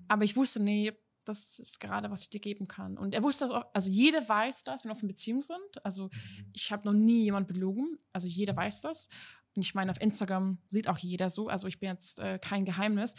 Aber 0.09 0.23
ich 0.25 0.35
wusste, 0.35 0.61
nee, 0.61 0.91
das 1.29 1.59
ist 1.59 1.79
gerade, 1.79 2.11
was 2.11 2.23
ich 2.23 2.29
dir 2.29 2.39
geben 2.39 2.67
kann. 2.67 2.97
Und 2.97 3.13
er 3.13 3.23
wusste 3.23 3.45
das 3.47 3.55
auch, 3.55 3.65
also 3.73 3.89
jeder 3.89 4.27
weiß 4.27 4.63
das, 4.63 4.83
wenn 4.83 4.89
wir 4.89 4.93
auf 4.93 4.99
einer 4.99 5.07
Beziehung 5.07 5.41
sind. 5.41 5.85
Also 5.85 6.09
ich 6.53 6.71
habe 6.71 6.85
noch 6.87 6.93
nie 6.93 7.23
jemand 7.23 7.47
belogen. 7.47 7.97
Also 8.11 8.27
jeder 8.27 8.55
weiß 8.55 8.81
das. 8.81 9.07
Und 9.55 9.61
ich 9.61 9.75
meine, 9.75 9.91
auf 9.91 10.01
Instagram 10.01 10.57
sieht 10.67 10.87
auch 10.87 10.97
jeder 10.97 11.29
so. 11.29 11.47
Also 11.47 11.67
ich 11.67 11.79
bin 11.79 11.89
jetzt 11.89 12.19
äh, 12.19 12.39
kein 12.39 12.65
Geheimnis. 12.65 13.15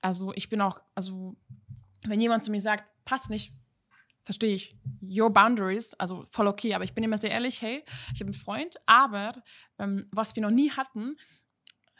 Also 0.00 0.32
ich 0.34 0.48
bin 0.48 0.60
auch, 0.60 0.80
also 0.94 1.36
wenn 2.06 2.20
jemand 2.20 2.44
zu 2.44 2.50
mir 2.50 2.60
sagt, 2.60 2.84
passt 3.04 3.30
nicht, 3.30 3.52
verstehe 4.24 4.54
ich. 4.54 4.76
Your 5.02 5.30
boundaries, 5.30 5.94
also 5.94 6.26
voll 6.30 6.46
okay. 6.46 6.74
Aber 6.74 6.84
ich 6.84 6.94
bin 6.94 7.04
immer 7.04 7.18
sehr 7.18 7.30
ehrlich, 7.30 7.62
hey, 7.62 7.84
ich 8.12 8.20
habe 8.20 8.26
einen 8.26 8.34
Freund, 8.34 8.76
aber 8.86 9.32
ähm, 9.78 10.06
was 10.12 10.36
wir 10.36 10.42
noch 10.42 10.50
nie 10.50 10.70
hatten, 10.70 11.16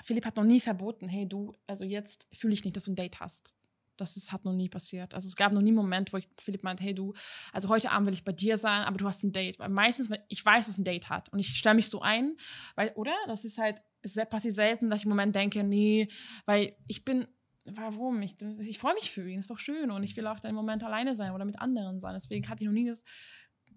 Philipp 0.02 0.24
hat 0.24 0.36
noch 0.36 0.44
nie 0.44 0.60
verboten, 0.60 1.08
hey 1.08 1.28
du, 1.28 1.54
also 1.66 1.84
jetzt 1.84 2.28
fühle 2.32 2.54
ich 2.54 2.64
nicht, 2.64 2.76
dass 2.76 2.84
du 2.84 2.92
ein 2.92 2.96
Date 2.96 3.20
hast. 3.20 3.57
Das 4.00 4.16
ist, 4.16 4.32
hat 4.32 4.44
noch 4.44 4.52
nie 4.52 4.68
passiert. 4.68 5.14
Also 5.14 5.28
es 5.28 5.36
gab 5.36 5.52
noch 5.52 5.62
nie 5.62 5.68
einen 5.68 5.76
Moment, 5.76 6.12
wo 6.12 6.16
ich 6.16 6.28
Philipp 6.38 6.62
meinte, 6.62 6.82
hey 6.82 6.94
du, 6.94 7.12
also 7.52 7.68
heute 7.68 7.90
Abend 7.90 8.06
will 8.06 8.14
ich 8.14 8.24
bei 8.24 8.32
dir 8.32 8.56
sein, 8.56 8.82
aber 8.82 8.96
du 8.96 9.06
hast 9.06 9.24
ein 9.24 9.32
Date. 9.32 9.58
Weil 9.58 9.68
meistens, 9.68 10.10
wenn 10.10 10.20
ich 10.28 10.44
weiß, 10.44 10.66
dass 10.66 10.78
ein 10.78 10.84
Date 10.84 11.08
hat 11.08 11.28
und 11.32 11.38
ich 11.38 11.56
stelle 11.58 11.76
mich 11.76 11.88
so 11.88 12.00
ein, 12.00 12.36
weil, 12.74 12.92
oder? 12.94 13.14
Das 13.26 13.44
ist 13.44 13.58
halt, 13.58 13.80
es 14.02 14.14
passiert 14.28 14.54
selten, 14.54 14.90
dass 14.90 15.00
ich 15.00 15.06
im 15.06 15.10
Moment 15.10 15.34
denke, 15.34 15.62
nee, 15.64 16.08
weil 16.46 16.76
ich 16.86 17.04
bin, 17.04 17.26
warum? 17.64 18.22
Ich, 18.22 18.36
ich 18.60 18.78
freue 18.78 18.94
mich 18.94 19.10
für 19.10 19.28
ihn, 19.28 19.40
ist 19.40 19.50
doch 19.50 19.58
schön 19.58 19.90
und 19.90 20.02
ich 20.02 20.16
will 20.16 20.26
auch 20.26 20.40
dann 20.40 20.50
im 20.50 20.56
Moment 20.56 20.82
alleine 20.84 21.14
sein 21.14 21.32
oder 21.32 21.44
mit 21.44 21.60
anderen 21.60 22.00
sein. 22.00 22.14
Deswegen 22.14 22.48
hatte 22.48 22.62
ich 22.62 22.66
noch 22.66 22.74
nie 22.74 22.86
das, 22.86 23.04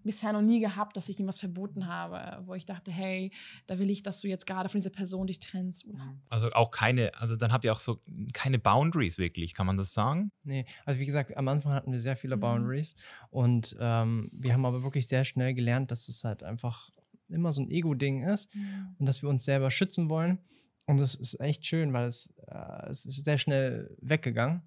bisher 0.02 0.32
noch 0.32 0.42
nie 0.42 0.60
gehabt, 0.60 0.96
dass 0.96 1.08
ich 1.08 1.18
ihm 1.18 1.26
was 1.26 1.40
verboten 1.40 1.86
habe, 1.86 2.42
wo 2.46 2.54
ich 2.54 2.64
dachte, 2.64 2.90
hey, 2.90 3.32
da 3.66 3.78
will 3.78 3.90
ich, 3.90 4.02
dass 4.02 4.20
du 4.20 4.28
jetzt 4.28 4.46
gerade 4.46 4.68
von 4.68 4.80
dieser 4.80 4.90
Person 4.90 5.26
dich 5.26 5.40
trennst. 5.40 5.86
Oder? 5.86 6.16
Also 6.28 6.50
auch 6.52 6.70
keine, 6.70 7.14
also 7.14 7.36
dann 7.36 7.52
habt 7.52 7.64
ihr 7.64 7.72
auch 7.72 7.80
so 7.80 8.00
keine 8.32 8.58
Boundaries 8.58 9.18
wirklich, 9.18 9.54
kann 9.54 9.66
man 9.66 9.76
das 9.76 9.92
sagen? 9.92 10.32
Nee, 10.44 10.66
also 10.84 11.00
wie 11.00 11.06
gesagt, 11.06 11.36
am 11.36 11.48
Anfang 11.48 11.72
hatten 11.72 11.92
wir 11.92 12.00
sehr 12.00 12.16
viele 12.16 12.36
Mhm. 12.36 12.40
Boundaries 12.40 12.94
und 13.30 13.76
ähm, 13.80 14.28
wir 14.32 14.52
haben 14.52 14.64
aber 14.66 14.82
wirklich 14.82 15.06
sehr 15.08 15.24
schnell 15.24 15.54
gelernt, 15.54 15.90
dass 15.90 16.08
es 16.08 16.24
halt 16.24 16.42
einfach 16.42 16.90
immer 17.28 17.52
so 17.52 17.62
ein 17.62 17.70
Ego-Ding 17.70 18.24
ist 18.24 18.50
und 18.98 19.06
dass 19.06 19.22
wir 19.22 19.28
uns 19.30 19.44
selber 19.44 19.70
schützen 19.70 20.10
wollen. 20.10 20.38
Und 20.86 20.98
das 21.00 21.14
ist 21.14 21.40
echt 21.40 21.64
schön, 21.64 21.92
weil 21.92 22.06
es, 22.06 22.26
äh, 22.48 22.88
es 22.88 23.06
ist 23.06 23.24
sehr 23.24 23.38
schnell 23.38 23.96
weggegangen, 24.00 24.62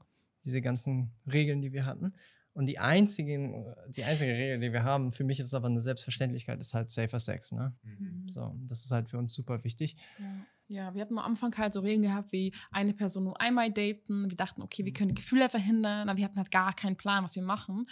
diese 0.46 0.62
ganzen 0.62 1.12
Regeln, 1.32 1.62
die 1.62 1.74
wir 1.74 1.86
hatten. 1.86 2.14
Und 2.56 2.68
die, 2.68 2.80
einzigen, 2.80 3.66
die 3.89 4.03
einzige 4.06 4.32
Regel, 4.32 4.60
die 4.60 4.72
wir 4.72 4.84
haben, 4.84 5.12
für 5.12 5.26
mich 5.26 5.39
ist 5.41 5.47
es 5.47 5.53
aber 5.53 5.68
eine 5.68 5.82
Selbstverständlichkeit, 5.82 6.58
ist 6.60 6.74
halt 6.74 6.89
safer 6.89 7.20
Sex. 7.20 7.51
Ne? 7.51 7.74
Mhm. 7.84 8.30
So, 8.30 8.56
das 8.66 8.84
ist 8.86 8.91
halt 8.91 9.10
für 9.10 9.18
uns 9.18 9.34
super 9.34 9.62
wichtig. 9.66 9.97
Ja. 10.18 10.26
ja, 10.70 10.95
wir 10.95 11.01
hatten 11.01 11.18
am 11.20 11.26
Anfang 11.26 11.56
halt 11.58 11.74
so 11.74 11.82
Regeln 11.82 12.03
gehabt, 12.03 12.32
wie 12.32 12.53
eine 12.72 12.93
Person 12.93 13.26
nur 13.26 13.41
einmal 13.41 13.72
daten. 13.74 14.30
Wir 14.30 14.38
dachten, 14.38 14.62
okay, 14.62 14.86
wir 14.86 14.93
können 14.93 15.14
Gefühle 15.14 15.49
verhindern, 15.49 16.08
aber 16.08 16.18
wir 16.18 16.24
hatten 16.24 16.38
halt 16.38 16.49
gar 16.49 16.74
keinen 16.74 16.95
Plan, 16.95 17.26
was 17.26 17.36
wir 17.36 17.43
machen. 17.43 17.88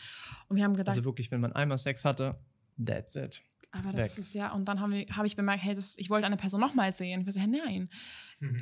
Und 0.47 0.55
wir 0.55 0.63
haben 0.63 0.75
gedacht, 0.77 0.95
Also 0.95 1.03
wirklich, 1.03 1.29
wenn 1.29 1.41
man 1.41 1.51
einmal 1.51 1.77
Sex 1.77 2.05
hatte, 2.05 2.39
that's 2.83 3.17
it. 3.17 3.43
aber 3.73 3.91
das 3.91 4.13
weg. 4.15 4.19
ist 4.19 4.33
ja, 4.33 4.53
und 4.53 4.65
dann 4.69 4.79
habe 4.79 5.05
hab 5.11 5.25
ich 5.25 5.35
bemerkt, 5.35 5.61
hey, 5.63 5.75
das, 5.75 5.97
ich 5.97 6.09
wollte 6.09 6.25
eine 6.25 6.37
Person 6.37 6.61
nochmal 6.61 6.93
sehen. 6.93 7.19
Ich 7.19 7.25
war 7.25 7.33
so, 7.33 7.39
hey, 7.41 7.47
nein, 7.47 7.89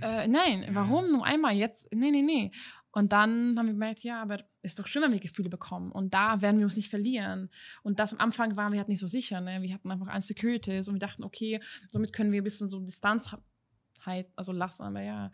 äh, 0.01 0.27
nein, 0.27 0.65
warum 0.71 1.11
nur 1.11 1.25
einmal 1.25 1.53
jetzt? 1.55 1.87
Nee, 1.93 2.09
nee, 2.11 2.21
nee. 2.23 2.51
Und 2.93 3.13
dann 3.13 3.55
haben 3.57 3.67
wir 3.67 3.73
gemerkt, 3.73 4.03
ja, 4.03 4.21
aber 4.21 4.43
ist 4.63 4.77
doch 4.79 4.85
schön, 4.87 5.01
wenn 5.01 5.13
wir 5.13 5.19
Gefühle 5.19 5.49
bekommen. 5.49 5.91
Und 5.91 6.13
da 6.13 6.41
werden 6.41 6.57
wir 6.59 6.65
uns 6.65 6.75
nicht 6.75 6.89
verlieren. 6.89 7.49
Und 7.83 7.99
das 7.99 8.13
am 8.13 8.19
Anfang 8.19 8.55
waren 8.57 8.73
wir 8.73 8.79
halt 8.79 8.89
nicht 8.89 8.99
so 8.99 9.07
sicher. 9.07 9.39
Ne? 9.39 9.61
Wir 9.61 9.73
hatten 9.73 9.89
einfach 9.89 10.13
Insecurities 10.13 10.87
und 10.89 10.95
wir 10.95 10.99
dachten, 10.99 11.23
okay, 11.23 11.61
somit 11.89 12.11
können 12.11 12.31
wir 12.33 12.41
ein 12.41 12.43
bisschen 12.43 12.67
so 12.67 12.81
Distanz 12.81 13.31
ha- 13.31 13.41
halt, 14.01 14.27
also 14.35 14.51
lassen. 14.51 14.83
Aber 14.83 15.01
ja, 15.01 15.31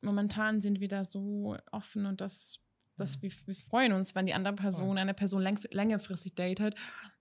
momentan 0.00 0.60
sind 0.60 0.80
wir 0.80 0.88
da 0.88 1.04
so 1.04 1.56
offen 1.70 2.04
und 2.06 2.20
das, 2.20 2.60
das 2.96 3.22
wir, 3.22 3.30
wir 3.46 3.54
freuen 3.54 3.92
uns, 3.92 4.14
wenn 4.16 4.26
die 4.26 4.34
andere 4.34 4.54
Person 4.54 4.98
eine 4.98 5.14
Person 5.14 5.40
läng 5.42 5.58
längerfristig 5.70 6.34
datet, 6.34 6.74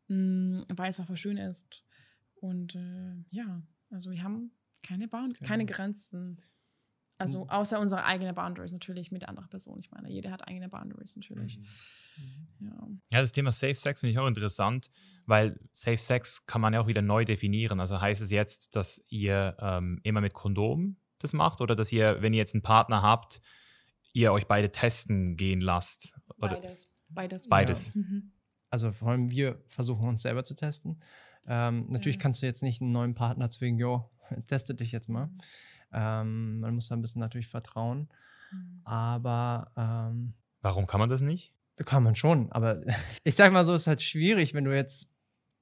mh, 0.07 0.66
weil 0.70 0.89
es 0.89 0.99
einfach 0.99 1.18
schön 1.18 1.38
ist. 1.38 1.84
Und 2.36 2.76
äh, 2.76 3.14
ja, 3.30 3.62
also 3.91 4.09
wir 4.09 4.24
haben 4.24 4.51
keine, 4.82 5.07
Bound 5.07 5.39
keine 5.41 5.66
Genau. 5.66 5.78
Grenzen. 5.78 6.39
Also 7.22 7.47
außer 7.47 7.80
unsere 7.80 8.03
eigenen 8.03 8.36
Boundaries 8.36 8.72
natürlich 8.74 9.11
mit 9.11 9.22
der 9.24 9.30
anderen 9.30 9.49
Person. 9.49 9.80
Ich 9.80 9.91
meine, 9.91 10.09
jeder 10.09 10.32
hat 10.32 10.47
eigene 10.47 10.69
Boundaries 10.69 11.15
natürlich. 11.15 11.59
Ja. 12.59 12.88
Ja, 13.09 13.22
das 13.22 13.32
Thema 13.32 13.51
Safe 13.51 13.76
Sex 13.76 14.01
finde 14.01 14.11
ich 14.11 14.19
auch 14.19 14.28
interessant, 14.28 14.89
weil 15.26 15.59
Safe 15.72 15.97
Sex 15.97 16.45
kann 16.45 16.61
man 16.61 16.74
ja 16.74 16.82
auch 16.82 16.88
wieder 16.88 17.01
neu 17.01 17.26
definieren. 17.26 17.80
Also 17.80 17.99
heißt 17.99 18.22
es 18.22 18.32
jetzt, 18.32 18.76
dass 18.76 19.03
ihr 19.09 19.55
ähm, 19.59 19.99
immer 20.03 20.22
mit 20.22 20.34
Kondom 20.34 20.97
das 21.19 21.34
macht 21.34 21.61
oder 21.61 21.76
dass 21.76 21.91
ihr, 21.91 22.22
wenn 22.22 22.34
ihr 22.34 22.39
jetzt 22.39 22.53
einen 22.55 22.61
Partner 22.63 23.01
habt, 23.01 23.41
ihr 24.13 24.34
euch 24.34 24.47
beide 24.47 24.72
testen 24.72 25.38
gehen 25.38 25.61
lasst? 25.61 26.13
Oder 26.38 26.55
Beides. 26.55 26.89
Beides. 27.09 27.47
beides. 27.49 27.95
Mhm. 27.95 28.32
Also 28.69 28.91
vor 28.91 29.09
allem 29.09 29.30
wir 29.30 29.61
versuchen 29.67 30.07
uns 30.07 30.22
selber 30.22 30.43
zu 30.43 30.53
testen. 30.55 31.01
Ähm, 31.47 31.88
natürlich 31.89 32.17
Ja. 32.17 32.22
kannst 32.22 32.41
du 32.41 32.45
jetzt 32.45 32.61
nicht 32.63 32.82
einen 32.82 32.91
neuen 32.91 33.15
Partner 33.15 33.49
zwingen, 33.49 33.80
jo, 33.80 34.09
teste 34.47 34.76
dich 34.76 34.91
jetzt 34.91 35.09
mal. 35.09 35.28
Mhm. 35.28 35.38
Ähm, 35.94 36.60
man 36.60 36.76
muss 36.76 36.88
da 36.88 36.96
ein 36.96 37.02
bisschen 37.02 37.20
natürlich 37.20 37.48
vertrauen. 37.48 38.10
Mhm. 38.52 38.82
Aber 38.86 39.72
ähm, 39.78 40.34
Warum 40.62 40.88
kann 40.88 41.00
man 41.00 41.10
das 41.10 41.22
nicht? 41.22 41.54
kann 41.86 42.04
man 42.04 42.14
schon. 42.16 42.52
Aber 42.52 42.78
ich 43.24 43.36
sag 43.36 43.52
mal 43.54 43.66
so, 43.66 43.74
es 43.74 43.82
ist 43.84 43.88
halt 43.88 44.02
schwierig, 44.02 44.54
wenn 44.54 44.66
du 44.66 44.76
jetzt, 44.76 45.10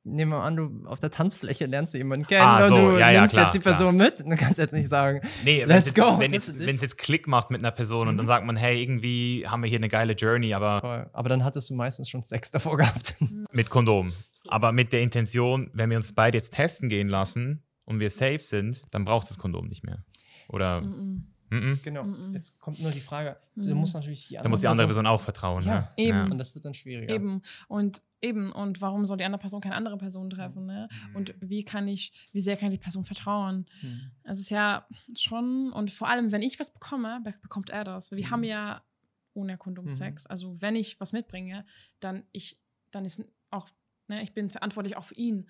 nehmen 0.04 0.32
wir 0.32 0.42
an, 0.44 0.56
du 0.58 0.86
auf 0.88 1.00
der 1.00 1.12
Tanzfläche 1.12 1.66
lernst 1.66 1.94
du 1.94 1.98
jemanden 1.98 2.26
kennen 2.28 2.42
Ah, 2.42 2.64
und 2.64 2.70
so, 2.70 2.76
du 2.76 3.00
ja, 3.00 3.12
ja, 3.12 3.20
nimmst 3.22 3.34
klar, 3.36 3.46
jetzt 3.46 3.54
die 3.56 3.60
klar. 3.60 3.74
Person 3.76 3.96
mit. 3.96 4.20
Du 4.20 4.36
kannst 4.36 4.58
jetzt 4.58 4.74
nicht 4.74 4.90
sagen, 4.90 5.22
Nee, 5.46 5.62
wenn 5.62 5.70
Let's 5.70 5.90
es 5.92 5.96
jetzt, 5.96 6.06
go, 6.06 6.20
wenn 6.20 6.32
das 6.34 6.48
jetzt, 6.48 6.60
es 6.60 6.82
jetzt 6.82 6.98
Klick 6.98 7.28
macht 7.28 7.52
mit 7.52 7.62
einer 7.62 7.72
Person 7.72 8.08
und 8.10 8.18
dann 8.18 8.26
sagt 8.26 8.46
man, 8.46 8.58
hey, 8.58 8.82
irgendwie 8.82 9.48
haben 9.48 9.62
wir 9.64 9.70
hier 9.70 9.78
eine 9.80 9.88
geile 9.88 10.14
Journey, 10.14 10.54
aber 10.54 10.82
Voll. 10.82 11.10
aber 11.14 11.30
dann 11.30 11.44
hattest 11.46 11.70
du 11.70 11.76
meistens 11.76 12.10
schon 12.10 12.22
Sex 12.24 12.52
davor 12.52 12.78
gehabt. 12.78 13.16
mit 13.54 13.70
Kondom. 13.70 14.12
Aber 14.48 14.72
mit 14.72 14.92
der 14.94 15.02
Intention, 15.02 15.70
wenn 15.74 15.90
wir 15.90 15.98
uns 15.98 16.14
beide 16.14 16.38
jetzt 16.38 16.54
testen 16.56 16.90
gehen 16.90 17.08
lassen 17.08 17.64
und 17.86 18.00
wir 18.00 18.10
safe 18.10 18.40
sind, 18.40 18.82
dann 18.92 19.06
braucht 19.06 19.24
es 19.24 19.30
das 19.30 19.38
Kondom 19.38 19.68
nicht 19.68 19.86
mehr. 19.86 20.04
Oder 20.50 20.82
Mhm. 20.82 21.26
Mhm. 21.52 21.80
genau. 21.84 22.04
Mhm. 22.04 22.34
Jetzt 22.36 22.60
kommt 22.60 22.80
nur 22.80 22.92
die 22.92 23.00
Frage, 23.00 23.38
du 23.56 23.70
Mhm. 23.70 23.78
musst 23.78 23.94
natürlich 23.96 24.28
die 24.28 24.38
andere 24.38 24.44
Da 24.44 24.50
muss 24.50 24.62
die 24.62 24.68
andere 24.68 24.86
Person 24.88 25.08
auch 25.08 25.22
vertrauen. 25.22 25.64
Ja, 25.66 25.80
ne? 25.80 25.88
eben. 25.98 26.32
Und 26.32 26.38
das 26.38 26.54
wird 26.54 26.66
dann 26.66 26.74
schwieriger. 26.76 27.12
Eben. 27.14 27.42
Und 27.68 28.04
eben. 28.22 28.52
Und 28.52 28.82
warum 28.82 29.06
soll 29.08 29.18
die 29.18 29.24
andere 29.24 29.40
Person 29.40 29.60
keine 29.62 29.76
andere 29.76 29.98
Person 29.98 30.30
treffen? 30.30 30.66
Ne? 30.68 30.90
Und 31.16 31.34
wie 31.42 31.64
kann 31.64 31.88
ich, 31.88 32.12
wie 32.34 32.40
sehr 32.42 32.56
kann 32.58 32.72
ich 32.72 32.78
die 32.80 32.84
Person 32.84 33.04
vertrauen? 33.06 33.66
Hm. 33.82 34.12
Es 34.24 34.40
ist 34.40 34.50
ja 34.52 34.86
schon, 35.16 35.72
und 35.72 35.90
vor 35.90 36.08
allem, 36.08 36.32
wenn 36.32 36.44
ich 36.44 36.60
was 36.60 36.72
bekomme, 36.72 37.20
be- 37.24 37.34
bekommt 37.42 37.70
er 37.72 37.84
das. 37.84 38.12
Wir 38.12 38.26
Mhm. 38.28 38.32
haben 38.32 38.44
ja 38.44 38.84
ohne 39.34 39.58
Kondom 39.58 39.86
Mhm. 39.86 39.90
Sex. 39.92 40.28
Also 40.28 40.62
wenn 40.62 40.76
ich 40.76 41.00
was 41.00 41.14
mitbringe, 41.14 41.66
dann 42.00 42.24
ich, 42.32 42.60
dann 42.92 43.06
ist 43.06 43.24
auch, 43.50 43.70
ne, 44.08 44.22
ich 44.22 44.34
bin 44.34 44.50
verantwortlich 44.52 44.98
auch 44.98 45.04
für 45.04 45.16
ihn. 45.16 45.48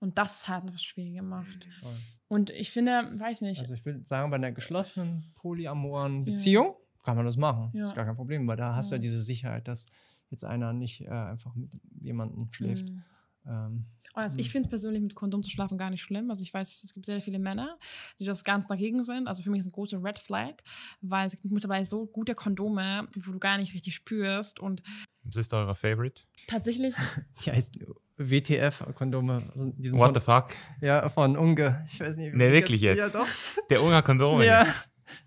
Und 0.00 0.18
das 0.18 0.46
hat 0.48 0.64
etwas 0.64 0.82
schwierig 0.82 1.14
gemacht. 1.14 1.68
Voll. 1.80 1.94
Und 2.28 2.50
ich 2.50 2.70
finde, 2.70 3.12
weiß 3.18 3.40
nicht, 3.40 3.60
Also 3.60 3.74
ich 3.74 3.84
würde 3.84 4.04
sagen, 4.04 4.30
bei 4.30 4.36
einer 4.36 4.52
geschlossenen, 4.52 5.32
polyamoren 5.34 6.24
Beziehung 6.24 6.74
kann 7.04 7.16
man 7.16 7.24
das 7.26 7.36
machen. 7.36 7.70
Ja. 7.74 7.84
Ist 7.84 7.94
gar 7.94 8.04
kein 8.04 8.16
Problem, 8.16 8.46
weil 8.46 8.56
da 8.56 8.74
hast 8.74 8.90
du 8.90 8.94
ja 8.94 8.98
Ja. 8.98 9.02
diese 9.02 9.20
Sicherheit, 9.20 9.66
dass 9.66 9.86
jetzt 10.30 10.44
einer 10.44 10.72
nicht 10.72 11.00
äh, 11.00 11.08
einfach 11.08 11.54
mit 11.54 11.70
jemandem 12.00 12.52
schläft. 12.52 12.88
mm, 12.90 13.02
Ähm, 13.46 13.86
Also 14.12 14.38
ich 14.38 14.50
finde 14.50 14.66
es 14.66 14.70
persönlich 14.70 15.00
mit 15.00 15.14
Kondom 15.14 15.42
zu 15.42 15.48
schlafen 15.48 15.78
gar 15.78 15.88
nicht 15.90 16.02
schlimm. 16.02 16.28
Also 16.28 16.42
ich 16.42 16.52
weiß, 16.52 16.82
es 16.84 16.92
gibt 16.92 17.06
sehr 17.06 17.20
viele 17.22 17.38
Männer, 17.38 17.78
die 18.18 18.24
das 18.24 18.44
ganz 18.44 18.66
dagegen 18.66 19.02
sind. 19.04 19.26
Also 19.26 19.42
für 19.42 19.50
mich 19.50 19.60
ist 19.60 19.66
ein 19.68 19.72
großer 19.72 20.02
Red 20.04 20.18
Flag, 20.18 20.56
weil 21.00 21.26
es 21.28 21.32
gibt 21.40 21.50
mittlerweile 21.52 21.84
so 21.86 22.04
gute 22.06 22.34
Kondome, 22.34 23.08
wo 23.14 23.32
du 23.32 23.38
gar 23.38 23.56
nicht 23.56 23.72
richtig 23.74 23.94
spürst. 23.94 24.60
Und 24.60 24.82
Was 25.28 25.36
ist 25.36 25.54
euer 25.54 25.74
Favorite? 25.74 26.22
tatsächlich, 26.46 26.94
die 27.44 27.52
heißt 27.52 27.78
WTF-Kondome. 28.16 29.42
Also 29.52 29.72
What 29.96 30.14
the 30.14 30.20
fuck? 30.20 30.48
Ja, 30.80 31.08
von 31.08 31.36
Unge. 31.36 31.86
Ich 31.90 32.00
weiß 32.00 32.16
nicht. 32.16 32.32
wie- 32.32 32.36
Nee, 32.36 32.52
wirklich 32.52 32.80
jetzt? 32.80 32.98
Ja, 32.98 33.08
doch. 33.08 33.26
Der 33.70 33.82
Unger 33.82 34.02
Kondome. 34.02 34.44
Ja. 34.46 34.66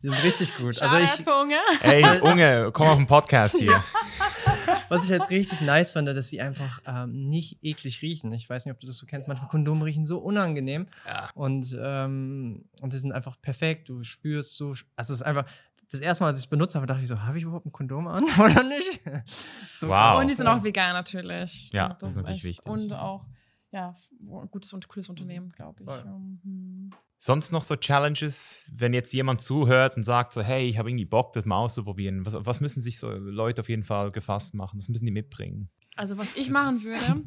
Die 0.03 0.09
sind 0.09 0.23
richtig 0.23 0.55
gut. 0.57 0.79
Also 0.81 0.97
ich, 0.97 1.09
für 1.09 1.41
Unge. 1.41 1.57
Ey, 1.81 2.19
Unge, 2.21 2.69
komm 2.71 2.87
auf 2.87 2.97
den 2.97 3.07
Podcast 3.07 3.57
hier. 3.57 3.83
was 4.89 5.03
ich 5.03 5.09
jetzt 5.09 5.29
richtig 5.31 5.61
nice 5.61 5.91
fand, 5.93 6.07
dass 6.07 6.29
sie 6.29 6.39
einfach 6.39 6.81
ähm, 6.85 7.29
nicht 7.29 7.57
eklig 7.63 8.01
riechen. 8.03 8.31
Ich 8.33 8.47
weiß 8.47 8.65
nicht, 8.65 8.73
ob 8.75 8.79
du 8.79 8.85
das 8.85 8.97
so 8.97 9.07
kennst. 9.07 9.27
Manchmal 9.27 9.49
Kondome 9.49 9.85
riechen 9.85 10.05
so 10.05 10.19
unangenehm. 10.19 10.87
Ja. 11.07 11.29
Und, 11.33 11.75
ähm, 11.81 12.65
und 12.79 12.93
die 12.93 12.97
sind 12.97 13.11
einfach 13.11 13.41
perfekt. 13.41 13.89
Du 13.89 14.03
spürst 14.03 14.55
so. 14.55 14.69
Also 14.95 15.13
es 15.13 15.21
ist 15.21 15.23
einfach. 15.23 15.45
Das 15.91 15.99
erste 15.99 16.23
Mal, 16.23 16.29
als 16.29 16.37
ich 16.37 16.45
es 16.45 16.49
benutzt 16.49 16.73
habe, 16.75 16.85
dachte 16.85 17.01
ich 17.01 17.07
so, 17.07 17.21
habe 17.21 17.37
ich 17.37 17.43
überhaupt 17.43 17.65
ein 17.65 17.71
Kondom 17.71 18.07
an 18.07 18.23
oder 18.39 18.63
nicht? 18.63 19.01
so 19.73 19.89
Wow. 19.89 20.21
Und 20.21 20.29
die 20.29 20.35
sind 20.35 20.47
auch 20.47 20.63
vegan 20.63 20.93
natürlich. 20.93 21.69
Ja, 21.73 21.91
Und 21.91 22.01
das 22.01 22.11
ist 22.11 22.17
natürlich 22.17 22.43
wichtig. 22.45 22.65
Und 22.65 22.93
auch, 22.93 23.25
ja, 23.71 23.93
ein 24.21 24.49
gutes 24.49 24.71
und 24.73 24.87
cooles 24.87 25.09
Unternehmen, 25.09 25.51
glaube 25.51 25.83
ich. 25.83 26.05
Mhm. 26.05 26.91
Sonst 27.17 27.51
noch 27.51 27.63
so 27.63 27.75
Challenges, 27.75 28.71
wenn 28.73 28.93
jetzt 28.93 29.13
jemand 29.13 29.41
zuhört 29.41 29.97
und 29.97 30.03
sagt 30.03 30.31
so, 30.31 30.41
hey, 30.41 30.67
ich 30.67 30.77
habe 30.77 30.89
irgendwie 30.89 31.05
Bock, 31.05 31.33
das 31.33 31.45
mal 31.45 31.57
auszuprobieren. 31.57 32.25
Was, 32.25 32.35
was 32.37 32.61
müssen 32.61 32.81
sich 32.81 32.97
so 32.97 33.09
Leute 33.09 33.61
auf 33.61 33.69
jeden 33.69 33.83
Fall 33.83 34.11
gefasst 34.11 34.53
machen? 34.53 34.77
Was 34.79 34.87
müssen 34.87 35.05
die 35.05 35.11
mitbringen? 35.11 35.69
Also 35.97 36.17
was 36.17 36.37
ich 36.37 36.49
machen 36.49 36.81
würde, 36.83 37.23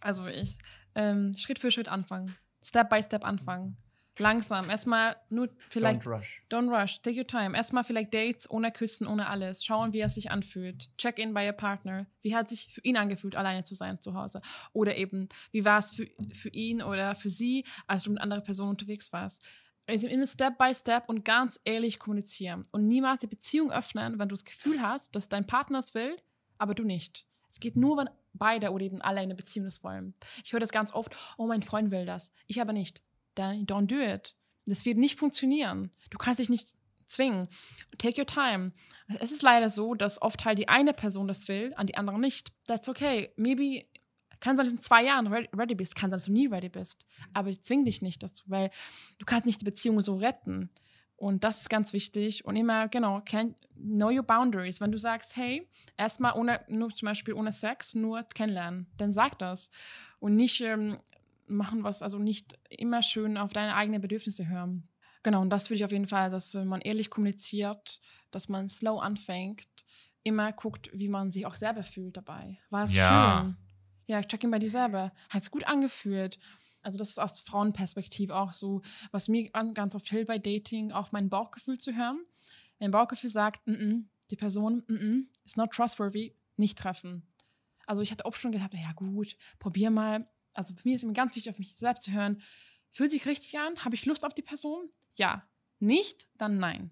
also 0.00 0.26
ich, 0.26 0.58
ähm, 0.94 1.32
Schritt 1.36 1.58
für 1.58 1.70
Schritt 1.70 1.88
anfangen. 1.88 2.34
Step 2.62 2.90
by 2.90 3.02
Step 3.02 3.24
anfangen. 3.24 3.78
Langsam. 4.18 4.68
Erstmal 4.70 5.16
nur 5.28 5.48
vielleicht. 5.68 6.02
Don't 6.02 6.18
rush. 6.18 6.42
Don't 6.50 6.68
rush, 6.70 7.00
take 7.02 7.18
your 7.18 7.26
time. 7.26 7.56
Erstmal 7.56 7.84
vielleicht 7.84 8.12
Dates 8.12 8.50
ohne 8.50 8.72
Küssen, 8.72 9.06
ohne 9.06 9.28
alles. 9.28 9.64
Schauen, 9.64 9.92
wie 9.92 10.00
er 10.00 10.08
sich 10.08 10.30
anfühlt. 10.30 10.90
Check 10.98 11.18
in 11.18 11.34
bei 11.34 11.46
your 11.46 11.52
partner. 11.52 12.06
Wie 12.22 12.34
hat 12.34 12.48
sich 12.48 12.68
für 12.72 12.80
ihn 12.82 12.96
angefühlt, 12.96 13.36
alleine 13.36 13.64
zu 13.64 13.74
sein 13.74 14.00
zu 14.00 14.14
Hause? 14.14 14.40
Oder 14.72 14.96
eben, 14.96 15.28
wie 15.52 15.64
war 15.64 15.78
es 15.78 15.92
für, 15.94 16.06
für 16.32 16.50
ihn 16.50 16.82
oder 16.82 17.14
für 17.14 17.28
sie, 17.28 17.64
als 17.86 18.02
du 18.02 18.10
mit 18.10 18.20
anderen 18.20 18.44
Personen 18.44 18.70
unterwegs 18.70 19.12
warst? 19.12 19.44
Also 19.86 20.06
immer 20.06 20.26
Step 20.26 20.58
by 20.58 20.74
Step 20.74 21.08
und 21.08 21.24
ganz 21.24 21.58
ehrlich 21.64 21.98
kommunizieren. 21.98 22.66
Und 22.72 22.86
niemals 22.86 23.20
die 23.20 23.26
Beziehung 23.26 23.72
öffnen, 23.72 24.18
wenn 24.18 24.28
du 24.28 24.34
das 24.34 24.44
Gefühl 24.44 24.82
hast, 24.82 25.16
dass 25.16 25.28
dein 25.28 25.46
Partner 25.46 25.78
es 25.78 25.94
will, 25.94 26.16
aber 26.58 26.74
du 26.74 26.82
nicht. 26.82 27.24
Es 27.48 27.58
geht 27.58 27.76
nur, 27.76 27.96
wenn 27.96 28.10
beide 28.34 28.70
oder 28.70 28.84
eben 28.84 29.00
alle 29.00 29.20
eine 29.20 29.34
Beziehung 29.34 29.64
das 29.64 29.82
wollen. 29.82 30.14
Ich 30.44 30.52
höre 30.52 30.60
das 30.60 30.70
ganz 30.70 30.92
oft, 30.92 31.16
oh, 31.38 31.46
mein 31.46 31.62
Freund 31.62 31.90
will 31.90 32.04
das. 32.04 32.32
Ich 32.46 32.60
aber 32.60 32.74
nicht. 32.74 33.02
Dann 33.38 33.66
don't 33.66 33.86
do 33.86 34.00
it. 34.00 34.34
Das 34.66 34.84
wird 34.84 34.98
nicht 34.98 35.18
funktionieren. 35.18 35.90
Du 36.10 36.18
kannst 36.18 36.40
dich 36.40 36.48
nicht 36.50 36.74
zwingen. 37.06 37.48
Take 37.96 38.20
your 38.20 38.26
time. 38.26 38.72
Es 39.20 39.32
ist 39.32 39.42
leider 39.42 39.68
so, 39.68 39.94
dass 39.94 40.20
oft 40.20 40.44
halt 40.44 40.58
die 40.58 40.68
eine 40.68 40.92
Person 40.92 41.28
das 41.28 41.48
will, 41.48 41.72
an 41.76 41.86
die 41.86 41.96
andere 41.96 42.18
nicht. 42.18 42.52
That's 42.66 42.88
okay. 42.88 43.32
Maybe 43.36 43.86
kann 44.40 44.56
sein, 44.56 44.64
dass 44.64 44.72
du 44.72 44.76
in 44.76 44.82
zwei 44.82 45.04
Jahren 45.04 45.26
re- 45.28 45.48
ready 45.56 45.74
bist, 45.74 45.94
kann 45.94 46.10
sein, 46.10 46.18
dass 46.18 46.26
du 46.26 46.32
nie 46.32 46.46
ready 46.46 46.68
bist. 46.68 47.06
Aber 47.32 47.50
zwing 47.62 47.84
dich 47.84 48.02
nicht 48.02 48.22
dazu, 48.22 48.44
weil 48.46 48.70
du 49.18 49.24
kannst 49.24 49.46
nicht 49.46 49.60
die 49.60 49.64
Beziehung 49.64 50.00
so 50.00 50.16
retten. 50.16 50.68
Und 51.16 51.42
das 51.42 51.62
ist 51.62 51.70
ganz 51.70 51.92
wichtig. 51.92 52.44
Und 52.44 52.54
immer, 52.54 52.86
genau, 52.88 53.20
can, 53.24 53.56
know 53.74 54.08
your 54.10 54.22
boundaries. 54.22 54.80
Wenn 54.80 54.92
du 54.92 54.98
sagst, 54.98 55.36
hey, 55.36 55.68
erstmal 55.96 56.34
ohne, 56.34 56.60
nur 56.68 56.94
zum 56.94 57.06
Beispiel 57.06 57.34
ohne 57.34 57.50
Sex, 57.50 57.94
nur 57.94 58.22
kennenlernen, 58.22 58.86
dann 58.98 59.10
sag 59.10 59.38
das. 59.38 59.72
Und 60.20 60.36
nicht 60.36 60.60
ähm, 60.60 60.98
machen 61.48 61.84
was, 61.84 62.02
also 62.02 62.18
nicht 62.18 62.58
immer 62.70 63.02
schön 63.02 63.36
auf 63.36 63.52
deine 63.52 63.74
eigenen 63.74 64.00
Bedürfnisse 64.00 64.48
hören. 64.48 64.88
Genau, 65.22 65.40
und 65.42 65.50
das 65.50 65.68
würde 65.68 65.76
ich 65.76 65.84
auf 65.84 65.92
jeden 65.92 66.06
Fall, 66.06 66.30
dass 66.30 66.54
äh, 66.54 66.64
man 66.64 66.80
ehrlich 66.80 67.10
kommuniziert, 67.10 68.00
dass 68.30 68.48
man 68.48 68.68
slow 68.68 69.00
anfängt, 69.00 69.66
immer 70.22 70.52
guckt, 70.52 70.90
wie 70.92 71.08
man 71.08 71.30
sich 71.30 71.46
auch 71.46 71.56
selber 71.56 71.82
fühlt 71.82 72.16
dabei. 72.16 72.58
War 72.70 72.84
es 72.84 72.94
Ja. 72.94 73.42
schön? 73.42 73.56
Ja, 74.06 74.22
check 74.22 74.42
in 74.44 74.50
bei 74.50 74.58
dir 74.58 74.70
selber. 74.70 75.12
Hat 75.28 75.42
es 75.42 75.50
gut 75.50 75.64
angefühlt? 75.66 76.38
Also 76.82 76.96
das 76.98 77.10
ist 77.10 77.18
aus 77.18 77.40
Frauenperspektive 77.40 78.34
auch 78.36 78.52
so, 78.52 78.82
was 79.10 79.28
mir 79.28 79.50
an- 79.52 79.74
ganz 79.74 79.94
oft 79.94 80.08
hilft 80.08 80.28
bei 80.28 80.38
Dating, 80.38 80.92
auch 80.92 81.12
mein 81.12 81.28
Bauchgefühl 81.28 81.78
zu 81.78 81.94
hören. 81.94 82.24
Mein 82.78 82.90
Bauchgefühl 82.92 83.28
sagt, 83.30 83.66
mm 83.66 83.72
-mm, 83.72 84.04
die 84.30 84.36
Person 84.36 84.84
mm 84.86 84.92
-mm, 84.94 85.22
is 85.44 85.56
not 85.56 85.72
trustworthy, 85.72 86.34
nicht 86.56 86.78
treffen. 86.78 87.26
Also 87.86 88.02
ich 88.02 88.10
hatte 88.12 88.24
auch 88.24 88.34
schon 88.36 88.52
gedacht, 88.52 88.72
ja 88.74 88.92
gut, 88.92 89.36
probier 89.58 89.90
mal. 89.90 90.28
Also 90.58 90.74
für 90.74 90.88
mich 90.88 90.96
ist 90.96 91.04
immer 91.04 91.12
ganz 91.12 91.36
wichtig, 91.36 91.50
auf 91.50 91.60
mich 91.60 91.76
selbst 91.76 92.02
zu 92.02 92.10
hören. 92.10 92.42
Fühlt 92.90 93.12
sich 93.12 93.26
richtig 93.26 93.56
an? 93.60 93.84
Habe 93.84 93.94
ich 93.94 94.06
Lust 94.06 94.24
auf 94.24 94.34
die 94.34 94.42
Person? 94.42 94.90
Ja. 95.16 95.48
Nicht? 95.78 96.26
Dann 96.36 96.58
nein. 96.58 96.90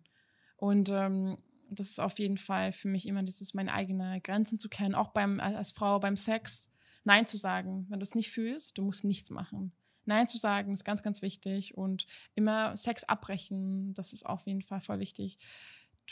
Und 0.57 0.89
ähm, 0.89 1.39
das 1.69 1.91
ist 1.91 1.99
auf 1.99 2.17
jeden 2.21 2.39
Fall 2.39 2.71
für 2.71 2.87
mich 2.87 3.07
immer 3.09 3.25
dieses, 3.25 3.55
meine 3.55 3.73
eigenen 3.73 4.23
Grenzen 4.23 4.61
zu 4.61 4.69
kennen, 4.69 4.95
auch 4.95 5.09
beim, 5.09 5.41
als 5.41 5.73
Frau 5.73 5.99
beim 5.99 6.17
Sex. 6.17 6.71
Nein 7.03 7.27
zu 7.27 7.37
sagen, 7.39 7.87
wenn 7.89 7.99
du 7.99 8.05
es 8.05 8.14
nicht 8.14 8.31
fühlst, 8.31 8.79
du 8.79 8.85
musst 8.85 9.03
nichts 9.03 9.31
machen. 9.31 9.73
Nein 10.05 10.29
zu 10.29 10.39
sagen 10.39 10.73
ist 10.73 10.85
ganz, 10.85 11.03
ganz 11.03 11.21
wichtig 11.21 11.77
und 11.77 12.07
immer 12.37 12.77
Sex 12.77 13.03
abbrechen, 13.03 13.95
das 13.95 14.12
ist 14.12 14.27
auf 14.27 14.47
jeden 14.47 14.62
Fall 14.62 14.81
voll 14.81 15.01
wichtig. 15.01 15.39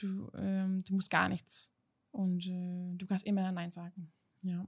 Du, 0.01 0.29
ähm, 0.35 0.83
du 0.85 0.95
musst 0.95 1.11
gar 1.11 1.29
nichts 1.29 1.73
und 2.11 2.49
äh, 2.49 2.97
du 2.97 3.07
kannst 3.07 3.25
immer 3.25 3.53
Nein 3.53 3.71
sagen. 3.71 4.13
Ja. 4.43 4.67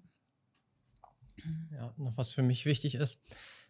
Ja, 1.73 1.93
noch 1.97 2.17
was 2.17 2.33
für 2.33 2.43
mich 2.43 2.67
wichtig 2.67 2.95
ist, 2.95 3.25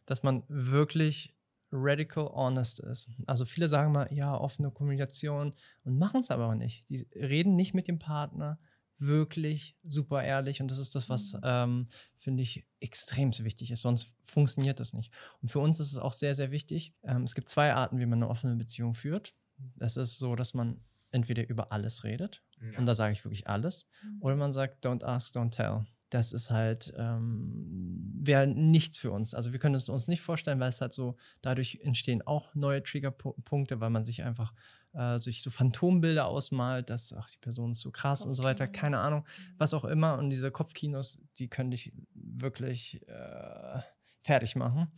dass 0.05 0.23
man 0.23 0.43
wirklich 0.49 1.35
radical 1.73 2.27
honest 2.27 2.81
ist. 2.81 3.11
Also 3.27 3.45
viele 3.45 3.69
sagen 3.69 3.93
mal, 3.93 4.09
ja, 4.13 4.37
offene 4.37 4.71
Kommunikation 4.71 5.53
und 5.85 5.99
machen 5.99 6.21
es 6.21 6.31
aber 6.31 6.49
auch 6.49 6.55
nicht. 6.55 6.89
Die 6.89 7.07
reden 7.15 7.57
nicht 7.57 7.75
mit 7.75 7.89
dem 7.89 7.99
Partner 7.99 8.59
wirklich 8.99 9.77
super 9.85 10.23
ehrlich 10.25 10.63
und 10.63 10.71
das 10.71 10.79
ist 10.79 10.95
das, 10.95 11.11
was, 11.11 11.37
ähm, 11.43 11.87
finde 12.17 12.43
ich, 12.43 12.67
extrem 12.81 13.31
wichtig 13.41 13.71
ist. 13.71 13.83
Sonst 13.83 14.15
funktioniert 14.25 14.81
das 14.81 14.95
nicht. 14.95 15.13
Und 15.43 15.51
für 15.51 15.59
uns 15.59 15.81
ist 15.81 15.93
es 15.93 15.99
auch 15.99 16.15
sehr, 16.15 16.35
sehr 16.35 16.51
wichtig. 16.51 16.95
Ähm, 17.03 17.25
es 17.25 17.35
gibt 17.35 17.49
zwei 17.51 17.75
Arten, 17.75 17.99
wie 17.99 18.07
man 18.07 18.23
eine 18.23 18.31
offene 18.31 18.57
Beziehung 18.57 18.95
führt. 18.95 19.35
Das 19.77 19.97
ist 19.97 20.19
so, 20.19 20.35
dass 20.35 20.55
man 20.55 20.81
entweder 21.11 21.47
über 21.49 21.73
alles 21.73 22.05
redet 22.05 22.43
und 22.79 22.87
da 22.87 22.95
sage 22.95 23.13
ich 23.13 23.25
wirklich 23.25 23.49
alles. 23.49 23.87
Oder 24.21 24.37
man 24.37 24.53
sagt, 24.53 24.85
don't 24.87 25.05
ask, 25.05 25.35
don't 25.37 25.51
tell. 25.51 25.85
Das 26.11 26.33
ist 26.33 26.51
halt, 26.51 26.93
ähm, 26.97 28.03
wäre 28.21 28.47
nichts 28.47 28.99
für 28.99 29.11
uns. 29.11 29.35
Also 29.35 29.53
wir 29.53 29.59
können 29.59 29.75
es 29.75 29.89
uns 29.89 30.09
nicht 30.09 30.21
vorstellen, 30.21 30.61
weil 30.61 30.71
es 30.71 30.81
halt 30.81 30.93
so, 30.93 31.17
dadurch 31.43 31.81
entstehen 31.83 32.23
auch 32.27 32.55
neue 32.55 32.83
Triggerpunkte, 32.83 33.81
weil 33.81 33.91
man 33.91 34.05
sich 34.05 34.23
einfach 34.23 34.53
äh, 34.93 35.19
sich 35.19 35.43
so 35.43 35.51
Phantombilder 35.51 36.27
ausmalt, 36.27 36.91
dass, 36.91 37.13
ach, 37.13 37.29
die 37.31 37.39
Person 37.39 37.73
ist 37.73 37.81
so 37.81 37.91
krass 37.91 38.25
und 38.25 38.35
so 38.35 38.43
weiter, 38.43 38.67
keine 38.67 38.99
Ahnung, 38.99 39.27
was 39.59 39.75
auch 39.75 39.85
immer. 39.85 40.19
Und 40.19 40.31
diese 40.31 40.51
Kopfkinos, 40.51 41.21
die 41.39 41.49
können 41.49 41.71
dich 41.71 41.93
wirklich 42.15 43.07
äh, 43.09 43.81
fertig 44.23 44.57
machen. 44.57 44.89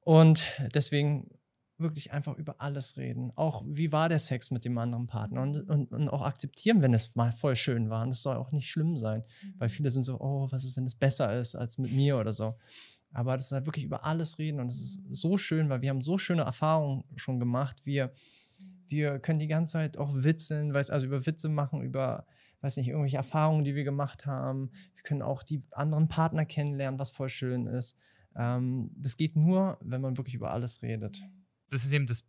Und 0.00 0.44
deswegen 0.74 1.35
wirklich 1.78 2.12
einfach 2.12 2.36
über 2.36 2.60
alles 2.60 2.96
reden. 2.96 3.32
Auch 3.36 3.62
wie 3.66 3.92
war 3.92 4.08
der 4.08 4.18
Sex 4.18 4.50
mit 4.50 4.64
dem 4.64 4.78
anderen 4.78 5.06
Partner 5.06 5.42
und, 5.42 5.68
und, 5.68 5.92
und 5.92 6.08
auch 6.08 6.22
akzeptieren, 6.22 6.80
wenn 6.82 6.94
es 6.94 7.14
mal 7.14 7.32
voll 7.32 7.56
schön 7.56 7.90
war. 7.90 8.02
Und 8.02 8.10
das 8.10 8.22
soll 8.22 8.36
auch 8.36 8.52
nicht 8.52 8.70
schlimm 8.70 8.96
sein, 8.96 9.24
weil 9.58 9.68
viele 9.68 9.90
sind 9.90 10.02
so, 10.02 10.18
oh, 10.20 10.48
was 10.50 10.64
ist, 10.64 10.76
wenn 10.76 10.86
es 10.86 10.94
besser 10.94 11.36
ist 11.36 11.54
als 11.54 11.78
mit 11.78 11.92
mir 11.92 12.18
oder 12.18 12.32
so. 12.32 12.56
Aber 13.12 13.36
das 13.36 13.46
ist 13.46 13.52
halt 13.52 13.66
wirklich 13.66 13.84
über 13.84 14.04
alles 14.04 14.38
reden 14.38 14.60
und 14.60 14.70
es 14.70 14.80
ist 14.80 15.02
so 15.10 15.38
schön, 15.38 15.68
weil 15.68 15.80
wir 15.82 15.90
haben 15.90 16.02
so 16.02 16.18
schöne 16.18 16.42
Erfahrungen 16.42 17.04
schon 17.16 17.40
gemacht. 17.40 17.80
Wir, 17.84 18.12
wir 18.88 19.18
können 19.18 19.38
die 19.38 19.46
ganze 19.46 19.72
Zeit 19.72 19.96
auch 19.96 20.12
witzeln, 20.14 20.74
weiß, 20.74 20.90
also 20.90 21.06
über 21.06 21.24
Witze 21.24 21.48
machen, 21.48 21.82
über, 21.82 22.26
weiß 22.60 22.76
nicht, 22.76 22.88
irgendwelche 22.88 23.16
Erfahrungen, 23.16 23.64
die 23.64 23.74
wir 23.74 23.84
gemacht 23.84 24.26
haben. 24.26 24.70
Wir 24.94 25.02
können 25.02 25.22
auch 25.22 25.42
die 25.42 25.62
anderen 25.70 26.08
Partner 26.08 26.44
kennenlernen, 26.44 26.98
was 26.98 27.10
voll 27.10 27.28
schön 27.28 27.66
ist. 27.66 27.98
Ähm, 28.34 28.90
das 28.96 29.16
geht 29.16 29.36
nur, 29.36 29.78
wenn 29.80 30.00
man 30.00 30.16
wirklich 30.18 30.34
über 30.34 30.50
alles 30.50 30.82
redet. 30.82 31.22
Das 31.70 31.84
ist 31.84 31.92
eben 31.92 32.06
das, 32.06 32.28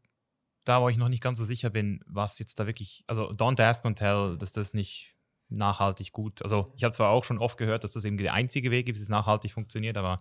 da 0.63 0.81
wo 0.81 0.89
ich 0.89 0.97
noch 0.97 1.09
nicht 1.09 1.23
ganz 1.23 1.37
so 1.37 1.45
sicher 1.45 1.69
bin, 1.69 2.01
was 2.05 2.39
jetzt 2.39 2.59
da 2.59 2.67
wirklich, 2.67 3.03
also 3.07 3.29
don't 3.31 3.61
ask 3.61 3.85
and 3.85 3.97
tell, 3.97 4.37
dass 4.37 4.51
das 4.51 4.73
nicht 4.73 5.15
nachhaltig 5.49 6.11
gut, 6.11 6.41
also 6.41 6.73
ich 6.75 6.83
habe 6.83 6.93
zwar 6.93 7.09
auch 7.09 7.23
schon 7.23 7.37
oft 7.37 7.57
gehört, 7.57 7.83
dass 7.83 7.93
das 7.93 8.03
eben 8.03 8.17
der 8.17 8.33
einzige 8.33 8.69
Weg 8.69 8.89
ist, 8.89 8.97
wie 8.97 9.03
es 9.03 9.09
nachhaltig 9.09 9.53
funktioniert, 9.53 9.95
aber 9.95 10.17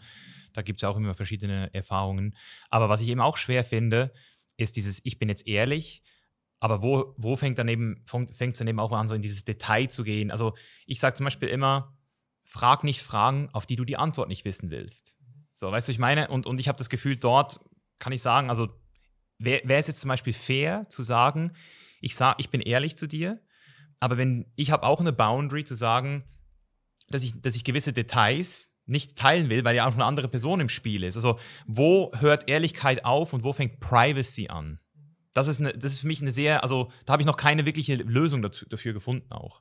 da 0.52 0.62
gibt 0.62 0.80
es 0.80 0.84
auch 0.84 0.96
immer 0.96 1.14
verschiedene 1.14 1.72
Erfahrungen. 1.74 2.36
Aber 2.70 2.88
was 2.88 3.00
ich 3.00 3.08
eben 3.08 3.20
auch 3.20 3.36
schwer 3.36 3.64
finde, 3.64 4.12
ist 4.56 4.76
dieses, 4.76 5.00
ich 5.04 5.18
bin 5.18 5.28
jetzt 5.28 5.46
ehrlich, 5.46 6.02
aber 6.60 6.80
wo, 6.82 7.14
wo 7.16 7.36
fängt 7.36 7.58
dann 7.58 7.68
eben, 7.68 8.02
fängt 8.06 8.30
es 8.30 8.58
dann 8.58 8.68
eben 8.68 8.80
auch 8.80 8.92
an, 8.92 9.08
so 9.08 9.14
in 9.14 9.22
dieses 9.22 9.44
Detail 9.44 9.88
zu 9.88 10.04
gehen? 10.04 10.30
Also 10.30 10.54
ich 10.86 11.00
sage 11.00 11.14
zum 11.14 11.24
Beispiel 11.24 11.48
immer, 11.48 11.96
frag 12.44 12.84
nicht 12.84 13.02
Fragen, 13.02 13.50
auf 13.52 13.66
die 13.66 13.76
du 13.76 13.84
die 13.84 13.96
Antwort 13.96 14.28
nicht 14.28 14.44
wissen 14.44 14.70
willst. 14.70 15.16
So, 15.52 15.70
weißt 15.70 15.88
du, 15.88 15.92
ich 15.92 15.98
meine? 15.98 16.28
Und, 16.28 16.46
und 16.46 16.58
ich 16.58 16.68
habe 16.68 16.78
das 16.78 16.88
Gefühl, 16.88 17.16
dort 17.16 17.60
kann 17.98 18.12
ich 18.12 18.22
sagen, 18.22 18.48
also 18.48 18.68
wäre 19.38 19.62
es 19.68 19.86
jetzt 19.86 20.00
zum 20.00 20.08
Beispiel 20.08 20.32
fair 20.32 20.88
zu 20.88 21.02
sagen, 21.02 21.52
ich 22.00 22.14
sag, 22.14 22.36
ich 22.38 22.50
bin 22.50 22.60
ehrlich 22.60 22.96
zu 22.96 23.06
dir, 23.06 23.40
aber 24.00 24.16
wenn 24.18 24.52
ich 24.56 24.70
habe 24.70 24.84
auch 24.84 25.00
eine 25.00 25.12
Boundary 25.12 25.64
zu 25.64 25.74
sagen, 25.74 26.24
dass 27.08 27.22
ich, 27.22 27.40
dass 27.40 27.56
ich 27.56 27.64
gewisse 27.64 27.92
Details 27.92 28.76
nicht 28.86 29.16
teilen 29.16 29.48
will, 29.48 29.64
weil 29.64 29.76
ja 29.76 29.86
auch 29.86 29.94
eine 29.94 30.04
andere 30.04 30.28
Person 30.28 30.60
im 30.60 30.68
Spiel 30.68 31.02
ist. 31.02 31.16
Also 31.16 31.38
wo 31.66 32.12
hört 32.18 32.48
Ehrlichkeit 32.48 33.04
auf 33.04 33.32
und 33.32 33.42
wo 33.42 33.52
fängt 33.52 33.80
Privacy 33.80 34.48
an? 34.48 34.80
Das 35.34 35.48
ist, 35.48 35.60
eine, 35.60 35.76
das 35.76 35.92
ist 35.92 36.00
für 36.00 36.06
mich 36.06 36.22
eine 36.22 36.32
sehr, 36.32 36.62
also 36.62 36.90
da 37.04 37.12
habe 37.12 37.22
ich 37.22 37.26
noch 37.26 37.36
keine 37.36 37.66
wirkliche 37.66 37.96
Lösung 37.96 38.42
dazu, 38.42 38.64
dafür 38.66 38.92
gefunden 38.92 39.32
auch. 39.32 39.60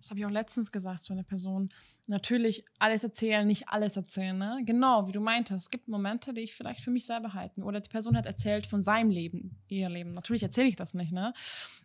Das 0.00 0.08
habe 0.10 0.18
ich 0.20 0.26
auch 0.26 0.30
letztens 0.30 0.72
gesagt 0.72 1.00
zu 1.00 1.12
einer 1.12 1.22
Person. 1.22 1.68
Natürlich 2.06 2.64
alles 2.78 3.04
erzählen, 3.04 3.46
nicht 3.46 3.68
alles 3.68 3.96
erzählen. 3.96 4.36
Ne? 4.36 4.62
Genau, 4.64 5.06
wie 5.06 5.12
du 5.12 5.20
meintest. 5.20 5.66
Es 5.66 5.70
gibt 5.70 5.88
Momente, 5.88 6.32
die 6.32 6.40
ich 6.40 6.54
vielleicht 6.54 6.80
für 6.80 6.90
mich 6.90 7.04
selber 7.04 7.34
halten. 7.34 7.62
Oder 7.62 7.80
die 7.80 7.88
Person 7.90 8.16
hat 8.16 8.24
erzählt 8.24 8.66
von 8.66 8.80
seinem 8.82 9.10
Leben, 9.10 9.58
ihr 9.68 9.90
Leben. 9.90 10.14
Natürlich 10.14 10.42
erzähle 10.42 10.68
ich 10.68 10.76
das 10.76 10.94
nicht. 10.94 11.12
Ne? 11.12 11.34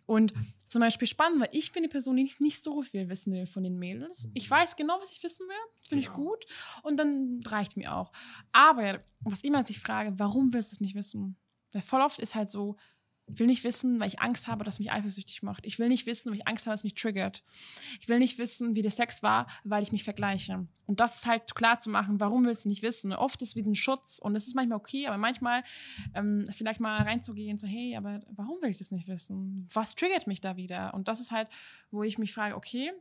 Und 0.06 0.32
zum 0.66 0.80
Beispiel 0.80 1.06
spannend, 1.06 1.40
weil 1.42 1.50
ich 1.52 1.72
bin 1.72 1.82
die 1.82 1.88
Person, 1.90 2.16
die 2.16 2.22
nicht, 2.22 2.40
nicht 2.40 2.62
so 2.64 2.82
viel 2.82 3.08
wissen 3.10 3.34
will 3.34 3.46
von 3.46 3.62
den 3.62 3.78
Mädels. 3.78 4.28
Ich 4.32 4.50
weiß 4.50 4.76
genau, 4.76 4.98
was 5.00 5.12
ich 5.12 5.22
wissen 5.22 5.46
will. 5.46 5.72
Finde 5.86 6.00
ich 6.00 6.06
Genau. 6.06 6.30
gut. 6.30 6.46
Und 6.82 6.96
dann 6.98 7.40
reicht 7.44 7.76
mir 7.76 7.94
auch. 7.94 8.10
Aber 8.52 9.00
was 9.24 9.40
ich 9.40 9.44
immer 9.44 9.62
sich 9.64 9.78
frage, 9.78 10.14
warum 10.18 10.52
willst 10.54 10.72
du 10.72 10.76
es 10.76 10.80
nicht 10.80 10.94
wissen? 10.94 11.36
Weil 11.72 11.82
voll 11.82 12.00
oft 12.00 12.18
ist 12.18 12.34
halt 12.34 12.50
so, 12.50 12.76
ich 13.28 13.38
will 13.40 13.46
nicht 13.46 13.64
wissen, 13.64 13.98
weil 13.98 14.08
ich 14.08 14.20
Angst 14.20 14.46
habe, 14.46 14.64
dass 14.64 14.78
mich 14.78 14.92
eifersüchtig 14.92 15.42
macht. 15.42 15.66
Ich 15.66 15.78
will 15.78 15.88
nicht 15.88 16.06
wissen, 16.06 16.30
weil 16.30 16.38
ich 16.38 16.46
Angst 16.46 16.66
habe, 16.66 16.74
dass 16.74 16.84
mich 16.84 16.94
triggert. 16.94 17.42
Ich 18.00 18.08
will 18.08 18.18
nicht 18.18 18.38
wissen, 18.38 18.76
wie 18.76 18.82
der 18.82 18.90
Sex 18.92 19.22
war, 19.22 19.48
weil 19.64 19.82
ich 19.82 19.90
mich 19.90 20.04
vergleiche. 20.04 20.66
Und 20.86 21.00
das 21.00 21.16
ist 21.16 21.26
halt 21.26 21.54
klar 21.56 21.80
zu 21.80 21.90
machen, 21.90 22.20
warum 22.20 22.44
willst 22.44 22.64
du 22.64 22.68
nicht 22.68 22.82
wissen? 22.82 23.12
Oft 23.12 23.42
ist 23.42 23.50
es 23.50 23.56
wie 23.56 23.68
ein 23.68 23.74
Schutz 23.74 24.20
und 24.20 24.36
es 24.36 24.46
ist 24.46 24.54
manchmal 24.54 24.78
okay, 24.78 25.08
aber 25.08 25.18
manchmal 25.18 25.64
ähm, 26.14 26.48
vielleicht 26.52 26.78
mal 26.78 27.02
reinzugehen, 27.02 27.58
so, 27.58 27.66
hey, 27.66 27.96
aber 27.96 28.20
warum 28.30 28.62
will 28.62 28.70
ich 28.70 28.78
das 28.78 28.92
nicht 28.92 29.08
wissen? 29.08 29.66
Was 29.72 29.96
triggert 29.96 30.28
mich 30.28 30.40
da 30.40 30.56
wieder? 30.56 30.94
Und 30.94 31.08
das 31.08 31.20
ist 31.20 31.32
halt, 31.32 31.48
wo 31.90 32.04
ich 32.04 32.18
mich 32.18 32.32
frage, 32.32 32.54
okay, 32.54 32.92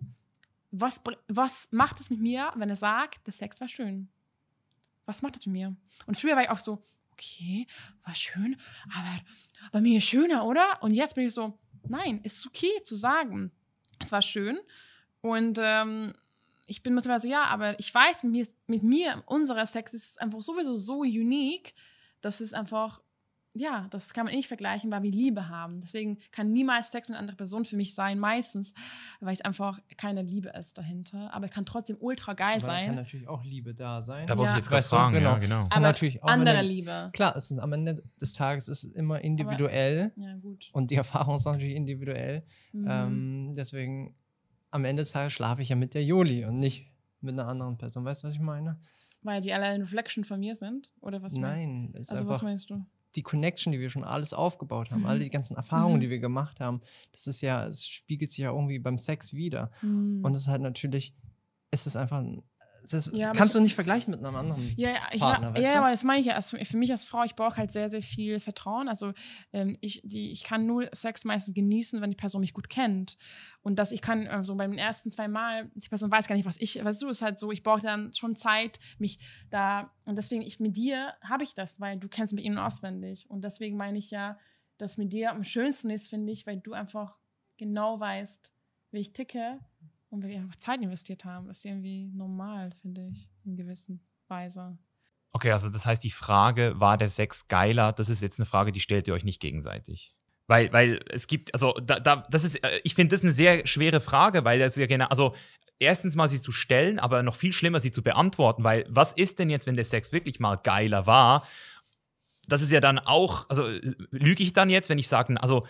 was, 0.72 1.02
was 1.28 1.70
macht 1.72 2.00
es 2.00 2.10
mit 2.10 2.20
mir, 2.20 2.52
wenn 2.56 2.70
er 2.70 2.76
sagt, 2.76 3.28
der 3.28 3.34
Sex 3.34 3.62
war 3.62 3.68
schön? 3.68 4.10
Was 5.06 5.22
macht 5.22 5.36
es 5.36 5.46
mit 5.46 5.54
mir? 5.54 5.76
Und 6.08 6.18
früher 6.18 6.36
war 6.36 6.42
ich 6.42 6.50
auch 6.50 6.58
so, 6.58 6.84
okay, 7.16 7.68
war 8.04 8.14
schön, 8.14 8.58
aber 8.94 9.22
bei 9.72 9.82
mir 9.82 9.98
ist 9.98 10.06
schöner, 10.06 10.46
oder? 10.46 10.82
Und 10.82 10.94
jetzt 10.94 11.16
bin 11.16 11.26
ich 11.26 11.34
so, 11.34 11.58
nein, 11.88 12.20
ist 12.24 12.46
okay 12.46 12.84
zu 12.84 12.96
sagen, 12.96 13.52
es 14.00 14.12
war 14.12 14.22
schön. 14.22 14.60
Und 15.22 15.58
ähm, 15.62 16.14
ich 16.68 16.84
bin 16.84 16.94
mittlerweile 16.94 17.20
so, 17.20 17.28
ja, 17.28 17.46
aber 17.46 17.80
ich 17.80 17.94
weiß, 17.94 18.24
mit 18.24 18.32
mir, 18.32 18.48
mit 18.68 18.84
mir 18.84 19.24
unserer 19.26 19.66
Sex 19.66 19.94
ist 19.94 20.22
einfach 20.22 20.42
sowieso 20.42 20.76
so 20.76 21.00
unique, 21.00 21.74
dass 22.22 22.42
es 22.42 22.54
einfach, 22.54 23.02
ja, 23.58 23.88
das 23.90 24.14
kann 24.14 24.26
man 24.26 24.34
eh 24.34 24.38
nicht 24.38 24.48
vergleichen, 24.50 24.92
weil 24.92 25.02
wir 25.04 25.12
Liebe 25.12 25.48
haben. 25.48 25.80
Deswegen 25.80 26.18
kann 26.32 26.52
niemals 26.52 26.92
Sex 26.92 27.08
mit 27.08 27.16
einer 27.16 27.22
anderen 27.22 27.38
Person 27.38 27.64
für 27.64 27.78
mich 27.78 27.96
sein, 27.96 28.20
meistens, 28.20 28.74
weil 29.22 29.32
es 29.34 29.42
einfach 29.42 29.80
keine 29.98 30.24
Liebe 30.24 30.50
ist 30.50 30.78
dahinter. 30.78 31.34
Aber 31.34 31.46
es 31.46 31.52
kann 31.52 31.66
trotzdem 31.66 31.96
ultra 32.00 32.34
geil 32.34 32.58
Aber 32.58 32.68
da 32.68 32.74
kann 32.80 32.86
sein. 32.88 32.96
natürlich 32.96 33.28
auch 33.30 33.44
Liebe 33.46 33.74
da 33.74 34.02
sein. 34.02 34.28
Da 34.28 34.38
wollte 34.38 34.52
Ja. 34.52 34.58
ich 34.58 34.64
jetzt 34.64 34.70
gerade 34.70 34.84
du, 34.84 34.90
fragen, 34.90 35.14
ja, 35.16 35.20
genau. 35.20 35.40
genau. 35.40 35.62
Es 35.62 35.70
kann 35.70 35.78
Aber 35.84 35.88
natürlich 35.88 36.22
auch 36.22 36.28
andere 36.28 36.58
eine- 36.58 36.68
Liebe. 36.68 37.10
Klar, 37.14 37.36
es 37.38 37.50
ist 37.52 37.60
am 37.60 37.72
Ende 37.74 38.04
des 38.20 38.34
Tages 38.34 38.68
ist 38.68 38.84
es 38.84 38.92
immer 38.94 39.22
individuell 39.22 40.12
Ja, 40.18 40.36
gut. 40.36 40.70
und 40.74 40.92
die 40.92 40.96
Erfahrung 40.96 41.36
ist 41.36 41.46
natürlich 41.46 41.76
individuell. 41.76 42.44
Mhm. 42.74 42.88
Ähm, 42.90 43.54
deswegen 43.56 44.16
am 44.72 44.84
Ende 44.84 45.02
des 45.02 45.12
Tages 45.12 45.32
schlafe 45.32 45.62
ich 45.62 45.70
ja 45.70 45.78
mit 45.78 45.94
der 45.94 46.04
Joli 46.04 46.44
und 46.44 46.60
nicht 46.60 46.92
mit 47.22 47.34
einer 47.40 47.48
anderen 47.48 47.78
Person. 47.78 48.04
Weißt 48.04 48.24
du, 48.24 48.28
was 48.28 48.34
ich 48.34 48.42
meine? 48.42 48.80
weil 49.28 49.42
die 49.42 49.52
alle 49.54 49.66
eine 49.66 49.82
Reflection 49.84 50.24
von 50.24 50.40
mir 50.40 50.54
sind? 50.54 50.94
Oder 51.02 51.20
was? 51.24 51.34
mein- 51.34 51.42
Nein, 51.42 51.94
es 51.96 52.02
ist 52.02 52.10
Also, 52.12 52.28
was 52.28 52.36
einfach 52.36 52.44
meinst 52.48 52.70
du? 52.70 52.86
Die 53.16 53.24
Connection, 53.24 53.72
die 53.74 53.80
wir 53.80 53.90
schon 53.90 54.04
alles 54.04 54.34
aufgebaut 54.34 54.92
haben, 54.92 55.02
Mhm. 55.02 55.06
alle 55.08 55.20
die 55.24 55.30
ganzen 55.30 55.56
Erfahrungen, 55.56 55.98
Mhm. 55.98 56.02
die 56.02 56.10
wir 56.10 56.20
gemacht 56.20 56.60
haben. 56.60 56.82
Das 57.12 57.28
ist 57.28 57.42
ja, 57.42 57.66
es 57.66 57.88
spiegelt 57.88 58.30
sich 58.32 58.40
ja 58.40 58.52
irgendwie 58.52 58.80
beim 58.80 58.98
Sex 58.98 59.34
wieder. 59.34 59.72
Hm. 59.82 60.22
Und 60.24 60.34
es 60.36 60.42
ist 60.42 60.48
halt 60.48 60.62
natürlich, 60.62 61.14
es 61.72 61.88
ist 61.88 61.96
einfach, 61.96 62.20
ein- 62.20 62.44
ist, 62.94 63.16
Ja, 63.16 63.34
kannst 63.34 63.56
du 63.56 63.60
nicht 63.60 63.76
vergleichen 63.76 64.12
mit 64.12 64.24
einem 64.24 64.36
anderen. 64.36 64.74
Ja, 64.78 64.90
ja, 64.90 65.02
ich, 65.12 65.20
Partner, 65.20 65.48
ja, 65.50 65.56
weißt 65.56 65.64
ja, 65.66 65.80
aber 65.80 65.92
das 65.92 66.04
meine 66.04 66.20
ich 66.20 66.28
ja. 66.28 66.36
Also 66.36 66.58
für 66.58 66.78
mich 66.78 66.92
als 66.92 67.06
Frau, 67.06 67.24
ich 67.24 67.36
brauche 67.36 67.58
halt 67.58 67.72
sehr, 67.72 67.90
sehr 67.90 68.02
viel 68.02 68.40
Vertrauen. 68.40 68.88
Also 68.88 69.14
ähm, 69.54 69.78
ich, 69.82 70.02
die, 70.04 70.32
ich 70.32 70.44
kann 70.44 70.66
nur 70.66 70.90
Sex 70.94 71.26
meistens 71.26 71.54
genießen, 71.54 72.02
wenn 72.02 72.12
die 72.12 72.18
Person 72.18 72.42
mich 72.42 72.54
gut 72.54 72.70
kennt. 72.70 73.18
Und 73.62 73.80
dass 73.80 73.92
ich 73.92 74.02
kann, 74.02 74.28
also 74.28 74.56
beim 74.56 74.74
ersten 74.74 75.12
zwei 75.12 75.28
Mal, 75.28 75.72
die 75.76 75.90
Person 75.90 76.12
weiß 76.12 76.28
gar 76.28 76.36
nicht, 76.36 76.46
was 76.46 76.60
ich, 76.60 76.84
weißt 76.84 77.02
du, 77.02 77.10
ist 77.10 77.22
halt 77.22 77.40
so, 77.40 77.52
ich 77.52 77.64
brauche 77.64 77.82
dann 77.82 78.14
schon 78.14 78.36
Zeit, 78.36 78.80
mich 79.00 79.20
da, 79.50 79.92
und 80.06 80.18
deswegen, 80.18 80.42
ich 80.44 80.60
mit 80.60 80.78
dir 80.78 81.14
habe 81.22 81.44
ich 81.44 81.56
das, 81.56 81.80
weil 81.80 81.98
du 81.98 82.08
kennst 82.08 82.34
mich 82.34 82.46
in- 82.46 82.54
und 82.54 82.60
auswendig. 82.60 83.30
Und 83.30 83.44
deswegen 83.44 83.78
meine 83.78 83.98
ich 83.98 84.12
ja, 84.12 84.38
dass 84.78 84.98
mit 84.98 85.14
dir 85.14 85.32
am 85.32 85.44
schönsten 85.44 85.90
ist, 85.90 86.10
finde 86.10 86.32
ich, 86.32 86.46
weil 86.46 86.58
du 86.58 86.74
einfach 86.74 87.18
genau 87.58 88.00
weißt, 88.00 88.54
wie 88.92 89.00
ich 89.00 89.14
ticke 89.14 89.60
und 90.16 90.26
wir 90.26 90.38
einfach 90.38 90.56
Zeit 90.56 90.82
investiert 90.82 91.26
haben. 91.26 91.48
Das 91.48 91.60
ist 91.60 91.66
irgendwie 91.66 92.10
normal, 92.14 92.72
finde 92.82 93.10
ich, 93.14 93.30
in 93.46 93.56
gewisser 93.56 93.94
Weise. 94.28 94.78
Okay, 95.32 95.52
also 95.52 95.70
das 95.70 95.86
heißt, 95.86 96.04
die 96.04 96.12
Frage, 96.12 96.80
war 96.80 96.98
der 96.98 97.10
Sex 97.10 97.48
geiler, 97.48 97.92
das 97.92 98.10
ist 98.10 98.22
jetzt 98.22 98.40
eine 98.40 98.46
Frage, 98.46 98.72
die 98.72 98.80
stellt 98.80 99.08
ihr 99.08 99.14
euch 99.14 99.26
nicht 99.26 99.42
gegenseitig. 99.42 100.16
Weil, 100.48 100.72
weil 100.72 101.02
es 101.10 101.28
gibt, 101.28 101.54
also 101.54 101.74
da, 101.74 102.00
da, 102.00 102.26
das 102.30 102.44
ist, 102.44 102.64
äh, 102.64 102.80
ich 102.84 102.96
finde 102.96 103.16
das 103.16 103.24
eine 103.24 103.34
sehr 103.34 103.66
schwere 103.68 104.00
Frage, 104.00 104.46
weil 104.46 104.60
das 104.60 104.76
ja 104.76 104.86
genau, 104.86 105.08
also 105.08 105.36
erstens 105.80 106.16
mal 106.16 106.30
sie 106.30 106.40
zu 106.40 106.52
stellen, 106.52 107.00
aber 107.00 107.24
noch 107.24 107.36
viel 107.36 107.52
schlimmer 107.52 107.80
sie 107.80 107.92
zu 107.92 108.04
beantworten, 108.04 108.64
weil 108.64 108.86
was 108.88 109.12
ist 109.12 109.40
denn 109.40 109.50
jetzt, 109.50 109.68
wenn 109.68 109.76
der 109.76 109.86
Sex 109.86 110.12
wirklich 110.12 110.40
mal 110.40 110.56
geiler 110.56 111.06
war? 111.06 111.46
Das 112.48 112.62
ist 112.62 112.72
ja 112.72 112.80
dann 112.80 113.00
auch, 113.00 113.50
also 113.50 113.68
äh, 113.68 113.96
lüge 114.12 114.44
ich 114.44 114.54
dann 114.54 114.70
jetzt, 114.70 114.90
wenn 114.90 115.00
ich 115.00 115.08
sage, 115.08 115.42
also 115.42 115.66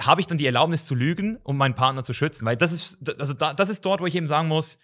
habe 0.00 0.20
ich 0.20 0.26
dann 0.26 0.38
die 0.38 0.46
Erlaubnis 0.46 0.84
zu 0.84 0.94
lügen, 0.94 1.36
um 1.44 1.56
meinen 1.56 1.74
Partner 1.74 2.04
zu 2.04 2.12
schützen? 2.12 2.44
Weil 2.46 2.56
das 2.56 2.72
ist, 2.72 2.98
also 3.20 3.34
da, 3.34 3.54
das 3.54 3.68
ist 3.68 3.84
dort, 3.84 4.00
wo 4.00 4.06
ich 4.06 4.14
eben 4.14 4.28
sagen 4.28 4.48
muss, 4.48 4.78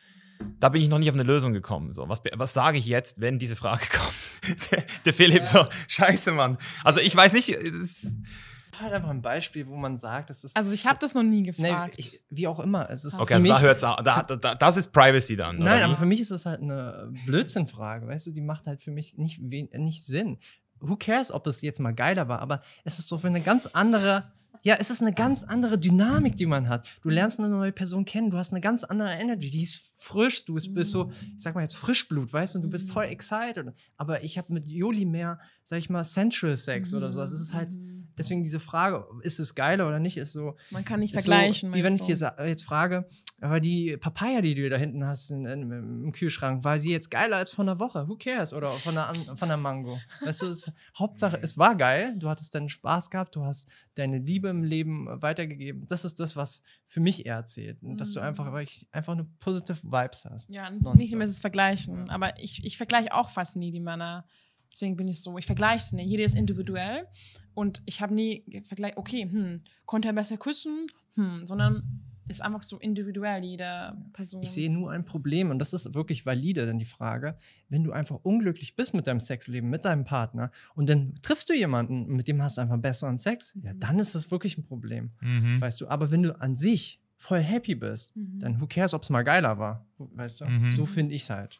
da 0.58 0.68
bin 0.68 0.82
ich 0.82 0.88
noch 0.88 0.98
nicht 0.98 1.08
auf 1.08 1.14
eine 1.14 1.22
Lösung 1.22 1.52
gekommen. 1.52 1.92
So, 1.92 2.08
was, 2.08 2.20
was 2.34 2.52
sage 2.52 2.76
ich 2.78 2.86
jetzt, 2.86 3.20
wenn 3.20 3.38
diese 3.38 3.54
Frage 3.56 3.86
kommt? 3.90 4.70
der, 4.72 4.84
der 5.04 5.14
Philipp 5.14 5.46
so, 5.46 5.64
scheiße, 5.88 6.32
Mann. 6.32 6.58
Also 6.82 7.00
ich 7.00 7.14
weiß 7.14 7.32
nicht, 7.32 7.50
es, 7.50 8.00
Das 8.02 8.66
ist 8.66 8.80
halt 8.80 8.92
einfach 8.92 9.10
ein 9.10 9.22
Beispiel, 9.22 9.68
wo 9.68 9.76
man 9.76 9.96
sagt, 9.96 10.30
das 10.30 10.42
ist. 10.42 10.56
Also 10.56 10.72
ich 10.72 10.86
habe 10.86 10.98
das 11.00 11.14
noch 11.14 11.22
nie 11.22 11.42
Nee, 11.42 11.52
gefragt. 11.52 11.94
ich, 11.98 12.20
wie 12.30 12.48
auch 12.48 12.58
immer. 12.58 12.90
Es 12.90 13.04
ist 13.04 13.20
okay, 13.20 13.26
für 13.28 13.34
also 13.34 13.42
mich, 13.44 13.52
da 13.52 13.60
hört's 13.60 13.84
auf. 13.84 13.96
Da, 14.02 14.22
da, 14.22 14.34
da, 14.36 14.54
das 14.56 14.76
ist 14.76 14.92
Privacy 14.92 15.36
dann. 15.36 15.58
Nein, 15.58 15.76
oder? 15.76 15.84
aber 15.84 15.96
für 15.96 16.06
mich 16.06 16.20
ist 16.20 16.32
das 16.32 16.44
halt 16.44 16.60
eine 16.60 17.12
Blödsinnfrage, 17.26 18.08
weißt 18.08 18.26
du, 18.26 18.32
die 18.32 18.40
macht 18.40 18.66
halt 18.66 18.82
für 18.82 18.90
mich 18.90 19.16
nicht, 19.16 19.40
nicht 19.40 20.04
Sinn. 20.04 20.38
Who 20.80 20.96
cares, 20.96 21.30
ob 21.30 21.46
es 21.46 21.62
jetzt 21.62 21.78
mal 21.78 21.94
geiler 21.94 22.26
war, 22.28 22.40
aber 22.40 22.60
es 22.82 22.98
ist 22.98 23.06
so 23.06 23.16
für 23.18 23.28
eine 23.28 23.40
ganz 23.40 23.66
andere, 23.66 24.32
ja, 24.64 24.76
es 24.80 24.90
ist 24.90 25.02
eine 25.02 25.12
ganz 25.12 25.44
andere 25.44 25.78
Dynamik, 25.78 26.36
die 26.36 26.46
man 26.46 26.68
hat. 26.68 26.88
Du 27.02 27.10
lernst 27.10 27.38
eine 27.38 27.48
neue 27.48 27.70
Person 27.70 28.04
kennen, 28.04 28.30
du 28.30 28.38
hast 28.38 28.52
eine 28.52 28.60
ganz 28.62 28.82
andere 28.82 29.10
Energy, 29.12 29.50
die 29.50 29.62
ist 29.62 29.92
frisch, 29.96 30.44
du 30.46 30.54
bist, 30.54 30.90
so, 30.90 31.12
ich 31.36 31.42
sag 31.42 31.54
mal 31.54 31.60
jetzt 31.62 31.76
Frischblut, 31.76 32.32
weißt 32.32 32.54
du, 32.54 32.58
und 32.58 32.62
du 32.64 32.70
bist 32.70 32.88
voll 32.90 33.04
excited. 33.04 33.66
Aber 33.96 34.24
ich 34.24 34.36
habe 34.38 34.52
mit 34.52 34.66
Joli 34.66 35.04
mehr, 35.04 35.38
sag 35.64 35.78
ich 35.78 35.90
mal, 35.90 36.02
Central 36.02 36.56
Sex 36.56 36.92
oder 36.94 37.10
sowas. 37.10 37.30
Es 37.30 37.40
ist 37.40 37.54
halt, 37.54 37.76
deswegen 38.18 38.42
diese 38.42 38.58
Frage, 38.60 39.04
ist 39.22 39.38
es 39.38 39.54
geiler 39.54 39.86
oder 39.86 39.98
nicht, 40.00 40.16
ist 40.16 40.32
so, 40.32 40.56
Man 40.70 40.84
kann 40.84 41.00
nicht 41.00 41.12
vergleichen. 41.14 41.70
So, 41.70 41.76
wie 41.76 41.84
wenn 41.84 41.94
ich 41.96 42.02
dir 42.02 42.16
sa- 42.16 42.36
jetzt 42.44 42.64
frage, 42.64 43.06
aber 43.44 43.60
die 43.60 43.96
Papaya, 43.98 44.40
die 44.40 44.54
du 44.54 44.68
da 44.68 44.76
hinten 44.76 45.06
hast 45.06 45.30
in, 45.30 45.44
in, 45.46 45.70
im 45.70 46.12
Kühlschrank, 46.12 46.64
war 46.64 46.80
sie 46.80 46.90
jetzt 46.90 47.10
geiler 47.10 47.36
als 47.36 47.50
von 47.50 47.66
der 47.66 47.78
Woche? 47.78 48.08
Who 48.08 48.16
cares? 48.16 48.54
Oder 48.54 48.68
von 48.68 48.94
der, 48.94 49.08
an- 49.08 49.36
von 49.36 49.48
der 49.48 49.56
Mango? 49.58 50.00
Weißt 50.24 50.42
du, 50.42 50.46
es, 50.46 50.72
Hauptsache, 50.98 51.38
es 51.42 51.58
war 51.58 51.76
geil, 51.76 52.14
du 52.18 52.28
hattest 52.28 52.54
deinen 52.54 52.68
Spaß 52.70 53.10
gehabt, 53.10 53.36
du 53.36 53.44
hast 53.44 53.70
deine 53.94 54.18
Liebe 54.18 54.48
im 54.48 54.64
Leben 54.64 55.06
weitergegeben. 55.22 55.86
Das 55.86 56.04
ist 56.04 56.18
das, 56.20 56.36
was 56.36 56.62
für 56.86 57.00
mich 57.00 57.26
eher 57.26 57.44
zählt. 57.46 57.78
Dass 57.82 58.12
du 58.12 58.20
Mhm. 58.20 58.26
einfach, 58.26 58.52
einfach 58.92 59.12
eine 59.12 59.24
positive 59.40 59.82
Vibes 59.82 60.24
hast. 60.24 60.50
Ja, 60.50 60.70
Nonstop. 60.70 60.96
nicht 60.96 61.12
immer 61.12 61.26
das 61.26 61.40
Vergleichen. 61.40 62.08
Aber 62.10 62.38
ich, 62.40 62.64
ich 62.64 62.76
vergleiche 62.76 63.12
auch 63.14 63.30
fast 63.30 63.56
nie 63.56 63.70
die 63.70 63.80
Männer. 63.80 64.24
Deswegen 64.72 64.96
bin 64.96 65.06
ich 65.06 65.22
so, 65.22 65.36
ich 65.38 65.46
vergleiche 65.46 65.94
nicht. 65.94 66.08
Jeder 66.08 66.24
ist 66.24 66.34
individuell. 66.34 67.06
Und 67.54 67.82
ich 67.84 68.00
habe 68.00 68.12
nie 68.14 68.62
vergleicht, 68.64 68.96
okay, 68.96 69.22
hm, 69.30 69.62
konnte 69.86 70.08
er 70.08 70.14
besser 70.14 70.36
küssen? 70.36 70.86
Hm, 71.14 71.46
sondern 71.46 72.02
ist 72.28 72.40
einfach 72.42 72.62
so 72.62 72.78
individuell, 72.78 73.44
jede 73.44 73.96
Person. 74.12 74.42
Ich 74.42 74.50
sehe 74.50 74.70
nur 74.70 74.90
ein 74.92 75.04
Problem 75.04 75.50
und 75.50 75.58
das 75.58 75.72
ist 75.72 75.94
wirklich 75.94 76.24
valide, 76.26 76.66
dann 76.66 76.78
die 76.78 76.84
Frage, 76.84 77.36
wenn 77.68 77.84
du 77.84 77.92
einfach 77.92 78.16
unglücklich 78.22 78.76
bist 78.76 78.94
mit 78.94 79.06
deinem 79.06 79.20
Sexleben, 79.20 79.68
mit 79.70 79.84
deinem 79.84 80.04
Partner 80.04 80.50
und 80.74 80.88
dann 80.88 81.14
triffst 81.22 81.48
du 81.50 81.54
jemanden, 81.54 82.06
mit 82.14 82.28
dem 82.28 82.42
hast 82.42 82.56
du 82.58 82.62
einfach 82.62 82.78
besseren 82.78 83.18
Sex, 83.18 83.52
ja, 83.62 83.72
dann 83.74 83.98
ist 83.98 84.14
das 84.14 84.30
wirklich 84.30 84.56
ein 84.58 84.64
Problem, 84.64 85.10
Mhm. 85.20 85.60
weißt 85.60 85.80
du. 85.80 85.88
Aber 85.88 86.10
wenn 86.10 86.22
du 86.22 86.40
an 86.40 86.54
sich 86.54 87.00
voll 87.18 87.40
happy 87.40 87.74
bist, 87.74 88.14
Mhm. 88.16 88.38
dann 88.38 88.60
who 88.60 88.66
cares, 88.66 88.94
ob 88.94 89.02
es 89.02 89.10
mal 89.10 89.22
geiler 89.22 89.58
war, 89.58 89.86
weißt 89.98 90.42
du. 90.42 90.46
Mhm. 90.46 90.70
So 90.72 90.86
finde 90.86 91.14
ich 91.14 91.22
es 91.22 91.30
halt. 91.30 91.58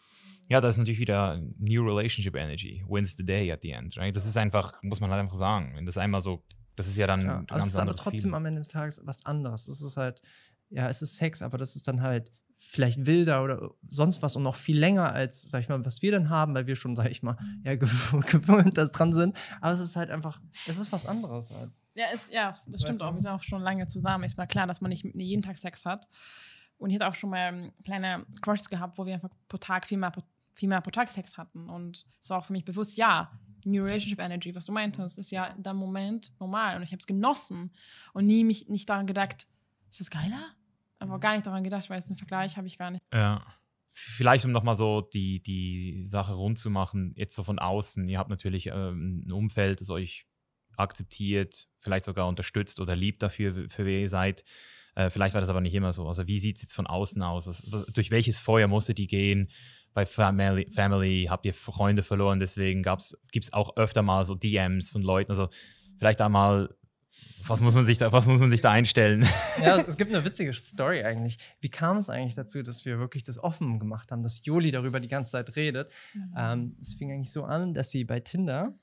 Ja, 0.49 0.61
das 0.61 0.75
ist 0.75 0.79
natürlich 0.79 1.01
wieder 1.01 1.41
New 1.59 1.83
Relationship 1.87 2.37
Energy. 2.37 2.85
Wins 2.89 3.17
the 3.17 3.25
day 3.25 3.51
at 3.51 3.61
the 3.63 3.71
end, 3.71 3.97
right? 3.97 4.15
Das 4.15 4.27
ist 4.27 4.37
einfach, 4.37 4.75
muss 4.83 5.01
man 5.01 5.11
halt 5.11 5.21
einfach 5.23 5.37
sagen. 5.37 5.73
Wenn 5.75 5.87
das 5.87 5.97
einmal 5.97 6.21
so, 6.21 6.43
das 6.77 6.87
ist 6.87 6.99
ja 6.99 7.07
dann 7.07 7.23
Ja, 7.23 7.41
es 7.41 7.47
ganz 7.47 7.67
ist 7.69 7.75
aber 7.77 7.83
anderes 7.83 8.01
trotzdem 8.03 8.21
Feeling. 8.23 8.35
am 8.35 8.45
Ende 8.47 8.61
des 8.61 8.69
Tages 8.69 9.01
was 9.05 9.25
anderes. 9.25 9.69
Es 9.69 9.81
ist 9.81 9.97
halt, 9.97 10.21
ja, 10.71 10.89
es 10.89 11.03
ist 11.03 11.17
Sex, 11.17 11.43
aber 11.43 11.59
das 11.59 11.77
ist 11.77 11.87
dann 11.89 12.03
halt 12.03 12.31
vielleicht 12.57 13.05
wilder 13.05 13.43
oder 13.45 13.71
sonst 13.87 14.23
was 14.23 14.37
und 14.37 14.43
noch 14.43 14.57
viel 14.57 14.79
länger 14.79 15.13
als, 15.13 15.43
sag 15.43 15.61
ich 15.61 15.69
mal, 15.69 15.85
was 15.85 16.01
wir 16.03 16.13
dann 16.13 16.31
haben, 16.31 16.55
weil 16.55 16.67
wir 16.67 16.77
schon, 16.77 16.97
sag 16.97 17.11
ich 17.11 17.23
mal, 17.23 17.37
ja, 17.63 17.73
gew- 17.73 18.21
gewöhnt 18.31 18.79
das 18.79 18.93
dran 18.93 19.13
sind. 19.13 19.37
Aber 19.61 19.75
es 19.75 19.81
ist 19.81 19.97
halt 19.97 20.11
einfach, 20.11 20.41
es 20.67 20.79
ist 20.79 20.91
was 20.93 21.07
anderes 21.07 21.51
halt. 21.51 21.71
Ja, 21.95 22.07
ist, 22.15 22.33
ja 22.33 22.51
das 22.51 22.61
stimmt 22.61 22.89
Weißt 22.89 23.01
du? 23.03 23.05
auch. 23.05 23.13
Wir 23.13 23.21
sind 23.21 23.31
auch 23.31 23.43
schon 23.43 23.63
lange 23.63 23.87
zusammen. 23.87 24.25
Ist 24.25 24.37
mal 24.37 24.47
klar, 24.47 24.67
dass 24.67 24.81
man 24.81 24.89
nicht 24.89 25.05
jeden 25.15 25.43
Tag 25.43 25.59
Sex 25.59 25.85
hat. 25.85 26.09
Und 26.79 26.91
ich 26.91 26.97
hatte 26.97 27.09
auch 27.09 27.15
schon 27.15 27.31
mal 27.31 27.53
ähm, 27.53 27.73
kleine 27.85 28.27
Crushes 28.41 28.69
gehabt, 28.69 28.99
wo 28.99 29.07
wir 29.07 29.15
einfach 29.15 29.31
pro 29.49 29.59
Tag 29.59 29.85
viermal 29.87 30.11
pro, 30.11 30.23
viel 30.53 30.69
mehr 30.69 30.81
Protagtext 30.81 31.37
hatten. 31.39 31.69
Und 31.69 32.07
es 32.21 32.31
war 32.31 32.39
auch 32.39 32.45
für 32.47 32.53
mich 32.53 32.65
bewusst, 32.65 32.97
ja, 32.97 33.31
New 33.65 33.85
Relationship 33.85 34.21
Energy, 34.21 34.55
was 34.55 34.67
du 34.67 34.73
meintest, 34.73 35.19
ist 35.19 35.31
ja 35.31 35.47
in 35.47 35.63
dem 35.63 35.77
Moment 35.77 36.33
normal. 36.41 36.77
Und 36.77 36.83
ich 36.83 36.91
habe 36.91 37.01
es 37.01 37.07
genossen 37.07 37.73
und 38.13 38.27
nie 38.27 38.43
mich 38.45 38.69
nicht 38.69 38.89
daran 38.91 39.07
gedacht, 39.07 39.47
ist 39.95 40.01
das 40.01 40.11
geiler? 40.11 40.55
Aber 40.99 41.19
gar 41.21 41.35
nicht 41.35 41.47
daran 41.47 41.65
gedacht, 41.65 41.89
weil 41.91 41.99
es 41.99 42.09
einen 42.09 42.17
Vergleich 42.17 42.57
habe 42.57 42.67
ich 42.67 42.79
gar 42.79 42.91
nicht. 42.91 43.05
Ja. 43.13 43.45
Vielleicht, 43.93 44.45
um 44.45 44.51
nochmal 44.51 44.75
so 44.75 45.03
die, 45.03 45.41
die 45.41 46.05
Sache 46.05 46.33
rund 46.33 46.59
zu 46.59 46.69
machen, 46.69 47.13
jetzt 47.17 47.35
so 47.35 47.45
von 47.45 47.61
außen. 47.61 48.09
Ihr 48.09 48.19
habt 48.19 48.31
natürlich 48.31 48.67
ähm, 48.67 49.25
ein 49.27 49.33
Umfeld, 49.33 49.81
das 49.81 49.91
euch 49.91 50.27
akzeptiert, 50.77 51.69
vielleicht 51.79 52.05
sogar 52.05 52.27
unterstützt 52.27 52.81
oder 52.81 52.97
liebt 52.97 53.23
dafür, 53.23 53.69
für 53.69 53.87
wer 53.87 54.01
ihr 54.01 54.09
seid. 54.09 54.45
Äh, 54.97 55.11
vielleicht 55.11 55.35
war 55.35 55.41
das 55.41 55.51
aber 55.51 55.61
nicht 55.61 55.75
immer 55.75 55.93
so. 55.93 56.09
Also 56.09 56.27
wie 56.27 56.41
sieht 56.41 56.57
es 56.57 56.63
jetzt 56.63 56.75
von 56.75 56.89
außen 56.89 57.23
aus? 57.23 57.47
Was, 57.47 57.71
was, 57.71 57.87
durch 57.87 58.11
welches 58.11 58.41
Feuer 58.41 58.67
musste 58.67 58.95
die 58.95 59.07
gehen? 59.07 59.51
Bei 59.93 60.07
Family, 60.07 60.69
Family 60.73 61.27
habt 61.31 61.47
ihr 61.47 61.55
Freunde 61.55 62.03
verloren, 62.03 62.41
deswegen 62.41 62.83
gibt 62.83 63.45
es 63.45 63.53
auch 63.53 63.77
öfter 63.77 64.03
mal 64.03 64.27
so 64.27 64.35
DMs 64.35 64.91
von 64.91 65.03
Leuten. 65.03 65.31
Also 65.31 65.51
vielleicht 65.99 66.21
einmal, 66.21 66.75
was 67.47 67.61
muss 67.61 67.75
man 67.75 67.85
sich 67.85 67.99
da, 67.99 68.13
was 68.13 68.27
muss 68.27 68.41
man 68.41 68.51
sich 68.51 68.61
da 68.61 68.71
einstellen? 68.71 69.27
Ja, 69.63 69.79
es 69.79 69.97
gibt 69.97 70.13
eine 70.15 70.25
witzige 70.25 70.53
Story 70.53 71.05
eigentlich. 71.05 71.39
Wie 71.61 71.69
kam 71.69 71.99
es 71.99 72.11
eigentlich 72.11 72.35
dazu, 72.35 72.63
dass 72.63 72.85
wir 72.85 72.99
wirklich 72.99 73.23
das 73.23 73.39
offen 73.39 73.79
gemacht 73.79 74.11
haben, 74.11 74.23
dass 74.23 74.45
Joli 74.45 74.71
darüber 74.71 75.01
die 75.01 75.09
ganze 75.09 75.33
Zeit 75.33 75.55
redet? 75.57 75.91
Mhm. 76.15 76.35
Ähm, 76.37 76.77
es 76.81 76.95
fing 76.95 77.13
eigentlich 77.13 77.33
so 77.33 77.45
an, 77.45 77.75
dass 77.75 77.91
sie 77.91 78.05
bei 78.05 78.21
Tinder 78.21 78.75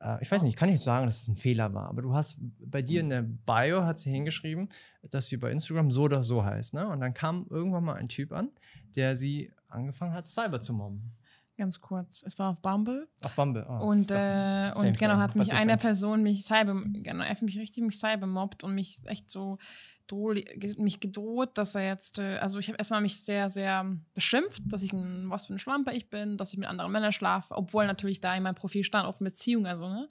äh, 0.00 0.18
ich 0.22 0.30
weiß 0.30 0.42
nicht, 0.42 0.50
ich 0.50 0.56
kann 0.56 0.70
nicht 0.70 0.82
sagen, 0.82 1.06
dass 1.06 1.22
es 1.22 1.28
ein 1.28 1.36
Fehler 1.36 1.74
war, 1.74 1.88
aber 1.88 2.02
du 2.02 2.14
hast 2.14 2.38
bei 2.58 2.82
dir 2.82 3.00
in 3.00 3.10
der 3.10 3.22
Bio 3.22 3.84
hat 3.84 3.98
sie 3.98 4.10
hingeschrieben, 4.10 4.68
dass 5.02 5.28
sie 5.28 5.36
bei 5.36 5.50
Instagram 5.50 5.90
so 5.90 6.02
oder 6.02 6.24
so 6.24 6.44
heißt. 6.44 6.74
Ne? 6.74 6.88
Und 6.88 7.00
dann 7.00 7.14
kam 7.14 7.46
irgendwann 7.50 7.84
mal 7.84 7.94
ein 7.94 8.08
Typ 8.08 8.32
an, 8.32 8.50
der 8.96 9.16
sie 9.16 9.50
angefangen 9.68 10.14
hat, 10.14 10.28
Cyber 10.28 10.60
zu 10.60 10.72
mobben. 10.72 11.12
Ganz 11.58 11.80
kurz, 11.80 12.22
es 12.24 12.38
war 12.38 12.50
auf 12.50 12.62
Bumble. 12.62 13.08
Auf 13.20 13.34
Bumble, 13.34 13.66
oh, 13.68 13.88
Und, 13.88 14.12
äh, 14.12 14.70
und 14.76 14.96
genau, 14.96 15.16
hat 15.16 15.34
mich 15.34 15.52
eine 15.52 15.76
Person 15.76 16.22
mich 16.22 16.44
cyber, 16.44 16.80
genau, 16.92 17.24
er 17.24 17.30
hat 17.30 17.42
mich 17.42 17.58
richtig 17.58 17.82
mich 17.82 17.98
cyber 17.98 18.28
mobbt 18.28 18.62
und 18.62 18.76
mich 18.76 19.00
echt 19.06 19.28
so 19.28 19.58
mich 20.78 21.00
gedroht, 21.00 21.50
dass 21.58 21.74
er 21.74 21.86
jetzt, 21.86 22.18
äh, 22.18 22.38
also 22.38 22.58
ich 22.58 22.68
habe 22.68 22.78
erstmal 22.78 23.00
mich 23.00 23.22
sehr, 23.22 23.50
sehr 23.50 23.84
beschimpft, 24.14 24.62
dass 24.66 24.82
ich 24.82 24.92
ein, 24.92 25.28
was 25.28 25.48
für 25.48 25.54
ein 25.54 25.58
Schlamper 25.58 25.92
ich 25.92 26.08
bin, 26.08 26.36
dass 26.38 26.52
ich 26.52 26.58
mit 26.58 26.68
anderen 26.68 26.92
Männern 26.92 27.12
schlafe, 27.12 27.54
obwohl 27.54 27.86
natürlich 27.86 28.20
da 28.20 28.34
in 28.34 28.44
meinem 28.44 28.54
Profil 28.54 28.84
stand, 28.84 29.06
auf 29.06 29.18
Beziehung, 29.18 29.66
also, 29.66 29.88
ne? 29.88 30.08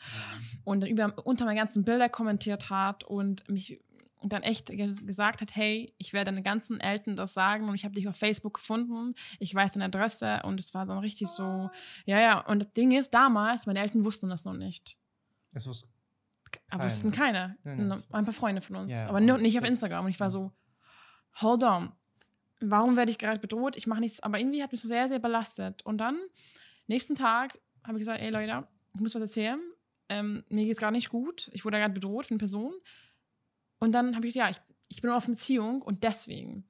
Und 0.64 0.82
dann 0.82 0.90
über, 0.90 1.14
unter 1.26 1.46
meinen 1.46 1.58
ganzen 1.58 1.84
Bilder 1.84 2.10
kommentiert 2.10 2.70
hat 2.70 3.04
und 3.06 3.50
mich 3.50 3.80
dann 4.24 4.44
echt 4.44 4.68
gesagt 5.06 5.42
hat, 5.42 5.56
hey, 5.56 5.94
ich 5.98 6.14
werde 6.14 6.32
deinen 6.32 6.44
ganzen 6.44 6.80
Eltern 6.80 7.16
das 7.16 7.34
sagen 7.34 7.70
und 7.70 7.76
ich 7.76 7.86
habe 7.86 7.94
dich 7.94 8.08
auf 8.08 8.16
Facebook 8.16 8.56
gefunden, 8.56 9.14
ich 9.40 9.54
weiß 9.54 9.74
deine 9.74 9.86
Adresse 9.86 10.42
und 10.44 10.60
es 10.60 10.74
war 10.74 10.86
dann 10.86 10.98
richtig 11.00 11.28
so, 11.28 11.70
ja, 12.06 12.20
ja, 12.20 12.40
und 12.40 12.60
das 12.60 12.74
Ding 12.74 12.92
ist, 12.92 13.14
damals, 13.14 13.68
meine 13.68 13.80
Eltern 13.80 14.04
wussten 14.04 14.30
das 14.30 14.44
noch 14.44 14.54
nicht. 14.54 14.98
Es 15.54 15.68
wusste 15.68 15.88
keine. 16.70 16.84
wussten 16.84 17.12
keiner. 17.12 17.56
Nein, 17.64 17.92
ein 18.12 18.26
paar 18.26 18.34
Freunde 18.34 18.62
von 18.62 18.76
uns. 18.78 18.94
Ja, 18.94 19.08
aber 19.08 19.20
nur, 19.20 19.38
nicht 19.38 19.58
auf 19.58 19.64
Instagram. 19.64 20.06
Und 20.06 20.12
ich 20.12 20.20
war 20.20 20.30
so, 20.30 20.52
hold 21.42 21.64
on. 21.64 21.92
Warum 22.60 22.96
werde 22.96 23.12
ich 23.12 23.18
gerade 23.18 23.40
bedroht? 23.40 23.76
Ich 23.76 23.88
mache 23.88 24.00
nichts. 24.00 24.22
Aber 24.22 24.40
irgendwie 24.40 24.64
hat 24.64 24.72
mich 24.72 24.82
so 24.82 24.88
sehr, 24.88 25.10
sehr 25.10 25.20
belastet. 25.20 25.86
Und 25.86 26.00
dann, 26.00 26.18
nächsten 26.88 27.16
Tag, 27.16 27.60
habe 27.84 27.98
ich 27.98 28.02
gesagt, 28.02 28.22
ey 28.22 28.30
Leute, 28.30 28.68
ich 28.94 29.02
muss 29.02 29.16
was 29.16 29.22
erzählen. 29.22 29.60
Ähm, 30.10 30.44
mir 30.50 30.64
geht 30.64 30.74
es 30.74 30.80
gerade 30.80 30.96
nicht 30.96 31.10
gut. 31.10 31.50
Ich 31.54 31.66
wurde 31.66 31.78
gerade 31.78 31.94
bedroht 31.94 32.26
von 32.26 32.36
einer 32.36 32.40
Person. 32.40 32.74
Und 33.80 33.94
dann 33.94 34.16
habe 34.16 34.28
ich 34.28 34.36
ja, 34.36 34.50
ich, 34.50 34.58
ich 34.88 35.02
bin 35.02 35.12
auf 35.12 35.28
Beziehung 35.28 35.82
und 35.82 36.04
deswegen. 36.04 36.70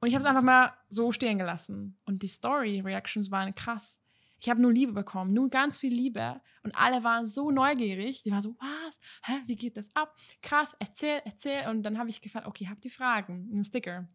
Und 0.00 0.08
ich 0.08 0.14
habe 0.14 0.24
es 0.24 0.28
einfach 0.28 0.42
mal 0.42 0.72
so 0.88 1.12
stehen 1.12 1.38
gelassen. 1.38 1.98
Und 2.04 2.22
die 2.22 2.28
Story-Reactions 2.28 3.30
waren 3.30 3.54
krass. 3.54 4.00
Ich 4.40 4.50
habe 4.50 4.60
nur 4.60 4.72
Liebe 4.72 4.92
bekommen, 4.92 5.32
nur 5.32 5.48
ganz 5.48 5.78
viel 5.78 5.94
Liebe. 5.94 6.40
Und 6.64 6.74
alle 6.74 7.04
waren 7.04 7.26
so 7.28 7.52
neugierig. 7.52 8.24
Die 8.24 8.32
waren 8.32 8.40
so, 8.40 8.56
was? 8.58 8.98
Hä? 9.22 9.34
Wie 9.46 9.54
geht 9.54 9.76
das 9.76 9.94
ab? 9.94 10.16
Krass, 10.42 10.74
erzähl, 10.80 11.22
erzähl. 11.24 11.68
Und 11.68 11.84
dann 11.84 11.96
habe 11.98 12.10
ich 12.10 12.20
gefragt, 12.20 12.48
okay, 12.48 12.66
habt 12.68 12.84
ihr 12.84 12.90
Fragen? 12.90 13.48
Ein 13.52 13.62
Sticker. 13.62 14.08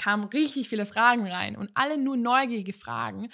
Kamen 0.00 0.24
richtig 0.24 0.68
viele 0.68 0.86
Fragen 0.86 1.28
rein 1.28 1.54
und 1.56 1.70
alle 1.74 1.98
nur 1.98 2.16
neugierige 2.16 2.72
Fragen. 2.72 3.30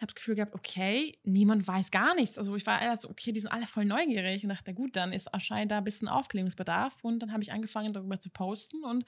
Ich 0.00 0.02
habe 0.02 0.14
das 0.14 0.14
Gefühl 0.14 0.34
gehabt, 0.34 0.54
okay, 0.54 1.18
niemand 1.24 1.68
weiß 1.68 1.90
gar 1.90 2.14
nichts. 2.14 2.38
Also 2.38 2.56
ich 2.56 2.64
war 2.64 2.80
erst 2.80 3.02
so, 3.02 3.10
okay, 3.10 3.32
die 3.32 3.40
sind 3.40 3.50
alle 3.50 3.66
voll 3.66 3.84
neugierig 3.84 4.42
und 4.42 4.48
dachte, 4.48 4.72
gut, 4.72 4.96
dann 4.96 5.12
ist 5.12 5.32
anscheinend 5.34 5.72
da 5.72 5.76
ein 5.76 5.84
bisschen 5.84 6.08
Aufklärungsbedarf. 6.08 6.96
Und 7.02 7.18
dann 7.18 7.32
habe 7.34 7.42
ich 7.42 7.52
angefangen, 7.52 7.92
darüber 7.92 8.18
zu 8.18 8.30
posten 8.30 8.82
und 8.82 9.04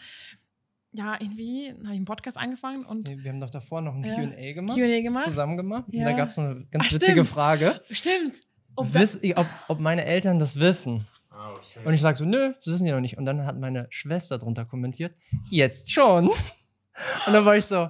ja, 0.92 1.14
irgendwie 1.18 1.70
habe 1.70 1.84
ich 1.84 1.88
einen 1.92 2.04
Podcast 2.04 2.36
angefangen 2.36 2.84
und. 2.84 3.08
wir 3.08 3.30
haben 3.30 3.40
doch 3.40 3.48
davor 3.48 3.80
noch 3.80 3.94
ein 3.94 4.04
äh, 4.04 4.14
QA 4.14 4.52
gemacht. 4.52 4.76
QA 4.76 5.00
gemacht. 5.00 5.24
Zusammen 5.24 5.56
gemacht. 5.56 5.84
Ja. 5.88 6.00
Und 6.00 6.04
da 6.04 6.12
gab 6.12 6.28
es 6.28 6.38
eine 6.38 6.66
ganz 6.70 6.84
Ach, 6.86 6.94
witzige 6.94 7.24
Frage. 7.24 7.80
Stimmt. 7.90 8.42
Ob, 8.76 8.92
Wiss, 8.92 9.18
ob, 9.34 9.46
ob, 9.68 9.80
meine 9.80 10.04
Eltern 10.04 10.38
das 10.38 10.60
wissen. 10.60 11.06
Oh, 11.30 11.54
okay. 11.56 11.86
Und 11.86 11.94
ich 11.94 12.02
sage 12.02 12.18
so, 12.18 12.26
nö, 12.26 12.52
das 12.58 12.66
wissen 12.66 12.84
die 12.84 12.90
noch 12.90 13.00
nicht. 13.00 13.16
Und 13.16 13.24
dann 13.24 13.46
hat 13.46 13.58
meine 13.58 13.86
Schwester 13.88 14.36
drunter 14.36 14.66
kommentiert, 14.66 15.14
jetzt 15.48 15.90
schon. 15.90 16.28
Und 17.26 17.32
dann 17.32 17.46
war 17.46 17.56
ich 17.56 17.64
so, 17.64 17.88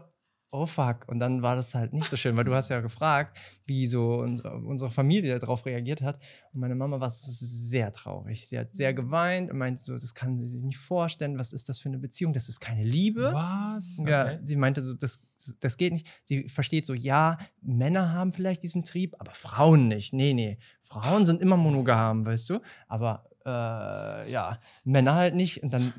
oh 0.52 0.66
fuck. 0.66 1.08
Und 1.08 1.18
dann 1.18 1.42
war 1.42 1.56
das 1.56 1.74
halt 1.74 1.94
nicht 1.94 2.08
so 2.08 2.16
schön, 2.16 2.36
weil 2.36 2.44
du 2.44 2.54
hast 2.54 2.68
ja 2.68 2.80
gefragt, 2.80 3.38
wie 3.66 3.86
so 3.86 4.18
unsere 4.18 4.90
Familie 4.92 5.38
darauf 5.38 5.64
reagiert 5.64 6.02
hat. 6.02 6.22
Und 6.52 6.60
meine 6.60 6.74
Mama 6.74 7.00
war 7.00 7.10
sehr 7.10 7.90
traurig. 7.92 8.46
Sie 8.46 8.58
hat 8.58 8.76
sehr 8.76 8.92
geweint 8.92 9.50
und 9.50 9.56
meinte 9.56 9.82
so, 9.82 9.98
das 9.98 10.14
kann 10.14 10.36
sie 10.36 10.44
sich 10.44 10.62
nicht 10.62 10.76
vorstellen. 10.76 11.38
Was 11.38 11.54
ist 11.54 11.70
das 11.70 11.80
für 11.80 11.88
eine 11.88 11.98
Beziehung? 11.98 12.34
Das 12.34 12.50
ist 12.50 12.60
keine 12.60 12.84
Liebe. 12.84 13.32
Was? 13.32 13.96
Okay. 13.98 14.10
Ja, 14.10 14.38
sie 14.44 14.56
meinte 14.56 14.82
so, 14.82 14.94
das, 14.94 15.22
das 15.58 15.78
geht 15.78 15.94
nicht. 15.94 16.06
Sie 16.22 16.48
versteht 16.48 16.84
so, 16.84 16.92
ja, 16.92 17.38
Männer 17.62 18.12
haben 18.12 18.32
vielleicht 18.32 18.62
diesen 18.62 18.84
Trieb, 18.84 19.16
aber 19.18 19.32
Frauen 19.32 19.88
nicht. 19.88 20.12
Nee, 20.12 20.34
nee. 20.34 20.58
Frauen 20.82 21.24
sind 21.24 21.40
immer 21.40 21.56
monogam, 21.56 22.26
weißt 22.26 22.50
du? 22.50 22.60
Aber 22.88 23.24
äh, 23.46 24.30
ja, 24.30 24.60
Männer 24.84 25.14
halt 25.14 25.34
nicht. 25.34 25.62
Und 25.62 25.72
dann, 25.72 25.94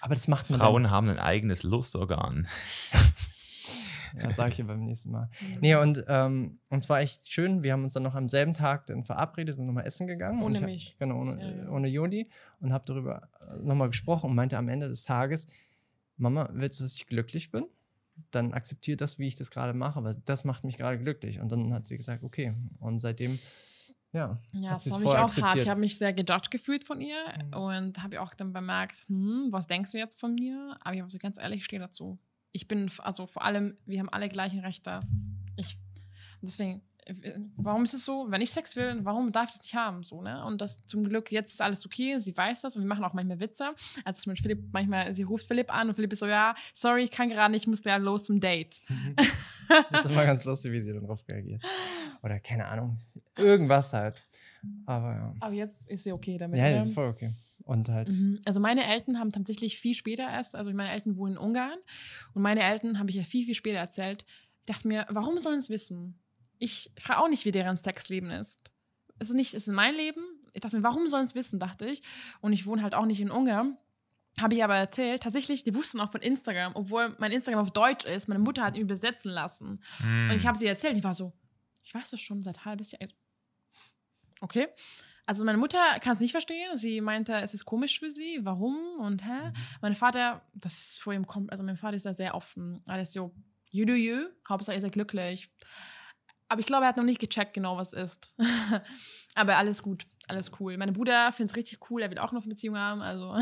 aber 0.00 0.14
das 0.14 0.28
macht 0.28 0.48
man. 0.48 0.60
Frauen 0.60 0.90
haben 0.92 1.08
ein 1.08 1.18
eigenes 1.18 1.64
Lustorgan. 1.64 2.46
Ja, 4.20 4.32
sage 4.32 4.50
ich 4.50 4.56
dir 4.56 4.64
beim 4.64 4.84
nächsten 4.84 5.10
Mal. 5.10 5.30
Nee, 5.60 5.74
und 5.74 6.04
ähm, 6.08 6.58
uns 6.68 6.88
war 6.88 7.00
echt 7.00 7.28
schön. 7.28 7.62
Wir 7.62 7.72
haben 7.72 7.82
uns 7.82 7.92
dann 7.92 8.02
noch 8.02 8.14
am 8.14 8.28
selben 8.28 8.52
Tag 8.52 8.86
dann 8.86 9.04
verabredet 9.04 9.58
und 9.58 9.66
nochmal 9.66 9.86
essen 9.86 10.06
gegangen. 10.06 10.42
Ohne 10.42 10.60
hab, 10.60 10.66
mich. 10.66 10.96
Genau, 10.98 11.20
ohne, 11.20 11.68
ohne 11.70 11.88
Jodi. 11.88 12.28
Und 12.60 12.72
habe 12.72 12.84
darüber 12.86 13.28
äh, 13.40 13.56
nochmal 13.62 13.88
gesprochen 13.88 14.30
und 14.30 14.36
meinte 14.36 14.56
am 14.56 14.68
Ende 14.68 14.88
des 14.88 15.04
Tages, 15.04 15.48
Mama, 16.16 16.48
willst 16.52 16.80
du, 16.80 16.84
dass 16.84 16.94
ich 16.94 17.06
glücklich 17.06 17.50
bin? 17.50 17.66
Dann 18.30 18.54
akzeptiert 18.54 19.02
das, 19.02 19.18
wie 19.18 19.26
ich 19.26 19.34
das 19.34 19.50
gerade 19.50 19.74
mache, 19.74 20.02
weil 20.02 20.16
das 20.24 20.44
macht 20.44 20.64
mich 20.64 20.78
gerade 20.78 20.98
glücklich. 20.98 21.40
Und 21.40 21.52
dann 21.52 21.74
hat 21.74 21.86
sie 21.86 21.96
gesagt, 21.96 22.22
okay. 22.22 22.54
Und 22.78 22.98
seitdem 22.98 23.38
ja, 24.12 24.40
ja 24.52 24.72
das 24.72 24.88
fand 24.88 25.04
ich 25.04 25.10
auch 25.10 25.42
hart. 25.42 25.60
Ich 25.60 25.68
habe 25.68 25.80
mich 25.80 25.98
sehr 25.98 26.14
gejudged 26.14 26.50
gefühlt 26.50 26.84
von 26.84 27.02
ihr 27.02 27.18
mhm. 27.44 27.54
und 27.54 28.02
habe 28.02 28.20
auch 28.22 28.32
dann 28.32 28.54
bemerkt, 28.54 29.04
hm, 29.08 29.48
was 29.50 29.66
denkst 29.66 29.92
du 29.92 29.98
jetzt 29.98 30.18
von 30.18 30.34
mir? 30.34 30.78
Aber 30.80 30.94
ich 30.94 31.00
habe 31.00 31.10
so 31.10 31.18
ganz 31.18 31.38
ehrlich, 31.38 31.58
ich 31.58 31.64
stehe 31.66 31.80
dazu 31.80 32.18
ich 32.56 32.68
bin, 32.68 32.90
also 33.02 33.26
vor 33.26 33.44
allem, 33.44 33.76
wir 33.84 34.00
haben 34.00 34.08
alle 34.08 34.30
gleichen 34.30 34.60
Rechte. 34.60 35.00
Ich, 35.56 35.78
deswegen, 36.40 36.80
warum 37.56 37.84
ist 37.84 37.92
es 37.92 38.06
so, 38.06 38.26
wenn 38.30 38.40
ich 38.40 38.50
Sex 38.50 38.76
will, 38.76 39.00
warum 39.02 39.30
darf 39.30 39.50
ich 39.50 39.56
das 39.56 39.66
nicht 39.66 39.74
haben? 39.74 40.02
So, 40.02 40.22
ne? 40.22 40.42
Und 40.42 40.62
das 40.62 40.86
zum 40.86 41.04
Glück, 41.04 41.30
jetzt 41.30 41.52
ist 41.52 41.60
alles 41.60 41.84
okay, 41.84 42.18
sie 42.18 42.34
weiß 42.34 42.62
das 42.62 42.74
und 42.74 42.82
wir 42.82 42.88
machen 42.88 43.04
auch 43.04 43.12
manchmal 43.12 43.40
Witze. 43.40 43.74
Also 44.04 44.22
zum 44.22 44.32
Beispiel 44.32 44.54
Philipp, 44.54 44.72
manchmal, 44.72 45.14
sie 45.14 45.22
ruft 45.22 45.46
Philipp 45.46 45.72
an 45.72 45.88
und 45.88 45.96
Philipp 45.96 46.14
ist 46.14 46.20
so, 46.20 46.26
ja, 46.26 46.54
sorry, 46.72 47.02
ich 47.04 47.10
kann 47.10 47.28
gerade 47.28 47.52
nicht, 47.52 47.64
ich 47.64 47.68
muss 47.68 47.82
gleich 47.82 48.00
los 48.00 48.24
zum 48.24 48.40
Date. 48.40 48.80
Mhm. 48.88 49.16
Das 49.90 50.04
ist 50.04 50.10
immer 50.12 50.24
ganz 50.24 50.44
lustig, 50.44 50.70
wie 50.70 50.80
sie 50.80 50.92
dann 50.92 51.04
drauf 51.04 51.24
reagiert. 51.28 51.60
Oder 52.22 52.38
keine 52.38 52.68
Ahnung, 52.68 53.00
irgendwas 53.36 53.92
halt. 53.92 54.24
Aber 54.84 55.12
ja. 55.12 55.34
Aber 55.40 55.54
jetzt 55.54 55.88
ist 55.88 56.04
sie 56.04 56.12
okay 56.12 56.38
damit. 56.38 56.56
Ja, 56.56 56.68
jetzt 56.68 56.90
ist 56.90 56.94
voll 56.94 57.08
okay. 57.08 57.32
Und 57.66 57.88
halt. 57.88 58.12
Mhm. 58.12 58.40
Also 58.46 58.60
meine 58.60 58.86
Eltern 58.86 59.18
haben 59.18 59.32
tatsächlich 59.32 59.78
viel 59.78 59.94
später 59.94 60.22
erst, 60.22 60.54
also 60.54 60.72
meine 60.72 60.90
Eltern 60.90 61.16
wohnen 61.16 61.32
in 61.32 61.38
Ungarn 61.38 61.78
und 62.32 62.42
meine 62.42 62.62
Eltern 62.62 63.00
habe 63.00 63.10
ich 63.10 63.16
ja 63.16 63.24
viel, 63.24 63.44
viel 63.44 63.56
später 63.56 63.78
erzählt. 63.78 64.24
Ich 64.60 64.72
dachte 64.72 64.86
mir, 64.86 65.04
warum 65.10 65.38
sollen 65.40 65.60
sie 65.60 65.64
es 65.64 65.70
wissen? 65.70 66.18
Ich 66.58 66.92
frage 66.96 67.20
auch 67.20 67.28
nicht, 67.28 67.44
wie 67.44 67.50
deren 67.50 67.76
Sexleben 67.76 68.30
ist. 68.30 68.72
Es 69.18 69.30
ist 69.30 69.34
nicht, 69.34 69.52
es 69.52 69.66
ist 69.66 69.74
mein 69.74 69.96
Leben. 69.96 70.20
Ich 70.52 70.60
dachte 70.60 70.76
mir, 70.76 70.84
warum 70.84 71.08
sollen 71.08 71.24
es 71.24 71.34
wissen, 71.34 71.58
dachte 71.58 71.86
ich. 71.86 72.02
Und 72.40 72.52
ich 72.52 72.66
wohne 72.66 72.82
halt 72.82 72.94
auch 72.94 73.04
nicht 73.04 73.20
in 73.20 73.32
Ungarn. 73.32 73.76
Habe 74.40 74.54
ich 74.54 74.62
aber 74.62 74.76
erzählt, 74.76 75.24
tatsächlich, 75.24 75.64
die 75.64 75.74
wussten 75.74 75.98
auch 75.98 76.12
von 76.12 76.20
Instagram, 76.20 76.72
obwohl 76.76 77.16
mein 77.18 77.32
Instagram 77.32 77.62
auf 77.62 77.72
Deutsch 77.72 78.04
ist. 78.04 78.28
Meine 78.28 78.38
Mutter 78.38 78.62
hat 78.62 78.76
ihn 78.76 78.82
übersetzen 78.82 79.32
lassen. 79.32 79.82
Mm. 79.98 80.30
Und 80.30 80.36
ich 80.36 80.46
habe 80.46 80.56
sie 80.56 80.66
erzählt, 80.66 80.96
ich 80.96 81.04
war 81.04 81.14
so, 81.14 81.32
ich 81.82 81.94
weiß 81.94 82.10
das 82.10 82.20
schon 82.20 82.42
seit 82.42 82.64
halbes 82.64 82.92
Jahr. 82.92 83.08
Okay. 84.40 84.68
Also 85.26 85.44
meine 85.44 85.58
Mutter 85.58 85.80
kann 86.00 86.12
es 86.12 86.20
nicht 86.20 86.30
verstehen. 86.30 86.76
Sie 86.76 87.00
meinte, 87.00 87.34
es 87.34 87.52
ist 87.52 87.64
komisch 87.64 87.98
für 87.98 88.10
sie. 88.10 88.38
Warum? 88.42 88.76
Und 89.00 89.24
hä? 89.24 89.48
Mhm. 89.48 89.52
Mein 89.82 89.94
Vater, 89.96 90.42
das 90.54 90.78
ist 90.78 91.02
vor 91.02 91.12
ihm 91.12 91.26
kommt, 91.26 91.50
also 91.50 91.64
mein 91.64 91.76
Vater 91.76 91.96
ist 91.96 92.06
da 92.06 92.12
sehr 92.12 92.34
offen. 92.34 92.82
Ist 93.00 93.12
so, 93.12 93.34
you 93.70 93.84
do 93.84 93.94
you. 93.94 94.28
Hauptsache, 94.48 94.76
ihr 94.76 94.80
seid 94.80 94.92
glücklich. 94.92 95.50
Aber 96.48 96.60
ich 96.60 96.66
glaube, 96.66 96.84
er 96.84 96.88
hat 96.88 96.96
noch 96.96 97.04
nicht 97.04 97.20
gecheckt 97.20 97.54
genau, 97.54 97.76
was 97.76 97.92
ist. 97.92 98.36
Aber 99.34 99.56
alles 99.56 99.82
gut, 99.82 100.06
alles 100.28 100.52
cool. 100.60 100.76
Mein 100.76 100.92
Bruder 100.92 101.32
findet 101.32 101.50
es 101.50 101.56
richtig 101.56 101.90
cool. 101.90 102.02
Er 102.02 102.10
will 102.10 102.18
auch 102.18 102.32
noch 102.32 102.42
eine 102.42 102.50
Beziehung 102.50 102.78
haben. 102.78 103.02
Also 103.02 103.36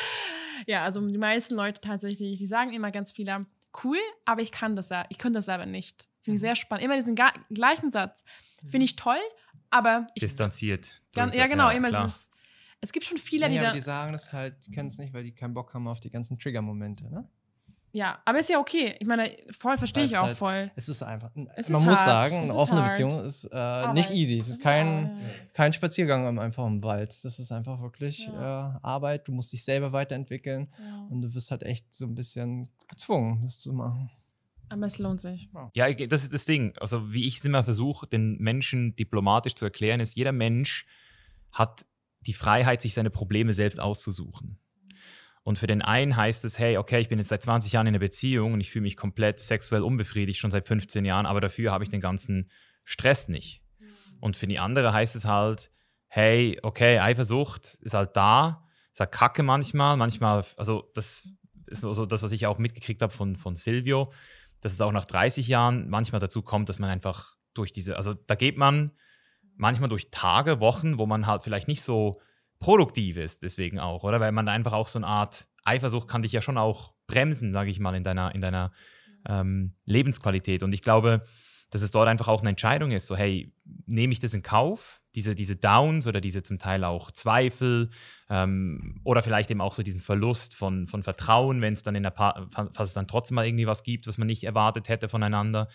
ja, 0.66 0.82
also 0.82 1.06
die 1.06 1.18
meisten 1.18 1.54
Leute 1.54 1.82
tatsächlich, 1.82 2.38
die 2.38 2.46
sagen 2.46 2.72
immer 2.72 2.90
ganz 2.90 3.12
viele, 3.12 3.46
cool, 3.84 3.98
aber 4.24 4.40
ich 4.40 4.50
kann 4.50 4.76
das, 4.76 4.90
ich 5.10 5.18
könnte 5.18 5.38
das 5.38 5.44
selber 5.44 5.66
nicht. 5.66 6.08
Finde 6.22 6.36
ich 6.36 6.40
sehr 6.40 6.56
spannend. 6.56 6.84
Immer 6.84 6.96
diesen 6.96 7.16
gleichen 7.50 7.90
Satz. 7.90 8.24
Finde 8.68 8.84
ich 8.84 8.96
toll, 8.96 9.18
aber. 9.72 10.06
Ich, 10.14 10.20
Distanziert. 10.20 11.00
Ganz, 11.14 11.34
ja, 11.34 11.46
genau. 11.46 11.70
Ja, 11.70 11.76
immer 11.76 11.88
dieses, 11.90 12.30
es 12.80 12.92
gibt 12.92 13.06
schon 13.06 13.18
viele, 13.18 13.48
die 13.48 13.56
ja, 13.56 13.62
da. 13.62 13.72
die 13.72 13.80
sagen 13.80 14.12
das 14.12 14.32
halt, 14.32 14.54
können 14.74 14.88
es 14.88 14.98
nicht, 14.98 15.12
weil 15.14 15.24
die 15.24 15.32
keinen 15.32 15.54
Bock 15.54 15.72
haben 15.74 15.86
auf 15.88 16.00
die 16.00 16.10
ganzen 16.10 16.38
Trigger-Momente, 16.38 17.04
ne? 17.10 17.28
Ja, 17.94 18.22
aber 18.24 18.38
ist 18.38 18.48
ja 18.48 18.58
okay. 18.58 18.96
Ich 19.00 19.06
meine, 19.06 19.30
voll 19.50 19.76
verstehe 19.76 20.04
ich 20.04 20.16
auch 20.16 20.22
halt, 20.22 20.38
voll. 20.38 20.70
Es 20.76 20.88
ist 20.88 21.02
einfach. 21.02 21.30
Es 21.56 21.68
man 21.68 21.82
ist 21.82 21.86
muss 21.88 21.98
hart. 21.98 22.06
sagen, 22.30 22.36
eine 22.44 22.54
offene 22.54 22.80
hart. 22.80 22.88
Beziehung 22.92 23.22
ist 23.22 23.44
äh, 23.52 23.92
nicht 23.92 24.10
easy. 24.10 24.38
Es 24.38 24.48
ist 24.48 24.56
ist 24.56 24.62
kein, 24.62 25.10
hart. 25.10 25.20
kein 25.52 25.72
Spaziergang 25.74 26.26
im- 26.26 26.38
einfach 26.38 26.66
im 26.66 26.82
Wald. 26.82 27.14
Das 27.22 27.38
ist 27.38 27.52
einfach 27.52 27.82
wirklich 27.82 28.28
Ja. 28.28 28.76
äh, 28.76 28.78
Arbeit. 28.82 29.28
Du 29.28 29.32
musst 29.32 29.52
dich 29.52 29.62
selber 29.62 29.92
weiterentwickeln 29.92 30.72
Ja. 30.82 31.06
und 31.10 31.20
du 31.20 31.34
wirst 31.34 31.50
halt 31.50 31.64
echt 31.64 31.94
so 31.94 32.06
ein 32.06 32.14
bisschen 32.14 32.66
gezwungen, 32.88 33.42
das 33.42 33.58
zu 33.60 33.74
machen. 33.74 34.08
Aber 34.72 34.86
es 34.86 34.98
lohnt 34.98 35.20
sich. 35.20 35.50
Ja, 35.74 35.92
das 35.92 36.24
ist 36.24 36.32
das 36.32 36.46
Ding. 36.46 36.74
Also, 36.78 37.12
wie 37.12 37.26
ich 37.26 37.38
es 37.38 37.44
immer 37.44 37.62
versuche, 37.62 38.06
den 38.06 38.38
Menschen 38.38 38.96
diplomatisch 38.96 39.54
zu 39.54 39.66
erklären, 39.66 40.00
ist, 40.00 40.16
jeder 40.16 40.32
Mensch 40.32 40.86
hat 41.50 41.84
die 42.20 42.32
Freiheit, 42.32 42.80
sich 42.80 42.94
seine 42.94 43.10
Probleme 43.10 43.52
selbst 43.52 43.80
auszusuchen. 43.80 44.58
Und 45.42 45.58
für 45.58 45.66
den 45.66 45.82
einen 45.82 46.16
heißt 46.16 46.44
es, 46.44 46.58
hey, 46.58 46.78
okay, 46.78 47.00
ich 47.00 47.08
bin 47.08 47.18
jetzt 47.18 47.28
seit 47.28 47.42
20 47.42 47.72
Jahren 47.72 47.86
in 47.86 47.94
einer 47.94 47.98
Beziehung 47.98 48.54
und 48.54 48.60
ich 48.60 48.70
fühle 48.70 48.84
mich 48.84 48.96
komplett 48.96 49.40
sexuell 49.40 49.82
unbefriedigt, 49.82 50.38
schon 50.38 50.52
seit 50.52 50.66
15 50.66 51.04
Jahren, 51.04 51.26
aber 51.26 51.40
dafür 51.40 51.72
habe 51.72 51.84
ich 51.84 51.90
den 51.90 52.00
ganzen 52.00 52.48
Stress 52.84 53.28
nicht. 53.28 53.60
Und 54.20 54.36
für 54.36 54.46
die 54.46 54.60
andere 54.60 54.92
heißt 54.92 55.16
es 55.16 55.24
halt, 55.24 55.70
hey, 56.06 56.58
okay, 56.62 57.00
Eifersucht 57.00 57.74
ist 57.82 57.94
halt 57.94 58.16
da, 58.16 58.68
ist 58.92 59.00
halt 59.00 59.12
kacke 59.12 59.42
manchmal, 59.42 59.96
manchmal, 59.96 60.44
also 60.56 60.90
das 60.94 61.28
ist 61.66 61.80
so 61.80 61.92
so 61.92 62.06
das, 62.06 62.22
was 62.22 62.32
ich 62.32 62.46
auch 62.46 62.58
mitgekriegt 62.58 63.02
habe 63.02 63.12
von, 63.12 63.34
von 63.34 63.56
Silvio, 63.56 64.12
dass 64.62 64.72
es 64.72 64.80
auch 64.80 64.92
nach 64.92 65.04
30 65.04 65.48
Jahren 65.48 65.90
manchmal 65.90 66.20
dazu 66.20 66.40
kommt, 66.40 66.70
dass 66.70 66.78
man 66.78 66.88
einfach 66.88 67.36
durch 67.52 67.72
diese, 67.72 67.96
also 67.98 68.14
da 68.14 68.34
geht 68.34 68.56
man 68.56 68.92
manchmal 69.56 69.90
durch 69.90 70.10
Tage, 70.10 70.60
Wochen, 70.60 70.98
wo 70.98 71.04
man 71.04 71.26
halt 71.26 71.42
vielleicht 71.42 71.68
nicht 71.68 71.82
so 71.82 72.20
produktiv 72.58 73.16
ist, 73.18 73.42
deswegen 73.42 73.78
auch, 73.78 74.04
oder? 74.04 74.20
Weil 74.20 74.32
man 74.32 74.48
einfach 74.48 74.72
auch 74.72 74.88
so 74.88 74.98
eine 74.98 75.06
Art 75.06 75.46
Eifersucht 75.64 76.08
kann 76.08 76.22
dich 76.22 76.32
ja 76.32 76.40
schon 76.40 76.58
auch 76.58 76.94
bremsen, 77.06 77.52
sage 77.52 77.70
ich 77.70 77.78
mal, 77.78 77.94
in 77.94 78.04
deiner, 78.04 78.34
in 78.34 78.40
deiner 78.40 78.72
ähm, 79.28 79.74
Lebensqualität. 79.84 80.62
Und 80.62 80.72
ich 80.72 80.82
glaube, 80.82 81.24
dass 81.70 81.82
es 81.82 81.90
dort 81.90 82.08
einfach 82.08 82.28
auch 82.28 82.40
eine 82.40 82.50
Entscheidung 82.50 82.92
ist, 82.92 83.06
so 83.06 83.16
hey, 83.16 83.52
nehme 83.86 84.12
ich 84.12 84.20
das 84.20 84.34
in 84.34 84.42
Kauf, 84.42 85.01
diese, 85.14 85.34
diese 85.34 85.56
Downs 85.56 86.06
oder 86.06 86.20
diese 86.20 86.42
zum 86.42 86.58
Teil 86.58 86.84
auch 86.84 87.10
Zweifel 87.10 87.90
ähm, 88.30 89.00
oder 89.04 89.22
vielleicht 89.22 89.50
eben 89.50 89.60
auch 89.60 89.74
so 89.74 89.82
diesen 89.82 90.00
Verlust 90.00 90.56
von, 90.56 90.86
von 90.86 91.02
Vertrauen, 91.02 91.60
wenn 91.60 91.74
es 91.74 91.82
dann 91.82 91.94
in 91.94 92.02
der 92.02 92.10
pa 92.10 92.46
falls 92.50 92.90
es 92.90 92.94
dann 92.94 93.06
trotzdem 93.06 93.36
mal 93.36 93.46
irgendwie 93.46 93.66
was 93.66 93.82
gibt, 93.82 94.06
was 94.06 94.18
man 94.18 94.26
nicht 94.26 94.44
erwartet 94.44 94.88
hätte 94.88 95.08
voneinander. 95.08 95.68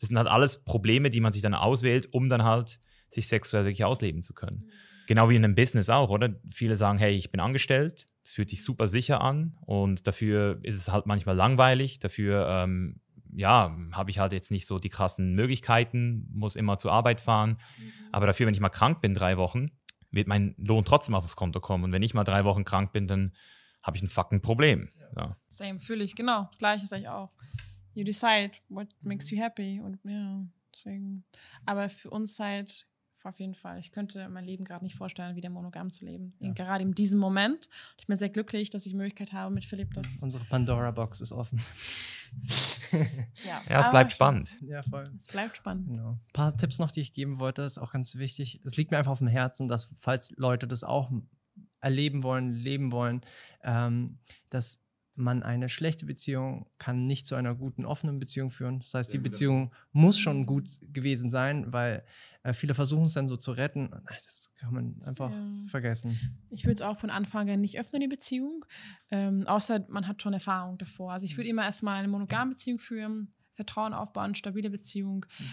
Das 0.00 0.08
sind 0.08 0.18
halt 0.18 0.28
alles 0.28 0.64
Probleme, 0.64 1.10
die 1.10 1.20
man 1.20 1.32
sich 1.32 1.42
dann 1.42 1.54
auswählt, 1.54 2.12
um 2.12 2.28
dann 2.28 2.44
halt 2.44 2.78
sich 3.10 3.28
sexuell 3.28 3.64
wirklich 3.64 3.84
ausleben 3.84 4.22
zu 4.22 4.34
können. 4.34 4.70
Genau 5.06 5.28
wie 5.28 5.36
in 5.36 5.44
einem 5.44 5.54
Business 5.54 5.90
auch, 5.90 6.08
oder? 6.08 6.34
Viele 6.50 6.76
sagen, 6.76 6.98
hey, 6.98 7.14
ich 7.14 7.30
bin 7.30 7.40
angestellt, 7.40 8.06
es 8.24 8.34
fühlt 8.34 8.48
sich 8.48 8.62
super 8.62 8.86
sicher 8.86 9.20
an 9.20 9.56
und 9.60 10.06
dafür 10.06 10.58
ist 10.62 10.76
es 10.76 10.90
halt 10.90 11.06
manchmal 11.06 11.36
langweilig, 11.36 11.98
dafür 11.98 12.48
ähm, 12.48 13.00
ja, 13.34 13.76
habe 13.92 14.10
ich 14.10 14.18
halt 14.18 14.32
jetzt 14.32 14.50
nicht 14.50 14.66
so 14.66 14.78
die 14.78 14.88
krassen 14.88 15.34
Möglichkeiten, 15.34 16.28
muss 16.32 16.56
immer 16.56 16.78
zur 16.78 16.92
Arbeit 16.92 17.20
fahren. 17.20 17.58
Aber 18.12 18.26
dafür, 18.26 18.46
wenn 18.46 18.54
ich 18.54 18.60
mal 18.60 18.68
krank 18.68 19.00
bin, 19.00 19.14
drei 19.14 19.36
Wochen, 19.36 19.70
wird 20.10 20.28
mein 20.28 20.54
Lohn 20.58 20.84
trotzdem 20.84 21.14
aufs 21.14 21.36
Konto 21.36 21.60
kommen. 21.60 21.84
Und 21.84 21.92
wenn 21.92 22.02
ich 22.02 22.14
mal 22.14 22.24
drei 22.24 22.44
Wochen 22.44 22.64
krank 22.64 22.92
bin, 22.92 23.06
dann 23.06 23.32
habe 23.82 23.96
ich 23.96 24.02
ein 24.02 24.08
fucking 24.08 24.40
Problem. 24.40 24.88
Ja. 25.16 25.36
Same, 25.48 25.80
fühle 25.80 26.04
ich, 26.04 26.14
genau. 26.14 26.48
Gleiches 26.58 26.88
sage 26.88 27.02
ich 27.02 27.08
auch. 27.08 27.30
You 27.94 28.04
decide 28.04 28.52
what 28.68 28.88
makes 29.02 29.30
you 29.30 29.38
happy. 29.38 29.80
Und 29.80 29.98
ja, 30.04 30.44
deswegen. 30.72 31.24
Aber 31.66 31.88
für 31.88 32.10
uns 32.10 32.38
halt 32.38 32.86
auf 33.24 33.40
jeden 33.40 33.54
Fall. 33.54 33.78
Ich 33.78 33.90
könnte 33.90 34.28
mein 34.28 34.44
Leben 34.44 34.64
gerade 34.64 34.84
nicht 34.84 34.96
vorstellen, 34.96 35.34
wieder 35.34 35.48
monogam 35.48 35.90
zu 35.90 36.04
leben. 36.04 36.34
Ja. 36.40 36.52
Gerade 36.52 36.84
in 36.84 36.92
diesem 36.92 37.18
Moment. 37.18 37.70
Ich 37.98 38.06
bin 38.06 38.18
sehr 38.18 38.28
glücklich, 38.28 38.70
dass 38.70 38.84
ich 38.84 38.92
die 38.92 38.98
Möglichkeit 38.98 39.32
habe, 39.32 39.52
mit 39.54 39.64
Philipp 39.64 39.94
das. 39.94 40.22
Unsere 40.22 40.44
Pandora-Box 40.44 41.20
ist 41.22 41.32
offen. 41.32 41.58
Ja, 43.44 43.62
ja, 43.68 43.80
es 43.80 43.86
aber 43.86 43.90
bleibt 43.90 44.12
spannend. 44.12 44.56
ja, 44.60 44.82
voll. 44.82 45.10
Es 45.20 45.26
bleibt 45.28 45.56
spannend. 45.56 45.88
Genau. 45.88 46.10
Ein 46.12 46.32
paar 46.32 46.56
Tipps 46.56 46.78
noch, 46.78 46.90
die 46.90 47.00
ich 47.00 47.12
geben 47.12 47.38
wollte, 47.38 47.62
ist 47.62 47.78
auch 47.78 47.92
ganz 47.92 48.16
wichtig. 48.16 48.60
Es 48.64 48.76
liegt 48.76 48.90
mir 48.90 48.98
einfach 48.98 49.12
auf 49.12 49.18
dem 49.18 49.28
Herzen, 49.28 49.68
dass, 49.68 49.92
falls 49.96 50.32
Leute 50.36 50.66
das 50.66 50.84
auch 50.84 51.12
erleben 51.80 52.22
wollen, 52.22 52.52
leben 52.52 52.92
wollen, 52.92 53.20
ähm, 53.62 54.18
dass 54.50 54.83
man 55.16 55.42
eine 55.42 55.68
schlechte 55.68 56.06
Beziehung 56.06 56.66
kann 56.78 57.06
nicht 57.06 57.26
zu 57.26 57.34
einer 57.36 57.54
guten 57.54 57.84
offenen 57.84 58.18
Beziehung 58.18 58.50
führen. 58.50 58.80
Das 58.80 58.94
heißt, 58.94 59.12
die 59.12 59.18
Beziehung 59.18 59.72
muss 59.92 60.18
schon 60.18 60.44
gut 60.44 60.80
gewesen 60.92 61.30
sein, 61.30 61.72
weil 61.72 62.04
äh, 62.42 62.52
viele 62.52 62.74
versuchen 62.74 63.04
es 63.04 63.12
dann 63.12 63.28
so 63.28 63.36
zu 63.36 63.52
retten. 63.52 63.90
Das 64.08 64.52
kann 64.56 64.74
man 64.74 64.96
einfach 65.06 65.30
Ja. 65.30 65.66
vergessen. 65.68 66.18
Ich 66.50 66.64
würde 66.64 66.74
es 66.74 66.82
auch 66.82 66.98
von 66.98 67.10
Anfang 67.10 67.48
an 67.48 67.60
nicht 67.60 67.78
öffnen, 67.78 68.00
die 68.00 68.08
Beziehung. 68.08 68.64
Ähm, 69.10 69.46
außer 69.46 69.86
man 69.88 70.08
hat 70.08 70.20
schon 70.20 70.32
Erfahrung 70.32 70.78
davor. 70.78 71.12
Also 71.12 71.24
Mhm. 71.24 71.30
ich 71.30 71.36
würde 71.36 71.50
immer 71.50 71.64
erstmal 71.64 71.98
eine 72.00 72.08
monogame 72.08 72.50
Beziehung 72.50 72.80
führen, 72.80 73.32
Vertrauen 73.52 73.92
aufbauen, 73.94 74.34
stabile 74.34 74.68
Beziehung. 74.70 75.26
Mhm. 75.38 75.44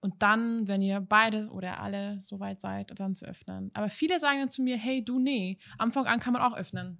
Und 0.00 0.20
dann, 0.22 0.66
wenn 0.66 0.82
ihr 0.82 1.00
beide 1.00 1.48
oder 1.50 1.78
alle 1.80 2.20
so 2.20 2.40
weit 2.40 2.60
seid, 2.60 2.98
dann 2.98 3.14
zu 3.14 3.24
öffnen. 3.26 3.70
Aber 3.74 3.88
viele 3.88 4.18
sagen 4.18 4.40
dann 4.40 4.50
zu 4.50 4.62
mir, 4.62 4.76
hey, 4.76 5.04
du, 5.04 5.18
nee. 5.20 5.58
Anfang 5.78 6.06
an 6.06 6.18
kann 6.18 6.32
man 6.32 6.42
auch 6.42 6.56
öffnen. 6.56 6.98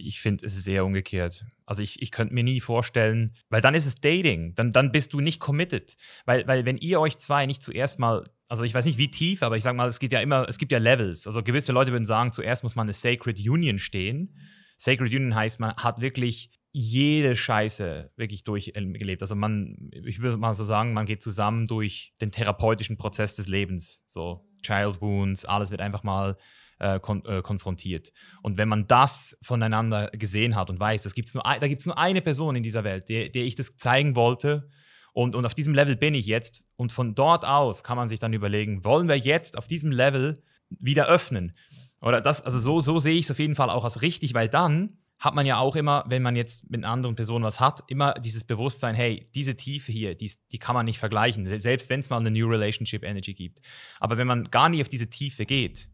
Ich 0.00 0.20
finde, 0.20 0.44
es 0.44 0.56
ist 0.56 0.66
eher 0.66 0.84
umgekehrt. 0.84 1.44
Also 1.66 1.82
ich, 1.82 2.02
ich 2.02 2.10
könnte 2.10 2.34
mir 2.34 2.44
nie 2.44 2.60
vorstellen, 2.60 3.34
weil 3.48 3.60
dann 3.60 3.74
ist 3.74 3.86
es 3.86 3.96
Dating, 3.96 4.54
dann, 4.54 4.72
dann 4.72 4.92
bist 4.92 5.12
du 5.12 5.20
nicht 5.20 5.40
committed. 5.40 5.96
Weil, 6.26 6.46
weil 6.46 6.64
wenn 6.64 6.76
ihr 6.76 7.00
euch 7.00 7.18
zwei 7.18 7.46
nicht 7.46 7.62
zuerst 7.62 7.98
mal, 7.98 8.24
also 8.48 8.64
ich 8.64 8.74
weiß 8.74 8.84
nicht 8.84 8.98
wie 8.98 9.10
tief, 9.10 9.42
aber 9.42 9.56
ich 9.56 9.62
sag 9.62 9.76
mal, 9.76 9.88
es 9.88 9.98
geht 9.98 10.12
ja 10.12 10.20
immer, 10.20 10.48
es 10.48 10.58
gibt 10.58 10.72
ja 10.72 10.78
Levels. 10.78 11.26
Also 11.26 11.42
gewisse 11.42 11.72
Leute 11.72 11.92
würden 11.92 12.06
sagen, 12.06 12.32
zuerst 12.32 12.62
muss 12.62 12.74
man 12.74 12.86
eine 12.86 12.92
Sacred 12.92 13.38
Union 13.38 13.78
stehen. 13.78 14.36
Sacred 14.76 15.12
Union 15.12 15.34
heißt, 15.34 15.60
man 15.60 15.74
hat 15.76 16.00
wirklich 16.00 16.50
jede 16.72 17.36
Scheiße 17.36 18.12
wirklich 18.16 18.44
durchgelebt. 18.44 19.22
Also 19.22 19.34
man, 19.34 19.90
ich 20.04 20.20
würde 20.20 20.36
mal 20.36 20.54
so 20.54 20.64
sagen, 20.64 20.92
man 20.92 21.06
geht 21.06 21.22
zusammen 21.22 21.66
durch 21.66 22.14
den 22.20 22.30
therapeutischen 22.30 22.96
Prozess 22.96 23.34
des 23.34 23.48
Lebens. 23.48 24.02
So 24.06 24.48
Child 24.62 25.00
Wounds, 25.00 25.44
alles 25.44 25.70
wird 25.70 25.80
einfach 25.80 26.02
mal 26.02 26.36
äh, 26.80 26.98
kon 26.98 27.24
äh, 27.24 27.42
konfrontiert. 27.42 28.12
Und 28.42 28.56
wenn 28.56 28.68
man 28.68 28.86
das 28.88 29.38
voneinander 29.42 30.10
gesehen 30.10 30.56
hat 30.56 30.70
und 30.70 30.80
weiß, 30.80 31.02
das 31.04 31.14
gibt's 31.14 31.34
nur, 31.34 31.44
da 31.44 31.68
gibt 31.68 31.80
es 31.80 31.86
nur 31.86 31.96
eine 31.96 32.20
Person 32.20 32.56
in 32.56 32.62
dieser 32.62 32.82
Welt, 32.82 33.08
der, 33.08 33.28
der 33.28 33.44
ich 33.44 33.54
das 33.54 33.76
zeigen 33.76 34.16
wollte, 34.16 34.68
und, 35.12 35.34
und 35.34 35.44
auf 35.44 35.54
diesem 35.54 35.74
Level 35.74 35.96
bin 35.96 36.14
ich 36.14 36.26
jetzt. 36.26 36.68
Und 36.76 36.92
von 36.92 37.16
dort 37.16 37.44
aus 37.44 37.82
kann 37.82 37.96
man 37.96 38.08
sich 38.08 38.20
dann 38.20 38.32
überlegen, 38.32 38.84
wollen 38.84 39.08
wir 39.08 39.18
jetzt 39.18 39.58
auf 39.58 39.66
diesem 39.66 39.90
Level 39.90 40.40
wieder 40.68 41.08
öffnen? 41.08 41.56
Oder 42.00 42.20
das, 42.20 42.42
also 42.42 42.60
so, 42.60 42.80
so 42.80 43.00
sehe 43.00 43.16
ich 43.16 43.24
es 43.24 43.30
auf 43.32 43.40
jeden 43.40 43.56
Fall 43.56 43.70
auch 43.70 43.82
als 43.82 44.02
richtig, 44.02 44.34
weil 44.34 44.48
dann 44.48 44.98
hat 45.18 45.34
man 45.34 45.44
ja 45.44 45.58
auch 45.58 45.76
immer, 45.76 46.04
wenn 46.08 46.22
man 46.22 46.34
jetzt 46.34 46.70
mit 46.70 46.82
einer 46.82 46.92
anderen 46.92 47.16
Person 47.16 47.42
was 47.42 47.60
hat, 47.60 47.82
immer 47.88 48.14
dieses 48.14 48.44
Bewusstsein, 48.44 48.94
hey, 48.94 49.28
diese 49.34 49.54
Tiefe 49.54 49.92
hier, 49.92 50.14
die, 50.14 50.32
die 50.50 50.58
kann 50.58 50.74
man 50.74 50.86
nicht 50.86 50.98
vergleichen, 50.98 51.44
se- 51.44 51.60
selbst 51.60 51.90
wenn 51.90 52.00
es 52.00 52.08
mal 52.08 52.16
eine 52.16 52.30
New 52.30 52.48
Relationship 52.48 53.04
Energy 53.04 53.34
gibt. 53.34 53.60
Aber 53.98 54.16
wenn 54.16 54.26
man 54.26 54.44
gar 54.50 54.70
nicht 54.70 54.80
auf 54.80 54.88
diese 54.88 55.10
Tiefe 55.10 55.44
geht, 55.44 55.89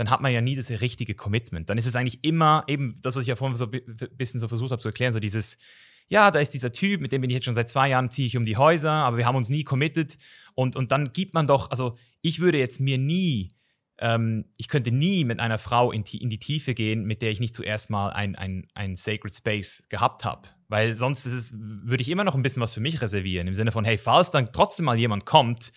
dann 0.00 0.08
hat 0.10 0.22
man 0.22 0.32
ja 0.32 0.40
nie 0.40 0.56
das 0.56 0.70
richtige 0.70 1.14
Commitment. 1.14 1.68
Dann 1.68 1.76
ist 1.76 1.84
es 1.86 1.94
eigentlich 1.94 2.24
immer 2.24 2.64
eben 2.68 2.96
das, 3.02 3.16
was 3.16 3.22
ich 3.22 3.28
ja 3.28 3.36
vorhin 3.36 3.54
so 3.54 3.66
ein 3.70 3.82
bisschen 4.16 4.40
so 4.40 4.48
versucht 4.48 4.70
habe 4.70 4.80
zu 4.80 4.88
erklären, 4.88 5.12
so 5.12 5.20
dieses, 5.20 5.58
ja, 6.08 6.30
da 6.30 6.38
ist 6.40 6.54
dieser 6.54 6.72
Typ, 6.72 7.02
mit 7.02 7.12
dem 7.12 7.20
bin 7.20 7.28
ich 7.28 7.34
jetzt 7.34 7.44
schon 7.44 7.54
seit 7.54 7.68
zwei 7.68 7.90
Jahren, 7.90 8.10
ziehe 8.10 8.26
ich 8.26 8.36
um 8.38 8.46
die 8.46 8.56
Häuser, 8.56 8.90
aber 8.90 9.18
wir 9.18 9.26
haben 9.26 9.36
uns 9.36 9.50
nie 9.50 9.62
committed. 9.62 10.16
Und, 10.54 10.74
und 10.74 10.90
dann 10.90 11.12
gibt 11.12 11.34
man 11.34 11.46
doch, 11.46 11.70
also 11.70 11.98
ich 12.22 12.40
würde 12.40 12.58
jetzt 12.58 12.80
mir 12.80 12.96
nie, 12.96 13.52
ähm, 13.98 14.46
ich 14.56 14.68
könnte 14.68 14.90
nie 14.90 15.24
mit 15.24 15.38
einer 15.38 15.58
Frau 15.58 15.92
in, 15.92 16.02
die- 16.04 16.22
in 16.22 16.30
die 16.30 16.38
Tiefe 16.38 16.72
gehen, 16.72 17.04
mit 17.04 17.20
der 17.20 17.30
ich 17.30 17.38
nicht 17.38 17.54
zuerst 17.54 17.90
mal 17.90 18.08
ein, 18.08 18.34
ein, 18.36 18.66
ein 18.74 18.96
Sacred 18.96 19.34
Space 19.34 19.84
gehabt 19.90 20.24
habe. 20.24 20.48
Weil 20.68 20.96
sonst 20.96 21.26
ist 21.26 21.34
es, 21.34 21.54
würde 21.60 22.00
ich 22.00 22.08
immer 22.08 22.24
noch 22.24 22.34
ein 22.34 22.42
bisschen 22.42 22.62
was 22.62 22.72
für 22.72 22.80
mich 22.80 23.02
reservieren. 23.02 23.46
Im 23.46 23.54
Sinne 23.54 23.70
von, 23.70 23.84
hey, 23.84 23.98
falls 23.98 24.30
dann 24.30 24.50
trotzdem 24.52 24.86
mal 24.86 24.96
jemand 24.98 25.26
kommt, 25.26 25.72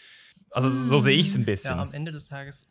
also 0.49 0.71
so 0.71 0.99
sehe 1.01 1.17
ich 1.17 1.27
es 1.27 1.35
ein 1.35 1.45
bisschen. 1.45 1.71
Ja, 1.75 1.81
am 1.81 1.91
Ende 1.93 2.11
des 2.11 2.27
Tages, 2.27 2.69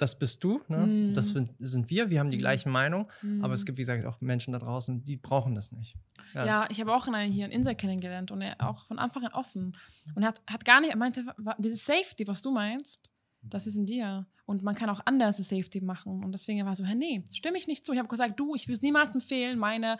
das 0.00 0.18
bist 0.18 0.42
du, 0.44 0.60
ne? 0.68 0.78
Mhm. 0.86 1.14
das 1.14 1.30
sind, 1.30 1.50
sind 1.58 1.90
wir, 1.90 2.10
wir 2.10 2.20
haben 2.20 2.30
die 2.30 2.36
Mhm. 2.36 2.40
gleiche 2.42 2.68
Meinung, 2.68 3.10
Mhm. 3.22 3.44
aber 3.44 3.54
es 3.54 3.64
gibt, 3.66 3.78
wie 3.78 3.82
gesagt, 3.82 4.04
auch 4.06 4.20
Menschen 4.20 4.52
da 4.52 4.58
draußen, 4.58 5.04
die 5.04 5.16
brauchen 5.16 5.54
das 5.54 5.72
nicht. 5.72 5.96
Ja, 6.34 6.66
ich 6.70 6.80
habe 6.80 6.94
auch 6.94 7.08
einen 7.08 7.32
hier 7.32 7.46
in 7.46 7.52
Insa 7.52 7.74
kennengelernt 7.74 8.30
und 8.30 8.40
er 8.40 8.56
auch 8.60 8.86
von 8.86 8.98
Anfang 8.98 9.24
an 9.24 9.32
offen. 9.32 9.76
Und 10.14 10.22
er 10.22 10.28
hat, 10.28 10.40
hat 10.46 10.64
gar 10.64 10.80
nicht, 10.80 10.90
er 10.90 10.96
meinte, 10.96 11.24
dieses 11.58 11.84
Safety, 11.84 12.26
was 12.28 12.40
du 12.42 12.50
meinst, 12.50 13.10
das 13.42 13.66
ist 13.66 13.76
in 13.76 13.86
dir. 13.86 14.26
Und 14.44 14.62
man 14.64 14.74
kann 14.74 14.90
auch 14.90 15.00
anders 15.06 15.36
Safety 15.38 15.80
machen. 15.80 16.24
Und 16.24 16.32
deswegen 16.32 16.60
war 16.64 16.72
er 16.72 16.76
so, 16.76 16.84
hey, 16.84 16.94
nee, 16.96 17.24
stimme 17.32 17.56
ich 17.56 17.66
nicht 17.68 17.86
zu. 17.86 17.92
Ich 17.92 17.98
habe 17.98 18.08
gesagt, 18.08 18.38
du, 18.38 18.54
ich 18.56 18.66
würde 18.66 18.74
es 18.74 18.82
niemals 18.82 19.14
empfehlen, 19.14 19.58
meine, 19.58 19.96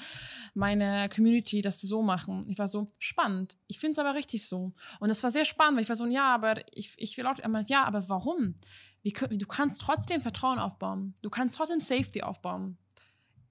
meine 0.55 1.09
Community 1.09 1.63
das 1.63 1.81
so 1.81 2.03
machen. 2.03 2.45
Ich 2.49 2.59
war 2.59 2.69
so, 2.69 2.87
spannend. 2.99 3.57
Ich 3.69 3.79
finde 3.79 3.93
es 3.93 3.99
aber 3.99 4.15
richtig 4.15 4.47
so. 4.47 4.73
Und 4.99 5.09
das 5.09 5.23
war 5.23 5.31
sehr 5.31 5.45
spannend, 5.45 5.77
weil 5.77 5.83
ich 5.85 5.89
war 5.89 5.97
so, 5.97 6.07
ja, 6.07 6.35
aber 6.35 6.55
ich, 6.77 6.95
ich 6.99 7.17
will 7.17 7.27
auch, 7.27 7.39
er 7.39 7.49
meinte, 7.49 7.73
ja, 7.73 7.85
aber 7.85 8.09
warum? 8.09 8.57
Wie, 9.03 9.13
du 9.13 9.47
kannst 9.47 9.81
trotzdem 9.81 10.21
Vertrauen 10.21 10.59
aufbauen. 10.59 11.15
Du 11.23 11.31
kannst 11.31 11.57
trotzdem 11.57 11.81
Safety 11.81 12.23
aufbauen. 12.23 12.79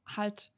Halt, 0.05 0.51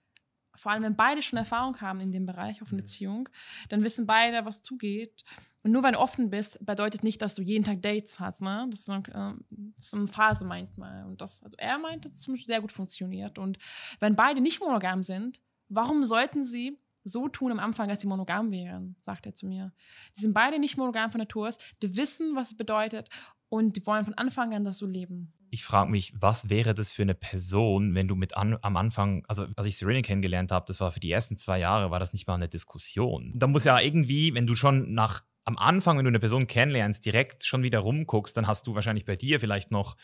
vor 0.55 0.71
allem 0.71 0.83
wenn 0.83 0.95
beide 0.95 1.21
schon 1.21 1.37
Erfahrung 1.37 1.79
haben 1.79 2.01
in 2.01 2.11
dem 2.11 2.25
Bereich 2.25 2.61
auf 2.61 2.71
eine 2.71 2.81
Beziehung, 2.81 3.29
dann 3.69 3.83
wissen 3.83 4.05
beide, 4.05 4.45
was 4.45 4.61
zugeht. 4.61 5.23
Und 5.63 5.71
nur 5.71 5.83
weil 5.83 5.93
du 5.93 5.99
offen 5.99 6.29
bist, 6.29 6.63
bedeutet 6.65 7.03
nicht, 7.03 7.21
dass 7.21 7.35
du 7.35 7.41
jeden 7.41 7.63
Tag 7.63 7.81
Dates 7.81 8.19
hast. 8.19 8.41
Ne? 8.41 8.67
Das, 8.69 8.79
ist 8.79 8.85
so, 8.85 8.93
äh, 8.93 9.33
so 9.77 9.97
eine 9.97 10.07
Phase 10.07 10.43
manchmal. 10.43 11.05
Und 11.05 11.21
das, 11.21 11.43
also 11.43 11.55
er 11.57 11.77
meinte, 11.77 12.09
dass 12.09 12.27
es 12.27 12.45
sehr 12.45 12.61
gut 12.61 12.71
funktioniert. 12.71 13.37
Und 13.37 13.59
wenn 13.99 14.15
beide 14.15 14.41
nicht 14.41 14.59
monogam 14.59 15.03
sind, 15.03 15.39
warum 15.69 16.03
sollten 16.03 16.43
sie 16.43 16.79
so 17.03 17.27
tun 17.27 17.51
am 17.51 17.59
Anfang, 17.59 17.89
als 17.89 18.01
sie 18.01 18.07
monogam 18.07 18.51
wären, 18.51 18.95
sagt 19.01 19.25
er 19.25 19.33
zu 19.33 19.47
mir. 19.47 19.71
Sie 20.13 20.21
sind 20.21 20.33
beide 20.33 20.59
nicht 20.59 20.77
monogam 20.77 21.11
von 21.11 21.19
Natur 21.19 21.47
aus, 21.47 21.57
die 21.81 21.95
wissen, 21.95 22.35
was 22.35 22.49
es 22.49 22.57
bedeutet 22.57 23.09
und 23.51 23.75
die 23.75 23.85
wollen 23.85 24.05
von 24.05 24.13
Anfang 24.13 24.53
an 24.53 24.63
das 24.63 24.77
so 24.77 24.85
leben. 24.85 25.33
Ich 25.49 25.65
frage 25.65 25.91
mich, 25.91 26.13
was 26.15 26.49
wäre 26.49 26.73
das 26.73 26.93
für 26.93 27.01
eine 27.01 27.13
Person, 27.13 27.93
wenn 27.93 28.07
du 28.07 28.15
mit 28.15 28.37
an, 28.37 28.57
am 28.61 28.77
Anfang, 28.77 29.25
also 29.27 29.45
als 29.57 29.67
ich 29.67 29.77
Serena 29.77 30.01
kennengelernt 30.01 30.53
habe, 30.53 30.63
das 30.65 30.79
war 30.79 30.93
für 30.93 31.01
die 31.01 31.11
ersten 31.11 31.35
zwei 31.35 31.59
Jahre, 31.59 31.91
war 31.91 31.99
das 31.99 32.13
nicht 32.13 32.25
mal 32.27 32.35
eine 32.35 32.47
Diskussion. 32.47 33.33
Da 33.35 33.47
muss 33.47 33.65
ja 33.65 33.77
irgendwie, 33.77 34.33
wenn 34.33 34.47
du 34.47 34.55
schon 34.55 34.93
nach 34.93 35.23
am 35.43 35.57
Anfang, 35.57 35.97
wenn 35.97 36.05
du 36.05 36.09
eine 36.09 36.19
Person 36.19 36.47
kennenlernst, 36.47 37.05
direkt 37.05 37.43
schon 37.43 37.61
wieder 37.61 37.79
rumguckst, 37.79 38.37
dann 38.37 38.47
hast 38.47 38.67
du 38.67 38.75
wahrscheinlich 38.75 39.03
bei 39.03 39.17
dir 39.17 39.41
vielleicht 39.41 39.69
noch 39.69 39.97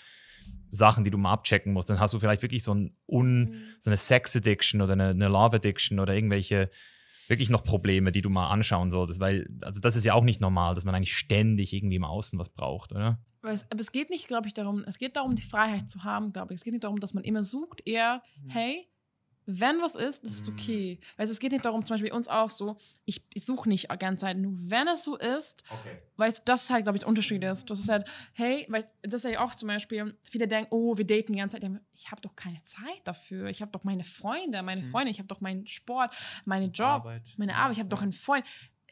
Sachen, 0.70 1.06
die 1.06 1.12
du 1.12 1.18
mal 1.18 1.32
abchecken 1.32 1.72
musst. 1.72 1.90
Dann 1.90 2.02
hast 2.02 2.14
du 2.14 2.20
vielleicht 2.20 2.42
wirklich 2.42 2.64
so, 2.64 2.74
ein 2.74 2.98
Un, 3.08 3.40
mhm. 3.40 3.64
so 3.80 3.90
eine 3.90 3.98
Sex-Addiction 3.98 4.82
oder 4.82 4.94
eine, 4.94 5.10
eine 5.10 5.30
Love-Addiction 5.30 6.02
oder 6.02 6.14
irgendwelche 6.14 6.70
wirklich 7.28 7.50
noch 7.50 7.64
Probleme, 7.64 8.12
die 8.12 8.22
du 8.22 8.30
mal 8.30 8.50
anschauen 8.50 8.92
solltest, 8.92 9.20
weil, 9.20 9.48
also 9.62 9.80
das 9.80 9.96
ist 9.96 10.06
ja 10.06 10.14
auch 10.14 10.24
nicht 10.24 10.42
normal, 10.42 10.76
dass 10.76 10.86
man 10.86 10.96
eigentlich 10.96 11.16
ständig 11.16 11.74
irgendwie 11.74 11.98
im 11.98 12.04
Außen 12.04 12.38
was 12.40 12.50
braucht, 12.50 12.92
oder? 12.92 13.20
Aber 13.42 13.52
es, 13.52 13.70
aber 13.72 13.80
es 13.80 13.92
geht 13.92 14.10
nicht, 14.10 14.28
glaube 14.28 14.48
ich, 14.48 14.54
darum, 14.54 14.84
es 14.88 14.98
geht 14.98 15.16
darum, 15.16 15.36
die 15.36 15.42
Freiheit 15.42 15.90
zu 15.90 16.04
haben, 16.04 16.32
glaube 16.32 16.54
ich. 16.54 16.60
Es 16.60 16.64
geht 16.64 16.74
nicht 16.74 16.84
darum, 16.84 17.00
dass 17.00 17.14
man 17.14 17.24
immer 17.24 17.44
sucht, 17.44 17.82
eher, 17.86 18.22
mhm. 18.44 18.50
hey, 18.50 18.88
wenn 19.48 19.82
was 19.82 19.96
ist, 19.96 20.24
ist 20.26 20.42
es 20.42 20.50
okay. 20.50 21.00
Mhm. 21.00 21.20
Weißt 21.20 21.30
du, 21.30 21.34
es 21.34 21.40
geht 21.40 21.54
nicht 21.54 21.66
darum, 21.66 21.86
zum 21.86 21.94
Beispiel 21.94 22.12
uns 22.12 22.28
auch 22.28 22.50
so, 22.50 22.78
ich, 23.06 23.22
ich 23.34 23.46
suche 23.46 23.70
nicht 23.70 23.90
die 23.90 23.98
ganze 23.98 24.26
Zeit, 24.26 24.38
nur 24.38 24.54
wenn 24.56 24.88
es 24.90 25.06
so 25.06 25.16
ist, 25.16 25.64
okay. 25.70 25.98
weißt 26.18 26.40
du, 26.40 26.42
das 26.46 26.66
ist 26.66 26.70
halt, 26.70 26.84
glaube 26.84 26.98
ich, 26.98 27.00
der 27.00 27.08
Unterschied 27.08 27.42
ist. 27.44 27.70
Das 27.70 27.80
ist 27.80 27.88
halt, 27.88 28.10
hey, 28.34 28.66
weil 28.70 28.86
das 29.04 29.24
ist 29.24 29.32
ja 29.32 29.40
auch 29.40 29.56
zum 29.56 29.70
Beispiel, 29.70 30.18
viele 30.24 30.50
denken, 30.50 30.68
oh, 30.72 30.98
wir 30.98 31.08
daten 31.08 31.32
die 31.32 31.40
ganze 31.40 31.60
Zeit. 31.60 31.72
Ich 31.94 32.12
habe 32.12 32.22
doch 32.22 32.36
keine 32.36 32.62
Zeit 32.62 33.02
dafür. 33.06 33.48
Ich 33.48 33.62
habe 33.62 33.72
doch 33.72 33.86
meine 33.86 34.04
Freunde, 34.04 34.62
meine 34.62 34.82
mhm. 34.82 34.92
Freunde, 34.92 35.12
ich 35.12 35.20
habe 35.20 35.28
doch 35.28 35.40
meinen 35.40 35.66
Sport, 35.66 36.14
meinen 36.44 36.74
Job, 36.74 36.88
Arbeit. 36.88 37.34
meine 37.38 37.56
Arbeit, 37.56 37.78
ich 37.78 37.80
habe 37.80 37.90
doch 37.90 38.02
einen 38.02 38.14
Freund. 38.14 38.46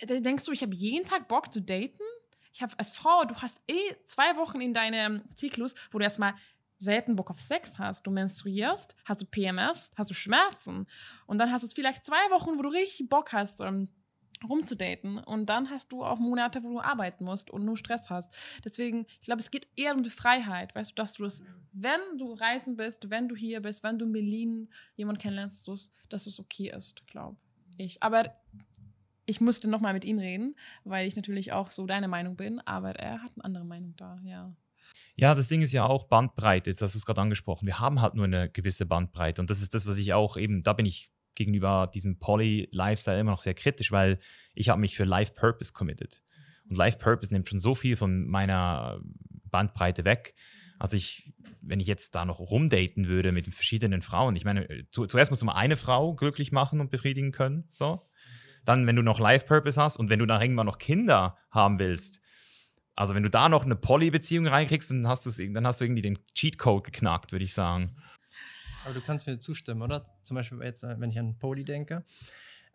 Da 0.07 0.19
denkst 0.19 0.45
du, 0.45 0.53
ich 0.53 0.61
habe 0.61 0.73
jeden 0.73 1.05
Tag 1.05 1.27
Bock 1.27 1.51
zu 1.51 1.61
daten? 1.61 1.99
Ich 2.53 2.61
habe 2.61 2.71
als 2.77 2.91
Frau, 2.91 3.25
du 3.25 3.35
hast 3.35 3.61
eh 3.67 3.95
zwei 4.05 4.37
Wochen 4.37 4.61
in 4.61 4.73
deinem 4.73 5.23
Zyklus, 5.35 5.75
wo 5.91 5.99
du 5.99 6.05
erstmal 6.05 6.35
selten 6.77 7.15
Bock 7.15 7.29
auf 7.31 7.39
Sex 7.39 7.79
hast, 7.79 8.05
du 8.05 8.11
menstruierst, 8.11 8.95
hast 9.05 9.21
du 9.21 9.25
PMS, 9.25 9.91
hast 9.97 10.09
du 10.09 10.13
Schmerzen 10.13 10.87
und 11.25 11.37
dann 11.37 11.51
hast 11.51 11.63
du 11.63 11.67
vielleicht 11.67 12.05
zwei 12.05 12.29
Wochen, 12.31 12.57
wo 12.57 12.61
du 12.61 12.69
richtig 12.69 13.09
Bock 13.09 13.33
hast, 13.33 13.61
um, 13.61 13.89
rumzudaten 14.43 15.17
und 15.19 15.47
dann 15.47 15.69
hast 15.69 15.91
du 15.91 16.03
auch 16.03 16.19
Monate, 16.19 16.63
wo 16.63 16.69
du 16.69 16.79
arbeiten 16.79 17.25
musst 17.25 17.49
und 17.49 17.65
nur 17.65 17.77
Stress 17.77 18.09
hast. 18.09 18.35
Deswegen, 18.63 19.05
ich 19.19 19.25
glaube, 19.25 19.39
es 19.39 19.51
geht 19.51 19.67
eher 19.75 19.95
um 19.95 20.03
die 20.03 20.09
Freiheit, 20.09 20.75
weißt 20.75 20.91
du, 20.91 20.95
dass 20.95 21.13
du 21.13 21.23
das, 21.23 21.43
wenn 21.71 21.99
du 22.17 22.33
reisen 22.33 22.75
bist, 22.75 23.09
wenn 23.09 23.27
du 23.27 23.35
hier 23.35 23.61
bist, 23.61 23.83
wenn 23.83 23.97
du 23.97 24.05
in 24.05 24.11
Berlin 24.11 24.69
jemanden 24.95 25.21
kennenlernst, 25.21 25.67
dass 26.09 26.27
es 26.27 26.39
okay 26.39 26.71
ist, 26.75 27.05
glaube 27.07 27.37
ich. 27.77 28.01
Aber 28.03 28.35
ich 29.25 29.41
musste 29.41 29.69
nochmal 29.69 29.93
mit 29.93 30.05
ihm 30.05 30.19
reden, 30.19 30.55
weil 30.83 31.07
ich 31.07 31.15
natürlich 31.15 31.51
auch 31.51 31.71
so 31.71 31.85
deine 31.85 32.07
Meinung 32.07 32.35
bin, 32.35 32.59
aber 32.61 32.91
er 32.91 33.23
hat 33.23 33.31
eine 33.35 33.45
andere 33.45 33.65
Meinung 33.65 33.95
da, 33.97 34.19
ja. 34.23 34.53
Ja, 35.15 35.35
das 35.35 35.47
Ding 35.47 35.61
ist 35.61 35.71
ja 35.71 35.85
auch 35.85 36.05
Bandbreite. 36.05 36.69
Jetzt 36.69 36.81
hast 36.81 36.95
du 36.95 36.99
es 36.99 37.05
gerade 37.05 37.21
angesprochen. 37.21 37.65
Wir 37.65 37.79
haben 37.79 38.01
halt 38.01 38.15
nur 38.15 38.25
eine 38.25 38.49
gewisse 38.49 38.85
Bandbreite. 38.85 39.41
Und 39.41 39.49
das 39.49 39.61
ist 39.61 39.73
das, 39.73 39.85
was 39.85 39.97
ich 39.97 40.13
auch 40.13 40.37
eben, 40.37 40.61
da 40.61 40.73
bin 40.73 40.85
ich 40.85 41.11
gegenüber 41.35 41.89
diesem 41.93 42.17
Poly-Lifestyle 42.17 43.19
immer 43.19 43.31
noch 43.31 43.41
sehr 43.41 43.53
kritisch, 43.53 43.91
weil 43.91 44.19
ich 44.53 44.69
habe 44.69 44.81
mich 44.81 44.95
für 44.95 45.03
Life 45.03 45.33
Purpose 45.33 45.73
committed. 45.73 46.21
Und 46.69 46.77
Life 46.77 46.97
Purpose 46.97 47.33
nimmt 47.33 47.47
schon 47.47 47.59
so 47.59 47.75
viel 47.75 47.95
von 47.95 48.25
meiner 48.27 49.01
Bandbreite 49.51 50.05
weg. 50.05 50.35
Also 50.79 50.97
ich, 50.97 51.33
wenn 51.61 51.79
ich 51.79 51.87
jetzt 51.87 52.15
da 52.15 52.25
noch 52.25 52.39
rumdaten 52.39 53.07
würde 53.07 53.31
mit 53.31 53.45
verschiedenen 53.53 54.01
Frauen, 54.01 54.35
ich 54.35 54.45
meine, 54.45 54.85
zu, 54.91 55.05
zuerst 55.05 55.31
musst 55.31 55.41
du 55.41 55.45
mal 55.45 55.53
eine 55.53 55.77
Frau 55.77 56.13
glücklich 56.13 56.51
machen 56.51 56.81
und 56.81 56.91
befriedigen 56.91 57.31
können, 57.31 57.67
so. 57.69 58.09
Dann, 58.65 58.87
wenn 58.87 58.95
du 58.95 59.03
noch 59.03 59.19
Life 59.19 59.45
Purpose 59.45 59.79
hast 59.79 59.97
und 59.97 60.09
wenn 60.09 60.19
du 60.19 60.25
dann 60.25 60.41
irgendwann 60.41 60.65
noch 60.65 60.79
Kinder 60.79 61.37
haben 61.51 61.77
willst, 61.77 62.19
also 62.95 63.13
wenn 63.13 63.23
du 63.23 63.29
da 63.29 63.49
noch 63.49 63.65
eine 63.65 63.75
Poly-Beziehung 63.75 64.47
reinkriegst, 64.47 64.89
dann 64.89 65.07
hast, 65.07 65.25
dann 65.25 65.67
hast 65.67 65.81
du 65.81 65.85
irgendwie 65.85 66.01
den 66.01 66.19
Cheatcode 66.33 66.85
geknackt, 66.85 67.31
würde 67.31 67.45
ich 67.45 67.53
sagen. 67.53 67.93
Aber 68.85 68.93
du 68.93 69.01
kannst 69.01 69.27
mir 69.27 69.39
zustimmen, 69.39 69.81
oder? 69.81 70.05
Zum 70.23 70.35
Beispiel 70.35 70.61
jetzt, 70.61 70.83
äh, 70.83 70.99
wenn 70.99 71.09
ich 71.09 71.19
an 71.19 71.37
Poly 71.37 71.65
denke. 71.65 72.05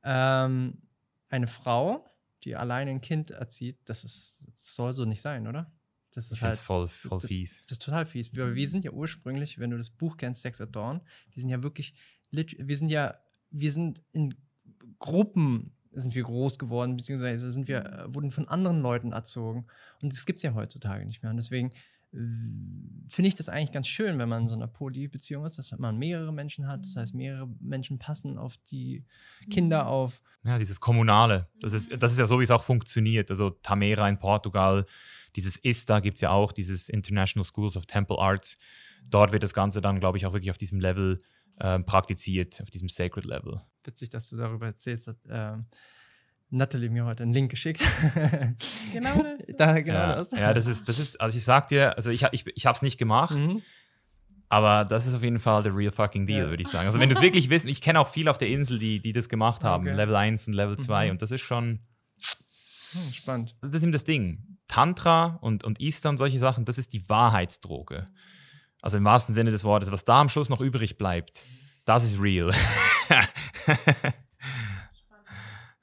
Ähm, 0.03 0.83
eine 1.29 1.47
Frau, 1.47 2.05
die 2.45 2.57
alleine 2.57 2.91
ein 2.91 3.01
Kind 3.01 3.31
erzieht, 3.31 3.79
das, 3.85 4.05
ist, 4.05 4.49
das 4.53 4.75
soll 4.75 4.93
so 4.93 5.05
nicht 5.05 5.21
sein, 5.21 5.47
oder? 5.47 5.73
Das 6.13 6.27
ist 6.27 6.39
ich 6.39 6.43
halt 6.43 6.57
voll, 6.57 6.89
voll 6.89 7.21
fies. 7.21 7.59
Das, 7.59 7.63
das, 7.63 7.73
ist 7.73 7.83
total 7.85 8.07
fies. 8.07 8.35
Wir, 8.35 8.55
wir 8.55 8.69
sind 8.69 8.85
ja 8.85 8.91
ursprünglich, 8.91 9.59
wenn 9.59 9.71
du 9.71 9.77
das 9.77 9.91
Buch 9.91 10.17
kennst, 10.17 10.43
Sex 10.43 10.61
at 10.61 10.75
Dawn, 10.75 11.01
wir 11.33 11.41
sind 11.41 11.51
ja 11.51 11.63
wirklich, 11.63 11.95
wir 12.33 12.77
sind 12.77 12.89
ja, 12.89 13.17
wir 13.51 13.71
sind 13.71 14.03
in 14.13 14.35
Gruppen 14.99 15.77
sind 15.93 16.15
wir 16.15 16.23
groß 16.23 16.59
geworden, 16.59 16.97
beziehungsweise 16.97 17.51
sind 17.51 17.69
wir, 17.69 17.85
äh, 17.85 18.15
wurden 18.15 18.31
von 18.31 18.49
anderen 18.49 18.81
Leuten 18.81 19.13
erzogen. 19.13 19.67
Und 20.01 20.13
das 20.13 20.27
gibt 20.27 20.39
es 20.39 20.43
ja 20.43 20.55
heutzutage 20.55 21.05
nicht 21.05 21.23
mehr. 21.23 21.31
Und 21.31 21.37
deswegen 21.37 21.71
äh, 22.13 22.19
finde 23.09 23.29
ich 23.29 23.35
das 23.35 23.49
eigentlich 23.49 23.73
ganz 23.73 23.89
schön, 23.89 24.19
wenn 24.19 24.29
man 24.29 24.43
in 24.43 24.49
so 24.49 24.55
einer 24.55 24.69
Poly-Beziehung 24.69 25.45
ist, 25.45 25.59
dass 25.59 25.77
man 25.79 25.99
mehrere 25.99 26.33
Menschen 26.33 26.69
hat. 26.69 26.81
Das 26.81 26.97
heißt, 26.97 27.15
mehrere 27.15 27.49
Menschen 27.61 27.99
passen 27.99 28.39
auf 28.39 28.57
die 28.71 29.05
Kinder 29.51 29.85
mhm. 29.85 29.89
auf. 29.89 30.23
Ja, 30.45 30.59
dieses 30.59 30.81
Kommunale. 30.81 31.49
Das 31.61 31.73
ist, 31.73 31.91
das 31.99 32.13
ist 32.13 32.19
ja 32.19 32.27
so, 32.27 32.39
wie 32.39 32.45
es 32.45 32.51
auch 32.51 32.63
funktioniert. 32.63 33.31
Also 33.31 33.51
Tamera 33.51 34.09
in 34.09 34.19
Portugal, 34.19 34.87
dieses 35.37 35.57
ISTA 35.57 36.01
gibt 36.01 36.17
es 36.17 36.21
ja 36.23 36.31
auch, 36.31 36.53
dieses 36.53 36.89
International 36.89 37.45
Schools 37.45 37.77
of 37.77 37.87
Temple 37.87 38.19
Arts. 38.19 38.57
Dort 39.11 39.33
wird 39.33 39.43
das 39.43 39.55
Ganze 39.55 39.81
dann, 39.81 40.01
glaube 40.01 40.19
ich, 40.19 40.27
auch 40.27 40.33
wirklich 40.33 40.51
auf 40.51 40.59
diesem 40.59 40.81
Level 40.81 41.23
äh, 41.61 41.79
praktiziert, 41.81 42.61
auf 42.61 42.71
diesem 42.71 42.89
Sacred 42.89 43.25
Level 43.25 43.63
witzig, 43.87 44.11
dass 44.11 44.29
du 44.31 44.37
darüber 44.37 44.67
erzählst. 44.67 45.09
Dass, 45.09 45.17
ähm, 45.29 45.67
Natalie 46.51 46.91
mir 46.91 47.05
heute 47.05 47.23
einen 47.23 47.33
Link 47.33 47.51
geschickt. 47.51 47.81
genau 48.93 49.23
das. 49.23 49.57
da, 49.57 49.81
genau 49.81 49.99
ja, 49.99 50.17
das. 50.17 50.31
Ja, 50.33 50.53
das 50.53 50.67
ist, 50.67 50.89
das 50.89 50.99
ist, 50.99 51.21
also 51.21 51.39
ich 51.39 51.45
sag 51.45 51.69
dir, 51.69 51.97
also 51.97 52.11
ich, 52.11 52.25
ich, 52.33 52.45
ich 52.47 52.67
habe 52.67 52.75
es 52.75 52.83
nicht 52.83 52.99
gemacht, 52.99 53.37
mhm. 53.37 53.63
aber 54.49 54.85
das 54.85 55.07
ist 55.07 55.15
auf 55.15 55.23
jeden 55.23 55.39
Fall 55.39 55.63
der 55.63 55.77
real 55.77 55.93
fucking 55.93 56.27
deal, 56.27 56.45
ja. 56.45 56.51
würde 56.51 56.63
ich 56.63 56.69
sagen. 56.69 56.87
Also 56.87 56.99
wenn 56.99 57.09
du 57.09 57.15
es 57.15 57.23
wirklich 57.23 57.51
wissen, 57.51 57.69
ich 57.69 57.81
kenne 57.81 58.01
auch 58.01 58.09
viele 58.09 58.31
auf 58.31 58.39
der 58.39 58.49
Insel, 58.49 58.81
die, 58.81 59.01
die 59.01 59.13
das 59.13 59.29
gemacht 59.29 59.63
haben, 59.63 59.87
okay. 59.87 59.95
Level 59.95 60.17
1 60.17 60.49
und 60.49 60.55
Level 60.55 60.77
2 60.77 61.05
mhm. 61.05 61.11
und 61.13 61.23
das 61.23 61.31
ist 61.31 61.43
schon 61.43 61.79
hm, 62.93 63.13
spannend. 63.13 63.57
Das 63.61 63.73
ist 63.73 63.83
eben 63.85 63.93
das 63.93 64.05
Ding. 64.05 64.59
Tantra 64.67 65.39
und, 65.41 65.63
und 65.63 65.81
Easter 65.81 66.11
und 66.11 66.17
solche 66.17 66.41
Sachen, 66.41 66.65
das 66.65 66.79
ist 66.79 66.93
die 66.93 67.09
Wahrheitsdroge. 67.09 68.07
Also 68.83 68.99
im 68.99 69.05
wahrsten 69.05 69.35
Sinne 69.35 69.51
des 69.51 69.65
Wortes, 69.65 69.93
was 69.93 70.05
da 70.05 70.21
am 70.21 70.29
Schluss 70.29 70.49
noch 70.49 70.61
übrig 70.61 70.97
bleibt, 70.99 71.45
das 71.85 72.05
ist 72.05 72.21
real. 72.21 72.53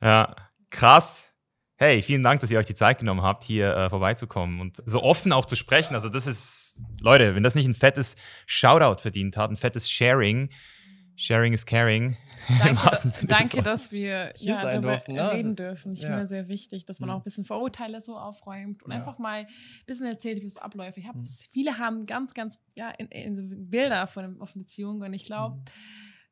ja, 0.02 0.36
krass. 0.70 1.32
Hey, 1.80 2.02
vielen 2.02 2.24
Dank, 2.24 2.42
dass 2.42 2.50
ihr 2.50 2.58
euch 2.58 2.66
die 2.66 2.74
Zeit 2.74 2.98
genommen 2.98 3.22
habt, 3.22 3.44
hier 3.44 3.76
äh, 3.76 3.90
vorbeizukommen 3.90 4.62
und 4.62 4.82
so 4.86 5.04
offen 5.04 5.32
auch 5.32 5.46
zu 5.46 5.56
sprechen. 5.56 5.94
Also 5.94 6.10
das 6.10 6.26
ist, 6.26 6.82
Leute, 7.00 7.36
wenn 7.36 7.44
das 7.44 7.54
nicht 7.54 7.68
ein 7.68 7.76
fettes 7.76 8.16
Shoutout 8.48 9.02
verdient 9.02 9.38
hat, 9.38 9.52
ein 9.52 9.58
fettes 9.58 9.90
Sharing, 9.90 10.50
Sharing 11.16 11.54
is 11.54 11.66
caring. 11.66 12.16
Danke, 12.60 13.28
da, 13.28 13.28
danke 13.28 13.62
dass 13.62 13.92
wir 13.92 14.34
hier 14.36 14.54
ja, 14.54 14.62
darüber 14.62 14.92
durften, 14.92 15.14
ne? 15.14 15.32
reden 15.32 15.56
dürfen. 15.56 15.94
Ich 15.94 16.02
ja. 16.02 16.10
finde 16.10 16.28
sehr 16.28 16.48
wichtig, 16.48 16.86
dass 16.86 17.00
man 17.00 17.10
mhm. 17.10 17.16
auch 17.16 17.20
ein 17.20 17.24
bisschen 17.24 17.46
Vorurteile 17.46 18.02
so 18.02 18.18
aufräumt 18.18 18.84
und 18.84 18.92
ja. 18.92 18.98
einfach 18.98 19.20
mal 19.20 19.40
ein 19.42 19.48
bisschen 19.86 20.06
erzählt, 20.06 20.42
wie 20.42 20.48
es 20.48 20.58
abläuft. 20.58 20.98
Ich 20.98 21.08
hab, 21.08 21.16
mhm. 21.16 21.26
Viele 21.52 21.78
haben 21.78 22.06
ganz, 22.06 22.34
ganz 22.34 22.60
ja, 22.76 22.90
in, 22.92 23.08
in 23.08 23.36
so 23.36 23.42
Bilder 23.46 24.08
von, 24.08 24.38
von 24.38 24.62
Beziehungen 24.62 25.02
und 25.02 25.14
ich 25.14 25.26
glaube, 25.26 25.56
mhm 25.56 25.64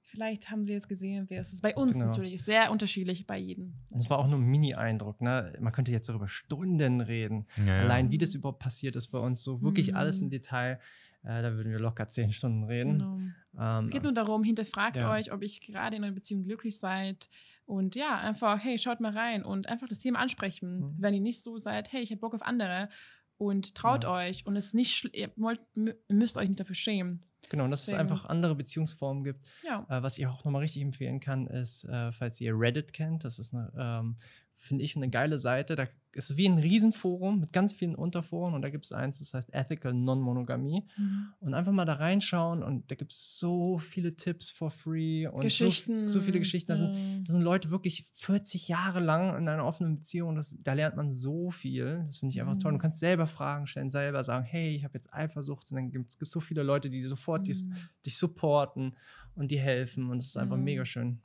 Vielleicht 0.07 0.51
haben 0.51 0.63
sie 0.63 0.73
jetzt 0.73 0.87
gesehen, 0.87 1.29
wie 1.29 1.33
es 1.33 1.51
ist. 1.51 1.61
Bei 1.61 1.75
uns 1.75 1.93
genau. 1.93 2.05
natürlich 2.05 2.43
sehr 2.43 2.71
unterschiedlich 2.71 3.25
bei 3.25 3.37
jedem. 3.39 3.73
Das 3.89 4.09
war 4.09 4.19
auch 4.19 4.27
nur 4.27 4.37
ein 4.37 4.45
Mini-Eindruck. 4.45 5.19
Ne? 5.19 5.51
Man 5.59 5.73
könnte 5.73 5.91
jetzt 5.91 6.07
darüber 6.07 6.27
Stunden 6.27 7.01
reden. 7.01 7.47
Ja, 7.65 7.79
Allein 7.79 8.11
wie 8.11 8.19
das 8.19 8.35
überhaupt 8.35 8.59
passiert 8.59 8.95
ist 8.95 9.07
bei 9.07 9.17
uns, 9.17 9.41
so 9.41 9.63
wirklich 9.63 9.91
mhm. 9.91 9.97
alles 9.97 10.21
im 10.21 10.29
Detail. 10.29 10.79
Äh, 11.25 11.41
da 11.41 11.53
würden 11.53 11.71
wir 11.71 11.79
locker 11.79 12.07
zehn 12.07 12.31
Stunden 12.31 12.63
reden. 12.65 12.99
Genau. 12.99 13.17
Ähm, 13.57 13.85
es 13.85 13.89
geht 13.89 14.03
nur 14.03 14.13
darum, 14.13 14.43
hinterfragt 14.43 14.95
ja. 14.95 15.11
euch, 15.11 15.31
ob 15.31 15.41
ich 15.41 15.61
gerade 15.61 15.95
in 15.95 16.03
einer 16.03 16.13
Beziehung 16.13 16.43
glücklich 16.43 16.77
seid. 16.77 17.29
Und 17.65 17.95
ja, 17.95 18.17
einfach, 18.17 18.63
hey, 18.63 18.77
schaut 18.77 18.99
mal 18.99 19.17
rein 19.17 19.43
und 19.43 19.67
einfach 19.67 19.87
das 19.87 19.99
Thema 19.99 20.19
ansprechen. 20.19 20.79
Mhm. 20.79 20.95
Wenn 20.99 21.13
ihr 21.13 21.21
nicht 21.21 21.41
so 21.41 21.57
seid, 21.57 21.91
hey, 21.91 22.01
ich 22.01 22.11
habe 22.11 22.19
Bock 22.19 22.35
auf 22.35 22.43
andere 22.43 22.89
und 23.37 23.75
traut 23.75 24.03
ja. 24.03 24.11
euch 24.11 24.45
und 24.45 24.55
es 24.55 24.73
nicht, 24.73 25.09
ihr 25.13 25.31
wollt, 25.35 25.59
müsst 26.07 26.37
euch 26.37 26.47
nicht 26.47 26.59
dafür 26.59 26.75
schämen. 26.75 27.21
Genau, 27.49 27.65
und 27.65 27.71
dass 27.71 27.85
Deswegen. 27.85 28.05
es 28.05 28.11
einfach 28.11 28.29
andere 28.29 28.55
Beziehungsformen 28.55 29.23
gibt. 29.23 29.43
Ja. 29.63 29.85
Äh, 29.89 30.03
was 30.03 30.17
ich 30.17 30.27
auch 30.27 30.43
nochmal 30.45 30.61
richtig 30.61 30.81
empfehlen 30.81 31.19
kann, 31.19 31.47
ist, 31.47 31.83
äh, 31.85 32.11
falls 32.11 32.39
ihr 32.41 32.53
Reddit 32.57 32.93
kennt, 32.93 33.23
das 33.23 33.39
ist 33.39 33.53
eine 33.53 33.71
ähm, 33.77 34.17
finde 34.65 34.83
ich, 34.83 34.95
eine 34.95 35.09
geile 35.09 35.37
Seite. 35.37 35.75
Da 35.75 35.87
ist 36.13 36.37
wie 36.37 36.47
ein 36.47 36.57
Riesenforum 36.57 37.41
mit 37.41 37.51
ganz 37.51 37.73
vielen 37.73 37.93
Unterforen 37.93 38.53
und 38.53 38.61
da 38.61 38.69
gibt 38.69 38.85
es 38.85 38.93
eins, 38.93 39.19
das 39.19 39.33
heißt 39.33 39.53
Ethical 39.53 39.93
Non-Monogamie. 39.93 40.83
Mhm. 40.97 41.27
Und 41.39 41.53
einfach 41.53 41.71
mal 41.71 41.85
da 41.85 41.93
reinschauen 41.93 42.63
und 42.63 42.89
da 42.89 42.95
gibt 42.95 43.11
es 43.11 43.37
so 43.37 43.77
viele 43.77 44.15
Tipps 44.15 44.49
for 44.49 44.71
free 44.71 45.27
und 45.27 45.41
Geschichten. 45.41 46.07
So, 46.07 46.19
so 46.19 46.25
viele 46.25 46.39
Geschichten. 46.39 46.69
Da, 46.69 46.75
ja. 46.75 46.93
sind, 46.93 47.27
da 47.27 47.33
sind 47.33 47.41
Leute 47.41 47.69
wirklich 47.69 48.07
40 48.13 48.67
Jahre 48.67 49.01
lang 49.01 49.37
in 49.37 49.47
einer 49.47 49.65
offenen 49.65 49.95
Beziehung. 49.95 50.35
Das, 50.35 50.57
da 50.61 50.73
lernt 50.73 50.95
man 50.95 51.11
so 51.11 51.51
viel. 51.51 52.01
Das 52.05 52.19
finde 52.19 52.33
ich 52.33 52.41
einfach 52.41 52.55
mhm. 52.55 52.59
toll. 52.59 52.71
Du 52.73 52.79
kannst 52.79 52.99
selber 52.99 53.27
Fragen 53.27 53.67
stellen, 53.67 53.89
selber 53.89 54.23
sagen, 54.23 54.45
hey, 54.45 54.75
ich 54.75 54.83
habe 54.83 54.93
jetzt 54.93 55.13
Eifersucht. 55.13 55.69
Und 55.71 55.75
dann 55.75 55.91
gibt 55.91 56.15
es 56.19 56.31
so 56.31 56.39
viele 56.39 56.63
Leute, 56.63 56.89
die 56.89 57.03
sofort 57.03 57.41
mhm. 57.41 57.45
dies, 57.45 57.65
dich 58.05 58.17
supporten 58.17 58.95
und 59.35 59.51
die 59.51 59.59
helfen. 59.59 60.09
Und 60.09 60.17
das 60.19 60.27
ist 60.27 60.37
einfach 60.37 60.57
mega 60.57 60.85
schön. 60.85 61.19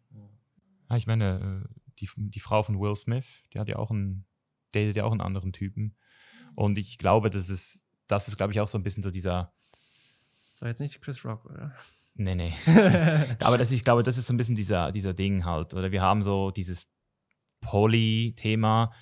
Ja, 0.90 0.96
ich 0.96 1.06
meine, 1.06 1.64
äh, 1.64 1.79
die, 2.00 2.08
die 2.16 2.40
Frau 2.40 2.62
von 2.62 2.80
Will 2.80 2.94
Smith, 2.94 3.42
die 3.52 3.58
hat 3.58 3.68
ja 3.68 3.76
auch 3.76 3.90
einen 3.90 4.26
datet 4.72 4.96
ja 4.96 5.04
auch 5.04 5.12
einen 5.12 5.20
anderen 5.20 5.52
Typen. 5.52 5.96
Und 6.56 6.78
ich 6.78 6.98
glaube, 6.98 7.30
das 7.30 7.48
ist, 7.48 7.88
das 8.06 8.28
ist, 8.28 8.36
glaube 8.36 8.52
ich, 8.52 8.60
auch 8.60 8.68
so 8.68 8.78
ein 8.78 8.82
bisschen 8.82 9.02
so 9.02 9.10
dieser. 9.10 9.52
Das 10.52 10.62
war 10.62 10.68
jetzt 10.68 10.80
nicht 10.80 11.00
Chris 11.00 11.24
Rock, 11.24 11.44
oder? 11.46 11.74
Nee, 12.14 12.34
nee. 12.34 12.52
Aber 13.40 13.56
das, 13.56 13.70
ich 13.70 13.84
glaube, 13.84 14.02
das 14.02 14.18
ist 14.18 14.26
so 14.26 14.34
ein 14.34 14.36
bisschen 14.36 14.56
dieser, 14.56 14.92
dieser 14.92 15.14
Ding 15.14 15.44
halt. 15.44 15.74
Oder 15.74 15.90
wir 15.90 16.02
haben 16.02 16.22
so 16.22 16.50
dieses 16.50 16.90
Poly-Thema, 17.60 18.92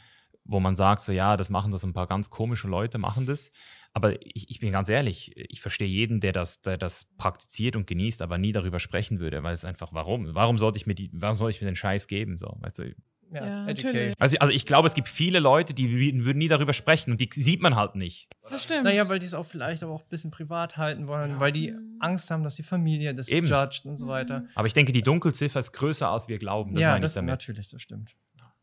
wo 0.49 0.61
man 0.61 0.75
sagt, 0.75 1.03
so 1.03 1.13
ja, 1.13 1.37
das 1.37 1.51
machen 1.51 1.71
das 1.71 1.85
ein 1.85 1.93
paar 1.93 2.07
ganz 2.07 2.31
komische 2.31 2.67
Leute, 2.67 2.99
machen 2.99 3.27
das. 3.27 3.53
Aber 3.93 4.21
ich, 4.25 4.51
ich 4.51 4.61
bin 4.61 4.73
ganz 4.73 4.89
ehrlich, 4.89 5.37
ich 5.37 5.61
verstehe 5.61 5.89
jeden, 5.89 6.21
der 6.21 6.33
das, 6.33 6.63
der 6.63 6.79
das 6.79 7.07
praktiziert 7.19 7.77
und 7.77 7.87
genießt, 7.87 8.23
aber 8.23 8.39
nie 8.39 8.53
darüber 8.53 8.81
sprechen 8.81 9.21
würde, 9.21 9.43
weil 9.43 9.53
es 9.53 9.65
einfach, 9.65 9.93
warum? 9.93 10.35
Warum 10.35 10.59
sollte 10.59 10.79
ich 10.79 10.87
mir 10.87 10.95
die, 10.95 11.11
warum 11.13 11.37
sollte 11.37 11.57
ich 11.57 11.61
mir 11.61 11.69
den 11.69 11.77
Scheiß 11.77 12.09
geben? 12.09 12.39
So, 12.39 12.57
weißt 12.61 12.79
du, 12.79 12.95
ja, 13.31 13.47
ja 13.47 13.69
Education. 13.69 14.15
Also, 14.19 14.39
also 14.39 14.53
ich 14.53 14.65
glaube, 14.65 14.87
es 14.87 14.95
gibt 14.95 15.09
viele 15.09 15.39
Leute, 15.39 15.75
die 15.75 15.91
würden 16.25 16.39
nie 16.39 16.49
darüber 16.49 16.73
sprechen 16.73 17.11
und 17.11 17.21
die 17.21 17.29
sieht 17.33 17.61
man 17.61 17.77
halt 17.77 17.95
nicht. 17.95 18.29
Das 18.49 18.65
stimmt. 18.65 18.85
Naja, 18.85 19.09
weil 19.09 19.19
die 19.19 19.27
es 19.27 19.35
auch 19.35 19.47
vielleicht 19.47 19.83
aber 19.83 19.93
auch 19.93 20.03
ein 20.03 20.09
bisschen 20.09 20.31
privat 20.31 20.77
halten 20.77 21.09
wollen, 21.09 21.33
ja. 21.33 21.41
weil 21.41 21.53
die 21.53 21.75
Angst 22.01 22.31
haben, 22.31 22.43
dass 22.43 22.57
die 22.57 22.63
Familie 22.63 23.15
das 23.15 23.29
Eben. 23.29 23.47
judgt 23.47 23.85
und 23.85 23.97
so 23.97 24.07
mhm. 24.07 24.11
weiter. 24.11 24.45
Aber 24.55 24.67
ich 24.67 24.75
denke, 24.75 24.93
die 24.93 25.03
Dunkelziffer 25.03 25.59
ist 25.59 25.73
größer, 25.73 26.09
als 26.09 26.29
wir 26.29 26.39
glauben. 26.39 26.75
Das 26.75 26.83
ja, 26.83 26.99
das 26.99 27.17
ist 27.17 27.23
natürlich, 27.23 27.69
das 27.69 27.83
stimmt. 27.83 28.15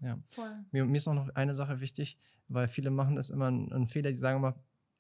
Ja. 0.06 0.20
Mir, 0.72 0.86
mir, 0.86 0.98
ist 0.98 1.08
auch 1.08 1.16
noch 1.16 1.34
eine 1.34 1.56
Sache 1.56 1.80
wichtig, 1.80 2.18
weil 2.48 2.68
viele 2.68 2.92
machen 2.92 3.16
das 3.16 3.32
immer 3.32 3.48
einen, 3.48 3.72
einen 3.74 3.88
Fehler, 3.88 4.12
die 4.12 4.18
sagen 4.18 4.38
immer, 4.38 4.56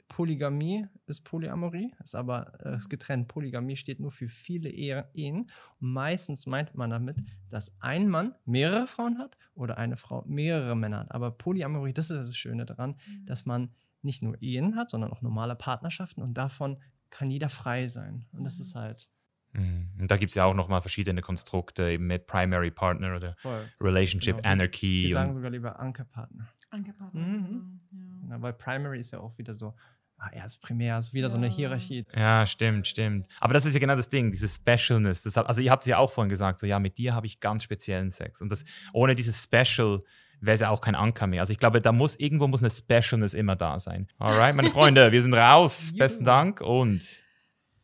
Polygamie 0.08 0.88
ist 1.08 1.22
Polyamorie, 1.22 1.94
ist 2.04 2.16
aber 2.16 2.54
äh, 2.64 2.78
ist 2.78 2.90
getrennt. 2.90 3.28
Polygamie 3.28 3.76
steht 3.76 4.00
nur 4.00 4.12
für 4.12 4.30
viele 4.30 4.70
Ehen. 4.70 5.50
Und 5.80 5.94
meistens 5.94 6.46
meint 6.46 6.76
man 6.76 6.92
damit, 6.92 7.18
dass 7.50 7.76
ein 7.82 8.08
Mann 8.08 8.36
mehrere 8.46 8.88
Frauen 8.88 9.18
hat 9.18 9.38
oder 9.56 9.78
eine 9.78 9.98
Frau 9.98 10.24
mehrere 10.28 10.76
Männer 10.76 11.00
hat. 11.00 11.12
Aber 11.12 11.32
Polyamorie, 11.32 11.94
das 11.94 12.12
ist 12.12 12.20
das 12.20 12.38
Schöne 12.38 12.66
daran, 12.66 12.92
mhm. 12.92 13.26
dass 13.26 13.46
man 13.46 13.70
nicht 14.02 14.22
nur 14.22 14.40
Ehen 14.42 14.76
hat, 14.76 14.92
sondern 14.92 15.12
auch 15.12 15.22
normale 15.22 15.56
Partnerschaften 15.56 16.22
und 16.22 16.36
davon 16.36 16.78
kann 17.10 17.32
jeder 17.32 17.50
frei 17.50 17.88
sein. 17.88 18.26
Und 18.32 18.44
das 18.44 18.60
ist 18.60 18.76
mhm. 18.76 18.80
halt. 18.80 19.10
Mhm. 19.56 19.90
Und 20.00 20.12
da 20.12 20.18
gibt 20.18 20.32
es 20.32 20.36
ja 20.36 20.46
auch 20.46 20.54
nochmal 20.54 20.82
verschiedene 20.82 21.22
Konstrukte, 21.22 21.90
eben 21.90 22.08
mit 22.08 22.28
Primary 22.28 22.72
Partner 22.72 23.16
oder 23.16 23.36
Voll. 23.40 23.70
Relationship 23.82 24.38
genau. 24.38 24.50
Anarchy. 24.50 25.04
Wir 25.04 25.10
sagen 25.10 25.34
sogar 25.34 25.52
lieber 25.52 25.80
Ankerpartner. 25.80 26.48
Ankerpartner. 26.70 27.22
Mhm. 27.22 27.80
Ja. 27.92 28.36
Ja, 28.36 28.42
weil 28.42 28.54
Primary 28.54 29.00
ist 29.00 29.12
ja 29.12 29.20
auch 29.20 29.38
wieder 29.38 29.54
so 29.54 29.74
ah, 30.18 30.30
er 30.32 30.46
ist 30.46 30.62
primär, 30.62 30.98
ist 30.98 31.14
wieder 31.14 31.26
ja. 31.26 31.30
so 31.30 31.38
eine 31.38 31.48
Hierarchie. 31.48 32.06
Ja, 32.16 32.46
stimmt, 32.46 32.88
stimmt. 32.88 33.28
Aber 33.40 33.54
das 33.54 33.66
ist 33.66 33.74
ja 33.74 33.80
genau 33.80 33.96
das 33.96 34.10
Ding, 34.10 34.32
dieses 34.32 34.56
Specialness. 34.56 35.24
Das, 35.24 35.38
also 35.38 35.62
ihr 35.62 35.72
habt 35.72 35.84
es 35.84 35.88
ja 35.88 35.98
auch 35.98 36.12
vorhin 36.12 36.30
gesagt, 36.30 36.60
so 36.60 36.68
ja, 36.68 36.80
mit 36.80 36.98
dir 36.98 37.14
habe 37.14 37.28
ich 37.28 37.40
ganz 37.40 37.64
speziellen 37.64 38.10
Sex. 38.10 38.42
Und 38.42 38.52
das, 38.52 38.64
ohne 38.94 39.16
dieses 39.16 39.44
Special 39.44 40.04
wäre 40.42 40.56
es 40.56 40.62
ja 40.62 40.70
auch 40.70 40.82
kein 40.82 40.96
Anker 40.96 41.28
mehr. 41.28 41.42
Also 41.42 41.54
ich 41.54 41.60
glaube, 41.60 41.82
da 41.82 41.92
muss 41.92 42.16
irgendwo 42.16 42.48
muss 42.48 42.62
eine 42.62 42.70
Specialness 42.70 43.34
immer 43.34 43.56
da 43.56 43.80
sein. 43.80 44.08
Alright, 44.18 44.56
meine 44.56 44.70
Freunde, 44.70 45.12
wir 45.12 45.22
sind 45.22 45.34
raus. 45.34 45.94
Besten 45.98 46.26
Dank 46.26 46.62
und 46.62 47.22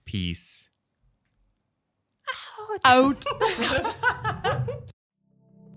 Peace. 0.05 0.70
Out. 2.83 3.17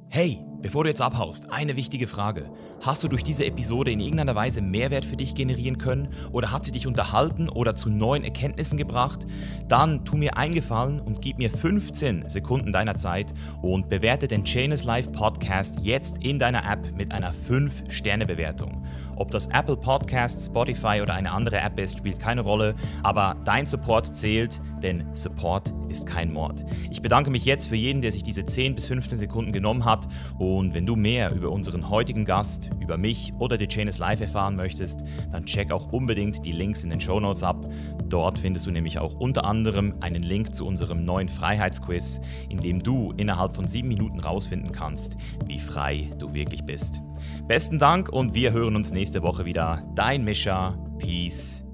hey, 0.08 0.40
bevor 0.60 0.84
du 0.84 0.90
jetzt 0.90 1.00
abhaust, 1.00 1.50
eine 1.52 1.76
wichtige 1.76 2.06
Frage. 2.06 2.50
Hast 2.84 3.02
du 3.02 3.08
durch 3.08 3.22
diese 3.24 3.46
Episode 3.46 3.90
in 3.90 3.98
irgendeiner 3.98 4.34
Weise 4.34 4.60
Mehrwert 4.60 5.06
für 5.06 5.16
dich 5.16 5.34
generieren 5.34 5.78
können 5.78 6.08
oder 6.32 6.52
hat 6.52 6.66
sie 6.66 6.72
dich 6.72 6.86
unterhalten 6.86 7.48
oder 7.48 7.74
zu 7.74 7.88
neuen 7.88 8.24
Erkenntnissen 8.24 8.76
gebracht? 8.76 9.26
Dann 9.68 10.04
tu 10.04 10.18
mir 10.18 10.36
einen 10.36 10.52
Gefallen 10.52 11.00
und 11.00 11.22
gib 11.22 11.38
mir 11.38 11.50
15 11.50 12.28
Sekunden 12.28 12.72
deiner 12.72 12.94
Zeit 12.94 13.32
und 13.62 13.88
bewerte 13.88 14.28
den 14.28 14.44
Chainless 14.44 14.84
Life 14.84 15.12
Podcast 15.12 15.78
jetzt 15.80 16.22
in 16.22 16.38
deiner 16.38 16.70
App 16.70 16.94
mit 16.94 17.10
einer 17.10 17.32
5-Sterne-Bewertung. 17.32 18.84
Ob 19.16 19.30
das 19.30 19.46
Apple 19.46 19.78
Podcast, 19.78 20.46
Spotify 20.46 21.00
oder 21.00 21.14
eine 21.14 21.32
andere 21.32 21.60
App 21.60 21.78
ist, 21.78 21.96
spielt 21.96 22.18
keine 22.18 22.42
Rolle, 22.42 22.74
aber 23.02 23.34
dein 23.46 23.64
Support 23.64 24.14
zählt, 24.14 24.60
denn 24.82 25.06
Support 25.14 25.72
ist 25.88 26.06
kein 26.06 26.30
Mord. 26.30 26.64
Ich 26.90 27.00
bedanke 27.00 27.30
mich 27.30 27.46
jetzt 27.46 27.68
für 27.68 27.76
jeden, 27.76 28.02
der 28.02 28.12
sich 28.12 28.24
diese 28.24 28.44
10 28.44 28.74
bis 28.74 28.88
15 28.88 29.16
Sekunden 29.16 29.52
genommen 29.52 29.86
hat 29.86 30.06
und 30.38 30.74
wenn 30.74 30.84
du 30.84 30.96
mehr 30.96 31.32
über 31.32 31.50
unseren 31.50 31.88
heutigen 31.88 32.26
Gast, 32.26 32.70
über 32.80 32.96
mich 32.96 33.32
oder 33.38 33.58
die 33.58 33.68
Chain 33.68 33.88
is 33.88 33.98
Live 33.98 34.20
erfahren 34.20 34.56
möchtest, 34.56 35.04
dann 35.32 35.44
check 35.44 35.70
auch 35.70 35.92
unbedingt 35.92 36.44
die 36.44 36.52
Links 36.52 36.84
in 36.84 36.90
den 36.90 37.00
Show 37.00 37.20
Notes 37.20 37.42
ab. 37.42 37.66
Dort 38.08 38.38
findest 38.38 38.66
du 38.66 38.70
nämlich 38.70 38.98
auch 38.98 39.14
unter 39.14 39.44
anderem 39.44 39.94
einen 40.00 40.22
Link 40.22 40.54
zu 40.54 40.66
unserem 40.66 41.04
neuen 41.04 41.28
Freiheitsquiz, 41.28 42.20
in 42.48 42.58
dem 42.58 42.80
du 42.80 43.12
innerhalb 43.16 43.56
von 43.56 43.66
sieben 43.66 43.88
Minuten 43.88 44.20
rausfinden 44.20 44.72
kannst, 44.72 45.16
wie 45.46 45.58
frei 45.58 46.10
du 46.18 46.34
wirklich 46.34 46.64
bist. 46.64 47.02
Besten 47.48 47.78
Dank 47.78 48.08
und 48.08 48.34
wir 48.34 48.52
hören 48.52 48.76
uns 48.76 48.92
nächste 48.92 49.22
Woche 49.22 49.44
wieder. 49.44 49.82
Dein 49.94 50.24
Mischa. 50.24 50.78
Peace. 50.98 51.64